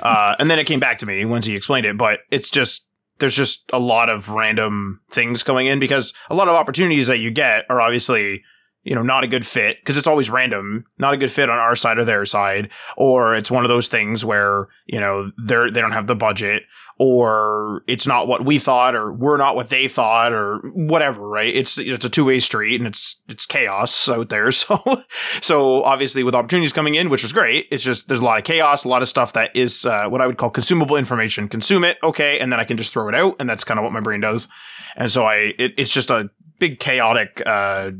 Uh, 0.00 0.36
and 0.38 0.50
then 0.50 0.58
it 0.58 0.64
came 0.64 0.80
back 0.80 0.98
to 0.98 1.06
me 1.06 1.24
once 1.24 1.46
he 1.46 1.56
explained 1.56 1.86
it, 1.86 1.96
but 1.96 2.20
it's 2.30 2.50
just 2.50 2.86
there's 3.22 3.36
just 3.36 3.70
a 3.72 3.78
lot 3.78 4.08
of 4.10 4.28
random 4.28 5.00
things 5.10 5.44
going 5.44 5.68
in 5.68 5.78
because 5.78 6.12
a 6.28 6.34
lot 6.34 6.48
of 6.48 6.54
opportunities 6.56 7.06
that 7.06 7.20
you 7.20 7.30
get 7.30 7.64
are 7.70 7.80
obviously 7.80 8.42
you 8.84 8.96
know, 8.96 9.02
not 9.02 9.22
a 9.22 9.28
good 9.28 9.46
fit 9.46 9.78
because 9.80 9.96
it's 9.96 10.08
always 10.08 10.28
random, 10.28 10.84
not 10.98 11.14
a 11.14 11.16
good 11.16 11.30
fit 11.30 11.48
on 11.48 11.56
our 11.58 11.76
side 11.76 11.98
or 11.98 12.04
their 12.04 12.24
side, 12.24 12.70
or 12.96 13.34
it's 13.36 13.50
one 13.50 13.64
of 13.64 13.68
those 13.68 13.86
things 13.86 14.24
where, 14.24 14.66
you 14.86 14.98
know, 14.98 15.30
they're, 15.36 15.70
they 15.70 15.80
don't 15.80 15.92
have 15.92 16.08
the 16.08 16.16
budget 16.16 16.64
or 16.98 17.82
it's 17.86 18.06
not 18.06 18.28
what 18.28 18.44
we 18.44 18.58
thought 18.58 18.94
or 18.94 19.12
we're 19.12 19.36
not 19.36 19.56
what 19.56 19.68
they 19.70 19.88
thought 19.88 20.32
or 20.32 20.60
whatever, 20.74 21.26
right? 21.26 21.54
It's, 21.54 21.78
it's 21.78 22.04
a 22.04 22.08
two 22.08 22.24
way 22.24 22.40
street 22.40 22.80
and 22.80 22.86
it's, 22.86 23.20
it's 23.28 23.46
chaos 23.46 24.08
out 24.08 24.28
there. 24.28 24.50
So, 24.62 25.02
so 25.40 25.82
obviously 25.82 26.22
with 26.22 26.34
opportunities 26.34 26.72
coming 26.72 26.94
in, 26.94 27.10
which 27.10 27.24
is 27.24 27.32
great, 27.32 27.66
it's 27.70 27.82
just, 27.82 28.06
there's 28.08 28.20
a 28.20 28.24
lot 28.24 28.38
of 28.38 28.44
chaos, 28.44 28.84
a 28.84 28.88
lot 28.88 29.02
of 29.02 29.08
stuff 29.08 29.32
that 29.32 29.54
is, 29.56 29.84
uh, 29.84 30.06
what 30.08 30.20
I 30.20 30.26
would 30.26 30.36
call 30.36 30.50
consumable 30.50 30.96
information. 30.96 31.48
Consume 31.48 31.84
it. 31.84 31.98
Okay. 32.02 32.38
And 32.38 32.52
then 32.52 32.60
I 32.60 32.64
can 32.64 32.76
just 32.76 32.92
throw 32.92 33.08
it 33.08 33.14
out. 33.14 33.36
And 33.40 33.48
that's 33.48 33.64
kind 33.64 33.78
of 33.78 33.84
what 33.84 33.92
my 33.92 34.00
brain 34.00 34.20
does. 34.20 34.48
And 34.96 35.10
so 35.10 35.24
I, 35.24 35.54
it, 35.58 35.74
it's 35.78 35.92
just 35.92 36.10
a 36.10 36.30
big 36.58 36.78
chaotic, 36.78 37.42
uh, 37.44 37.90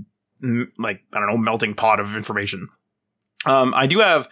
like 0.79 1.03
I 1.13 1.19
don't 1.19 1.29
know 1.29 1.37
melting 1.37 1.75
pot 1.75 2.01
of 2.01 2.17
information. 2.17 2.69
Um, 3.45 3.75
I 3.75 3.87
do 3.87 3.99
have 4.01 4.29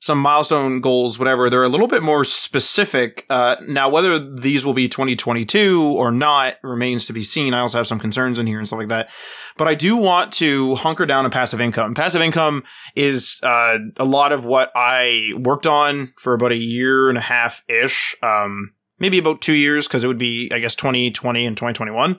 some 0.00 0.18
milestone 0.18 0.80
goals, 0.80 1.18
whatever. 1.18 1.50
They're 1.50 1.62
a 1.62 1.68
little 1.68 1.86
bit 1.86 2.02
more 2.02 2.24
specific. 2.24 3.26
Uh, 3.28 3.56
now, 3.68 3.88
whether 3.90 4.18
these 4.18 4.64
will 4.64 4.72
be 4.72 4.88
2022 4.88 5.82
or 5.82 6.10
not 6.10 6.56
remains 6.62 7.06
to 7.06 7.12
be 7.12 7.22
seen. 7.22 7.52
I 7.52 7.60
also 7.60 7.78
have 7.78 7.86
some 7.86 8.00
concerns 8.00 8.38
in 8.38 8.46
here 8.46 8.58
and 8.58 8.66
stuff 8.66 8.78
like 8.78 8.88
that. 8.88 9.10
But 9.58 9.68
I 9.68 9.74
do 9.74 9.96
want 9.96 10.32
to 10.34 10.74
hunker 10.76 11.04
down 11.04 11.26
on 11.26 11.30
passive 11.30 11.60
income. 11.60 11.94
Passive 11.94 12.22
income 12.22 12.64
is 12.96 13.40
uh, 13.42 13.78
a 13.98 14.04
lot 14.04 14.32
of 14.32 14.46
what 14.46 14.72
I 14.74 15.32
worked 15.38 15.66
on 15.66 16.14
for 16.18 16.32
about 16.32 16.52
a 16.52 16.56
year 16.56 17.10
and 17.10 17.18
a 17.18 17.22
half 17.22 17.62
ish, 17.68 18.16
um, 18.22 18.72
maybe 18.98 19.18
about 19.18 19.42
two 19.42 19.52
years, 19.52 19.86
because 19.86 20.02
it 20.02 20.08
would 20.08 20.18
be, 20.18 20.50
I 20.50 20.60
guess, 20.60 20.74
2020 20.74 21.44
and 21.44 21.56
2021. 21.56 22.18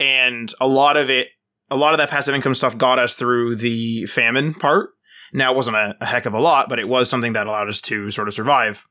And 0.00 0.52
a 0.60 0.66
lot 0.66 0.96
of 0.96 1.08
it 1.08 1.28
a 1.70 1.76
lot 1.76 1.94
of 1.94 1.98
that 1.98 2.10
passive 2.10 2.34
income 2.34 2.54
stuff 2.54 2.76
got 2.76 2.98
us 2.98 3.16
through 3.16 3.56
the 3.56 4.04
famine 4.04 4.52
part. 4.52 4.90
Now, 5.32 5.52
it 5.52 5.56
wasn't 5.56 5.76
a, 5.76 5.96
a 6.00 6.06
heck 6.06 6.26
of 6.26 6.34
a 6.34 6.40
lot, 6.40 6.68
but 6.68 6.78
it 6.78 6.88
was 6.88 7.08
something 7.08 7.32
that 7.32 7.46
allowed 7.46 7.68
us 7.68 7.80
to 7.82 8.10
sort 8.10 8.28
of 8.28 8.34
survive. 8.34 8.86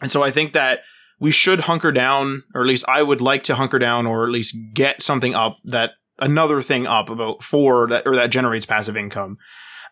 And 0.00 0.10
so 0.10 0.22
I 0.22 0.30
think 0.30 0.52
that 0.52 0.80
we 1.20 1.30
should 1.30 1.60
hunker 1.60 1.92
down, 1.92 2.42
or 2.54 2.62
at 2.62 2.66
least 2.66 2.84
I 2.88 3.02
would 3.02 3.20
like 3.20 3.44
to 3.44 3.54
hunker 3.54 3.78
down, 3.78 4.06
or 4.06 4.24
at 4.24 4.32
least 4.32 4.56
get 4.74 5.02
something 5.02 5.34
up 5.34 5.58
that 5.64 5.92
another 6.18 6.62
thing 6.62 6.86
up 6.86 7.08
about 7.08 7.42
four 7.42 7.86
that 7.88 8.06
or 8.06 8.16
that 8.16 8.30
generates 8.30 8.66
passive 8.66 8.96
income. 8.96 9.38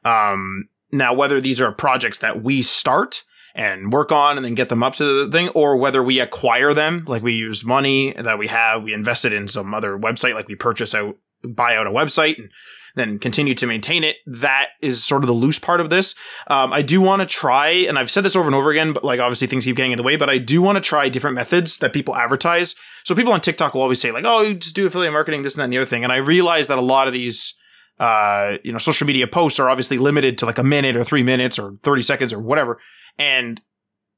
Um, 0.05 0.68
now, 0.91 1.14
whether 1.14 1.41
these 1.41 1.61
are 1.61 1.71
projects 1.71 2.18
that 2.18 2.43
we 2.43 2.62
start 2.62 3.23
and 3.55 3.93
work 3.93 4.11
on 4.11 4.37
and 4.37 4.45
then 4.45 4.55
get 4.55 4.68
them 4.68 4.83
up 4.83 4.95
to 4.97 5.05
the 5.05 5.31
thing, 5.31 5.49
or 5.51 5.77
whether 5.77 6.03
we 6.03 6.18
acquire 6.18 6.75
them, 6.75 7.05
like 7.07 7.23
we 7.23 7.35
use 7.35 7.64
money 7.64 8.12
that 8.14 8.39
we 8.39 8.49
have, 8.49 8.83
we 8.83 8.93
invested 8.93 9.33
in 9.33 9.47
some 9.47 9.73
other 9.73 9.97
website, 9.99 10.35
like 10.35 10.49
we 10.49 10.57
purchase 10.57 10.95
out 10.95 11.16
buy 11.43 11.76
out 11.76 11.86
a 11.86 11.91
website 11.91 12.38
and 12.38 12.51
then 12.95 13.18
continue 13.18 13.55
to 13.55 13.66
maintain 13.66 14.05
it. 14.05 14.16
That 14.26 14.70
is 14.80 15.05
sort 15.05 15.22
of 15.22 15.28
the 15.28 15.34
loose 15.34 15.59
part 15.59 15.80
of 15.80 15.91
this. 15.91 16.14
Um, 16.49 16.72
I 16.72 16.82
do 16.82 17.01
want 17.01 17.20
to 17.20 17.26
try, 17.26 17.68
and 17.68 17.99
I've 17.99 18.11
said 18.11 18.24
this 18.24 18.36
over 18.36 18.47
and 18.47 18.55
over 18.55 18.70
again, 18.70 18.93
but 18.93 19.05
like 19.05 19.20
obviously 19.20 19.47
things 19.47 19.64
keep 19.64 19.76
getting 19.76 19.93
in 19.93 19.97
the 19.97 20.03
way, 20.03 20.16
but 20.16 20.30
I 20.30 20.38
do 20.38 20.62
want 20.62 20.76
to 20.76 20.80
try 20.80 21.09
different 21.09 21.36
methods 21.36 21.78
that 21.78 21.93
people 21.93 22.16
advertise. 22.16 22.74
So 23.05 23.14
people 23.14 23.32
on 23.32 23.41
TikTok 23.41 23.74
will 23.74 23.82
always 23.82 24.01
say 24.01 24.12
like, 24.12 24.24
oh, 24.26 24.43
you 24.43 24.55
just 24.55 24.74
do 24.74 24.86
affiliate 24.86 25.12
marketing, 25.12 25.43
this 25.43 25.55
and 25.55 25.61
that 25.61 25.64
and 25.64 25.72
the 25.72 25.78
other 25.78 25.86
thing. 25.86 26.05
And 26.05 26.12
I 26.12 26.16
realize 26.16 26.68
that 26.68 26.78
a 26.78 26.82
lot 26.82 27.07
of 27.07 27.12
these, 27.12 27.55
uh, 27.99 28.59
you 28.64 28.72
know, 28.72 28.78
social 28.78 29.07
media 29.07 29.26
posts 29.26 29.61
are 29.61 29.68
obviously 29.68 29.99
limited 29.99 30.38
to 30.38 30.47
like 30.47 30.59
a 30.59 30.64
minute 30.64 30.97
or 30.97 31.05
three 31.05 31.22
minutes 31.22 31.59
or 31.59 31.76
30 31.82 32.03
seconds 32.03 32.32
or 32.32 32.41
whatever. 32.41 32.78
And 33.18 33.61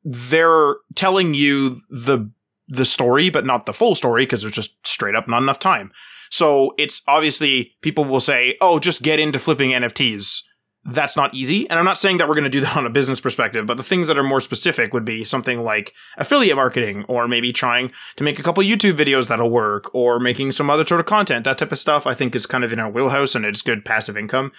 they're 0.05 0.77
telling 0.95 1.35
you 1.35 1.77
the, 1.89 2.31
the 2.69 2.85
story, 2.85 3.31
but 3.31 3.47
not 3.47 3.67
the 3.67 3.73
full 3.73 3.95
story 3.95 4.25
because 4.25 4.43
there's 4.43 4.55
just 4.55 4.85
straight 4.87 5.15
up 5.15 5.29
not 5.29 5.43
enough 5.43 5.59
time. 5.59 5.93
So 6.33 6.75
it's 6.79 7.03
obviously 7.07 7.75
people 7.83 8.07
will 8.07 8.21
say, 8.21 8.57
oh, 8.63 8.79
just 8.79 9.03
get 9.03 9.21
into 9.21 9.39
flipping 9.39 9.73
NFTs. 9.73 10.41
That's 10.83 11.15
not 11.15 11.35
easy. 11.35 11.69
And 11.69 11.79
I'm 11.79 11.85
not 11.85 11.99
saying 11.99 12.17
that 12.17 12.27
we're 12.27 12.35
going 12.35 12.45
to 12.45 12.51
do 12.51 12.63
that 12.63 12.75
on 12.75 12.87
a 12.87 12.91
business 12.91 13.21
perspective, 13.21 13.67
but 13.67 13.77
the 13.77 13.83
things 13.83 14.09
that 14.09 14.19
are 14.19 14.23
more 14.25 14.41
specific 14.41 14.95
would 14.95 15.05
be 15.05 15.25
something 15.25 15.63
like 15.63 15.93
affiliate 16.17 16.57
marketing 16.57 17.05
or 17.07 17.29
maybe 17.29 17.53
trying 17.53 17.93
to 18.17 18.25
make 18.25 18.39
a 18.39 18.43
couple 18.43 18.65
YouTube 18.65 18.97
videos 18.97 19.29
that'll 19.29 19.51
work 19.51 19.95
or 19.95 20.19
making 20.19 20.53
some 20.53 20.71
other 20.71 20.87
sort 20.87 21.01
of 21.01 21.07
content. 21.07 21.45
That 21.45 21.59
type 21.59 21.71
of 21.71 21.79
stuff 21.79 22.07
I 22.07 22.15
think 22.15 22.35
is 22.35 22.47
kind 22.47 22.65
of 22.65 22.73
in 22.73 22.81
our 22.81 22.91
wheelhouse 22.91 23.35
and 23.35 23.45
it's 23.45 23.61
good 23.61 23.85
passive 23.85 24.17
income. 24.17 24.53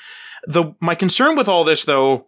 The, 0.46 0.76
my 0.80 0.94
concern 0.94 1.36
with 1.36 1.50
all 1.50 1.64
this 1.64 1.86
though 1.86 2.28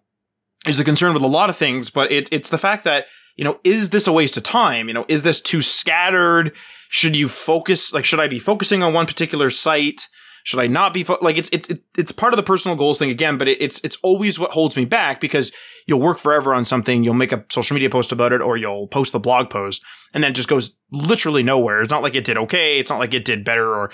is 0.68 0.80
a 0.80 0.84
concern 0.84 1.14
with 1.14 1.24
a 1.24 1.28
lot 1.28 1.50
of 1.50 1.56
things, 1.56 1.90
but 1.90 2.12
it, 2.12 2.28
it's 2.32 2.50
the 2.50 2.58
fact 2.58 2.84
that 2.84 3.06
you 3.36 3.44
know, 3.44 3.60
is 3.64 3.90
this 3.90 4.08
a 4.08 4.14
waste 4.14 4.38
of 4.38 4.44
time? 4.44 4.88
You 4.88 4.94
know, 4.94 5.06
is 5.08 5.24
this 5.24 5.42
too 5.42 5.62
scattered? 5.62 6.56
Should 6.90 7.16
you 7.16 7.28
focus, 7.28 7.94
like, 7.94 8.06
should 8.06 8.20
I 8.20 8.28
be 8.28 8.40
focusing 8.40 8.82
on 8.82 8.94
one 8.94 9.06
particular 9.06 9.50
site? 9.50 10.08
Should 10.46 10.60
I 10.60 10.68
not 10.68 10.94
be 10.94 11.04
fo- 11.04 11.18
like 11.22 11.40
it's 11.40 11.50
it's 11.52 11.68
it's 11.98 12.12
part 12.12 12.32
of 12.32 12.38
the 12.38 12.44
personal 12.44 12.78
goals 12.78 13.00
thing 13.00 13.10
again, 13.10 13.36
but 13.40 13.48
it, 13.48 13.60
it's 13.60 13.80
it's 13.84 13.98
always 14.04 14.38
what 14.38 14.52
holds 14.52 14.78
me 14.78 14.86
back 14.86 15.20
because 15.20 15.52
you'll 15.88 16.00
work 16.00 16.20
forever 16.20 16.54
on 16.54 16.64
something, 16.64 17.04
you'll 17.04 17.16
make 17.16 17.32
a 17.32 17.44
social 17.50 17.74
media 17.74 17.90
post 17.90 18.12
about 18.12 18.32
it, 18.32 18.42
or 18.42 18.56
you'll 18.56 18.88
post 18.88 19.12
the 19.12 19.20
blog 19.20 19.50
post, 19.50 19.84
and 20.14 20.24
then 20.24 20.32
it 20.32 20.36
just 20.36 20.48
goes 20.48 20.78
literally 20.92 21.42
nowhere. 21.42 21.82
It's 21.82 21.90
not 21.90 22.04
like 22.04 22.14
it 22.14 22.26
did 22.26 22.38
okay, 22.38 22.78
it's 22.78 22.92
not 22.92 23.00
like 23.00 23.16
it 23.16 23.26
did 23.26 23.44
better, 23.44 23.74
or 23.74 23.92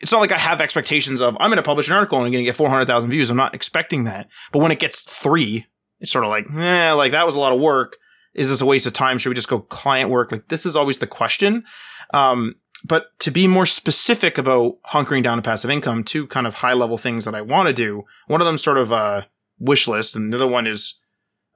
it's 0.00 0.10
not 0.10 0.20
like 0.20 0.32
I 0.32 0.38
have 0.38 0.60
expectations 0.60 1.20
of 1.20 1.36
I'm 1.38 1.50
going 1.50 1.56
to 1.56 1.62
publish 1.62 1.88
an 1.88 1.94
article 1.94 2.18
and 2.18 2.26
I'm 2.26 2.32
going 2.32 2.44
to 2.44 2.48
get 2.48 2.56
four 2.56 2.68
hundred 2.68 2.86
thousand 2.86 3.10
views. 3.10 3.30
I'm 3.30 3.36
not 3.36 3.54
expecting 3.54 4.02
that, 4.04 4.26
but 4.50 4.58
when 4.58 4.72
it 4.72 4.80
gets 4.80 5.04
three, 5.04 5.66
it's 6.00 6.12
sort 6.12 6.24
of 6.24 6.30
like, 6.30 6.46
eh, 6.50 6.92
like 6.92 7.12
that 7.12 7.26
was 7.26 7.34
a 7.34 7.38
lot 7.38 7.52
of 7.52 7.60
work 7.60 7.96
is 8.36 8.50
this 8.50 8.60
a 8.60 8.66
waste 8.66 8.86
of 8.86 8.92
time? 8.92 9.18
Should 9.18 9.30
we 9.30 9.34
just 9.34 9.48
go 9.48 9.60
client 9.60 10.10
work? 10.10 10.30
Like 10.30 10.48
this 10.48 10.66
is 10.66 10.76
always 10.76 10.98
the 10.98 11.06
question. 11.06 11.64
Um, 12.12 12.56
but 12.84 13.18
to 13.20 13.30
be 13.30 13.48
more 13.48 13.66
specific 13.66 14.38
about 14.38 14.76
hunkering 14.84 15.22
down 15.22 15.38
to 15.38 15.42
passive 15.42 15.70
income, 15.70 16.04
two 16.04 16.26
kind 16.26 16.46
of 16.46 16.54
high 16.54 16.74
level 16.74 16.98
things 16.98 17.24
that 17.24 17.34
I 17.34 17.40
want 17.40 17.66
to 17.66 17.72
do. 17.72 18.04
One 18.26 18.40
of 18.40 18.46
them 18.46 18.58
sort 18.58 18.78
of 18.78 18.92
a 18.92 19.26
wish 19.58 19.88
list, 19.88 20.14
and 20.14 20.32
the 20.32 20.36
other 20.36 20.46
one 20.46 20.66
is 20.66 20.94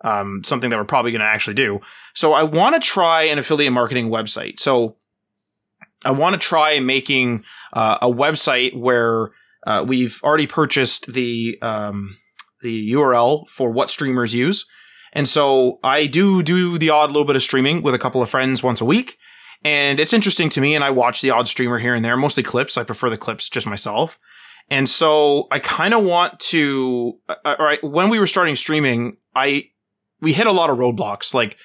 um, 0.02 0.42
something 0.42 0.70
that 0.70 0.78
we're 0.78 0.84
probably 0.84 1.12
going 1.12 1.20
to 1.20 1.26
actually 1.26 1.54
do. 1.54 1.80
So 2.14 2.32
I 2.32 2.42
want 2.42 2.74
to 2.74 2.80
try 2.80 3.24
an 3.24 3.38
affiliate 3.38 3.74
marketing 3.74 4.08
website. 4.08 4.58
So 4.58 4.96
I 6.04 6.10
want 6.12 6.32
to 6.32 6.38
try 6.38 6.80
making 6.80 7.44
uh, 7.74 7.98
a 8.00 8.08
website 8.08 8.74
where 8.74 9.30
uh, 9.66 9.84
we've 9.86 10.18
already 10.24 10.46
purchased 10.46 11.12
the 11.12 11.58
um, 11.60 12.16
the 12.62 12.92
URL 12.92 13.48
for 13.48 13.70
what 13.70 13.90
streamers 13.90 14.34
use. 14.34 14.66
And 15.12 15.28
so 15.28 15.78
I 15.82 16.06
do 16.06 16.42
do 16.42 16.78
the 16.78 16.90
odd 16.90 17.10
little 17.10 17.24
bit 17.24 17.36
of 17.36 17.42
streaming 17.42 17.82
with 17.82 17.94
a 17.94 17.98
couple 17.98 18.22
of 18.22 18.30
friends 18.30 18.62
once 18.62 18.80
a 18.80 18.84
week. 18.84 19.18
And 19.64 20.00
it's 20.00 20.12
interesting 20.12 20.48
to 20.50 20.60
me. 20.60 20.74
And 20.74 20.84
I 20.84 20.90
watch 20.90 21.20
the 21.20 21.30
odd 21.30 21.48
streamer 21.48 21.78
here 21.78 21.94
and 21.94 22.04
there, 22.04 22.16
mostly 22.16 22.42
clips. 22.42 22.78
I 22.78 22.84
prefer 22.84 23.10
the 23.10 23.18
clips 23.18 23.48
just 23.48 23.66
myself. 23.66 24.18
And 24.70 24.88
so 24.88 25.48
I 25.50 25.58
kind 25.58 25.94
of 25.94 26.04
want 26.04 26.38
to, 26.40 27.18
uh, 27.28 27.34
uh, 27.44 27.56
all 27.58 27.66
right, 27.66 27.82
when 27.82 28.08
we 28.08 28.20
were 28.20 28.26
starting 28.28 28.54
streaming, 28.54 29.16
I, 29.34 29.70
we 30.20 30.32
hit 30.32 30.46
a 30.46 30.52
lot 30.52 30.70
of 30.70 30.78
roadblocks. 30.78 31.34
Like, 31.34 31.56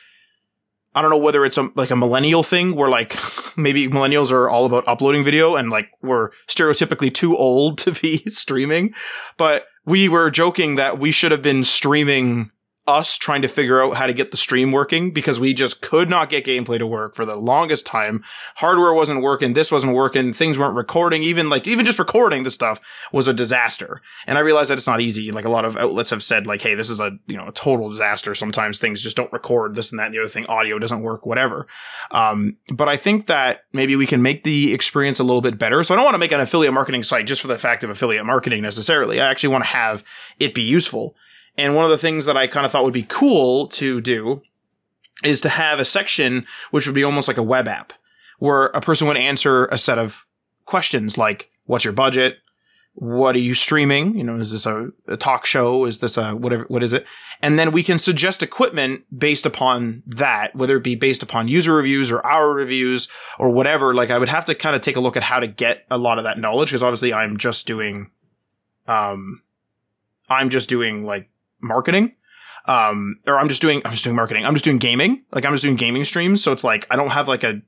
I 0.95 1.01
don't 1.01 1.11
know 1.11 1.17
whether 1.17 1.45
it's 1.45 1.57
a, 1.57 1.69
like 1.75 1.91
a 1.91 1.95
millennial 1.95 2.41
thing 2.41 2.73
where 2.75 2.89
like 2.89 3.15
maybe 3.57 3.87
millennials 3.87 4.31
are 4.31 4.49
all 4.49 4.65
about 4.65 4.87
uploading 4.87 5.23
video 5.23 5.55
and 5.55 5.69
like 5.69 5.89
we're 6.01 6.31
stereotypically 6.47 7.13
too 7.13 7.35
old 7.37 7.77
to 7.79 7.91
be 7.91 8.17
streaming. 8.29 8.95
But 9.37 9.67
we 9.85 10.09
were 10.09 10.29
joking 10.31 10.75
that 10.75 10.99
we 10.99 11.11
should 11.11 11.31
have 11.31 11.41
been 11.41 11.63
streaming 11.63 12.51
us 12.87 13.17
trying 13.17 13.41
to 13.41 13.47
figure 13.47 13.83
out 13.83 13.97
how 13.97 14.05
to 14.05 14.13
get 14.13 14.29
the 14.29 14.37
stream 14.37 14.71
working 14.71 15.11
because 15.11 15.39
we 15.39 15.53
just 15.53 15.81
could 15.81 16.09
not 16.09 16.29
get 16.29 16.45
gameplay 16.45 16.77
to 16.77 16.85
work 16.85 17.15
for 17.15 17.25
the 17.25 17.35
longest 17.35 17.85
time. 17.85 18.23
Hardware 18.55 18.93
wasn't 18.93 19.23
working. 19.23 19.53
This 19.53 19.71
wasn't 19.71 19.95
working. 19.95 20.33
Things 20.33 20.59
weren't 20.59 20.75
recording. 20.75 21.23
Even 21.23 21.49
like, 21.49 21.67
even 21.67 21.85
just 21.85 21.97
recording 21.97 22.43
the 22.43 22.51
stuff 22.51 22.79
was 23.11 23.27
a 23.27 23.33
disaster. 23.33 24.01
And 24.27 24.37
I 24.37 24.41
realized 24.41 24.69
that 24.69 24.77
it's 24.77 24.87
not 24.87 25.01
easy. 25.01 25.31
Like 25.31 25.45
a 25.45 25.49
lot 25.49 25.65
of 25.65 25.77
outlets 25.77 26.11
have 26.11 26.21
said 26.21 26.45
like, 26.45 26.61
Hey, 26.61 26.75
this 26.75 26.91
is 26.91 26.99
a, 26.99 27.17
you 27.25 27.37
know, 27.37 27.47
a 27.47 27.51
total 27.51 27.89
disaster. 27.89 28.35
Sometimes 28.35 28.77
things 28.77 29.01
just 29.01 29.17
don't 29.17 29.33
record 29.33 29.73
this 29.73 29.91
and 29.91 29.99
that 29.99 30.05
and 30.05 30.13
the 30.13 30.19
other 30.19 30.29
thing. 30.29 30.45
Audio 30.45 30.77
doesn't 30.77 31.01
work, 31.01 31.25
whatever. 31.25 31.65
Um, 32.11 32.57
but 32.71 32.87
I 32.87 32.97
think 32.97 33.25
that 33.25 33.61
maybe 33.73 33.95
we 33.95 34.05
can 34.05 34.21
make 34.21 34.43
the 34.43 34.73
experience 34.73 35.19
a 35.19 35.23
little 35.23 35.41
bit 35.41 35.57
better. 35.57 35.83
So 35.83 35.93
I 35.93 35.97
don't 35.97 36.05
want 36.05 36.15
to 36.15 36.19
make 36.19 36.31
an 36.31 36.39
affiliate 36.39 36.73
marketing 36.73 37.03
site 37.03 37.25
just 37.25 37.41
for 37.41 37.47
the 37.47 37.57
fact 37.57 37.83
of 37.83 37.89
affiliate 37.89 38.25
marketing 38.25 38.61
necessarily. 38.61 39.19
I 39.19 39.29
actually 39.29 39.49
want 39.49 39.63
to 39.63 39.69
have 39.69 40.03
it 40.39 40.53
be 40.53 40.61
useful. 40.61 41.15
And 41.57 41.75
one 41.75 41.85
of 41.85 41.91
the 41.91 41.97
things 41.97 42.25
that 42.25 42.37
I 42.37 42.47
kind 42.47 42.65
of 42.65 42.71
thought 42.71 42.83
would 42.83 42.93
be 42.93 43.03
cool 43.03 43.67
to 43.69 44.01
do 44.01 44.41
is 45.23 45.41
to 45.41 45.49
have 45.49 45.79
a 45.79 45.85
section 45.85 46.45
which 46.71 46.85
would 46.85 46.95
be 46.95 47.03
almost 47.03 47.27
like 47.27 47.37
a 47.37 47.43
web 47.43 47.67
app 47.67 47.93
where 48.39 48.65
a 48.67 48.81
person 48.81 49.07
would 49.07 49.17
answer 49.17 49.65
a 49.67 49.77
set 49.77 49.97
of 49.97 50.25
questions 50.65 51.17
like, 51.17 51.49
what's 51.65 51.85
your 51.85 51.93
budget? 51.93 52.37
What 52.97 53.35
are 53.35 53.39
you 53.39 53.55
streaming? 53.55 54.17
You 54.17 54.23
know, 54.23 54.35
is 54.35 54.51
this 54.51 54.65
a, 54.65 54.89
a 55.07 55.17
talk 55.17 55.45
show? 55.45 55.85
Is 55.85 55.99
this 55.99 56.17
a 56.17 56.33
whatever? 56.33 56.63
What 56.69 56.81
is 56.81 56.93
it? 56.93 57.05
And 57.41 57.59
then 57.59 57.73
we 57.73 57.83
can 57.83 57.97
suggest 57.97 58.41
equipment 58.41 59.03
based 59.17 59.45
upon 59.45 60.01
that, 60.05 60.55
whether 60.55 60.77
it 60.77 60.83
be 60.83 60.95
based 60.95 61.21
upon 61.21 61.49
user 61.49 61.73
reviews 61.73 62.09
or 62.09 62.25
our 62.25 62.53
reviews 62.53 63.09
or 63.37 63.49
whatever. 63.49 63.93
Like 63.93 64.11
I 64.11 64.17
would 64.17 64.29
have 64.29 64.45
to 64.45 64.55
kind 64.55 64.77
of 64.77 64.81
take 64.81 64.95
a 64.95 65.01
look 65.01 65.17
at 65.17 65.23
how 65.23 65.39
to 65.39 65.47
get 65.47 65.85
a 65.91 65.97
lot 65.97 66.19
of 66.19 66.23
that 66.23 66.39
knowledge 66.39 66.69
because 66.69 66.83
obviously 66.83 67.13
I'm 67.13 67.35
just 67.35 67.67
doing, 67.67 68.11
um, 68.87 69.41
I'm 70.29 70.49
just 70.49 70.69
doing 70.69 71.03
like 71.03 71.29
marketing. 71.65 72.15
Um, 72.67 73.19
or 73.27 73.37
I'm 73.37 73.49
just 73.49 73.61
doing, 73.61 73.81
I'm 73.85 73.91
just 73.91 74.03
doing 74.03 74.15
marketing. 74.15 74.45
I'm 74.45 74.53
just 74.53 74.65
doing 74.65 74.79
gaming. 74.79 75.23
Like 75.31 75.45
I'm 75.45 75.51
just 75.51 75.63
doing 75.63 75.75
gaming 75.75 76.03
streams. 76.03 76.43
So 76.43 76.51
it's 76.51 76.63
like, 76.63 76.87
I 76.89 76.95
don't 76.95 77.11
have 77.11 77.27
like 77.27 77.43
a, 77.43 77.61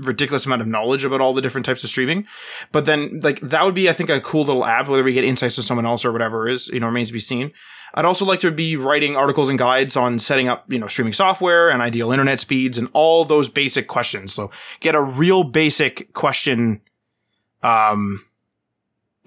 ridiculous 0.00 0.44
amount 0.46 0.60
of 0.60 0.68
knowledge 0.68 1.04
about 1.04 1.20
all 1.20 1.32
the 1.32 1.42
different 1.42 1.64
types 1.64 1.84
of 1.84 1.90
streaming. 1.90 2.26
But 2.72 2.86
then 2.86 3.20
like 3.20 3.40
that 3.40 3.64
would 3.64 3.74
be, 3.74 3.88
I 3.88 3.92
think, 3.92 4.10
a 4.10 4.20
cool 4.20 4.44
little 4.44 4.64
app, 4.64 4.88
whether 4.88 5.04
we 5.04 5.12
get 5.12 5.24
insights 5.24 5.54
from 5.54 5.62
someone 5.62 5.86
else 5.86 6.04
or 6.04 6.12
whatever 6.12 6.48
is, 6.48 6.68
you 6.68 6.80
know, 6.80 6.86
remains 6.86 7.08
to 7.08 7.12
be 7.12 7.20
seen. 7.20 7.52
I'd 7.94 8.04
also 8.04 8.24
like 8.24 8.40
to 8.40 8.50
be 8.50 8.76
writing 8.76 9.16
articles 9.16 9.48
and 9.48 9.58
guides 9.58 9.96
on 9.96 10.18
setting 10.18 10.48
up, 10.48 10.64
you 10.70 10.78
know, 10.78 10.88
streaming 10.88 11.12
software 11.12 11.70
and 11.70 11.80
ideal 11.80 12.10
internet 12.10 12.40
speeds 12.40 12.76
and 12.76 12.88
all 12.92 13.24
those 13.24 13.48
basic 13.48 13.86
questions. 13.86 14.32
So 14.32 14.50
get 14.80 14.96
a 14.96 15.02
real 15.02 15.44
basic 15.44 16.12
question, 16.12 16.80
um, 17.62 18.24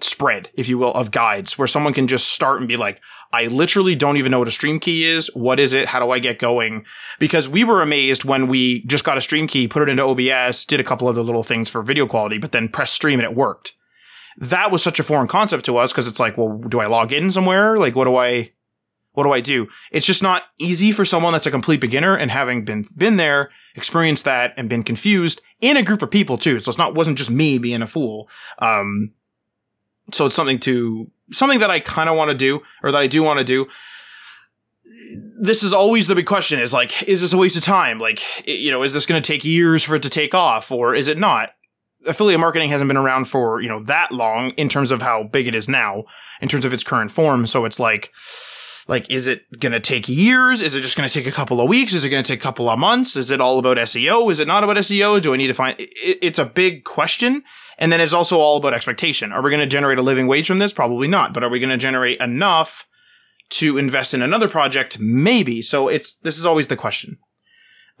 spread, 0.00 0.50
if 0.54 0.68
you 0.68 0.78
will, 0.78 0.92
of 0.94 1.10
guides 1.10 1.58
where 1.58 1.68
someone 1.68 1.92
can 1.92 2.06
just 2.06 2.28
start 2.28 2.58
and 2.58 2.68
be 2.68 2.76
like, 2.76 3.00
I 3.32 3.46
literally 3.46 3.94
don't 3.94 4.16
even 4.16 4.30
know 4.30 4.38
what 4.38 4.48
a 4.48 4.52
stream 4.52 4.80
key 4.80 5.04
is. 5.04 5.30
What 5.34 5.60
is 5.60 5.74
it? 5.74 5.88
How 5.88 5.98
do 5.98 6.10
I 6.10 6.18
get 6.18 6.38
going? 6.38 6.86
Because 7.18 7.48
we 7.48 7.64
were 7.64 7.82
amazed 7.82 8.24
when 8.24 8.46
we 8.46 8.84
just 8.84 9.04
got 9.04 9.18
a 9.18 9.22
stream 9.22 9.46
key, 9.46 9.68
put 9.68 9.82
it 9.82 9.88
into 9.88 10.04
OBS, 10.04 10.64
did 10.64 10.80
a 10.80 10.84
couple 10.84 11.08
of 11.08 11.16
the 11.16 11.24
little 11.24 11.42
things 11.42 11.68
for 11.68 11.82
video 11.82 12.06
quality, 12.06 12.38
but 12.38 12.52
then 12.52 12.68
press 12.68 12.92
stream 12.92 13.18
and 13.18 13.28
it 13.28 13.36
worked. 13.36 13.74
That 14.38 14.70
was 14.70 14.82
such 14.82 15.00
a 15.00 15.02
foreign 15.02 15.28
concept 15.28 15.64
to 15.66 15.76
us 15.76 15.92
because 15.92 16.06
it's 16.06 16.20
like, 16.20 16.38
well, 16.38 16.58
do 16.58 16.80
I 16.80 16.86
log 16.86 17.12
in 17.12 17.30
somewhere? 17.30 17.76
Like, 17.76 17.96
what 17.96 18.04
do 18.04 18.16
I, 18.16 18.52
what 19.12 19.24
do 19.24 19.32
I 19.32 19.40
do? 19.40 19.68
It's 19.90 20.06
just 20.06 20.22
not 20.22 20.44
easy 20.58 20.92
for 20.92 21.04
someone 21.04 21.32
that's 21.32 21.46
a 21.46 21.50
complete 21.50 21.80
beginner 21.80 22.16
and 22.16 22.30
having 22.30 22.64
been, 22.64 22.84
been 22.96 23.16
there, 23.16 23.50
experienced 23.74 24.24
that 24.24 24.54
and 24.56 24.68
been 24.68 24.84
confused 24.84 25.40
in 25.60 25.76
a 25.76 25.82
group 25.82 26.02
of 26.02 26.10
people 26.10 26.38
too. 26.38 26.60
So 26.60 26.68
it's 26.68 26.78
not, 26.78 26.94
wasn't 26.94 27.18
just 27.18 27.30
me 27.30 27.58
being 27.58 27.82
a 27.82 27.86
fool. 27.86 28.28
Um, 28.60 29.12
so 30.12 30.26
it's 30.26 30.34
something 30.34 30.58
to 30.60 31.10
something 31.32 31.58
that 31.60 31.70
I 31.70 31.80
kind 31.80 32.08
of 32.08 32.16
want 32.16 32.30
to 32.30 32.36
do 32.36 32.62
or 32.82 32.92
that 32.92 32.98
I 32.98 33.06
do 33.06 33.22
want 33.22 33.38
to 33.38 33.44
do. 33.44 33.68
This 35.40 35.62
is 35.62 35.72
always 35.72 36.08
the 36.08 36.14
big 36.14 36.26
question 36.26 36.60
is 36.60 36.72
like 36.72 37.02
is 37.04 37.20
this 37.20 37.32
a 37.32 37.38
waste 37.38 37.56
of 37.56 37.64
time? 37.64 37.98
Like 37.98 38.46
you 38.46 38.70
know, 38.70 38.82
is 38.82 38.94
this 38.94 39.06
going 39.06 39.20
to 39.20 39.26
take 39.26 39.44
years 39.44 39.84
for 39.84 39.94
it 39.96 40.02
to 40.02 40.10
take 40.10 40.34
off 40.34 40.70
or 40.70 40.94
is 40.94 41.08
it 41.08 41.18
not? 41.18 41.50
Affiliate 42.06 42.40
marketing 42.40 42.70
hasn't 42.70 42.88
been 42.88 42.96
around 42.96 43.26
for, 43.26 43.60
you 43.60 43.68
know, 43.68 43.80
that 43.80 44.12
long 44.12 44.50
in 44.50 44.68
terms 44.68 44.92
of 44.92 45.02
how 45.02 45.24
big 45.24 45.48
it 45.48 45.54
is 45.54 45.68
now 45.68 46.04
in 46.40 46.48
terms 46.48 46.64
of 46.64 46.72
its 46.72 46.84
current 46.84 47.10
form, 47.10 47.46
so 47.46 47.64
it's 47.64 47.80
like 47.80 48.12
like 48.86 49.10
is 49.10 49.28
it 49.28 49.44
going 49.60 49.72
to 49.72 49.80
take 49.80 50.08
years? 50.08 50.62
Is 50.62 50.74
it 50.74 50.80
just 50.80 50.96
going 50.96 51.08
to 51.08 51.12
take 51.12 51.26
a 51.26 51.32
couple 51.32 51.60
of 51.60 51.68
weeks? 51.68 51.92
Is 51.92 52.04
it 52.04 52.08
going 52.08 52.22
to 52.22 52.26
take 52.26 52.40
a 52.40 52.42
couple 52.42 52.70
of 52.70 52.78
months? 52.78 53.16
Is 53.16 53.30
it 53.30 53.40
all 53.40 53.58
about 53.58 53.76
seo 53.76 54.30
is 54.30 54.40
it 54.40 54.48
not 54.48 54.64
about 54.64 54.76
seo 54.78 55.20
do 55.20 55.34
i 55.34 55.36
need 55.36 55.48
to 55.48 55.54
find 55.54 55.76
it's 55.78 56.38
a 56.38 56.44
big 56.44 56.84
question 56.84 57.42
and 57.78 57.92
then 57.92 58.00
it's 58.00 58.12
also 58.12 58.38
all 58.38 58.56
about 58.56 58.74
expectation. 58.74 59.32
Are 59.32 59.40
we 59.40 59.50
going 59.50 59.60
to 59.60 59.66
generate 59.66 59.98
a 59.98 60.02
living 60.02 60.26
wage 60.26 60.48
from 60.48 60.58
this? 60.58 60.72
Probably 60.72 61.08
not. 61.08 61.32
But 61.32 61.44
are 61.44 61.48
we 61.48 61.60
going 61.60 61.70
to 61.70 61.76
generate 61.76 62.20
enough 62.20 62.86
to 63.50 63.78
invest 63.78 64.14
in 64.14 64.22
another 64.22 64.48
project? 64.48 64.98
Maybe. 64.98 65.62
So 65.62 65.88
it's, 65.88 66.14
this 66.14 66.38
is 66.38 66.44
always 66.44 66.68
the 66.68 66.76
question. 66.76 67.18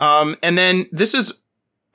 Um, 0.00 0.36
and 0.42 0.58
then 0.58 0.86
this 0.90 1.14
is 1.14 1.32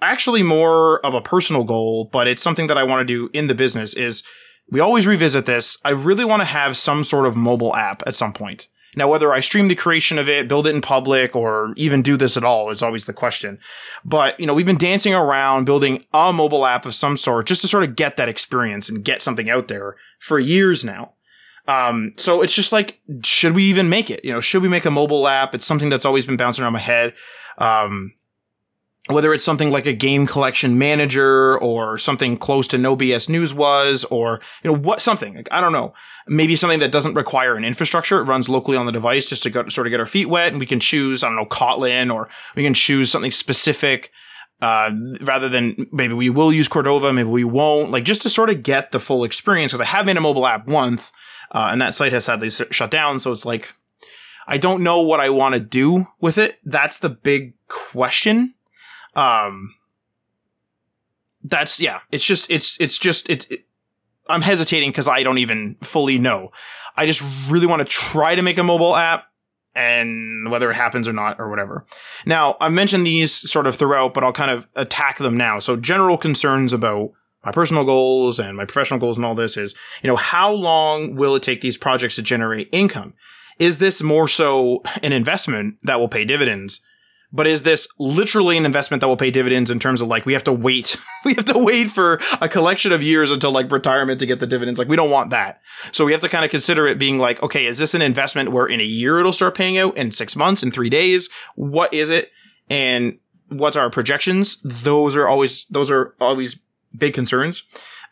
actually 0.02 0.44
more 0.44 1.06
of 1.06 1.14
a 1.14 1.22
personal 1.22 1.64
goal, 1.64 2.10
but 2.12 2.28
it's 2.28 2.42
something 2.42 2.68
that 2.68 2.78
I 2.78 2.84
want 2.84 3.02
to 3.02 3.06
do 3.06 3.30
in 3.34 3.48
the 3.48 3.56
business 3.56 3.94
is 3.94 4.24
we 4.70 4.80
always 4.80 5.06
revisit 5.06 5.46
this. 5.46 5.78
I 5.84 5.90
really 5.90 6.26
want 6.26 6.42
to 6.42 6.46
have 6.46 6.78
some 6.78 7.04
sort 7.04 7.26
of 7.26 7.36
mobile 7.36 7.76
app 7.76 8.04
at 8.08 8.16
some 8.16 8.34
point. 8.34 8.68
Now, 8.96 9.10
whether 9.10 9.34
I 9.34 9.40
stream 9.40 9.68
the 9.68 9.76
creation 9.76 10.20
of 10.20 10.30
it, 10.30 10.48
build 10.48 10.68
it 10.68 10.76
in 10.76 10.82
public, 10.82 11.36
or 11.36 11.74
even 11.78 12.02
do 12.02 12.18
this 12.18 12.38
at 12.38 12.44
all 12.44 12.70
is 12.70 12.84
always 12.84 13.06
the 13.06 13.14
question. 13.14 13.60
But, 14.06 14.40
you 14.40 14.46
know, 14.46 14.54
we've 14.54 14.66
been 14.66 14.78
dancing 14.78 15.14
around 15.14 15.66
building 15.66 16.04
a 16.14 16.32
mobile 16.32 16.66
app 16.66 16.86
of 16.86 16.96
some 16.96 17.18
sort 17.18 17.48
just 17.48 17.62
to 17.62 17.68
sort 17.68 17.84
of 17.84 17.96
get 17.96 18.18
that 18.18 18.30
experience 18.30 18.90
and 18.90 19.04
get 19.04 19.22
something 19.22 19.50
out 19.50 19.68
there 19.68 19.96
for 20.20 20.40
years 20.40 20.84
now. 20.84 21.14
Um, 21.68 22.14
so 22.18 22.42
it's 22.42 22.54
just 22.54 22.74
like, 22.74 23.00
should 23.24 23.56
we 23.56 23.64
even 23.64 23.90
make 23.90 24.12
it? 24.12 24.24
You 24.24 24.34
know, 24.34 24.42
should 24.42 24.62
we 24.62 24.68
make 24.68 24.86
a 24.86 24.92
mobile 24.92 25.28
app? 25.28 25.56
It's 25.56 25.66
something 25.66 25.90
that's 25.90 26.06
always 26.06 26.26
been 26.26 26.38
bouncing 26.38 26.64
around 26.64 26.74
my 26.74 26.80
head. 26.80 27.14
Um, 27.58 28.14
whether 29.10 29.34
it's 29.34 29.44
something 29.44 29.70
like 29.70 29.86
a 29.86 29.94
game 29.94 30.26
collection 30.26 30.78
manager 30.78 31.60
or 31.60 31.98
something 31.98 32.38
close 32.38 32.68
to 32.70 32.78
no 32.78 32.96
BS 32.96 33.28
news 33.28 33.54
was, 33.54 34.06
or, 34.06 34.40
you 34.64 34.72
know, 34.72 34.78
what, 34.78 35.02
something, 35.02 35.36
like, 35.36 35.50
I 35.52 35.60
don't 35.60 35.74
know. 35.74 35.94
Maybe 36.26 36.56
something 36.56 36.80
that 36.80 36.92
doesn't 36.92 37.16
require 37.16 37.56
an 37.56 37.66
infrastructure. 37.66 38.20
It 38.20 38.24
runs 38.24 38.48
locally 38.48 38.78
on 38.78 38.86
the 38.86 38.94
device 38.94 39.28
just 39.28 39.44
to 39.44 39.50
go, 39.50 39.68
sort 39.68 39.88
of 39.88 39.92
get 39.92 40.00
our 40.00 40.06
feet 40.06 40.30
wet 40.30 40.54
and 40.54 40.60
we 40.60 40.66
can 40.66 40.80
choose, 40.80 41.22
I 41.22 41.28
don't 41.28 41.36
know, 41.36 41.46
Kotlin 41.46 42.14
or 42.14 42.30
we 42.56 42.64
can 42.64 42.74
choose 42.74 43.12
something 43.12 43.32
specific. 43.32 44.12
Uh, 44.62 44.92
rather 45.20 45.50
than 45.50 45.88
maybe 45.92 46.14
we 46.14 46.30
will 46.30 46.54
use 46.54 46.70
Cordova, 46.70 47.12
maybe 47.12 47.28
we 47.28 47.44
won't, 47.44 47.92
like 47.92 48.06
just 48.06 48.22
to 48.22 48.30
sort 48.30 48.50
of 48.50 48.64
get 48.64 48.92
the 48.92 49.00
full 49.02 49.26
experience. 49.26 49.74
Cause 49.74 49.82
I 49.82 49.86
have 49.86 50.06
made 50.06 50.16
a 50.16 50.22
mobile 50.22 50.48
app 50.48 50.68
once, 50.68 51.12
uh, 51.52 51.68
and 51.70 51.82
that 51.82 51.94
site 51.94 52.14
has 52.14 52.24
sadly 52.24 52.50
shut 52.50 52.90
down. 52.90 53.20
So 53.20 53.34
it's 53.34 53.46
like, 53.46 53.74
I 54.48 54.58
don't 54.58 54.82
know 54.82 55.02
what 55.02 55.20
I 55.20 55.30
want 55.30 55.56
to 55.56 55.60
do 55.60 56.08
with 56.22 56.38
it. 56.38 56.60
That's 56.64 57.00
the 57.00 57.10
big 57.10 57.56
question 57.68 58.54
um, 59.16 59.76
that's 61.44 61.80
yeah. 61.80 62.02
It's 62.12 62.26
just 62.26 62.50
it's 62.50 62.78
it's 62.80 62.98
just. 62.98 63.30
It, 63.30 63.66
I'm 64.30 64.42
hesitating 64.42 64.90
because 64.90 65.10
I 65.10 65.22
don't 65.24 65.38
even 65.38 65.76
fully 65.82 66.18
know. 66.18 66.52
I 66.96 67.06
just 67.06 67.52
really 67.52 67.68
want 67.68 67.82
to 67.82 67.86
try 67.86 68.36
to 68.36 68.42
make 68.42 68.58
a 68.58 68.64
mobile 68.64 68.96
app 68.96 69.26
and 69.76 70.50
whether 70.50 70.70
it 70.70 70.76
happens 70.76 71.08
or 71.08 71.14
not 71.14 71.40
or 71.40 71.50
whatever. 71.50 71.86
Now, 72.26 72.56
I've 72.62 72.72
mentioned 72.72 73.06
these 73.06 73.34
sort 73.34 73.68
of 73.68 73.76
throughout, 73.76 74.14
but 74.14 74.24
I'll 74.24 74.34
kind 74.34 74.52
of 74.52 74.68
attack 74.76 75.18
them 75.18 75.36
now. 75.36 75.60
So 75.60 75.76
general 75.76 76.18
concerns 76.18 76.74
about 76.74 77.12
my 77.44 77.52
personal 77.52 77.84
goals 77.84 78.40
and 78.40 78.56
my 78.56 78.66
professional 78.66 79.00
goals 79.00 79.18
and 79.18 79.26
all 79.26 79.36
this 79.36 79.58
is, 79.58 79.74
you 80.02 80.08
know, 80.08 80.16
how 80.16 80.52
long 80.52 81.16
will 81.16 81.36
it 81.36 81.44
take 81.44 81.62
these 81.62 81.78
projects 81.78 82.16
to 82.16 82.22
generate 82.22 82.70
income? 82.72 83.14
Is 83.60 83.80
this 83.80 84.02
more 84.02 84.28
so 84.28 84.82
an 85.02 85.12
investment 85.12 85.76
that 85.84 86.00
will 86.00 86.08
pay 86.08 86.24
dividends 86.24 86.82
but 87.34 87.48
is 87.48 87.64
this 87.64 87.88
literally 87.98 88.56
an 88.58 88.66
investment 88.66 89.02
that 89.02 89.08
will 89.08 89.18
pay 89.18 89.32
dividends 89.32 89.72
in 89.72 89.80
terms 89.80 90.00
of 90.00 90.08
like 90.08 90.26
we 90.26 90.34
have 90.34 90.44
to 90.44 90.54
wait 90.54 90.96
we 91.26 91.34
have 91.34 91.46
to 91.46 91.58
wait 91.58 91.88
for 91.88 92.20
a 92.40 92.48
collection 92.48 92.92
of 92.92 93.02
years 93.02 93.32
until 93.32 93.52
like 93.52 93.72
retirement 93.72 94.20
to 94.20 94.26
get 94.26 94.40
the 94.40 94.48
dividends? 94.48 94.80
Like 94.80 94.88
we 94.88 94.96
don't 94.96 95.10
want 95.10 95.32
that. 95.32 95.62
So 95.92 96.06
we 96.06 96.12
have 96.12 96.22
to 96.22 96.30
kind 96.30 96.46
of 96.46 96.52
consider 96.52 96.88
it 96.88 97.00
being 97.00 97.18
like 97.18 97.42
okay 97.42 97.66
is 97.66 97.80
this 97.80 97.96
an 97.96 98.02
investment 98.02 98.52
where 98.52 98.68
in 98.68 98.80
a 98.80 98.86
year 98.86 99.20
it'll 99.20 99.34
start 99.34 99.56
paying 99.56 99.78
out 99.78 99.98
in 99.98 100.12
6 100.12 100.36
months 100.36 100.64
in 100.64 100.72
3 100.72 100.90
days? 100.90 101.30
What 101.56 101.94
is 101.94 102.10
it? 102.10 102.30
And 102.70 103.20
what's 103.50 103.76
our 103.76 103.90
projections? 103.90 104.58
Those 104.64 105.16
are 105.16 105.28
always 105.28 105.66
those 105.66 105.90
are 105.90 106.16
always 106.22 106.60
big 106.96 107.14
concerns. 107.14 107.64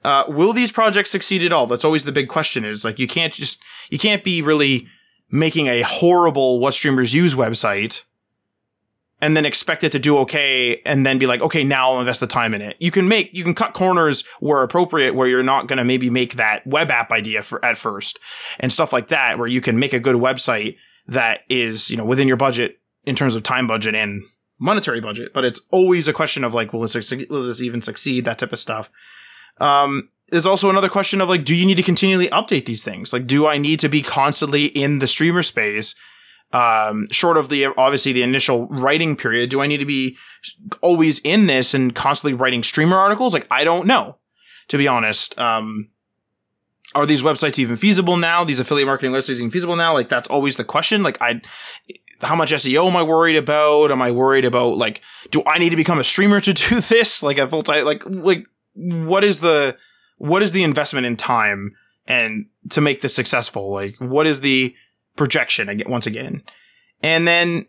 Uh, 0.03 0.23
will 0.27 0.52
these 0.52 0.72
projects 0.72 1.11
succeed 1.11 1.43
at 1.43 1.53
all? 1.53 1.68
That's 1.68 1.85
always 1.85 2.06
the 2.06 2.11
big 2.11 2.27
question 2.27 2.65
is 2.65 2.84
like 2.84 2.98
you 2.98 3.07
can't 3.07 3.34
just 3.34 3.61
you 3.91 3.99
can't 3.99 4.23
be 4.23 4.41
really 4.41 4.88
making 5.30 5.68
a 5.68 5.81
horrible 5.81 6.60
what 6.60 6.73
streamers 6.73 7.14
use 7.14 7.35
website 7.35 8.03
and 9.22 9.38
then 9.38 9.45
expect 9.45 9.84
it 9.84 9.91
to 9.91 9.99
do 9.99 10.18
okay 10.19 10.81
and 10.85 11.06
then 11.06 11.19
be 11.19 11.27
like, 11.27 11.41
okay, 11.41 11.64
now 11.64 11.91
I'll 11.91 11.99
invest 11.99 12.19
the 12.19 12.27
time 12.27 12.53
in 12.53 12.61
it. 12.61 12.76
You 12.80 12.91
can 12.91 13.07
make, 13.07 13.30
you 13.34 13.43
can 13.43 13.53
cut 13.53 13.73
corners 13.73 14.23
where 14.39 14.64
appropriate, 14.64 15.14
where 15.14 15.27
you're 15.27 15.43
not 15.43 15.68
going 15.68 15.77
to 15.77 15.84
maybe 15.84 16.10
make 16.10 16.35
that 16.35 16.65
web 16.65 16.89
app 16.89 17.11
idea 17.11 17.43
for 17.43 17.64
at 17.64 17.77
first 17.77 18.19
and 18.60 18.73
stuff 18.73 18.91
like 18.91 19.07
that, 19.07 19.38
where 19.38 19.48
you 19.48 19.61
can 19.61 19.77
make 19.77 19.93
a 19.93 19.99
good 19.99 20.15
website 20.15 20.77
that 21.07 21.41
is, 21.49 21.91
you 21.91 21.98
know, 21.98 22.06
within 22.06 22.27
your 22.27 22.38
budget 22.38 22.80
in 23.03 23.15
terms 23.15 23.35
of 23.35 23.43
time 23.43 23.68
budget 23.68 23.95
and 23.95 24.23
monetary 24.60 25.02
budget. 25.02 25.34
But 25.34 25.45
it's 25.45 25.61
always 25.72 26.07
a 26.07 26.14
question 26.14 26.43
of 26.43 26.53
like, 26.53 26.73
will 26.73 26.81
this, 26.81 27.11
will 27.30 27.43
this 27.43 27.61
even 27.61 27.81
succeed? 27.81 28.26
That 28.26 28.39
type 28.39 28.53
of 28.53 28.60
stuff. 28.60 28.89
Um, 29.60 30.10
there's 30.30 30.45
also 30.45 30.69
another 30.69 30.89
question 30.89 31.22
of 31.22 31.30
like, 31.30 31.43
do 31.43 31.53
you 31.53 31.65
need 31.65 31.76
to 31.76 31.84
continually 31.84 32.27
update 32.30 32.65
these 32.65 32.84
things? 32.84 33.14
Like, 33.14 33.27
do 33.27 33.45
I 33.45 33.57
need 33.57 33.80
to 33.81 33.89
be 33.89 34.02
constantly 34.02 34.65
in 34.65 34.99
the 34.99 35.07
streamer 35.07 35.43
space 35.43 35.93
um, 36.53 37.07
short 37.11 37.37
of 37.37 37.49
the 37.49 37.65
obviously 37.77 38.13
the 38.13 38.23
initial 38.23 38.67
writing 38.67 39.15
period, 39.15 39.49
do 39.49 39.61
I 39.61 39.67
need 39.67 39.77
to 39.77 39.85
be 39.85 40.17
always 40.81 41.19
in 41.19 41.47
this 41.47 41.73
and 41.73 41.95
constantly 41.95 42.37
writing 42.37 42.63
streamer 42.63 42.97
articles? 42.97 43.33
Like, 43.33 43.47
I 43.51 43.63
don't 43.63 43.87
know, 43.87 44.17
to 44.67 44.77
be 44.77 44.87
honest. 44.87 45.37
Um, 45.39 45.89
are 46.93 47.05
these 47.05 47.21
websites 47.21 47.57
even 47.57 47.77
feasible 47.77 48.17
now? 48.17 48.43
These 48.43 48.59
affiliate 48.59 48.87
marketing 48.87 49.13
websites 49.13 49.37
even 49.37 49.49
feasible 49.49 49.77
now? 49.77 49.93
Like, 49.93 50.09
that's 50.09 50.27
always 50.27 50.57
the 50.57 50.65
question. 50.65 51.03
Like, 51.03 51.21
I, 51.21 51.41
how 52.21 52.35
much 52.35 52.51
SEO 52.51 52.87
am 52.87 52.97
I 52.97 53.03
worried 53.03 53.37
about? 53.37 53.91
Am 53.91 54.01
I 54.01 54.11
worried 54.11 54.45
about 54.45 54.77
like, 54.77 55.01
do 55.31 55.41
I 55.45 55.57
need 55.57 55.69
to 55.69 55.75
become 55.75 55.99
a 55.99 56.03
streamer 56.03 56.41
to 56.41 56.53
do 56.69 56.81
this? 56.81 57.23
Like 57.23 57.37
a 57.37 57.47
full 57.47 57.63
time, 57.63 57.85
like, 57.85 58.03
like, 58.05 58.45
what 58.73 59.23
is 59.23 59.39
the, 59.39 59.77
what 60.17 60.43
is 60.43 60.51
the 60.51 60.63
investment 60.63 61.05
in 61.05 61.17
time 61.17 61.75
and 62.05 62.45
to 62.69 62.81
make 62.81 63.01
this 63.01 63.15
successful? 63.15 63.71
Like, 63.71 63.95
what 63.99 64.27
is 64.27 64.41
the, 64.41 64.75
projection 65.15 65.69
again, 65.69 65.89
once 65.89 66.07
again. 66.07 66.43
And 67.03 67.27
then 67.27 67.65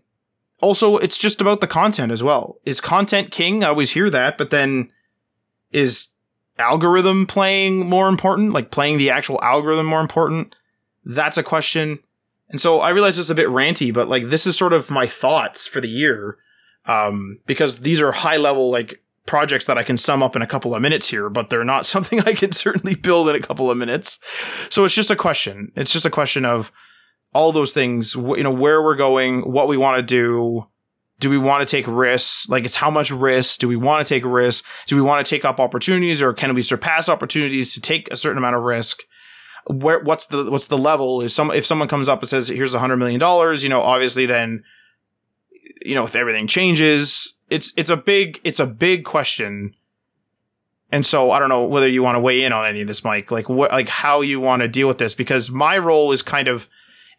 also 0.60 0.96
it's 0.98 1.18
just 1.18 1.40
about 1.40 1.60
the 1.60 1.66
content 1.66 2.12
as 2.12 2.22
well. 2.22 2.58
Is 2.64 2.80
content 2.80 3.30
king? 3.30 3.64
I 3.64 3.68
always 3.68 3.90
hear 3.90 4.10
that, 4.10 4.38
but 4.38 4.50
then 4.50 4.90
is 5.72 6.08
algorithm 6.58 7.26
playing 7.26 7.88
more 7.88 8.08
important? 8.08 8.52
Like 8.52 8.70
playing 8.70 8.98
the 8.98 9.10
actual 9.10 9.40
algorithm 9.42 9.86
more 9.86 10.00
important? 10.00 10.54
That's 11.04 11.36
a 11.36 11.42
question. 11.42 11.98
And 12.48 12.60
so 12.60 12.80
I 12.80 12.90
realize 12.90 13.18
it's 13.18 13.30
a 13.30 13.34
bit 13.34 13.48
ranty, 13.48 13.92
but 13.92 14.08
like 14.08 14.24
this 14.24 14.46
is 14.46 14.56
sort 14.56 14.72
of 14.72 14.90
my 14.90 15.06
thoughts 15.06 15.66
for 15.66 15.80
the 15.80 15.88
year. 15.88 16.38
Um, 16.84 17.38
because 17.46 17.80
these 17.80 18.02
are 18.02 18.10
high 18.10 18.38
level, 18.38 18.70
like 18.70 19.00
projects 19.24 19.66
that 19.66 19.78
I 19.78 19.84
can 19.84 19.96
sum 19.96 20.20
up 20.20 20.34
in 20.34 20.42
a 20.42 20.48
couple 20.48 20.74
of 20.74 20.82
minutes 20.82 21.08
here, 21.08 21.30
but 21.30 21.48
they're 21.48 21.64
not 21.64 21.86
something 21.94 22.20
I 22.20 22.34
can 22.34 22.52
certainly 22.52 22.94
build 22.94 23.28
in 23.28 23.36
a 23.36 23.40
couple 23.40 23.70
of 23.70 23.78
minutes. 23.78 24.18
So 24.68 24.84
it's 24.84 24.94
just 24.94 25.10
a 25.10 25.16
question. 25.16 25.72
It's 25.76 25.92
just 25.92 26.06
a 26.06 26.10
question 26.10 26.44
of, 26.44 26.72
all 27.34 27.52
those 27.52 27.72
things, 27.72 28.14
you 28.14 28.42
know, 28.42 28.50
where 28.50 28.82
we're 28.82 28.96
going, 28.96 29.40
what 29.40 29.68
we 29.68 29.76
want 29.76 29.96
to 29.96 30.02
do, 30.02 30.66
do 31.18 31.30
we 31.30 31.38
want 31.38 31.66
to 31.66 31.70
take 31.70 31.86
risks? 31.86 32.48
Like 32.48 32.64
it's 32.64 32.76
how 32.76 32.90
much 32.90 33.10
risk 33.10 33.60
do 33.60 33.68
we 33.68 33.76
want 33.76 34.06
to 34.06 34.14
take 34.14 34.24
risk? 34.24 34.64
Do 34.86 34.96
we 34.96 35.02
want 35.02 35.24
to 35.24 35.30
take 35.30 35.44
up 35.44 35.60
opportunities 35.60 36.20
or 36.20 36.32
can 36.32 36.54
we 36.54 36.62
surpass 36.62 37.08
opportunities 37.08 37.74
to 37.74 37.80
take 37.80 38.10
a 38.10 38.16
certain 38.16 38.38
amount 38.38 38.56
of 38.56 38.62
risk? 38.62 39.02
Where, 39.66 40.00
what's 40.00 40.26
the, 40.26 40.50
what's 40.50 40.66
the 40.66 40.76
level? 40.76 41.22
Is 41.22 41.34
some, 41.34 41.50
if 41.52 41.64
someone 41.64 41.88
comes 41.88 42.08
up 42.08 42.20
and 42.20 42.28
says, 42.28 42.48
here's 42.48 42.74
a 42.74 42.80
hundred 42.80 42.96
million 42.96 43.20
dollars, 43.20 43.62
you 43.62 43.68
know, 43.68 43.80
obviously 43.80 44.26
then, 44.26 44.64
you 45.86 45.94
know, 45.94 46.04
if 46.04 46.16
everything 46.16 46.48
changes, 46.48 47.32
it's, 47.48 47.72
it's 47.76 47.90
a 47.90 47.96
big, 47.96 48.40
it's 48.44 48.60
a 48.60 48.66
big 48.66 49.04
question. 49.04 49.74
And 50.90 51.06
so 51.06 51.30
I 51.30 51.38
don't 51.38 51.48
know 51.48 51.64
whether 51.64 51.88
you 51.88 52.02
want 52.02 52.16
to 52.16 52.20
weigh 52.20 52.42
in 52.42 52.52
on 52.52 52.66
any 52.66 52.82
of 52.82 52.88
this, 52.88 53.04
Mike, 53.04 53.30
like 53.30 53.48
what, 53.48 53.70
like 53.70 53.88
how 53.88 54.20
you 54.20 54.40
want 54.40 54.60
to 54.60 54.68
deal 54.68 54.88
with 54.88 54.98
this, 54.98 55.14
because 55.14 55.50
my 55.50 55.78
role 55.78 56.12
is 56.12 56.20
kind 56.20 56.48
of, 56.48 56.68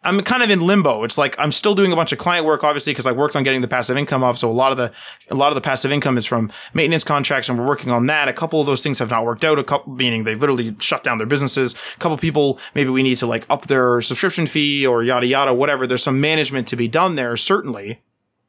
I'm 0.04 0.20
kind 0.22 0.42
of 0.42 0.50
in 0.50 0.60
limbo. 0.60 1.02
It's 1.04 1.16
like 1.16 1.34
I'm 1.38 1.50
still 1.50 1.74
doing 1.74 1.90
a 1.90 1.96
bunch 1.96 2.12
of 2.12 2.18
client 2.18 2.44
work, 2.44 2.62
obviously, 2.62 2.92
because 2.92 3.06
I 3.06 3.12
worked 3.12 3.34
on 3.34 3.42
getting 3.42 3.62
the 3.62 3.68
passive 3.68 3.96
income 3.96 4.22
up. 4.22 4.36
So 4.36 4.50
a 4.50 4.52
lot 4.52 4.70
of 4.70 4.76
the 4.76 4.92
a 5.30 5.34
lot 5.34 5.48
of 5.48 5.54
the 5.54 5.60
passive 5.60 5.90
income 5.90 6.18
is 6.18 6.26
from 6.26 6.52
maintenance 6.74 7.04
contracts, 7.04 7.48
and 7.48 7.58
we're 7.58 7.66
working 7.66 7.90
on 7.90 8.06
that. 8.06 8.28
A 8.28 8.32
couple 8.32 8.60
of 8.60 8.66
those 8.66 8.82
things 8.82 8.98
have 8.98 9.10
not 9.10 9.24
worked 9.24 9.44
out. 9.44 9.58
A 9.58 9.64
couple, 9.64 9.94
meaning 9.94 10.24
they've 10.24 10.38
literally 10.38 10.76
shut 10.78 11.02
down 11.02 11.18
their 11.18 11.26
businesses. 11.26 11.74
A 11.96 11.98
couple 11.98 12.16
people, 12.18 12.58
maybe 12.74 12.90
we 12.90 13.02
need 13.02 13.18
to 13.18 13.26
like 13.26 13.46
up 13.48 13.66
their 13.66 14.00
subscription 14.02 14.46
fee 14.46 14.86
or 14.86 15.02
yada 15.02 15.26
yada, 15.26 15.54
whatever. 15.54 15.86
There's 15.86 16.02
some 16.02 16.20
management 16.20 16.68
to 16.68 16.76
be 16.76 16.86
done 16.86 17.14
there, 17.14 17.36
certainly, 17.36 18.02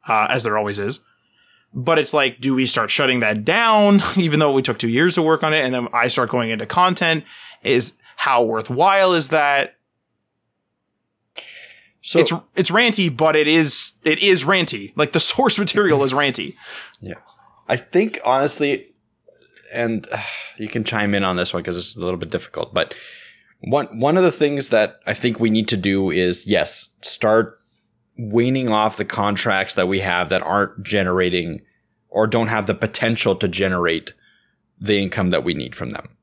uh, 0.07 0.27
as 0.29 0.43
there 0.43 0.57
always 0.57 0.77
is. 0.77 0.99
But 1.73 1.99
it's 1.99 2.13
like, 2.13 2.39
do 2.39 2.55
we 2.55 2.65
start 2.65 2.89
shutting 2.89 3.19
that 3.21 3.43
down, 3.43 4.01
even 4.17 4.39
though 4.39 4.53
we 4.53 4.61
took 4.61 4.79
two 4.79 4.89
years 4.89 5.15
to 5.15 5.21
work 5.21 5.43
on 5.43 5.53
it, 5.53 5.63
and 5.63 5.73
then 5.73 5.87
I 5.93 6.09
start 6.09 6.29
going 6.29 6.49
into 6.49 6.65
content? 6.65 7.23
Is 7.63 7.93
how 8.17 8.43
worthwhile 8.43 9.13
is 9.13 9.29
that? 9.29 9.75
So 12.05 12.19
it's 12.19 12.31
it's 12.55 12.69
ranty, 12.69 13.15
but 13.15 13.35
it 13.35 13.47
is 13.47 13.93
it 14.03 14.19
is 14.19 14.43
ranty. 14.43 14.93
Like 14.95 15.11
the 15.13 15.19
source 15.33 15.57
material 15.57 16.03
is 16.03 16.13
ranty. 16.13 16.55
Yeah, 17.01 17.15
I 17.67 17.77
think 17.77 18.19
honestly, 18.23 18.93
and 19.73 20.07
uh, 20.11 20.21
you 20.57 20.67
can 20.67 20.83
chime 20.83 21.15
in 21.15 21.23
on 21.23 21.35
this 21.35 21.51
one 21.51 21.63
because 21.63 21.77
it's 21.77 21.97
a 21.97 21.99
little 21.99 22.19
bit 22.19 22.29
difficult. 22.29 22.75
But 22.75 22.93
one 23.61 23.99
one 23.99 24.17
of 24.17 24.23
the 24.23 24.31
things 24.31 24.69
that 24.69 24.99
I 25.07 25.15
think 25.15 25.39
we 25.39 25.49
need 25.49 25.67
to 25.69 25.77
do 25.77 26.11
is 26.11 26.45
yes, 26.45 26.95
start 27.01 27.57
weaning 28.19 28.69
off 28.69 28.97
the 28.97 29.03
contracts 29.03 29.73
that 29.73 29.87
we 29.87 29.99
have 30.01 30.29
that 30.29 30.43
aren't 30.43 30.83
generating 30.83 31.61
or 32.09 32.27
don't 32.27 32.47
have 32.47 32.67
the 32.67 32.75
potential 32.75 33.35
to 33.35 33.47
generate 33.47 34.13
the 34.79 35.01
income 35.01 35.31
that 35.31 35.43
we 35.43 35.55
need 35.55 35.75
from 35.75 35.89
them. 35.89 36.15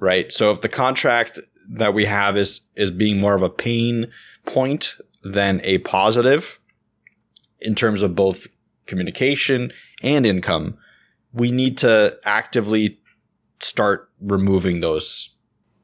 Right. 0.00 0.32
So 0.32 0.50
if 0.50 0.62
the 0.62 0.68
contract 0.70 1.38
that 1.68 1.92
we 1.92 2.06
have 2.06 2.38
is 2.38 2.62
is 2.74 2.90
being 2.90 3.20
more 3.20 3.34
of 3.34 3.42
a 3.42 3.50
pain 3.50 4.10
point 4.46 4.94
than 5.32 5.60
a 5.64 5.78
positive 5.78 6.58
in 7.60 7.74
terms 7.74 8.02
of 8.02 8.14
both 8.14 8.46
communication 8.86 9.72
and 10.02 10.26
income, 10.26 10.76
we 11.32 11.50
need 11.50 11.76
to 11.78 12.18
actively 12.24 13.00
start 13.60 14.10
removing 14.20 14.80
those 14.80 15.34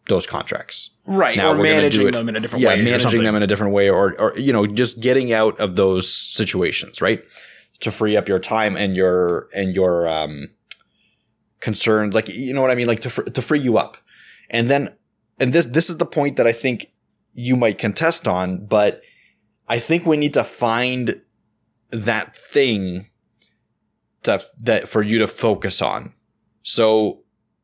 those 0.09 0.27
contracts. 0.27 0.91
Right. 1.07 1.37
Now, 1.37 1.53
or 1.53 1.63
managing 1.63 2.11
them 2.11 2.29
in 2.29 2.37
a 2.37 2.41
different 2.41 2.63
yeah, 2.63 2.71
way. 2.71 2.79
Yeah, 2.79 2.97
managing 2.97 3.23
them 3.23 3.35
in 3.35 3.43
a 3.43 3.47
different 3.47 3.73
way 3.73 3.89
or 3.89 4.19
or 4.21 4.39
you 4.39 4.53
know, 4.53 4.67
just 4.67 5.01
getting 5.01 5.33
out 5.33 5.59
of 5.59 5.77
those 5.77 6.13
situations, 6.13 7.01
right? 7.01 7.23
To 7.81 7.91
free 7.91 8.17
up 8.17 8.29
your 8.29 8.39
time 8.39 8.77
and 8.77 8.95
your 8.95 9.49
and 9.55 9.75
your 9.75 10.09
um 10.09 10.49
concern 11.61 12.11
like 12.11 12.29
you 12.29 12.53
know 12.53 12.61
what 12.61 12.71
I 12.71 12.75
mean 12.75 12.89
like 12.89 13.01
to 13.01 13.11
fr- 13.11 13.23
to 13.23 13.43
free 13.43 13.61
you 13.61 13.79
up. 13.79 13.97
And 14.51 14.69
then 14.69 14.95
and 15.41 15.53
this 15.53 15.67
this 15.67 15.91
is 15.91 15.99
the 15.99 16.07
point 16.07 16.37
that 16.37 16.47
I 16.47 16.53
think 16.53 16.93
you 17.33 17.57
might 17.57 17.79
contest 17.79 18.29
on, 18.29 18.67
but 18.67 19.03
I 19.73 19.79
think 19.79 20.05
we 20.05 20.19
need 20.19 20.35
to 20.35 20.45
find 20.45 21.23
that 21.89 22.37
thing 22.37 23.09
to, 24.23 24.39
that 24.61 24.87
for 24.87 25.01
you 25.01 25.19
to 25.21 25.27
focus 25.27 25.81
on. 25.81 26.13
So 26.63 27.23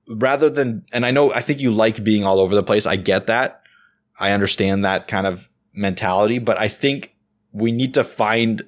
rather 0.08 0.48
than, 0.48 0.86
and 0.90 1.04
I 1.04 1.10
know, 1.10 1.34
I 1.34 1.42
think 1.42 1.60
you 1.60 1.70
like 1.70 2.02
being 2.02 2.24
all 2.24 2.40
over 2.40 2.54
the 2.54 2.62
place. 2.62 2.86
I 2.86 2.96
get 2.96 3.26
that. 3.26 3.60
I 4.18 4.30
understand 4.30 4.86
that 4.86 5.06
kind 5.06 5.26
of 5.26 5.50
mentality, 5.74 6.38
but 6.38 6.58
I 6.58 6.66
think 6.66 7.14
we 7.52 7.72
need 7.72 7.92
to 7.92 8.04
find 8.04 8.62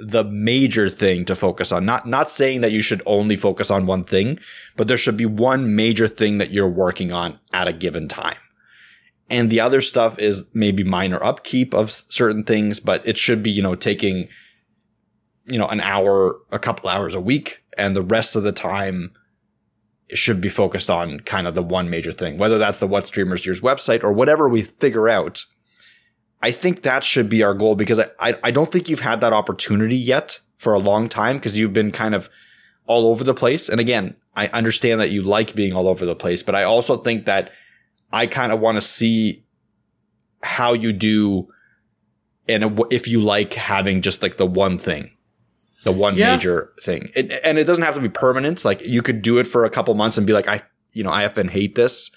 the 0.00 0.24
major 0.24 0.88
thing 0.88 1.24
to 1.26 1.36
focus 1.36 1.70
on. 1.70 1.84
Not, 1.84 2.08
not 2.08 2.32
saying 2.32 2.62
that 2.62 2.72
you 2.72 2.82
should 2.82 3.02
only 3.06 3.36
focus 3.36 3.70
on 3.70 3.86
one 3.86 4.02
thing, 4.02 4.40
but 4.76 4.88
there 4.88 4.98
should 4.98 5.16
be 5.16 5.26
one 5.26 5.76
major 5.76 6.08
thing 6.08 6.38
that 6.38 6.50
you're 6.50 6.68
working 6.68 7.12
on 7.12 7.38
at 7.52 7.68
a 7.68 7.72
given 7.72 8.08
time. 8.08 8.41
And 9.32 9.48
the 9.48 9.60
other 9.60 9.80
stuff 9.80 10.18
is 10.18 10.50
maybe 10.52 10.84
minor 10.84 11.20
upkeep 11.24 11.72
of 11.72 11.90
certain 11.90 12.44
things, 12.44 12.80
but 12.80 13.08
it 13.08 13.16
should 13.16 13.42
be, 13.42 13.50
you 13.50 13.62
know, 13.62 13.74
taking, 13.74 14.28
you 15.46 15.58
know, 15.58 15.68
an 15.68 15.80
hour, 15.80 16.38
a 16.50 16.58
couple 16.58 16.90
hours 16.90 17.14
a 17.14 17.20
week. 17.20 17.64
And 17.78 17.96
the 17.96 18.02
rest 18.02 18.36
of 18.36 18.42
the 18.42 18.52
time 18.52 19.12
should 20.12 20.42
be 20.42 20.50
focused 20.50 20.90
on 20.90 21.20
kind 21.20 21.46
of 21.46 21.54
the 21.54 21.62
one 21.62 21.88
major 21.88 22.12
thing, 22.12 22.36
whether 22.36 22.58
that's 22.58 22.78
the 22.78 22.86
What 22.86 23.06
Streamers 23.06 23.46
Use 23.46 23.62
website 23.62 24.04
or 24.04 24.12
whatever 24.12 24.50
we 24.50 24.64
figure 24.64 25.08
out. 25.08 25.46
I 26.42 26.50
think 26.50 26.82
that 26.82 27.02
should 27.02 27.30
be 27.30 27.42
our 27.42 27.54
goal 27.54 27.74
because 27.74 28.00
I, 28.00 28.10
I, 28.20 28.38
I 28.44 28.50
don't 28.50 28.70
think 28.70 28.90
you've 28.90 29.00
had 29.00 29.22
that 29.22 29.32
opportunity 29.32 29.96
yet 29.96 30.40
for 30.58 30.74
a 30.74 30.78
long 30.78 31.08
time 31.08 31.38
because 31.38 31.56
you've 31.56 31.72
been 31.72 31.90
kind 31.90 32.14
of 32.14 32.28
all 32.84 33.06
over 33.06 33.24
the 33.24 33.32
place. 33.32 33.70
And 33.70 33.80
again, 33.80 34.14
I 34.36 34.48
understand 34.48 35.00
that 35.00 35.10
you 35.10 35.22
like 35.22 35.54
being 35.54 35.72
all 35.72 35.88
over 35.88 36.04
the 36.04 36.14
place, 36.14 36.42
but 36.42 36.54
I 36.54 36.64
also 36.64 36.98
think 36.98 37.24
that 37.24 37.50
I 38.12 38.26
kind 38.26 38.52
of 38.52 38.60
want 38.60 38.76
to 38.76 38.80
see 38.80 39.44
how 40.42 40.72
you 40.72 40.92
do 40.92 41.48
and 42.48 42.80
if 42.90 43.06
you 43.06 43.20
like 43.20 43.54
having 43.54 44.02
just 44.02 44.22
like 44.22 44.36
the 44.36 44.46
one 44.46 44.76
thing, 44.76 45.12
the 45.84 45.92
one 45.92 46.16
yeah. 46.16 46.32
major 46.32 46.72
thing. 46.82 47.08
It, 47.14 47.32
and 47.44 47.58
it 47.58 47.64
doesn't 47.64 47.84
have 47.84 47.94
to 47.94 48.00
be 48.00 48.08
permanent. 48.08 48.64
Like 48.64 48.82
you 48.82 49.00
could 49.00 49.22
do 49.22 49.38
it 49.38 49.46
for 49.46 49.64
a 49.64 49.70
couple 49.70 49.94
months 49.94 50.18
and 50.18 50.26
be 50.26 50.32
like, 50.32 50.48
I, 50.48 50.62
you 50.92 51.04
know, 51.04 51.10
I 51.10 51.22
have 51.22 51.34
been 51.34 51.48
hate 51.48 51.76
this. 51.76 52.10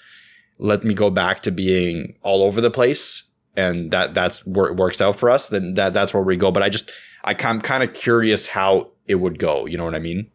Let 0.58 0.84
me 0.84 0.94
go 0.94 1.10
back 1.10 1.42
to 1.44 1.52
being 1.52 2.18
all 2.22 2.44
over 2.44 2.60
the 2.60 2.72
place. 2.72 3.24
And 3.56 3.92
that, 3.92 4.14
that's 4.14 4.46
where 4.46 4.68
it 4.68 4.76
works 4.76 5.00
out 5.00 5.16
for 5.16 5.30
us. 5.30 5.48
Then 5.48 5.76
that, 5.76 5.94
that's 5.94 6.14
where 6.14 6.24
we 6.24 6.38
go. 6.38 6.52
But 6.52 6.64
I 6.64 6.70
just, 6.70 6.92
I, 7.24 7.36
I'm 7.40 7.62
kind 7.62 7.84
of 7.84 7.94
curious 7.94 8.48
how 8.48 8.92
it 9.08 9.16
would 9.16 9.38
go. 9.38 9.66
You 9.66 9.78
know 9.78 9.86
what 9.86 9.96
I 9.96 10.00
mean? 10.00 10.32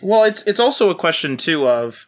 Well, 0.00 0.24
it's, 0.24 0.42
it's 0.46 0.60
also 0.60 0.90
a 0.90 0.94
question 0.94 1.36
too 1.36 1.66
of, 1.66 2.06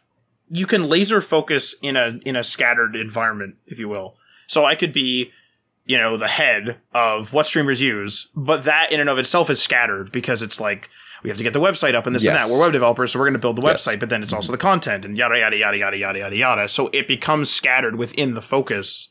you 0.49 0.67
can 0.67 0.89
laser 0.89 1.21
focus 1.21 1.75
in 1.83 1.97
a 1.97 2.19
in 2.25 2.37
a 2.37 2.45
scattered 2.45 2.97
environment, 2.97 3.57
if 3.67 3.79
you 3.79 3.89
will. 3.89 4.17
So 4.47 4.65
I 4.65 4.75
could 4.75 4.93
be, 4.93 5.33
you 5.85 5.97
know, 5.97 6.17
the 6.17 6.29
head 6.29 6.79
of 6.93 7.33
what 7.33 7.47
streamers 7.47 7.81
use, 7.81 8.29
but 8.35 8.65
that 8.65 8.93
in 8.93 9.01
and 9.01 9.09
of 9.09 9.19
itself 9.19 9.51
is 9.51 9.61
scattered 9.61 10.13
because 10.13 10.43
it's 10.43 10.61
like 10.61 10.91
we 11.23 11.31
have 11.31 11.39
to 11.39 11.43
get 11.43 11.55
the 11.55 11.61
website 11.61 11.95
up 11.95 12.07
and 12.07 12.15
this 12.15 12.23
yes. 12.23 12.43
and 12.43 12.51
that. 12.51 12.55
We're 12.55 12.61
web 12.61 12.73
developers, 12.73 13.13
so 13.13 13.19
we're 13.19 13.25
going 13.25 13.33
to 13.33 13.39
build 13.39 13.57
the 13.57 13.63
website, 13.63 13.93
yes. 13.93 14.01
but 14.01 14.11
then 14.11 14.23
it's 14.23 14.33
also 14.33 14.53
the 14.53 14.59
content 14.59 15.05
and 15.07 15.17
yada 15.17 15.39
yada 15.39 15.57
yada 15.57 15.79
yada 15.79 15.97
yada 15.97 16.19
yada 16.19 16.37
yada. 16.37 16.69
So 16.69 16.91
it 16.93 17.09
becomes 17.09 17.51
scattered 17.51 17.97
within 17.97 18.35
the 18.35 18.43
focus. 18.43 19.09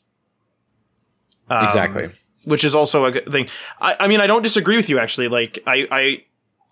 Um, 1.49 1.65
exactly. 1.65 2.09
Which 2.45 2.63
is 2.63 2.75
also 2.75 3.05
a 3.05 3.11
good 3.11 3.31
thing. 3.31 3.47
I, 3.81 3.95
I 4.01 4.07
mean, 4.07 4.21
I 4.21 4.27
don't 4.27 4.43
disagree 4.43 4.77
with 4.77 4.89
you 4.89 4.99
actually. 4.99 5.27
Like, 5.27 5.59
I, 5.65 5.87
I, 5.89 6.23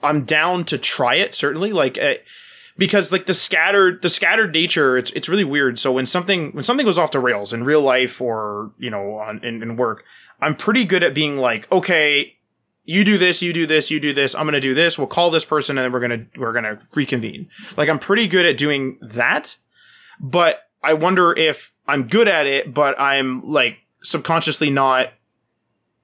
I'm 0.03 0.25
down 0.25 0.63
to 0.65 0.77
try 0.77 1.15
it 1.15 1.33
certainly. 1.33 1.71
Like, 1.71 1.97
uh, 1.97 2.15
because 2.81 3.11
like 3.11 3.27
the 3.27 3.33
scattered 3.35 4.01
the 4.01 4.09
scattered 4.09 4.51
nature 4.53 4.97
it's 4.97 5.11
it's 5.11 5.29
really 5.29 5.43
weird. 5.43 5.77
So 5.77 5.91
when 5.91 6.07
something 6.07 6.51
when 6.51 6.63
something 6.63 6.85
goes 6.85 6.97
off 6.97 7.11
the 7.11 7.19
rails 7.19 7.53
in 7.53 7.63
real 7.63 7.81
life 7.81 8.19
or 8.19 8.71
you 8.79 8.89
know 8.89 9.17
on 9.19 9.43
in, 9.43 9.61
in 9.61 9.75
work 9.75 10.03
i'm 10.41 10.55
pretty 10.55 10.83
good 10.83 11.03
at 11.03 11.13
being 11.13 11.35
like 11.35 11.71
okay 11.71 12.35
you 12.83 13.03
do 13.05 13.19
this 13.19 13.43
you 13.43 13.53
do 13.53 13.67
this 13.67 13.91
you 13.91 13.99
do 13.99 14.13
this 14.13 14.33
i'm 14.33 14.47
gonna 14.47 14.59
do 14.59 14.73
this 14.73 14.97
we'll 14.97 15.05
call 15.05 15.29
this 15.29 15.45
person 15.45 15.77
and 15.77 15.85
then 15.85 15.91
we're 15.91 15.99
gonna 15.99 16.25
we're 16.37 16.53
gonna 16.53 16.79
reconvene. 16.95 17.47
Like 17.77 17.87
i'm 17.87 17.99
pretty 17.99 18.27
good 18.27 18.47
at 18.47 18.57
doing 18.57 18.97
that 19.01 19.57
but 20.19 20.63
i 20.81 20.93
wonder 20.93 21.33
if 21.37 21.71
i'm 21.87 22.07
good 22.07 22.27
at 22.27 22.47
it 22.47 22.73
but 22.73 22.99
i'm 22.99 23.41
like 23.43 23.77
subconsciously 24.01 24.71
not 24.71 25.13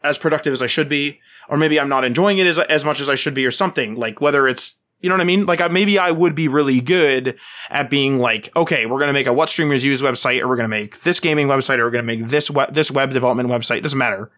as 0.03 0.19
productive 0.19 0.53
as 0.53 0.61
i 0.61 0.67
should 0.67 0.87
be 0.87 1.19
or 1.49 1.57
maybe 1.57 1.79
i'm 1.79 1.89
not 1.89 2.05
enjoying 2.05 2.37
it 2.37 2.45
as, 2.45 2.59
as 2.59 2.85
much 2.85 2.99
as 2.99 3.09
i 3.09 3.15
should 3.15 3.33
be 3.33 3.47
or 3.47 3.51
something. 3.51 3.95
Like 3.95 4.21
whether 4.21 4.47
it's 4.47 4.75
you 4.99 5.09
know 5.09 5.15
what 5.15 5.21
I 5.21 5.25
mean? 5.25 5.45
Like 5.45 5.71
maybe 5.71 5.99
I 5.99 6.11
would 6.11 6.33
be 6.33 6.47
really 6.47 6.81
good 6.81 7.37
at 7.69 7.89
being 7.89 8.17
like, 8.17 8.49
okay, 8.55 8.85
we're 8.85 8.99
gonna 8.99 9.13
make 9.13 9.27
a 9.27 9.33
what 9.33 9.49
streamers 9.49 9.85
use 9.85 10.01
website, 10.01 10.41
or 10.41 10.47
we're 10.47 10.55
gonna 10.55 10.67
make 10.67 11.01
this 11.01 11.19
gaming 11.19 11.47
website, 11.47 11.77
or 11.77 11.85
we're 11.85 11.91
gonna 11.91 12.03
make 12.03 12.25
this 12.25 12.49
web 12.49 12.73
this 12.73 12.89
web 12.89 13.11
development 13.11 13.49
website. 13.49 13.77
It 13.77 13.81
doesn't 13.81 13.97
matter. 13.97 14.31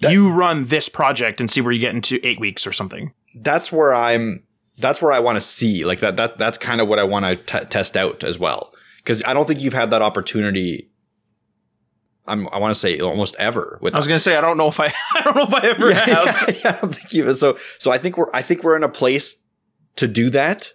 That, 0.00 0.12
you 0.12 0.34
run 0.34 0.66
this 0.66 0.88
project 0.88 1.40
and 1.40 1.50
see 1.50 1.60
where 1.60 1.72
you 1.72 1.80
get 1.80 1.94
into 1.94 2.20
eight 2.26 2.40
weeks 2.40 2.66
or 2.66 2.72
something. 2.72 3.14
That's 3.34 3.72
where 3.72 3.94
I'm. 3.94 4.44
That's 4.76 5.00
where 5.00 5.12
I 5.12 5.20
want 5.20 5.36
to 5.36 5.40
see. 5.40 5.84
Like 5.84 6.00
that. 6.00 6.16
That 6.16 6.36
that's 6.36 6.58
kind 6.58 6.80
of 6.80 6.88
what 6.88 6.98
I 6.98 7.04
want 7.04 7.46
to 7.46 7.64
test 7.64 7.96
out 7.96 8.22
as 8.22 8.38
well. 8.38 8.72
Because 8.98 9.24
I 9.24 9.32
don't 9.32 9.46
think 9.46 9.60
you've 9.60 9.74
had 9.74 9.90
that 9.90 10.02
opportunity 10.02 10.90
I'm, 12.26 12.48
i 12.48 12.58
want 12.58 12.74
to 12.74 12.80
say 12.80 13.00
almost 13.00 13.36
ever 13.38 13.78
with 13.82 13.94
I 13.94 13.98
was 13.98 14.08
going 14.08 14.16
to 14.16 14.22
say 14.22 14.36
I 14.36 14.40
don't 14.40 14.56
know 14.56 14.68
if 14.68 14.80
I 14.80 14.86
I 15.14 15.22
don't 15.22 15.36
know 15.36 15.42
if 15.42 15.54
I 15.54 15.68
ever 15.68 15.90
yeah, 15.90 16.04
have. 16.04 16.48
Yeah, 16.48 16.54
yeah, 16.64 16.76
I 16.76 16.80
don't 16.80 16.94
think 16.94 17.12
you 17.12 17.34
so 17.34 17.58
so 17.78 17.90
I 17.90 17.98
think 17.98 18.16
we're 18.16 18.30
I 18.32 18.42
think 18.42 18.62
we're 18.62 18.76
in 18.76 18.82
a 18.82 18.88
place 18.88 19.42
to 19.96 20.08
do 20.08 20.30
that 20.30 20.72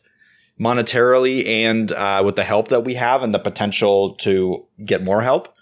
monetarily 0.59 1.45
and 1.45 1.91
uh, 1.93 2.21
with 2.25 2.35
the 2.35 2.43
help 2.43 2.67
that 2.67 2.81
we 2.81 2.95
have 2.95 3.23
and 3.23 3.33
the 3.33 3.39
potential 3.39 4.15
to 4.15 4.65
get 4.83 5.03
more 5.03 5.21
help. 5.21 5.53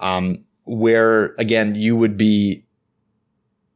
Um, 0.00 0.44
where 0.64 1.34
again, 1.38 1.74
you 1.74 1.96
would 1.96 2.16
be 2.16 2.64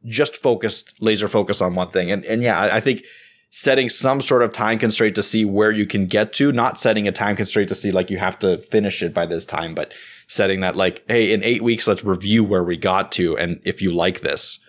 just 0.05 0.35
focused, 0.35 1.01
laser 1.01 1.27
focused 1.27 1.61
on 1.61 1.75
one 1.75 1.89
thing. 1.89 2.11
And 2.11 2.23
and 2.25 2.41
yeah, 2.41 2.59
I, 2.59 2.77
I 2.77 2.79
think 2.79 3.03
setting 3.49 3.89
some 3.89 4.19
sort 4.19 4.41
of 4.41 4.51
time 4.51 4.77
constraint 4.77 5.15
to 5.15 5.23
see 5.23 5.45
where 5.45 5.71
you 5.71 5.85
can 5.85 6.07
get 6.07 6.33
to, 6.33 6.51
not 6.51 6.77
setting 6.77 7.07
a 7.07 7.11
time 7.11 7.37
constraint 7.37 7.69
to 7.69 7.75
see 7.75 7.89
like 7.89 8.09
you 8.09 8.17
have 8.17 8.37
to 8.37 8.57
finish 8.57 9.01
it 9.01 9.13
by 9.13 9.25
this 9.25 9.45
time, 9.45 9.73
but 9.73 9.93
setting 10.27 10.59
that 10.59 10.75
like, 10.75 11.03
hey, 11.07 11.31
in 11.31 11.41
eight 11.41 11.61
weeks, 11.61 11.87
let's 11.87 12.03
review 12.03 12.43
where 12.43 12.65
we 12.65 12.75
got 12.75 13.13
to. 13.13 13.37
And 13.37 13.61
if 13.63 13.81
you 13.81 13.93
like 13.93 14.19
this 14.19 14.59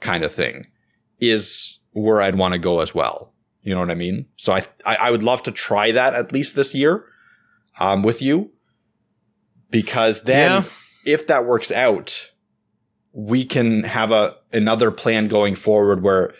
kind 0.00 0.24
of 0.24 0.32
thing 0.32 0.66
is 1.20 1.80
where 1.92 2.22
I'd 2.22 2.36
want 2.36 2.52
to 2.52 2.58
go 2.58 2.80
as 2.80 2.94
well. 2.94 3.29
You 3.62 3.74
know 3.74 3.80
what 3.80 3.90
I 3.90 3.94
mean? 3.94 4.26
So 4.36 4.52
I, 4.52 4.64
I, 4.86 4.96
I 4.96 5.10
would 5.10 5.22
love 5.22 5.42
to 5.44 5.50
try 5.50 5.92
that 5.92 6.14
at 6.14 6.32
least 6.32 6.56
this 6.56 6.74
year, 6.74 7.04
um, 7.78 8.02
with 8.02 8.22
you 8.22 8.52
because 9.70 10.22
then 10.22 10.62
Yeah. 10.62 10.68
if 11.04 11.26
that 11.26 11.44
works 11.44 11.70
out, 11.70 12.30
we 13.12 13.44
can 13.44 13.82
have 13.84 14.10
a, 14.12 14.36
another 14.52 14.90
plan 14.90 15.28
going 15.28 15.54
forward 15.54 16.02
where 16.02 16.32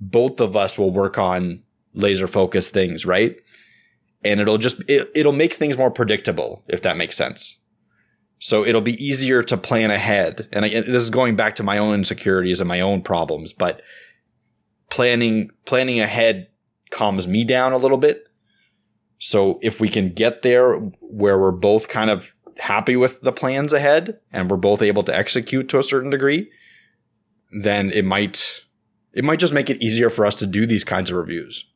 both 0.00 0.40
of 0.40 0.54
us 0.56 0.78
will 0.78 0.90
work 0.90 1.18
on 1.18 1.62
laser 1.94 2.26
focused 2.26 2.72
things, 2.74 3.06
right? 3.06 3.36
And 4.24 4.40
it'll 4.40 4.58
just, 4.58 4.82
it, 4.88 5.10
it'll 5.14 5.32
make 5.32 5.54
things 5.54 5.78
more 5.78 5.90
predictable, 5.90 6.62
if 6.68 6.82
that 6.82 6.96
makes 6.96 7.16
sense. 7.16 7.60
So 8.38 8.66
it'll 8.66 8.82
be 8.82 9.02
easier 9.02 9.42
to 9.44 9.56
plan 9.56 9.90
ahead. 9.90 10.48
And 10.52 10.64
I, 10.66 10.68
this 10.68 11.02
is 11.02 11.10
going 11.10 11.36
back 11.36 11.54
to 11.56 11.62
my 11.62 11.78
own 11.78 11.94
insecurities 11.94 12.60
and 12.60 12.68
my 12.68 12.80
own 12.80 13.00
problems, 13.02 13.52
but 13.54 13.80
planning, 14.90 15.50
planning 15.64 16.00
ahead 16.00 16.48
calms 16.90 17.26
me 17.26 17.44
down 17.44 17.72
a 17.72 17.78
little 17.78 17.98
bit. 17.98 18.24
So 19.18 19.58
if 19.62 19.80
we 19.80 19.88
can 19.88 20.08
get 20.08 20.42
there 20.42 20.74
where 21.00 21.38
we're 21.38 21.52
both 21.52 21.88
kind 21.88 22.10
of 22.10 22.34
happy 22.58 22.96
with 22.96 23.22
the 23.22 23.32
plans 23.32 23.72
ahead 23.72 24.18
and 24.32 24.50
we're 24.50 24.56
both 24.56 24.82
able 24.82 25.02
to 25.04 25.16
execute 25.16 25.68
to 25.70 25.78
a 25.78 25.82
certain 25.82 26.10
degree, 26.10 26.50
then 27.50 27.90
it 27.90 28.04
might, 28.04 28.62
it 29.12 29.24
might 29.24 29.38
just 29.38 29.54
make 29.54 29.70
it 29.70 29.82
easier 29.82 30.10
for 30.10 30.26
us 30.26 30.36
to 30.36 30.46
do 30.46 30.66
these 30.66 30.84
kinds 30.84 31.10
of 31.10 31.16
reviews. 31.16 31.70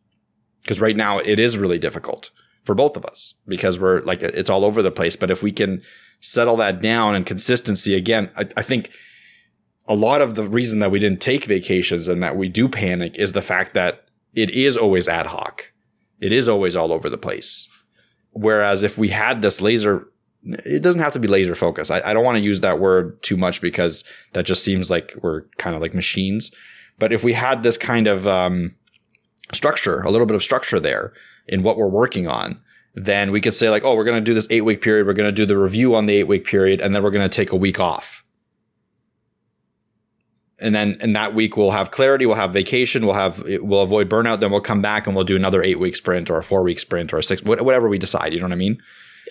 Because 0.63 0.81
right 0.81 0.97
now 0.97 1.19
it 1.19 1.39
is 1.39 1.57
really 1.57 1.79
difficult 1.79 2.31
for 2.65 2.75
both 2.75 2.97
of 2.97 3.07
us 3.07 3.35
because 3.47 3.79
we're 3.79 4.03
like, 4.03 4.23
it's 4.23 4.51
all 4.51 4.65
over 4.65 4.83
the 4.83 4.91
place. 4.91 5.17
But 5.17 5.31
if 5.31 5.43
we 5.43 5.53
can 5.53 5.83
settle 6.21 6.57
that 6.57 6.83
down 6.83 7.15
and 7.15 7.25
consistency 7.25 7.95
again, 7.95 8.31
I, 8.37 8.47
I 8.57 8.63
think 8.63 8.91
a 9.87 9.95
lot 9.95 10.21
of 10.21 10.35
the 10.35 10.43
reason 10.43 10.79
that 10.81 10.91
we 10.91 10.99
didn't 10.99 11.23
take 11.23 11.45
vacations 11.45 12.07
and 12.07 12.23
that 12.23 12.37
we 12.37 12.49
do 12.49 12.69
panic 12.69 13.19
is 13.19 13.33
the 13.33 13.43
fact 13.43 13.75
that 13.75 14.10
it 14.35 14.51
is 14.51 14.77
always 14.77 15.09
ad 15.09 15.27
hoc. 15.27 15.73
It 16.21 16.33
is 16.33 16.49
always 16.49 16.77
all 16.77 16.93
over 16.93 17.09
the 17.09 17.19
place. 17.19 17.69
Whereas 18.33 18.83
if 18.83 18.97
we 18.97 19.09
had 19.09 19.43
this 19.43 19.61
laser, 19.61 20.09
it 20.45 20.83
doesn't 20.83 21.01
have 21.01 21.13
to 21.15 21.19
be 21.19 21.29
laser 21.29 21.55
focus. 21.55 21.91
I, 21.91 22.01
I 22.01 22.13
don't 22.13 22.25
want 22.25 22.37
to 22.37 22.45
use 22.45 22.61
that 22.61 22.79
word 22.79 23.23
too 23.23 23.37
much 23.37 23.61
because 23.61 24.05
that 24.33 24.47
just 24.47 24.63
seems 24.63 24.91
like 24.91 25.15
we're 25.23 25.43
kind 25.59 25.75
of 25.75 25.83
like 25.83 25.95
machines. 25.95 26.53
But 26.99 27.13
if 27.13 27.25
we 27.25 27.33
had 27.33 27.63
this 27.63 27.77
kind 27.77 28.07
of 28.07 28.29
um, 28.29 28.77
structure, 29.53 30.01
a 30.01 30.11
little 30.11 30.27
bit 30.27 30.35
of 30.37 30.43
structure 30.43 30.79
there 30.79 31.13
in 31.49 31.63
what 31.63 31.77
we're 31.77 31.89
working 31.89 32.29
on, 32.29 32.61
then 32.95 33.33
we 33.33 33.41
could 33.41 33.55
say 33.55 33.71
like, 33.71 33.85
oh, 33.85 33.95
we're 33.95 34.05
going 34.05 34.17
to 34.17 34.21
do 34.21 34.35
this 34.35 34.49
eight 34.51 34.63
week 34.63 34.83
period. 34.83 35.07
We're 35.07 35.13
going 35.13 35.29
to 35.29 35.33
do 35.33 35.47
the 35.47 35.57
review 35.57 35.95
on 35.95 36.07
the 36.07 36.17
eight 36.17 36.29
week 36.29 36.45
period, 36.45 36.81
and 36.81 36.95
then 36.95 37.03
we're 37.03 37.11
going 37.11 37.29
to 37.29 37.35
take 37.35 37.53
a 37.53 37.57
week 37.57 37.81
off. 37.81 38.25
And 40.61 40.75
then 40.75 40.97
in 41.01 41.13
that 41.13 41.35
week 41.35 41.57
we'll 41.57 41.71
have 41.71 41.91
clarity, 41.91 42.27
we'll 42.27 42.37
have 42.37 42.53
vacation, 42.53 43.07
we'll 43.07 43.15
have 43.15 43.43
we'll 43.47 43.81
avoid 43.83 44.09
burnout. 44.09 44.41
Then 44.41 44.51
we'll 44.51 44.61
come 44.61 44.83
back 44.83 45.07
and 45.07 45.17
we'll 45.17 45.25
do 45.25 45.37
another 45.37 45.63
eight 45.63 45.79
week 45.79 45.97
sprint 45.97 46.29
or 46.31 46.39
a 46.39 46.43
four 46.43 46.63
week 46.63 46.79
sprint 46.81 47.13
or 47.13 47.19
a 47.19 47.23
six, 47.23 47.43
whatever 47.43 47.89
we 47.89 47.99
decide. 47.99 48.33
You 48.33 48.41
know 48.41 48.47
what 48.47 48.53
I 48.53 48.57
mean? 48.57 48.81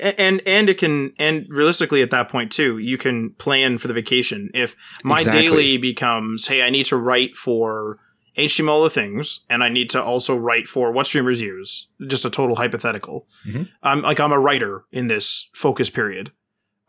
and 0.02 0.42
and 0.46 0.70
it 0.70 0.78
can 0.78 1.12
and 1.20 1.46
realistically 1.50 2.02
at 2.02 2.10
that 2.10 2.30
point 2.30 2.52
too 2.54 2.78
you 2.78 2.98
can 2.98 3.32
plan 3.32 3.78
for 3.78 3.90
the 3.90 3.94
vacation 3.94 4.50
if 4.54 4.74
my 5.04 5.18
Exactly. 5.18 5.42
daily 5.42 5.78
becomes 5.78 6.48
hey 6.48 6.62
i 6.62 6.70
need 6.70 6.86
to 6.86 6.96
write 6.96 7.36
for 7.36 8.00
html 8.38 8.86
of 8.86 8.94
things 8.94 9.42
and 9.50 9.62
i 9.62 9.68
need 9.68 9.90
to 9.90 10.02
also 10.02 10.38
write 10.38 10.68
for 10.68 10.94
what 10.94 11.06
streamers 11.06 11.42
use 11.42 11.88
just 12.08 12.24
a 12.24 12.30
total 12.30 12.56
hypothetical 12.56 13.28
Mhm. 13.46 13.68
i'm 13.84 14.02
like 14.02 14.22
i'm 14.22 14.32
a 14.32 14.40
writer 14.40 14.86
in 14.94 15.08
this 15.08 15.50
focus 15.54 15.90
period 15.90 16.32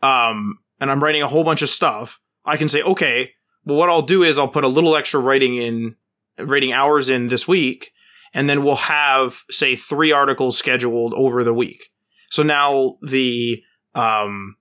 um 0.01 0.59
and 0.79 0.89
i'm 0.89 1.03
writing 1.03 1.21
a 1.21 1.27
whole 1.27 1.43
bunch 1.43 1.61
of 1.61 1.69
stuff 1.69 2.21
i 2.45 2.55
can 2.55 2.69
say 2.69 2.81
okay 2.83 3.31
well 3.65 3.77
what 3.77 3.89
i'll 3.89 4.01
do 4.01 4.23
is 4.23 4.37
i'll 4.37 4.47
put 4.47 4.63
a 4.63 4.69
little 4.69 4.95
extra 4.95 5.19
writing 5.19 5.55
in 5.55 5.95
writing 6.39 6.71
hours 6.71 7.09
in 7.09 7.27
this 7.27 7.47
week 7.47 7.91
and 8.33 8.49
then 8.49 8.63
we'll 8.63 8.75
have 8.75 9.43
say 9.49 9.75
three 9.75 10.11
articles 10.11 10.57
scheduled 10.57 11.13
over 11.13 11.43
the 11.43 11.53
week 11.53 11.91
so 12.29 12.43
now 12.43 12.97
the 13.01 13.61
um 13.93 14.55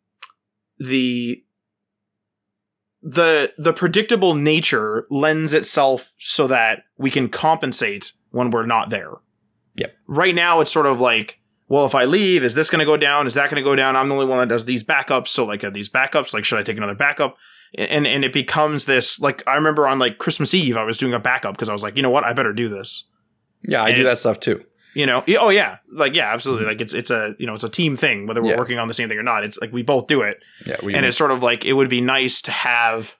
the 0.78 1.44
the 3.02 3.52
the 3.56 3.72
predictable 3.72 4.34
nature 4.34 5.06
lends 5.10 5.52
itself 5.52 6.12
so 6.18 6.46
that 6.46 6.84
we 6.98 7.10
can 7.10 7.28
compensate 7.28 8.12
when 8.30 8.50
we're 8.50 8.66
not 8.66 8.90
there. 8.90 9.12
Yep. 9.76 9.94
Right 10.06 10.34
now 10.34 10.60
it's 10.60 10.70
sort 10.70 10.86
of 10.86 11.00
like, 11.00 11.40
well, 11.68 11.86
if 11.86 11.94
I 11.94 12.04
leave, 12.04 12.44
is 12.44 12.54
this 12.54 12.68
going 12.68 12.80
to 12.80 12.84
go 12.84 12.96
down? 12.96 13.26
Is 13.26 13.34
that 13.34 13.48
going 13.50 13.62
to 13.62 13.68
go 13.68 13.76
down? 13.76 13.96
I'm 13.96 14.08
the 14.08 14.14
only 14.14 14.26
one 14.26 14.40
that 14.40 14.52
does 14.52 14.64
these 14.64 14.84
backups. 14.84 15.28
So 15.28 15.46
like, 15.46 15.64
are 15.64 15.70
these 15.70 15.88
backups? 15.88 16.34
Like, 16.34 16.44
should 16.44 16.58
I 16.58 16.62
take 16.62 16.76
another 16.76 16.94
backup? 16.94 17.36
And 17.76 18.06
and 18.06 18.24
it 18.24 18.32
becomes 18.32 18.86
this 18.86 19.20
like 19.20 19.42
I 19.46 19.54
remember 19.54 19.86
on 19.86 19.98
like 19.98 20.18
Christmas 20.18 20.54
Eve 20.54 20.76
I 20.76 20.84
was 20.84 20.98
doing 20.98 21.14
a 21.14 21.20
backup 21.20 21.54
because 21.54 21.68
I 21.68 21.72
was 21.72 21.82
like, 21.82 21.96
you 21.96 22.02
know 22.02 22.10
what, 22.10 22.24
I 22.24 22.32
better 22.32 22.52
do 22.52 22.68
this. 22.68 23.04
Yeah, 23.62 23.82
I 23.82 23.88
And 23.88 23.96
do 23.96 24.04
that 24.04 24.18
stuff 24.18 24.40
too. 24.40 24.64
You 24.94 25.06
know, 25.06 25.22
oh 25.38 25.50
yeah, 25.50 25.78
like 25.92 26.14
yeah, 26.14 26.32
absolutely. 26.32 26.66
Like 26.66 26.80
it's 26.80 26.94
it's 26.94 27.10
a 27.10 27.36
you 27.38 27.46
know 27.46 27.54
it's 27.54 27.62
a 27.62 27.68
team 27.68 27.96
thing 27.96 28.26
whether 28.26 28.42
we're. 28.42 28.50
Yeah. 28.50 28.58
working 28.58 28.78
on 28.78 28.88
the 28.88 28.94
same 28.94 29.08
thing 29.08 29.18
or 29.18 29.22
not. 29.22 29.44
It's 29.44 29.58
like 29.60 29.72
we 29.72 29.82
both 29.82 30.08
do 30.08 30.22
it, 30.22 30.38
Yeah, 30.66 30.76
we, 30.82 30.94
and 30.94 31.06
it's 31.06 31.16
sort 31.16 31.30
of 31.30 31.42
like 31.42 31.64
it 31.64 31.74
would 31.74 31.88
be 31.88 32.00
nice 32.00 32.42
to 32.42 32.50
have 32.50 33.14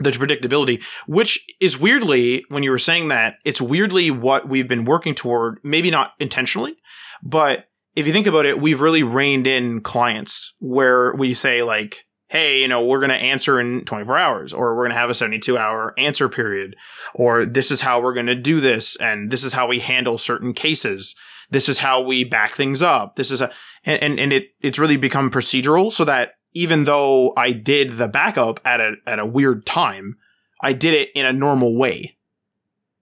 the 0.00 0.10
predictability, 0.10 0.82
which 1.06 1.46
is 1.60 1.78
weirdly 1.78 2.44
when 2.48 2.64
you 2.64 2.72
were 2.72 2.78
saying 2.80 3.08
that 3.08 3.36
it's 3.44 3.62
weirdly 3.62 4.10
what 4.10 4.48
we've 4.48 4.66
been 4.66 4.84
working 4.84 5.14
toward. 5.14 5.60
Maybe 5.62 5.92
not 5.92 6.14
intentionally, 6.18 6.74
but 7.22 7.66
if 7.94 8.08
you 8.08 8.12
think 8.12 8.26
about 8.26 8.44
it, 8.44 8.60
we've 8.60 8.80
really 8.80 9.04
reined 9.04 9.46
in 9.46 9.80
clients 9.80 10.52
where 10.60 11.14
we 11.14 11.34
say 11.34 11.62
like. 11.62 12.04
Hey, 12.34 12.62
you 12.62 12.66
know, 12.66 12.84
we're 12.84 12.98
going 12.98 13.10
to 13.10 13.14
answer 13.14 13.60
in 13.60 13.84
24 13.84 14.18
hours, 14.18 14.52
or 14.52 14.74
we're 14.74 14.82
going 14.82 14.90
to 14.90 14.98
have 14.98 15.08
a 15.08 15.14
72 15.14 15.56
hour 15.56 15.94
answer 15.96 16.28
period, 16.28 16.74
or 17.14 17.46
this 17.46 17.70
is 17.70 17.82
how 17.82 18.00
we're 18.00 18.12
going 18.12 18.26
to 18.26 18.34
do 18.34 18.60
this, 18.60 18.96
and 18.96 19.30
this 19.30 19.44
is 19.44 19.52
how 19.52 19.68
we 19.68 19.78
handle 19.78 20.18
certain 20.18 20.52
cases. 20.52 21.14
This 21.50 21.68
is 21.68 21.78
how 21.78 22.00
we 22.00 22.24
back 22.24 22.50
things 22.50 22.82
up. 22.82 23.14
This 23.14 23.30
is 23.30 23.40
a, 23.40 23.52
and, 23.84 24.02
and, 24.02 24.18
and 24.18 24.32
it, 24.32 24.48
it's 24.60 24.80
really 24.80 24.96
become 24.96 25.30
procedural 25.30 25.92
so 25.92 26.04
that 26.06 26.32
even 26.54 26.82
though 26.82 27.32
I 27.36 27.52
did 27.52 27.98
the 27.98 28.08
backup 28.08 28.58
at 28.64 28.80
a, 28.80 28.96
at 29.06 29.20
a 29.20 29.26
weird 29.26 29.64
time, 29.64 30.16
I 30.60 30.72
did 30.72 30.92
it 30.92 31.10
in 31.14 31.26
a 31.26 31.32
normal 31.32 31.78
way. 31.78 32.16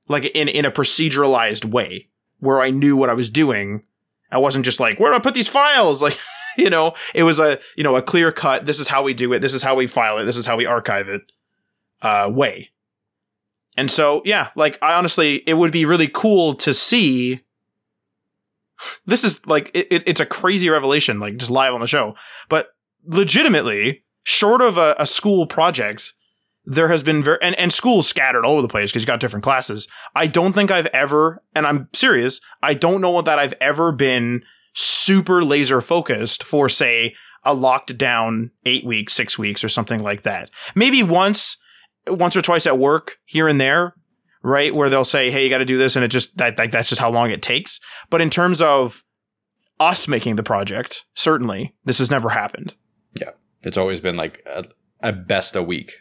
Like 0.09 0.27
in, 0.27 0.49
in 0.49 0.67
a 0.67 0.71
proceduralized 0.71 1.65
way 1.65 2.11
where 2.39 2.61
I 2.61 2.69
knew 2.69 2.99
what 2.99 3.09
I 3.09 3.15
was 3.15 3.31
doing. 3.31 3.85
I 4.31 4.37
wasn't 4.37 4.67
just 4.67 4.79
like, 4.79 5.01
where 5.01 5.11
do 5.11 5.17
I 5.17 5.21
put 5.21 5.33
these 5.33 5.49
files? 5.49 6.03
Like, 6.13 6.19
you 6.59 6.71
know, 6.71 6.95
it 7.15 7.23
was 7.23 7.39
a, 7.39 7.59
you 7.77 7.85
know, 7.85 7.97
a 7.97 8.03
clear 8.03 8.33
cut. 8.33 8.67
This 8.67 8.81
is 8.81 8.89
how 8.89 9.03
we 9.03 9.15
do 9.15 9.33
it. 9.33 9.41
This 9.41 9.55
is 9.55 9.63
how 9.63 9.75
we 9.75 9.87
file 9.87 10.19
it. 10.19 10.25
This 10.25 10.37
is 10.37 10.47
how 10.47 10.57
we 10.57 10.67
archive 10.67 11.09
it, 11.09 11.23
uh, 12.03 12.31
way. 12.33 12.71
And 13.77 13.91
so, 13.91 14.21
yeah, 14.25 14.49
like 14.55 14.79
I 14.83 14.95
honestly, 14.95 15.37
it 15.47 15.55
would 15.55 15.73
be 15.73 15.85
really 15.85 16.09
cool 16.09 16.55
to 16.57 16.75
see. 16.75 17.41
This 19.07 19.25
is 19.25 19.45
like 19.47 19.71
it, 19.75 19.87
it- 19.91 20.03
it's 20.07 20.21
a 20.21 20.27
crazy 20.27 20.69
revelation, 20.69 21.21
like 21.21 21.37
just 21.37 21.51
live 21.51 21.73
on 21.75 21.81
the 21.81 21.87
show. 21.87 22.15
But 22.49 22.69
legitimately, 23.07 24.03
short 24.25 24.61
of 24.61 24.77
a, 24.77 24.95
a 24.99 25.07
school 25.07 25.47
project, 25.47 26.13
there 26.65 26.89
has 26.89 27.03
been 27.03 27.23
very 27.23 27.39
and, 27.43 27.55
and 27.59 27.73
schools 27.73 28.07
scattered 28.09 28.45
all 28.45 28.53
over 28.55 28.63
the 28.63 28.69
place 28.69 28.91
because 28.91 29.03
you 29.03 29.07
got 29.07 29.21
different 29.21 29.45
classes. 29.45 29.89
I 30.15 30.27
don't 30.27 30.53
think 30.53 30.71
I've 30.71 30.87
ever, 30.87 31.43
and 31.55 31.67
I'm 31.67 31.89
serious, 31.93 32.41
I 32.63 32.75
don't 32.75 33.01
know 33.01 33.23
that 33.23 33.39
I've 33.39 33.55
ever 33.61 33.91
been 33.93 34.45
super 34.75 35.43
laser 35.43 35.81
focused 35.81 36.43
for 36.43 36.69
say 36.69 37.15
a 37.45 37.55
locked 37.55 37.97
down 37.99 38.51
eight 38.65 38.85
weeks, 38.85 39.13
six 39.13 39.39
weeks, 39.39 39.65
or 39.65 39.69
something 39.69 40.01
like 40.01 40.23
that. 40.23 40.51
Maybe 40.75 41.03
once, 41.03 41.57
once 42.07 42.37
or 42.37 42.43
twice 42.43 42.67
at 42.67 42.79
work 42.79 43.17
here 43.27 43.49
and 43.49 43.61
there, 43.61 43.95
right? 44.43 44.75
Where 44.75 44.89
they'll 44.89 45.05
say, 45.05 45.31
"Hey, 45.31 45.45
you 45.45 45.51
got 45.51 45.59
to 45.59 45.65
do 45.65 45.79
this," 45.79 45.97
and 45.97 46.05
it 46.05 46.09
just 46.09 46.37
that 46.39 46.59
like 46.59 46.71
that's 46.71 46.89
just 46.89 47.01
how 47.01 47.11
long 47.11 47.31
it 47.31 47.43
takes. 47.43 47.81
But 48.11 48.21
in 48.21 48.31
terms 48.31 48.61
of 48.63 49.03
us 49.81 50.07
making 50.07 50.37
the 50.37 50.43
project, 50.43 51.05
certainly 51.15 51.75
this 51.85 51.99
has 51.99 52.11
never 52.11 52.31
happened. 52.31 52.75
yeah, 53.15 53.31
it's 53.63 53.77
always 53.77 54.01
been 54.01 54.17
like 54.17 54.43
a, 54.47 54.65
at 55.01 55.27
best 55.27 55.57
a 55.57 55.63
week. 55.63 55.93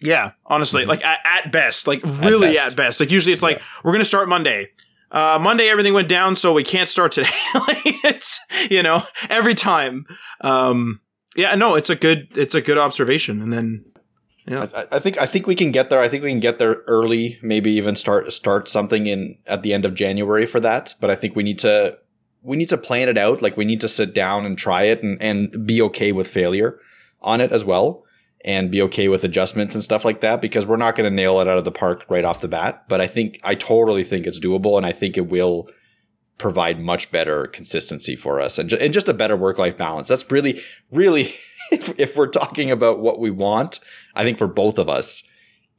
Yeah, 0.00 0.32
honestly, 0.44 0.82
mm-hmm. 0.82 0.90
like 0.90 1.04
at, 1.04 1.20
at 1.24 1.52
best, 1.52 1.86
like 1.86 2.02
really 2.04 2.54
best. 2.54 2.66
at 2.66 2.76
best. 2.76 3.00
Like 3.00 3.10
usually 3.10 3.32
it's 3.32 3.42
like 3.42 3.62
we're 3.82 3.92
gonna 3.92 4.04
start 4.04 4.28
Monday. 4.28 4.68
Uh, 5.10 5.38
Monday 5.40 5.68
everything 5.68 5.94
went 5.94 6.08
down, 6.08 6.36
so 6.36 6.52
we 6.52 6.64
can't 6.64 6.88
start 6.88 7.12
today. 7.12 7.28
it's 7.54 8.40
you 8.70 8.82
know 8.82 9.02
every 9.30 9.54
time. 9.54 10.06
Um, 10.40 11.00
yeah, 11.36 11.54
no, 11.54 11.74
it's 11.74 11.90
a 11.90 11.96
good 11.96 12.28
it's 12.36 12.54
a 12.54 12.60
good 12.60 12.78
observation. 12.78 13.40
And 13.40 13.52
then 13.52 13.84
I, 14.48 14.86
I 14.92 14.98
think 14.98 15.20
I 15.20 15.26
think 15.26 15.46
we 15.46 15.54
can 15.54 15.70
get 15.70 15.90
there. 15.90 16.00
I 16.00 16.08
think 16.08 16.22
we 16.22 16.30
can 16.30 16.40
get 16.40 16.58
there 16.58 16.82
early. 16.86 17.38
Maybe 17.42 17.70
even 17.72 17.96
start 17.96 18.32
start 18.32 18.68
something 18.68 19.06
in 19.06 19.38
at 19.46 19.62
the 19.62 19.72
end 19.72 19.84
of 19.84 19.94
January 19.94 20.46
for 20.46 20.60
that. 20.60 20.94
But 21.00 21.10
I 21.10 21.14
think 21.14 21.36
we 21.36 21.42
need 21.42 21.58
to 21.60 21.98
we 22.42 22.56
need 22.56 22.68
to 22.68 22.78
plan 22.78 23.08
it 23.08 23.18
out. 23.18 23.42
Like 23.42 23.56
we 23.56 23.64
need 23.64 23.80
to 23.82 23.88
sit 23.88 24.14
down 24.14 24.46
and 24.46 24.56
try 24.56 24.84
it 24.84 25.02
and 25.02 25.20
and 25.20 25.66
be 25.66 25.82
okay 25.82 26.12
with 26.12 26.30
failure 26.30 26.78
on 27.20 27.40
it 27.40 27.52
as 27.52 27.64
well. 27.64 28.04
And 28.46 28.70
be 28.70 28.80
okay 28.80 29.08
with 29.08 29.24
adjustments 29.24 29.74
and 29.74 29.82
stuff 29.82 30.04
like 30.04 30.20
that 30.20 30.40
because 30.40 30.64
we're 30.64 30.76
not 30.76 30.94
going 30.94 31.10
to 31.10 31.14
nail 31.14 31.40
it 31.40 31.48
out 31.48 31.58
of 31.58 31.64
the 31.64 31.72
park 31.72 32.06
right 32.08 32.24
off 32.24 32.40
the 32.40 32.48
bat. 32.48 32.84
But 32.88 33.00
I 33.00 33.08
think 33.08 33.40
I 33.42 33.56
totally 33.56 34.04
think 34.04 34.26
it's 34.26 34.40
doable, 34.40 34.76
and 34.76 34.86
I 34.86 34.92
think 34.92 35.18
it 35.18 35.28
will 35.28 35.68
provide 36.38 36.78
much 36.80 37.10
better 37.10 37.46
consistency 37.46 38.14
for 38.14 38.40
us 38.40 38.58
and, 38.58 38.68
ju- 38.68 38.76
and 38.76 38.92
just 38.92 39.08
a 39.08 39.14
better 39.14 39.36
work 39.36 39.58
life 39.58 39.76
balance. 39.76 40.08
That's 40.08 40.30
really, 40.30 40.60
really, 40.90 41.22
if, 41.72 41.98
if 41.98 42.16
we're 42.16 42.28
talking 42.28 42.70
about 42.70 43.00
what 43.00 43.18
we 43.18 43.30
want, 43.30 43.80
I 44.14 44.22
think 44.22 44.38
for 44.38 44.46
both 44.46 44.78
of 44.78 44.88
us 44.88 45.22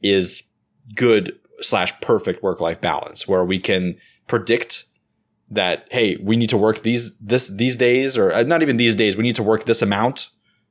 is 0.02 0.50
good 0.94 1.38
slash 1.60 1.98
perfect 2.00 2.42
work 2.42 2.60
life 2.60 2.80
balance 2.80 3.26
where 3.26 3.44
we 3.44 3.58
can 3.58 3.96
predict 4.26 4.84
that 5.50 5.86
hey 5.90 6.16
we 6.22 6.36
need 6.36 6.50
to 6.50 6.58
work 6.58 6.82
these 6.82 7.16
this 7.18 7.48
these 7.48 7.74
days 7.74 8.18
or 8.18 8.32
uh, 8.32 8.42
not 8.42 8.62
even 8.62 8.76
these 8.76 8.94
days 8.94 9.16
we 9.16 9.22
need 9.22 9.34
to 9.34 9.42
work 9.42 9.64
this 9.64 9.80
amount 9.80 10.28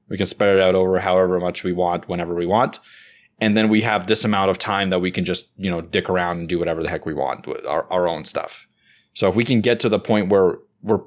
we 0.10 0.18
can 0.18 0.26
spread 0.26 0.56
it 0.56 0.62
out 0.62 0.76
over 0.76 1.00
however 1.00 1.40
much 1.40 1.64
we 1.64 1.74
want 1.74 2.08
whenever 2.08 2.34
we 2.36 2.46
want. 2.46 2.80
And 3.40 3.56
then 3.56 3.70
we 3.70 3.82
have 3.82 4.08
this 4.08 4.26
amount 4.26 4.50
of 4.50 4.58
time 4.58 4.90
that 4.90 5.00
we 5.00 5.12
can 5.12 5.26
just 5.26 5.52
you 5.58 5.70
know 5.70 5.82
dick 5.82 6.10
around 6.10 6.40
and 6.40 6.50
do 6.50 6.60
whatever 6.60 6.82
the 6.82 6.90
heck 6.90 7.06
we 7.06 7.14
want 7.14 7.48
with 7.48 7.66
our, 7.66 7.92
our 7.92 8.08
own 8.08 8.26
stuff. 8.26 8.68
So 9.14 9.28
if 9.28 9.36
we 9.36 9.44
can 9.44 9.62
get 9.62 9.80
to 9.82 9.90
the 9.90 10.00
point 10.00 10.30
where 10.30 10.60
we're 10.82 11.02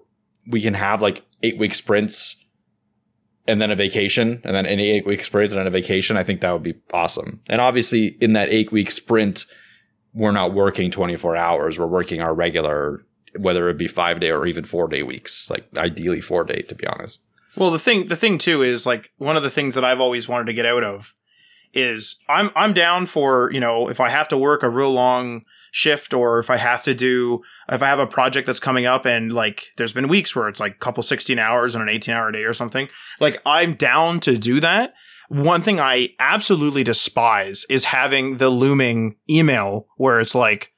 we 0.46 0.60
can 0.60 0.74
have 0.74 1.02
like 1.02 1.24
eight 1.42 1.58
week 1.58 1.74
sprints 1.74 2.44
and 3.46 3.60
then 3.60 3.70
a 3.70 3.76
vacation 3.76 4.40
and 4.44 4.54
then 4.54 4.66
an 4.66 4.80
eight 4.80 5.06
week 5.06 5.24
sprint 5.24 5.52
and 5.52 5.58
then 5.58 5.66
a 5.66 5.70
vacation 5.70 6.16
i 6.16 6.22
think 6.22 6.40
that 6.40 6.52
would 6.52 6.62
be 6.62 6.74
awesome. 6.92 7.40
And 7.48 7.60
obviously 7.60 8.16
in 8.20 8.32
that 8.34 8.48
eight 8.48 8.72
week 8.72 8.90
sprint 8.90 9.46
we're 10.12 10.32
not 10.32 10.52
working 10.52 10.90
24 10.90 11.36
hours. 11.36 11.78
We're 11.78 11.86
working 11.86 12.20
our 12.20 12.34
regular 12.34 13.06
whether 13.38 13.68
it 13.68 13.78
be 13.78 13.86
five 13.86 14.18
day 14.18 14.30
or 14.30 14.44
even 14.44 14.64
four 14.64 14.88
day 14.88 15.04
weeks 15.04 15.48
like 15.48 15.66
ideally 15.76 16.20
four 16.20 16.42
day 16.42 16.62
to 16.62 16.74
be 16.74 16.86
honest 16.86 17.22
Well, 17.56 17.70
the 17.70 17.78
thing 17.78 18.06
the 18.06 18.16
thing 18.16 18.38
too 18.38 18.62
is 18.62 18.86
like 18.86 19.10
one 19.18 19.36
of 19.36 19.42
the 19.42 19.50
things 19.50 19.74
that 19.74 19.84
I've 19.84 20.00
always 20.00 20.28
wanted 20.28 20.46
to 20.46 20.52
get 20.52 20.66
out 20.66 20.84
of 20.84 21.14
is 21.72 22.16
I'm 22.28 22.50
I'm 22.56 22.72
down 22.72 23.06
for, 23.06 23.50
you 23.52 23.60
know, 23.60 23.88
if 23.88 24.00
I 24.00 24.08
have 24.08 24.28
to 24.28 24.36
work 24.36 24.62
a 24.62 24.70
real 24.70 24.90
long 24.90 25.44
shift 25.72 26.12
or 26.12 26.38
if 26.38 26.50
I 26.50 26.56
have 26.56 26.82
to 26.82 26.94
do 26.94 27.42
if 27.70 27.82
I 27.82 27.86
have 27.86 27.98
a 28.00 28.06
project 28.06 28.46
that's 28.46 28.60
coming 28.60 28.86
up 28.86 29.06
and 29.06 29.32
like 29.32 29.66
there's 29.76 29.92
been 29.92 30.08
weeks 30.08 30.34
where 30.34 30.48
it's 30.48 30.60
like 30.60 30.74
a 30.74 30.78
couple 30.78 31.02
16 31.02 31.38
hours 31.38 31.74
and 31.74 31.82
an 31.82 31.88
18 31.88 32.14
hour 32.14 32.32
day 32.32 32.44
or 32.44 32.54
something. 32.54 32.88
Like 33.20 33.40
I'm 33.46 33.74
down 33.74 34.20
to 34.20 34.36
do 34.36 34.60
that. 34.60 34.94
One 35.28 35.62
thing 35.62 35.78
I 35.78 36.08
absolutely 36.18 36.82
despise 36.82 37.64
is 37.70 37.84
having 37.86 38.38
the 38.38 38.50
looming 38.50 39.16
email 39.28 39.86
where 39.96 40.18
it's 40.18 40.34
like 40.34 40.72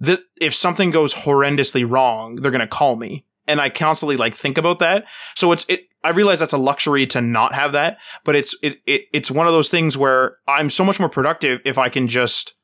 that 0.00 0.20
if 0.40 0.54
something 0.54 0.90
goes 0.90 1.14
horrendously 1.14 1.88
wrong, 1.88 2.36
they're 2.36 2.50
going 2.50 2.60
to 2.60 2.66
call 2.66 2.96
me. 2.96 3.26
And 3.50 3.60
I 3.60 3.68
constantly 3.68 4.16
like 4.16 4.34
think 4.34 4.58
about 4.58 4.78
that. 4.78 5.06
So 5.34 5.52
it's 5.52 5.66
it 5.68 5.82
I 6.02 6.10
realize 6.10 6.40
that's 6.40 6.52
a 6.52 6.58
luxury 6.58 7.06
to 7.08 7.20
not 7.20 7.52
have 7.54 7.72
that, 7.72 7.98
but 8.24 8.34
it's 8.34 8.56
it, 8.62 8.78
it 8.86 9.02
it's 9.12 9.30
one 9.30 9.46
of 9.46 9.52
those 9.52 9.70
things 9.70 9.98
where 9.98 10.36
I'm 10.48 10.70
so 10.70 10.84
much 10.84 10.98
more 10.98 11.08
productive 11.08 11.60
if 11.64 11.76
I 11.78 11.88
can 11.88 12.08
just 12.08 12.54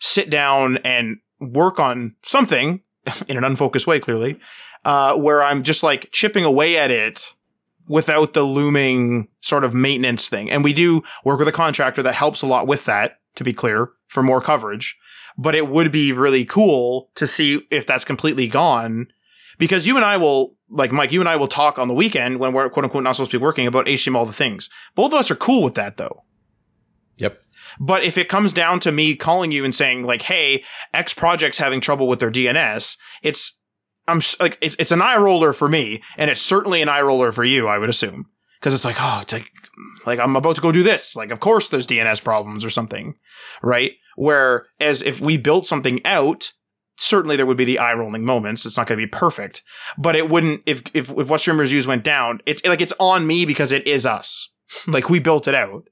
sit 0.00 0.30
down 0.30 0.78
and 0.78 1.18
work 1.40 1.80
on 1.80 2.16
something 2.22 2.82
in 3.28 3.36
an 3.36 3.44
unfocused 3.44 3.86
way 3.86 4.00
clearly. 4.00 4.38
Uh, 4.84 5.16
where 5.16 5.44
I'm 5.44 5.62
just 5.62 5.84
like 5.84 6.10
chipping 6.10 6.44
away 6.44 6.76
at 6.76 6.90
it 6.90 7.34
without 7.86 8.32
the 8.32 8.42
looming 8.42 9.28
sort 9.40 9.62
of 9.62 9.74
maintenance 9.74 10.28
thing. 10.28 10.50
And 10.50 10.64
we 10.64 10.72
do 10.72 11.02
work 11.24 11.38
with 11.38 11.46
a 11.46 11.52
contractor 11.52 12.02
that 12.02 12.14
helps 12.14 12.42
a 12.42 12.48
lot 12.48 12.66
with 12.66 12.84
that, 12.86 13.18
to 13.36 13.44
be 13.44 13.52
clear, 13.52 13.90
for 14.08 14.24
more 14.24 14.40
coverage. 14.40 14.96
But 15.38 15.54
it 15.54 15.68
would 15.68 15.92
be 15.92 16.12
really 16.12 16.44
cool 16.44 17.10
to 17.14 17.28
see 17.28 17.62
if 17.70 17.86
that's 17.86 18.04
completely 18.04 18.48
gone 18.48 19.06
because 19.62 19.86
you 19.86 19.94
and 19.94 20.04
I 20.04 20.16
will, 20.16 20.56
like 20.68 20.90
Mike, 20.90 21.12
you 21.12 21.20
and 21.20 21.28
I 21.28 21.36
will 21.36 21.46
talk 21.46 21.78
on 21.78 21.86
the 21.86 21.94
weekend 21.94 22.40
when 22.40 22.52
we're 22.52 22.68
quote 22.68 22.82
unquote 22.82 23.04
not 23.04 23.12
supposed 23.12 23.30
to 23.30 23.38
be 23.38 23.44
working 23.44 23.68
about 23.68 23.86
HTML 23.86 24.16
all 24.16 24.26
the 24.26 24.32
things. 24.32 24.68
Both 24.96 25.12
of 25.12 25.20
us 25.20 25.30
are 25.30 25.36
cool 25.36 25.62
with 25.62 25.74
that 25.74 25.98
though. 25.98 26.24
yep 27.16 27.40
But 27.78 28.02
if 28.02 28.18
it 28.18 28.28
comes 28.28 28.52
down 28.52 28.80
to 28.80 28.90
me 28.90 29.14
calling 29.14 29.52
you 29.52 29.64
and 29.64 29.72
saying 29.72 30.02
like, 30.02 30.22
"Hey, 30.22 30.64
X 30.92 31.14
project's 31.14 31.58
having 31.58 31.80
trouble 31.80 32.08
with 32.08 32.18
their 32.18 32.28
DNS," 32.28 32.96
it's 33.22 33.56
I'm 34.08 34.20
like 34.40 34.58
it's 34.60 34.74
it's 34.80 34.90
an 34.90 35.00
eye 35.00 35.16
roller 35.16 35.52
for 35.52 35.68
me, 35.68 36.02
and 36.16 36.28
it's 36.28 36.40
certainly 36.40 36.82
an 36.82 36.88
eye 36.88 37.02
roller 37.02 37.30
for 37.30 37.44
you. 37.44 37.68
I 37.68 37.78
would 37.78 37.88
assume 37.88 38.26
because 38.58 38.74
it's 38.74 38.84
like, 38.84 38.96
oh, 38.98 39.20
it's 39.22 39.32
like 39.32 39.48
like 40.06 40.18
I'm 40.18 40.34
about 40.34 40.56
to 40.56 40.60
go 40.60 40.72
do 40.72 40.82
this. 40.82 41.14
Like, 41.14 41.30
of 41.30 41.38
course, 41.38 41.68
there's 41.68 41.86
DNS 41.86 42.24
problems 42.24 42.64
or 42.64 42.70
something, 42.70 43.14
right? 43.62 43.92
Whereas 44.16 45.02
if 45.02 45.20
we 45.20 45.36
built 45.36 45.66
something 45.66 46.04
out, 46.04 46.50
certainly 47.02 47.36
there 47.36 47.46
would 47.46 47.56
be 47.56 47.64
the 47.64 47.78
eye 47.78 47.94
rolling 47.94 48.24
moments. 48.24 48.64
It's 48.64 48.76
not 48.76 48.86
going 48.86 48.98
to 48.98 49.06
be 49.06 49.10
perfect, 49.10 49.62
but 49.98 50.16
it 50.16 50.28
wouldn't 50.28 50.62
if 50.66 50.82
if 50.94 51.10
if 51.10 51.30
what 51.30 51.40
streamers 51.40 51.72
use 51.72 51.86
went 51.86 52.04
down. 52.04 52.40
It's 52.46 52.64
like 52.64 52.80
it's 52.80 52.94
on 52.98 53.26
me 53.26 53.44
because 53.44 53.72
it 53.72 53.86
is 53.86 54.06
us. 54.06 54.48
like 54.86 55.10
we 55.10 55.18
built 55.18 55.48
it 55.48 55.54
out 55.54 55.88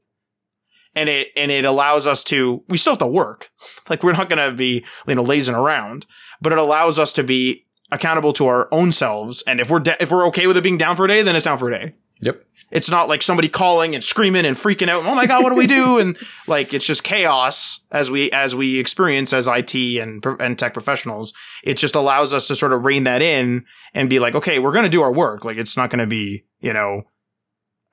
and 0.95 1.09
it 1.09 1.29
and 1.37 1.51
it 1.51 1.65
allows 1.65 2.07
us 2.07 2.25
to 2.25 2.63
we 2.69 2.77
still 2.77 2.93
have 2.93 2.99
to 2.99 3.07
work 3.07 3.51
like 3.89 4.03
we're 4.03 4.13
not 4.13 4.29
going 4.29 4.51
to 4.51 4.55
be 4.55 4.85
you 5.07 5.15
know 5.15 5.23
lazing 5.23 5.55
around 5.55 6.07
but 6.41 6.53
it 6.53 6.59
allows 6.59 6.99
us 6.99 7.13
to 7.13 7.23
be 7.23 7.67
accountable 7.93 8.33
to 8.33 8.47
our 8.47 8.69
own 8.73 8.93
selves 8.93 9.43
and 9.47 9.61
if 9.61 9.71
we're 9.71 9.81
de- 9.81 10.01
if 10.03 10.11
we're 10.11 10.27
okay 10.27 10.47
with 10.47 10.57
it 10.57 10.63
being 10.63 10.79
down 10.79 10.97
for 10.97 11.05
a 11.05 11.09
day 11.09 11.23
then 11.23 11.37
it's 11.37 11.45
down 11.45 11.59
for 11.59 11.71
a 11.71 11.79
day 11.79 11.95
yep. 12.21 12.45
It's 12.71 12.91
not 12.91 13.09
like 13.09 13.21
somebody 13.23 13.49
calling 13.49 13.95
and 13.95 14.05
screaming 14.05 14.47
and 14.47 14.57
freaking 14.57 14.89
out 14.89 15.05
oh 15.05 15.15
my 15.15 15.27
god 15.27 15.43
what 15.43 15.51
do 15.51 15.57
we 15.57 15.67
do? 15.67 15.99
And 16.01 16.17
like 16.47 16.73
it's 16.73 16.87
just 16.87 17.03
chaos 17.03 17.81
as 17.91 18.11
we 18.11 18.31
as 18.31 18.55
we 18.55 18.79
experience 18.79 19.33
as 19.33 19.49
IT 19.49 19.75
and 19.75 20.25
and 20.39 20.59
tech 20.59 20.73
professionals. 20.73 21.33
It 21.65 21.77
just 21.79 21.95
allows 21.95 22.33
us 22.33 22.47
to 22.47 22.57
sort 22.57 22.73
of 22.73 22.85
rein 22.85 23.05
that 23.05 23.23
in 23.23 23.65
and 23.95 24.09
be 24.09 24.19
like 24.19 24.35
okay 24.35 24.59
we're 24.59 24.73
going 24.73 24.85
to 24.85 24.91
do 24.91 25.03
our 25.03 25.13
work. 25.13 25.45
Like 25.45 25.57
it's 25.57 25.77
not 25.77 25.91
going 25.91 25.99
to 26.01 26.07
be 26.07 26.45
you 26.61 26.73
know 26.73 27.03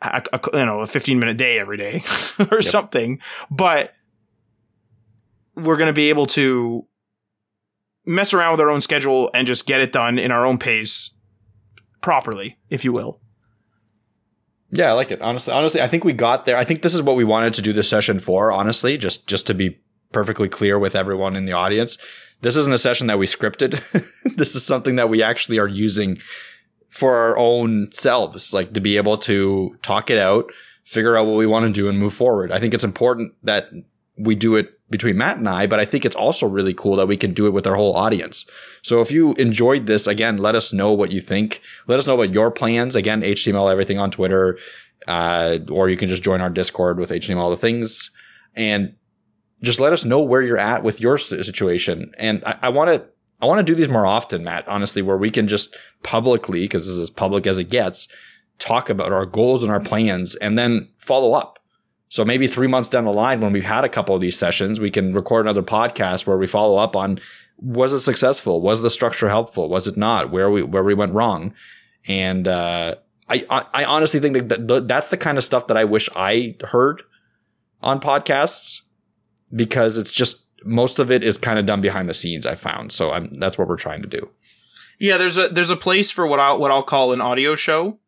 a, 0.02 0.22
a- 0.32 0.58
you 0.60 0.66
know 0.66 0.82
a 0.82 0.88
15 0.88 1.18
minute 1.20 1.38
day 1.38 1.58
every 1.60 1.78
day 1.78 2.04
or 2.52 2.62
something 2.62 3.20
but 3.50 3.94
we're 5.56 5.78
going 5.78 5.88
to 5.88 5.94
be 5.94 6.10
able 6.10 6.28
to 6.28 6.86
mess 8.06 8.32
around 8.34 8.52
with 8.52 8.62
our 8.62 8.70
own 8.70 8.80
schedule 8.80 9.32
and 9.34 9.48
just 9.48 9.66
get 9.66 9.82
it 9.82 9.92
done 9.92 10.20
in 10.20 10.30
our 10.32 10.46
own 10.46 10.60
pace 10.60 11.10
properly 12.02 12.60
if 12.70 12.86
you 12.86 12.92
will 12.92 13.20
Yeah, 14.70 14.90
I 14.90 14.94
like 14.94 15.12
it. 15.12 15.22
Honestly, 15.22 15.54
honestly, 15.54 15.82
I 15.82 15.88
think 15.88 16.04
we 16.04 16.14
got 16.14 16.46
there. 16.46 16.58
I 16.58 16.64
think 16.64 16.82
this 16.82 16.94
is 16.94 17.02
what 17.02 17.16
we 17.16 17.24
wanted 17.24 17.54
to 17.56 17.62
do 17.62 17.74
this 17.74 17.90
session 17.90 18.20
for, 18.20 18.52
honestly, 18.52 18.98
just 18.98 19.28
just 19.28 19.48
to 19.48 19.54
be 19.54 19.80
perfectly 20.12 20.50
clear 20.50 20.78
with 20.78 20.96
everyone 20.96 21.36
in 21.36 21.46
the 21.46 21.54
audience. 21.54 21.98
This 22.42 22.56
isn't 22.56 22.74
a 22.74 22.78
session 22.78 23.08
that 23.08 23.20
we 23.20 23.26
scripted. 23.26 23.72
this 24.36 24.56
is 24.56 24.66
something 24.66 24.96
that 24.98 25.10
we 25.10 25.24
actually 25.24 25.58
are 25.58 25.68
using 25.68 26.20
for 26.90 27.16
our 27.16 27.38
own 27.38 27.92
selves, 27.92 28.54
like 28.54 28.74
to 28.74 28.82
be 28.82 28.98
able 28.98 29.18
to 29.18 29.78
talk 29.82 30.10
it 30.10 30.18
out, 30.18 30.52
figure 30.84 31.18
out 31.18 31.26
what 31.26 31.38
we 31.38 31.46
want 31.46 31.66
to 31.66 31.72
do 31.72 31.90
and 31.90 31.98
move 31.98 32.14
forward. 32.14 32.52
I 32.52 32.60
think 32.60 32.74
it's 32.74 32.84
important 32.84 33.34
that 33.44 33.70
we 34.18 34.36
do 34.36 34.56
it 34.56 34.74
between 34.90 35.18
Matt 35.18 35.38
and 35.38 35.50
I, 35.50 35.68
but 35.68 35.80
I 35.80 35.86
think 35.86 36.06
it's 36.06 36.16
also 36.16 36.48
really 36.48 36.74
cool 36.74 36.96
that 36.96 37.08
we 37.08 37.18
can 37.18 37.34
do 37.34 37.46
it 37.46 37.54
with 37.54 37.68
our 37.68 37.76
whole 37.76 37.96
audience. 37.96 38.46
So 38.82 39.02
if 39.02 39.12
you 39.12 39.34
enjoyed 39.34 39.86
this, 39.86 40.08
again, 40.08 40.38
let 40.38 40.56
us 40.56 40.72
know 40.72 40.92
what 40.94 41.12
you 41.12 41.20
think. 41.20 41.62
Let 41.88 42.00
us 42.00 42.08
know 42.08 42.16
about 42.16 42.34
your 42.34 42.52
plans. 42.52 42.96
Again, 42.96 43.22
HTML 43.22 43.72
everything 43.72 44.00
on 44.00 44.12
Twitter, 44.12 44.58
uh, 45.08 45.60
or 45.70 45.90
you 45.90 45.98
can 45.98 46.08
just 46.08 46.24
join 46.24 46.42
our 46.42 46.50
Discord 46.50 47.00
with 47.00 47.12
HTML 47.12 47.38
all 47.38 47.50
the 47.50 47.58
things, 47.58 48.12
and 48.56 48.96
just 49.62 49.80
let 49.80 49.94
us 49.94 50.06
know 50.06 50.22
where 50.22 50.42
you're 50.42 50.58
at 50.58 50.84
with 50.84 51.02
your 51.02 51.18
situation. 51.18 52.12
And 52.18 52.44
I 52.46 52.70
want 52.70 52.90
to. 52.92 53.08
I 53.40 53.46
want 53.46 53.60
to 53.60 53.72
do 53.72 53.76
these 53.76 53.88
more 53.88 54.08
often, 54.08 54.44
Matt, 54.44 54.68
honestly, 54.68 55.04
where 55.04 55.16
we 55.16 55.30
can 55.30 55.48
just 55.48 55.78
publicly, 56.02 56.62
because 56.62 56.88
this 56.88 56.96
is 56.96 57.00
as 57.00 57.12
public 57.12 57.46
as 57.46 57.60
it 57.60 57.70
gets, 57.70 58.08
talk 58.58 58.90
about 58.90 59.12
our 59.12 59.28
goals 59.28 59.62
and 59.62 59.72
our 59.72 59.80
plans 59.80 60.36
and 60.36 60.58
then 60.58 60.90
follow 60.98 61.34
up. 61.34 61.60
So 62.10 62.24
maybe 62.24 62.48
three 62.48 62.68
months 62.68 62.90
down 62.90 63.06
the 63.06 63.12
line, 63.12 63.42
when 63.42 63.52
we've 63.52 63.64
had 63.64 63.84
a 63.84 63.90
couple 63.90 64.16
of 64.16 64.22
these 64.22 64.38
sessions, 64.38 64.80
we 64.80 64.92
can 64.92 65.12
record 65.12 65.46
another 65.46 65.64
podcast 65.64 66.26
where 66.26 66.38
we 66.38 66.48
follow 66.48 66.78
up 66.78 66.96
on 66.96 67.20
was 67.60 67.92
it 67.92 68.02
successful? 68.02 68.62
Was 68.62 68.82
the 68.82 68.90
structure 68.90 69.30
helpful? 69.30 69.68
Was 69.68 69.88
it 69.88 69.98
not? 69.98 70.32
Where 70.32 70.50
we 70.50 70.62
where 70.62 70.84
we 70.84 70.94
went 70.94 71.14
wrong? 71.14 71.54
And 72.08 72.48
uh, 72.48 72.96
I 73.28 73.46
I 73.74 73.84
honestly 73.84 74.20
think 74.20 74.48
that 74.48 74.88
that's 74.88 75.10
the 75.10 75.18
kind 75.18 75.38
of 75.38 75.44
stuff 75.44 75.68
that 75.68 75.78
I 75.78 75.84
wish 75.84 76.08
I 76.16 76.56
heard 76.66 77.02
on 77.82 78.00
podcasts 78.00 78.82
because 79.54 79.98
it's 79.98 80.12
just 80.12 80.46
most 80.64 81.00
of 81.00 81.12
it 81.12 81.24
is 81.24 81.38
kind 81.38 81.58
of 81.58 81.66
done 81.66 81.82
behind 81.82 82.08
the 82.08 82.14
scenes. 82.14 82.46
I 82.46 82.56
found 82.56 82.92
so 82.92 83.12
I'm, 83.12 83.34
that's 83.34 83.58
what 83.58 83.68
we're 83.68 83.76
trying 83.76 84.02
to 84.04 84.08
do. 84.08 84.30
Yeah, 85.00 85.18
there's 85.18 85.38
a 85.38 85.50
there's 85.50 85.70
a 85.70 85.76
place 85.76 86.12
for 86.12 86.28
what 86.28 86.40
I 86.40 86.54
what 86.54 86.72
I'll 86.72 86.84
call 86.84 87.12
an 87.12 87.22
audio 87.22 87.56
show, 87.56 88.00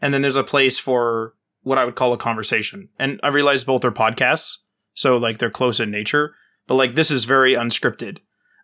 and 0.00 0.12
then 0.12 0.22
there's 0.22 0.36
a 0.36 0.44
place 0.44 0.78
for 0.78 1.34
what 1.66 1.78
I 1.78 1.84
would 1.84 1.96
call 1.96 2.12
a 2.12 2.16
conversation. 2.16 2.88
And 2.96 3.18
I 3.24 3.28
realize 3.28 3.64
both 3.64 3.84
are 3.84 3.90
podcasts, 3.90 4.58
so 4.94 5.16
like 5.16 5.38
they're 5.38 5.50
close 5.50 5.80
in 5.80 5.90
nature, 5.90 6.32
but 6.68 6.76
like 6.76 6.94
this 6.94 7.10
is 7.10 7.24
very 7.24 7.54
unscripted. 7.54 8.18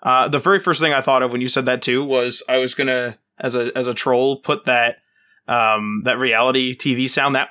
Uh, 0.04 0.28
the 0.28 0.38
very 0.38 0.60
first 0.60 0.80
thing 0.80 0.92
I 0.92 1.00
thought 1.00 1.24
of 1.24 1.32
when 1.32 1.40
you 1.40 1.48
said 1.48 1.66
that 1.66 1.82
too 1.82 2.04
was 2.04 2.44
I 2.48 2.58
was 2.58 2.74
gonna 2.74 3.18
as 3.40 3.56
a 3.56 3.76
as 3.76 3.88
a 3.88 3.94
troll 3.94 4.36
put 4.36 4.66
that 4.66 4.98
um 5.48 6.02
that 6.04 6.16
reality 6.16 6.76
TV 6.76 7.10
sound 7.10 7.34
that 7.34 7.48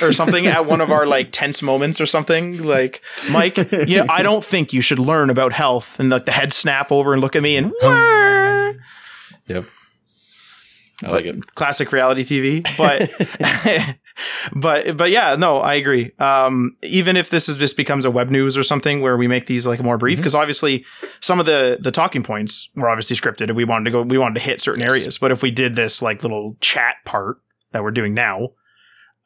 or 0.00 0.12
something 0.12 0.46
at 0.46 0.64
one 0.64 0.80
of 0.80 0.92
our 0.92 1.06
like 1.06 1.32
tense 1.32 1.60
moments 1.60 2.00
or 2.00 2.06
something 2.06 2.62
like 2.62 3.02
Mike 3.32 3.56
yeah 3.88 4.06
I 4.08 4.22
don't 4.22 4.44
think 4.44 4.72
you 4.72 4.80
should 4.80 5.00
learn 5.00 5.28
about 5.28 5.52
health 5.52 5.98
and 5.98 6.08
like 6.08 6.26
the 6.26 6.32
head 6.32 6.52
snap 6.52 6.92
over 6.92 7.12
and 7.12 7.20
look 7.20 7.34
at 7.34 7.42
me 7.42 7.56
and 7.56 7.72
"Wah." 7.82 8.72
Yep. 9.48 9.64
I 11.02 11.08
like 11.08 11.24
it. 11.24 11.54
classic 11.54 11.92
reality 11.92 12.24
TV. 12.24 12.62
But 12.76 13.10
but 14.52 14.96
but 14.96 15.10
yeah, 15.10 15.36
no, 15.36 15.58
I 15.58 15.74
agree. 15.74 16.12
Um, 16.18 16.76
even 16.82 17.16
if 17.16 17.30
this 17.30 17.48
is 17.48 17.56
just 17.56 17.76
becomes 17.76 18.04
a 18.04 18.10
web 18.10 18.30
news 18.30 18.56
or 18.56 18.62
something 18.62 19.00
where 19.00 19.16
we 19.16 19.28
make 19.28 19.46
these 19.46 19.66
like 19.66 19.82
more 19.82 19.98
brief, 19.98 20.18
because 20.18 20.34
obviously 20.34 20.84
some 21.20 21.40
of 21.40 21.46
the 21.46 21.78
the 21.80 21.90
talking 21.90 22.22
points 22.22 22.68
were 22.74 22.88
obviously 22.88 23.16
scripted, 23.16 23.48
and 23.48 23.56
we 23.56 23.64
wanted 23.64 23.84
to 23.86 23.90
go, 23.90 24.02
we 24.02 24.18
wanted 24.18 24.34
to 24.34 24.44
hit 24.44 24.60
certain 24.60 24.82
areas. 24.82 25.18
But 25.18 25.32
if 25.32 25.42
we 25.42 25.50
did 25.50 25.74
this 25.74 26.02
like 26.02 26.22
little 26.22 26.56
chat 26.60 26.96
part 27.04 27.38
that 27.72 27.82
we're 27.82 27.90
doing 27.90 28.14
now, 28.14 28.50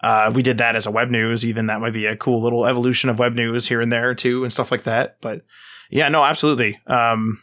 uh, 0.00 0.30
we 0.34 0.42
did 0.42 0.58
that 0.58 0.76
as 0.76 0.86
a 0.86 0.90
web 0.90 1.10
news. 1.10 1.44
Even 1.44 1.66
that 1.66 1.80
might 1.80 1.92
be 1.92 2.06
a 2.06 2.16
cool 2.16 2.42
little 2.42 2.66
evolution 2.66 3.10
of 3.10 3.18
web 3.18 3.34
news 3.34 3.68
here 3.68 3.80
and 3.80 3.92
there 3.92 4.14
too, 4.14 4.44
and 4.44 4.52
stuff 4.52 4.70
like 4.70 4.82
that. 4.84 5.16
But 5.20 5.42
yeah, 5.90 6.08
no, 6.08 6.24
absolutely. 6.24 6.80
Um, 6.86 7.40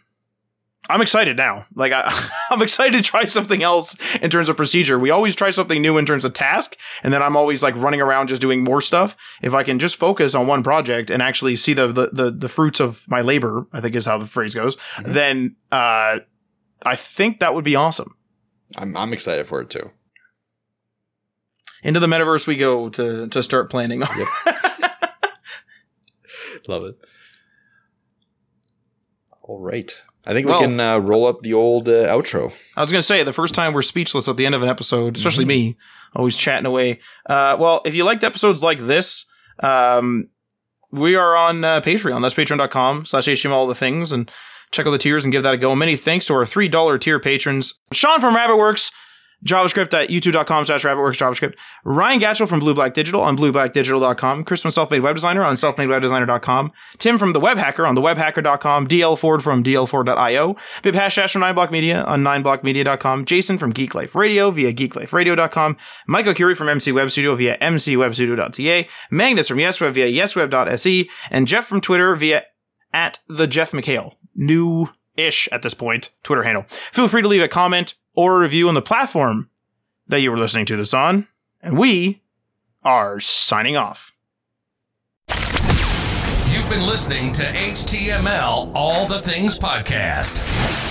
I'm 0.91 1.01
excited 1.01 1.37
now. 1.37 1.65
Like 1.73 1.93
I, 1.93 2.29
I'm 2.49 2.61
excited 2.61 2.97
to 2.97 3.03
try 3.03 3.25
something 3.25 3.63
else 3.63 3.95
in 4.17 4.29
terms 4.29 4.49
of 4.49 4.57
procedure. 4.57 4.99
We 4.99 5.09
always 5.09 5.35
try 5.35 5.49
something 5.49 5.81
new 5.81 5.97
in 5.97 6.05
terms 6.05 6.25
of 6.25 6.33
task, 6.33 6.77
and 7.03 7.13
then 7.13 7.21
I'm 7.23 7.35
always 7.35 7.63
like 7.63 7.75
running 7.77 8.01
around 8.01 8.27
just 8.27 8.41
doing 8.41 8.63
more 8.63 8.81
stuff. 8.81 9.15
If 9.41 9.53
I 9.53 9.63
can 9.63 9.79
just 9.79 9.95
focus 9.95 10.35
on 10.35 10.47
one 10.47 10.63
project 10.63 11.09
and 11.09 11.21
actually 11.21 11.55
see 11.55 11.73
the 11.73 11.87
the 11.87 12.09
the, 12.11 12.31
the 12.31 12.49
fruits 12.49 12.79
of 12.79 13.05
my 13.09 13.21
labor, 13.21 13.65
I 13.73 13.81
think 13.81 13.95
is 13.95 14.05
how 14.05 14.17
the 14.17 14.25
phrase 14.25 14.53
goes. 14.53 14.75
Mm-hmm. 14.75 15.13
Then 15.13 15.55
uh, 15.71 16.19
I 16.85 16.95
think 16.95 17.39
that 17.39 17.53
would 17.53 17.65
be 17.65 17.75
awesome. 17.75 18.15
I'm 18.77 18.95
I'm 18.97 19.13
excited 19.13 19.47
for 19.47 19.61
it 19.61 19.69
too. 19.69 19.91
Into 21.83 21.99
the 21.99 22.07
metaverse 22.07 22.47
we 22.47 22.57
go 22.57 22.89
to 22.89 23.27
to 23.27 23.43
start 23.43 23.69
planning. 23.69 23.99
Love 26.67 26.83
it. 26.83 26.95
All 29.41 29.59
right. 29.59 30.01
I 30.25 30.33
think 30.33 30.47
Well- 30.47 30.59
we 30.59 30.65
can 30.67 30.79
uh, 30.79 30.97
roll 30.99 31.25
up 31.25 31.41
the 31.41 31.53
old 31.53 31.87
uh, 31.89 32.05
outro. 32.07 32.53
I 32.77 32.81
was 32.81 32.91
going 32.91 32.99
to 32.99 33.05
say 33.05 33.23
the 33.23 33.33
first 33.33 33.53
time 33.55 33.73
we're 33.73 33.81
speechless 33.81 34.27
at 34.27 34.37
the 34.37 34.45
end 34.45 34.53
of 34.55 34.61
an 34.61 34.69
episode, 34.69 35.17
especially 35.17 35.45
me, 35.45 35.77
always 36.15 36.37
chatting 36.37 36.65
away. 36.65 36.99
Uh, 37.25 37.57
well, 37.59 37.81
if 37.85 37.95
you 37.95 38.03
liked 38.03 38.23
episodes 38.23 38.61
like 38.61 38.79
this, 38.79 39.25
um, 39.63 40.29
we 40.91 41.15
are 41.15 41.35
on 41.35 41.63
uh, 41.63 41.81
Patreon. 41.81 42.21
That's 42.21 42.35
patreon.com 42.35 43.05
slash 43.05 43.25
HTML 43.27 43.51
all 43.51 43.67
the 43.67 43.73
things 43.75 44.11
and 44.11 44.29
check 44.71 44.85
out 44.85 44.91
the 44.91 44.97
tiers 44.97 45.25
and 45.25 45.31
give 45.31 45.43
that 45.43 45.53
a 45.53 45.57
go. 45.57 45.73
Many 45.75 45.95
thanks 45.95 46.25
to 46.27 46.33
our 46.33 46.45
$3 46.45 46.99
tier 47.01 47.19
patrons. 47.19 47.79
Sean 47.91 48.19
from 48.21 48.35
Rabbitworks, 48.35 48.91
JavaScript 49.45 49.93
at 49.93 50.09
youtube.com 50.09 50.65
slash 50.65 50.83
rabbitworks 50.83 51.17
JavaScript. 51.17 51.55
Ryan 51.83 52.19
Gatchell 52.19 52.47
from 52.47 52.59
Blue 52.59 52.73
Black 52.73 52.93
Digital 52.93 53.21
on 53.21 53.37
blueblackdigital.com. 53.37 54.43
Chris 54.43 54.61
from 54.61 54.71
Selfmade 54.71 55.01
Web 55.01 55.15
Designer 55.15 55.43
on 55.43 55.55
selfmadewebdesigner.com. 55.55 56.71
Tim 56.97 57.17
from 57.17 57.33
The 57.33 57.39
Web 57.39 57.57
Hacker 57.57 57.85
on 57.85 57.95
thewebhacker.com. 57.95 58.87
DL 58.87 59.17
Ford 59.17 59.41
from 59.41 59.63
dlford.io. 59.63 60.53
Bib 60.83 60.93
Hashash 60.93 61.33
from 61.33 61.41
9block 61.41 61.71
Media 61.71 62.03
on 62.03 62.23
9blockmedia.com. 62.23 63.25
Jason 63.25 63.57
from 63.57 63.71
Geek 63.71 63.95
Life 63.95 64.15
Radio 64.15 64.51
via 64.51 64.73
geekliferadio.com. 64.73 65.77
Michael 66.07 66.33
Curie 66.33 66.55
from 66.55 66.69
MC 66.69 66.91
Web 66.91 67.09
Studio 67.11 67.35
via 67.35 67.57
mcwebstudio.ca. 67.57 68.87
Magnus 69.09 69.47
from 69.47 69.57
YesWeb 69.57 69.93
via 69.93 70.07
yesweb.se. 70.07 71.09
And 71.31 71.47
Jeff 71.47 71.65
from 71.65 71.81
Twitter 71.81 72.15
via 72.15 72.43
at 72.93 73.19
the 73.27 73.47
Jeff 73.47 73.71
McHale. 73.71 74.15
New 74.35 74.89
ish 75.17 75.49
at 75.51 75.61
this 75.61 75.73
point 75.73 76.11
Twitter 76.23 76.43
handle. 76.43 76.65
Feel 76.69 77.07
free 77.07 77.21
to 77.21 77.27
leave 77.27 77.41
a 77.41 77.47
comment 77.47 77.95
or 78.13 78.37
a 78.37 78.41
review 78.41 78.67
on 78.67 78.73
the 78.75 78.81
platform 78.81 79.49
that 80.07 80.21
you 80.21 80.31
were 80.31 80.37
listening 80.37 80.65
to 80.67 80.75
this 80.75 80.93
on. 80.93 81.27
And 81.61 81.77
we 81.77 82.21
are 82.83 83.19
signing 83.19 83.77
off. 83.77 84.13
You've 86.47 86.69
been 86.69 86.85
listening 86.85 87.31
to 87.33 87.43
HTML 87.43 88.71
All 88.75 89.05
the 89.05 89.19
Things 89.19 89.57
Podcast. 89.57 90.90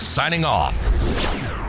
signing 0.01 0.43
off. 0.43 1.60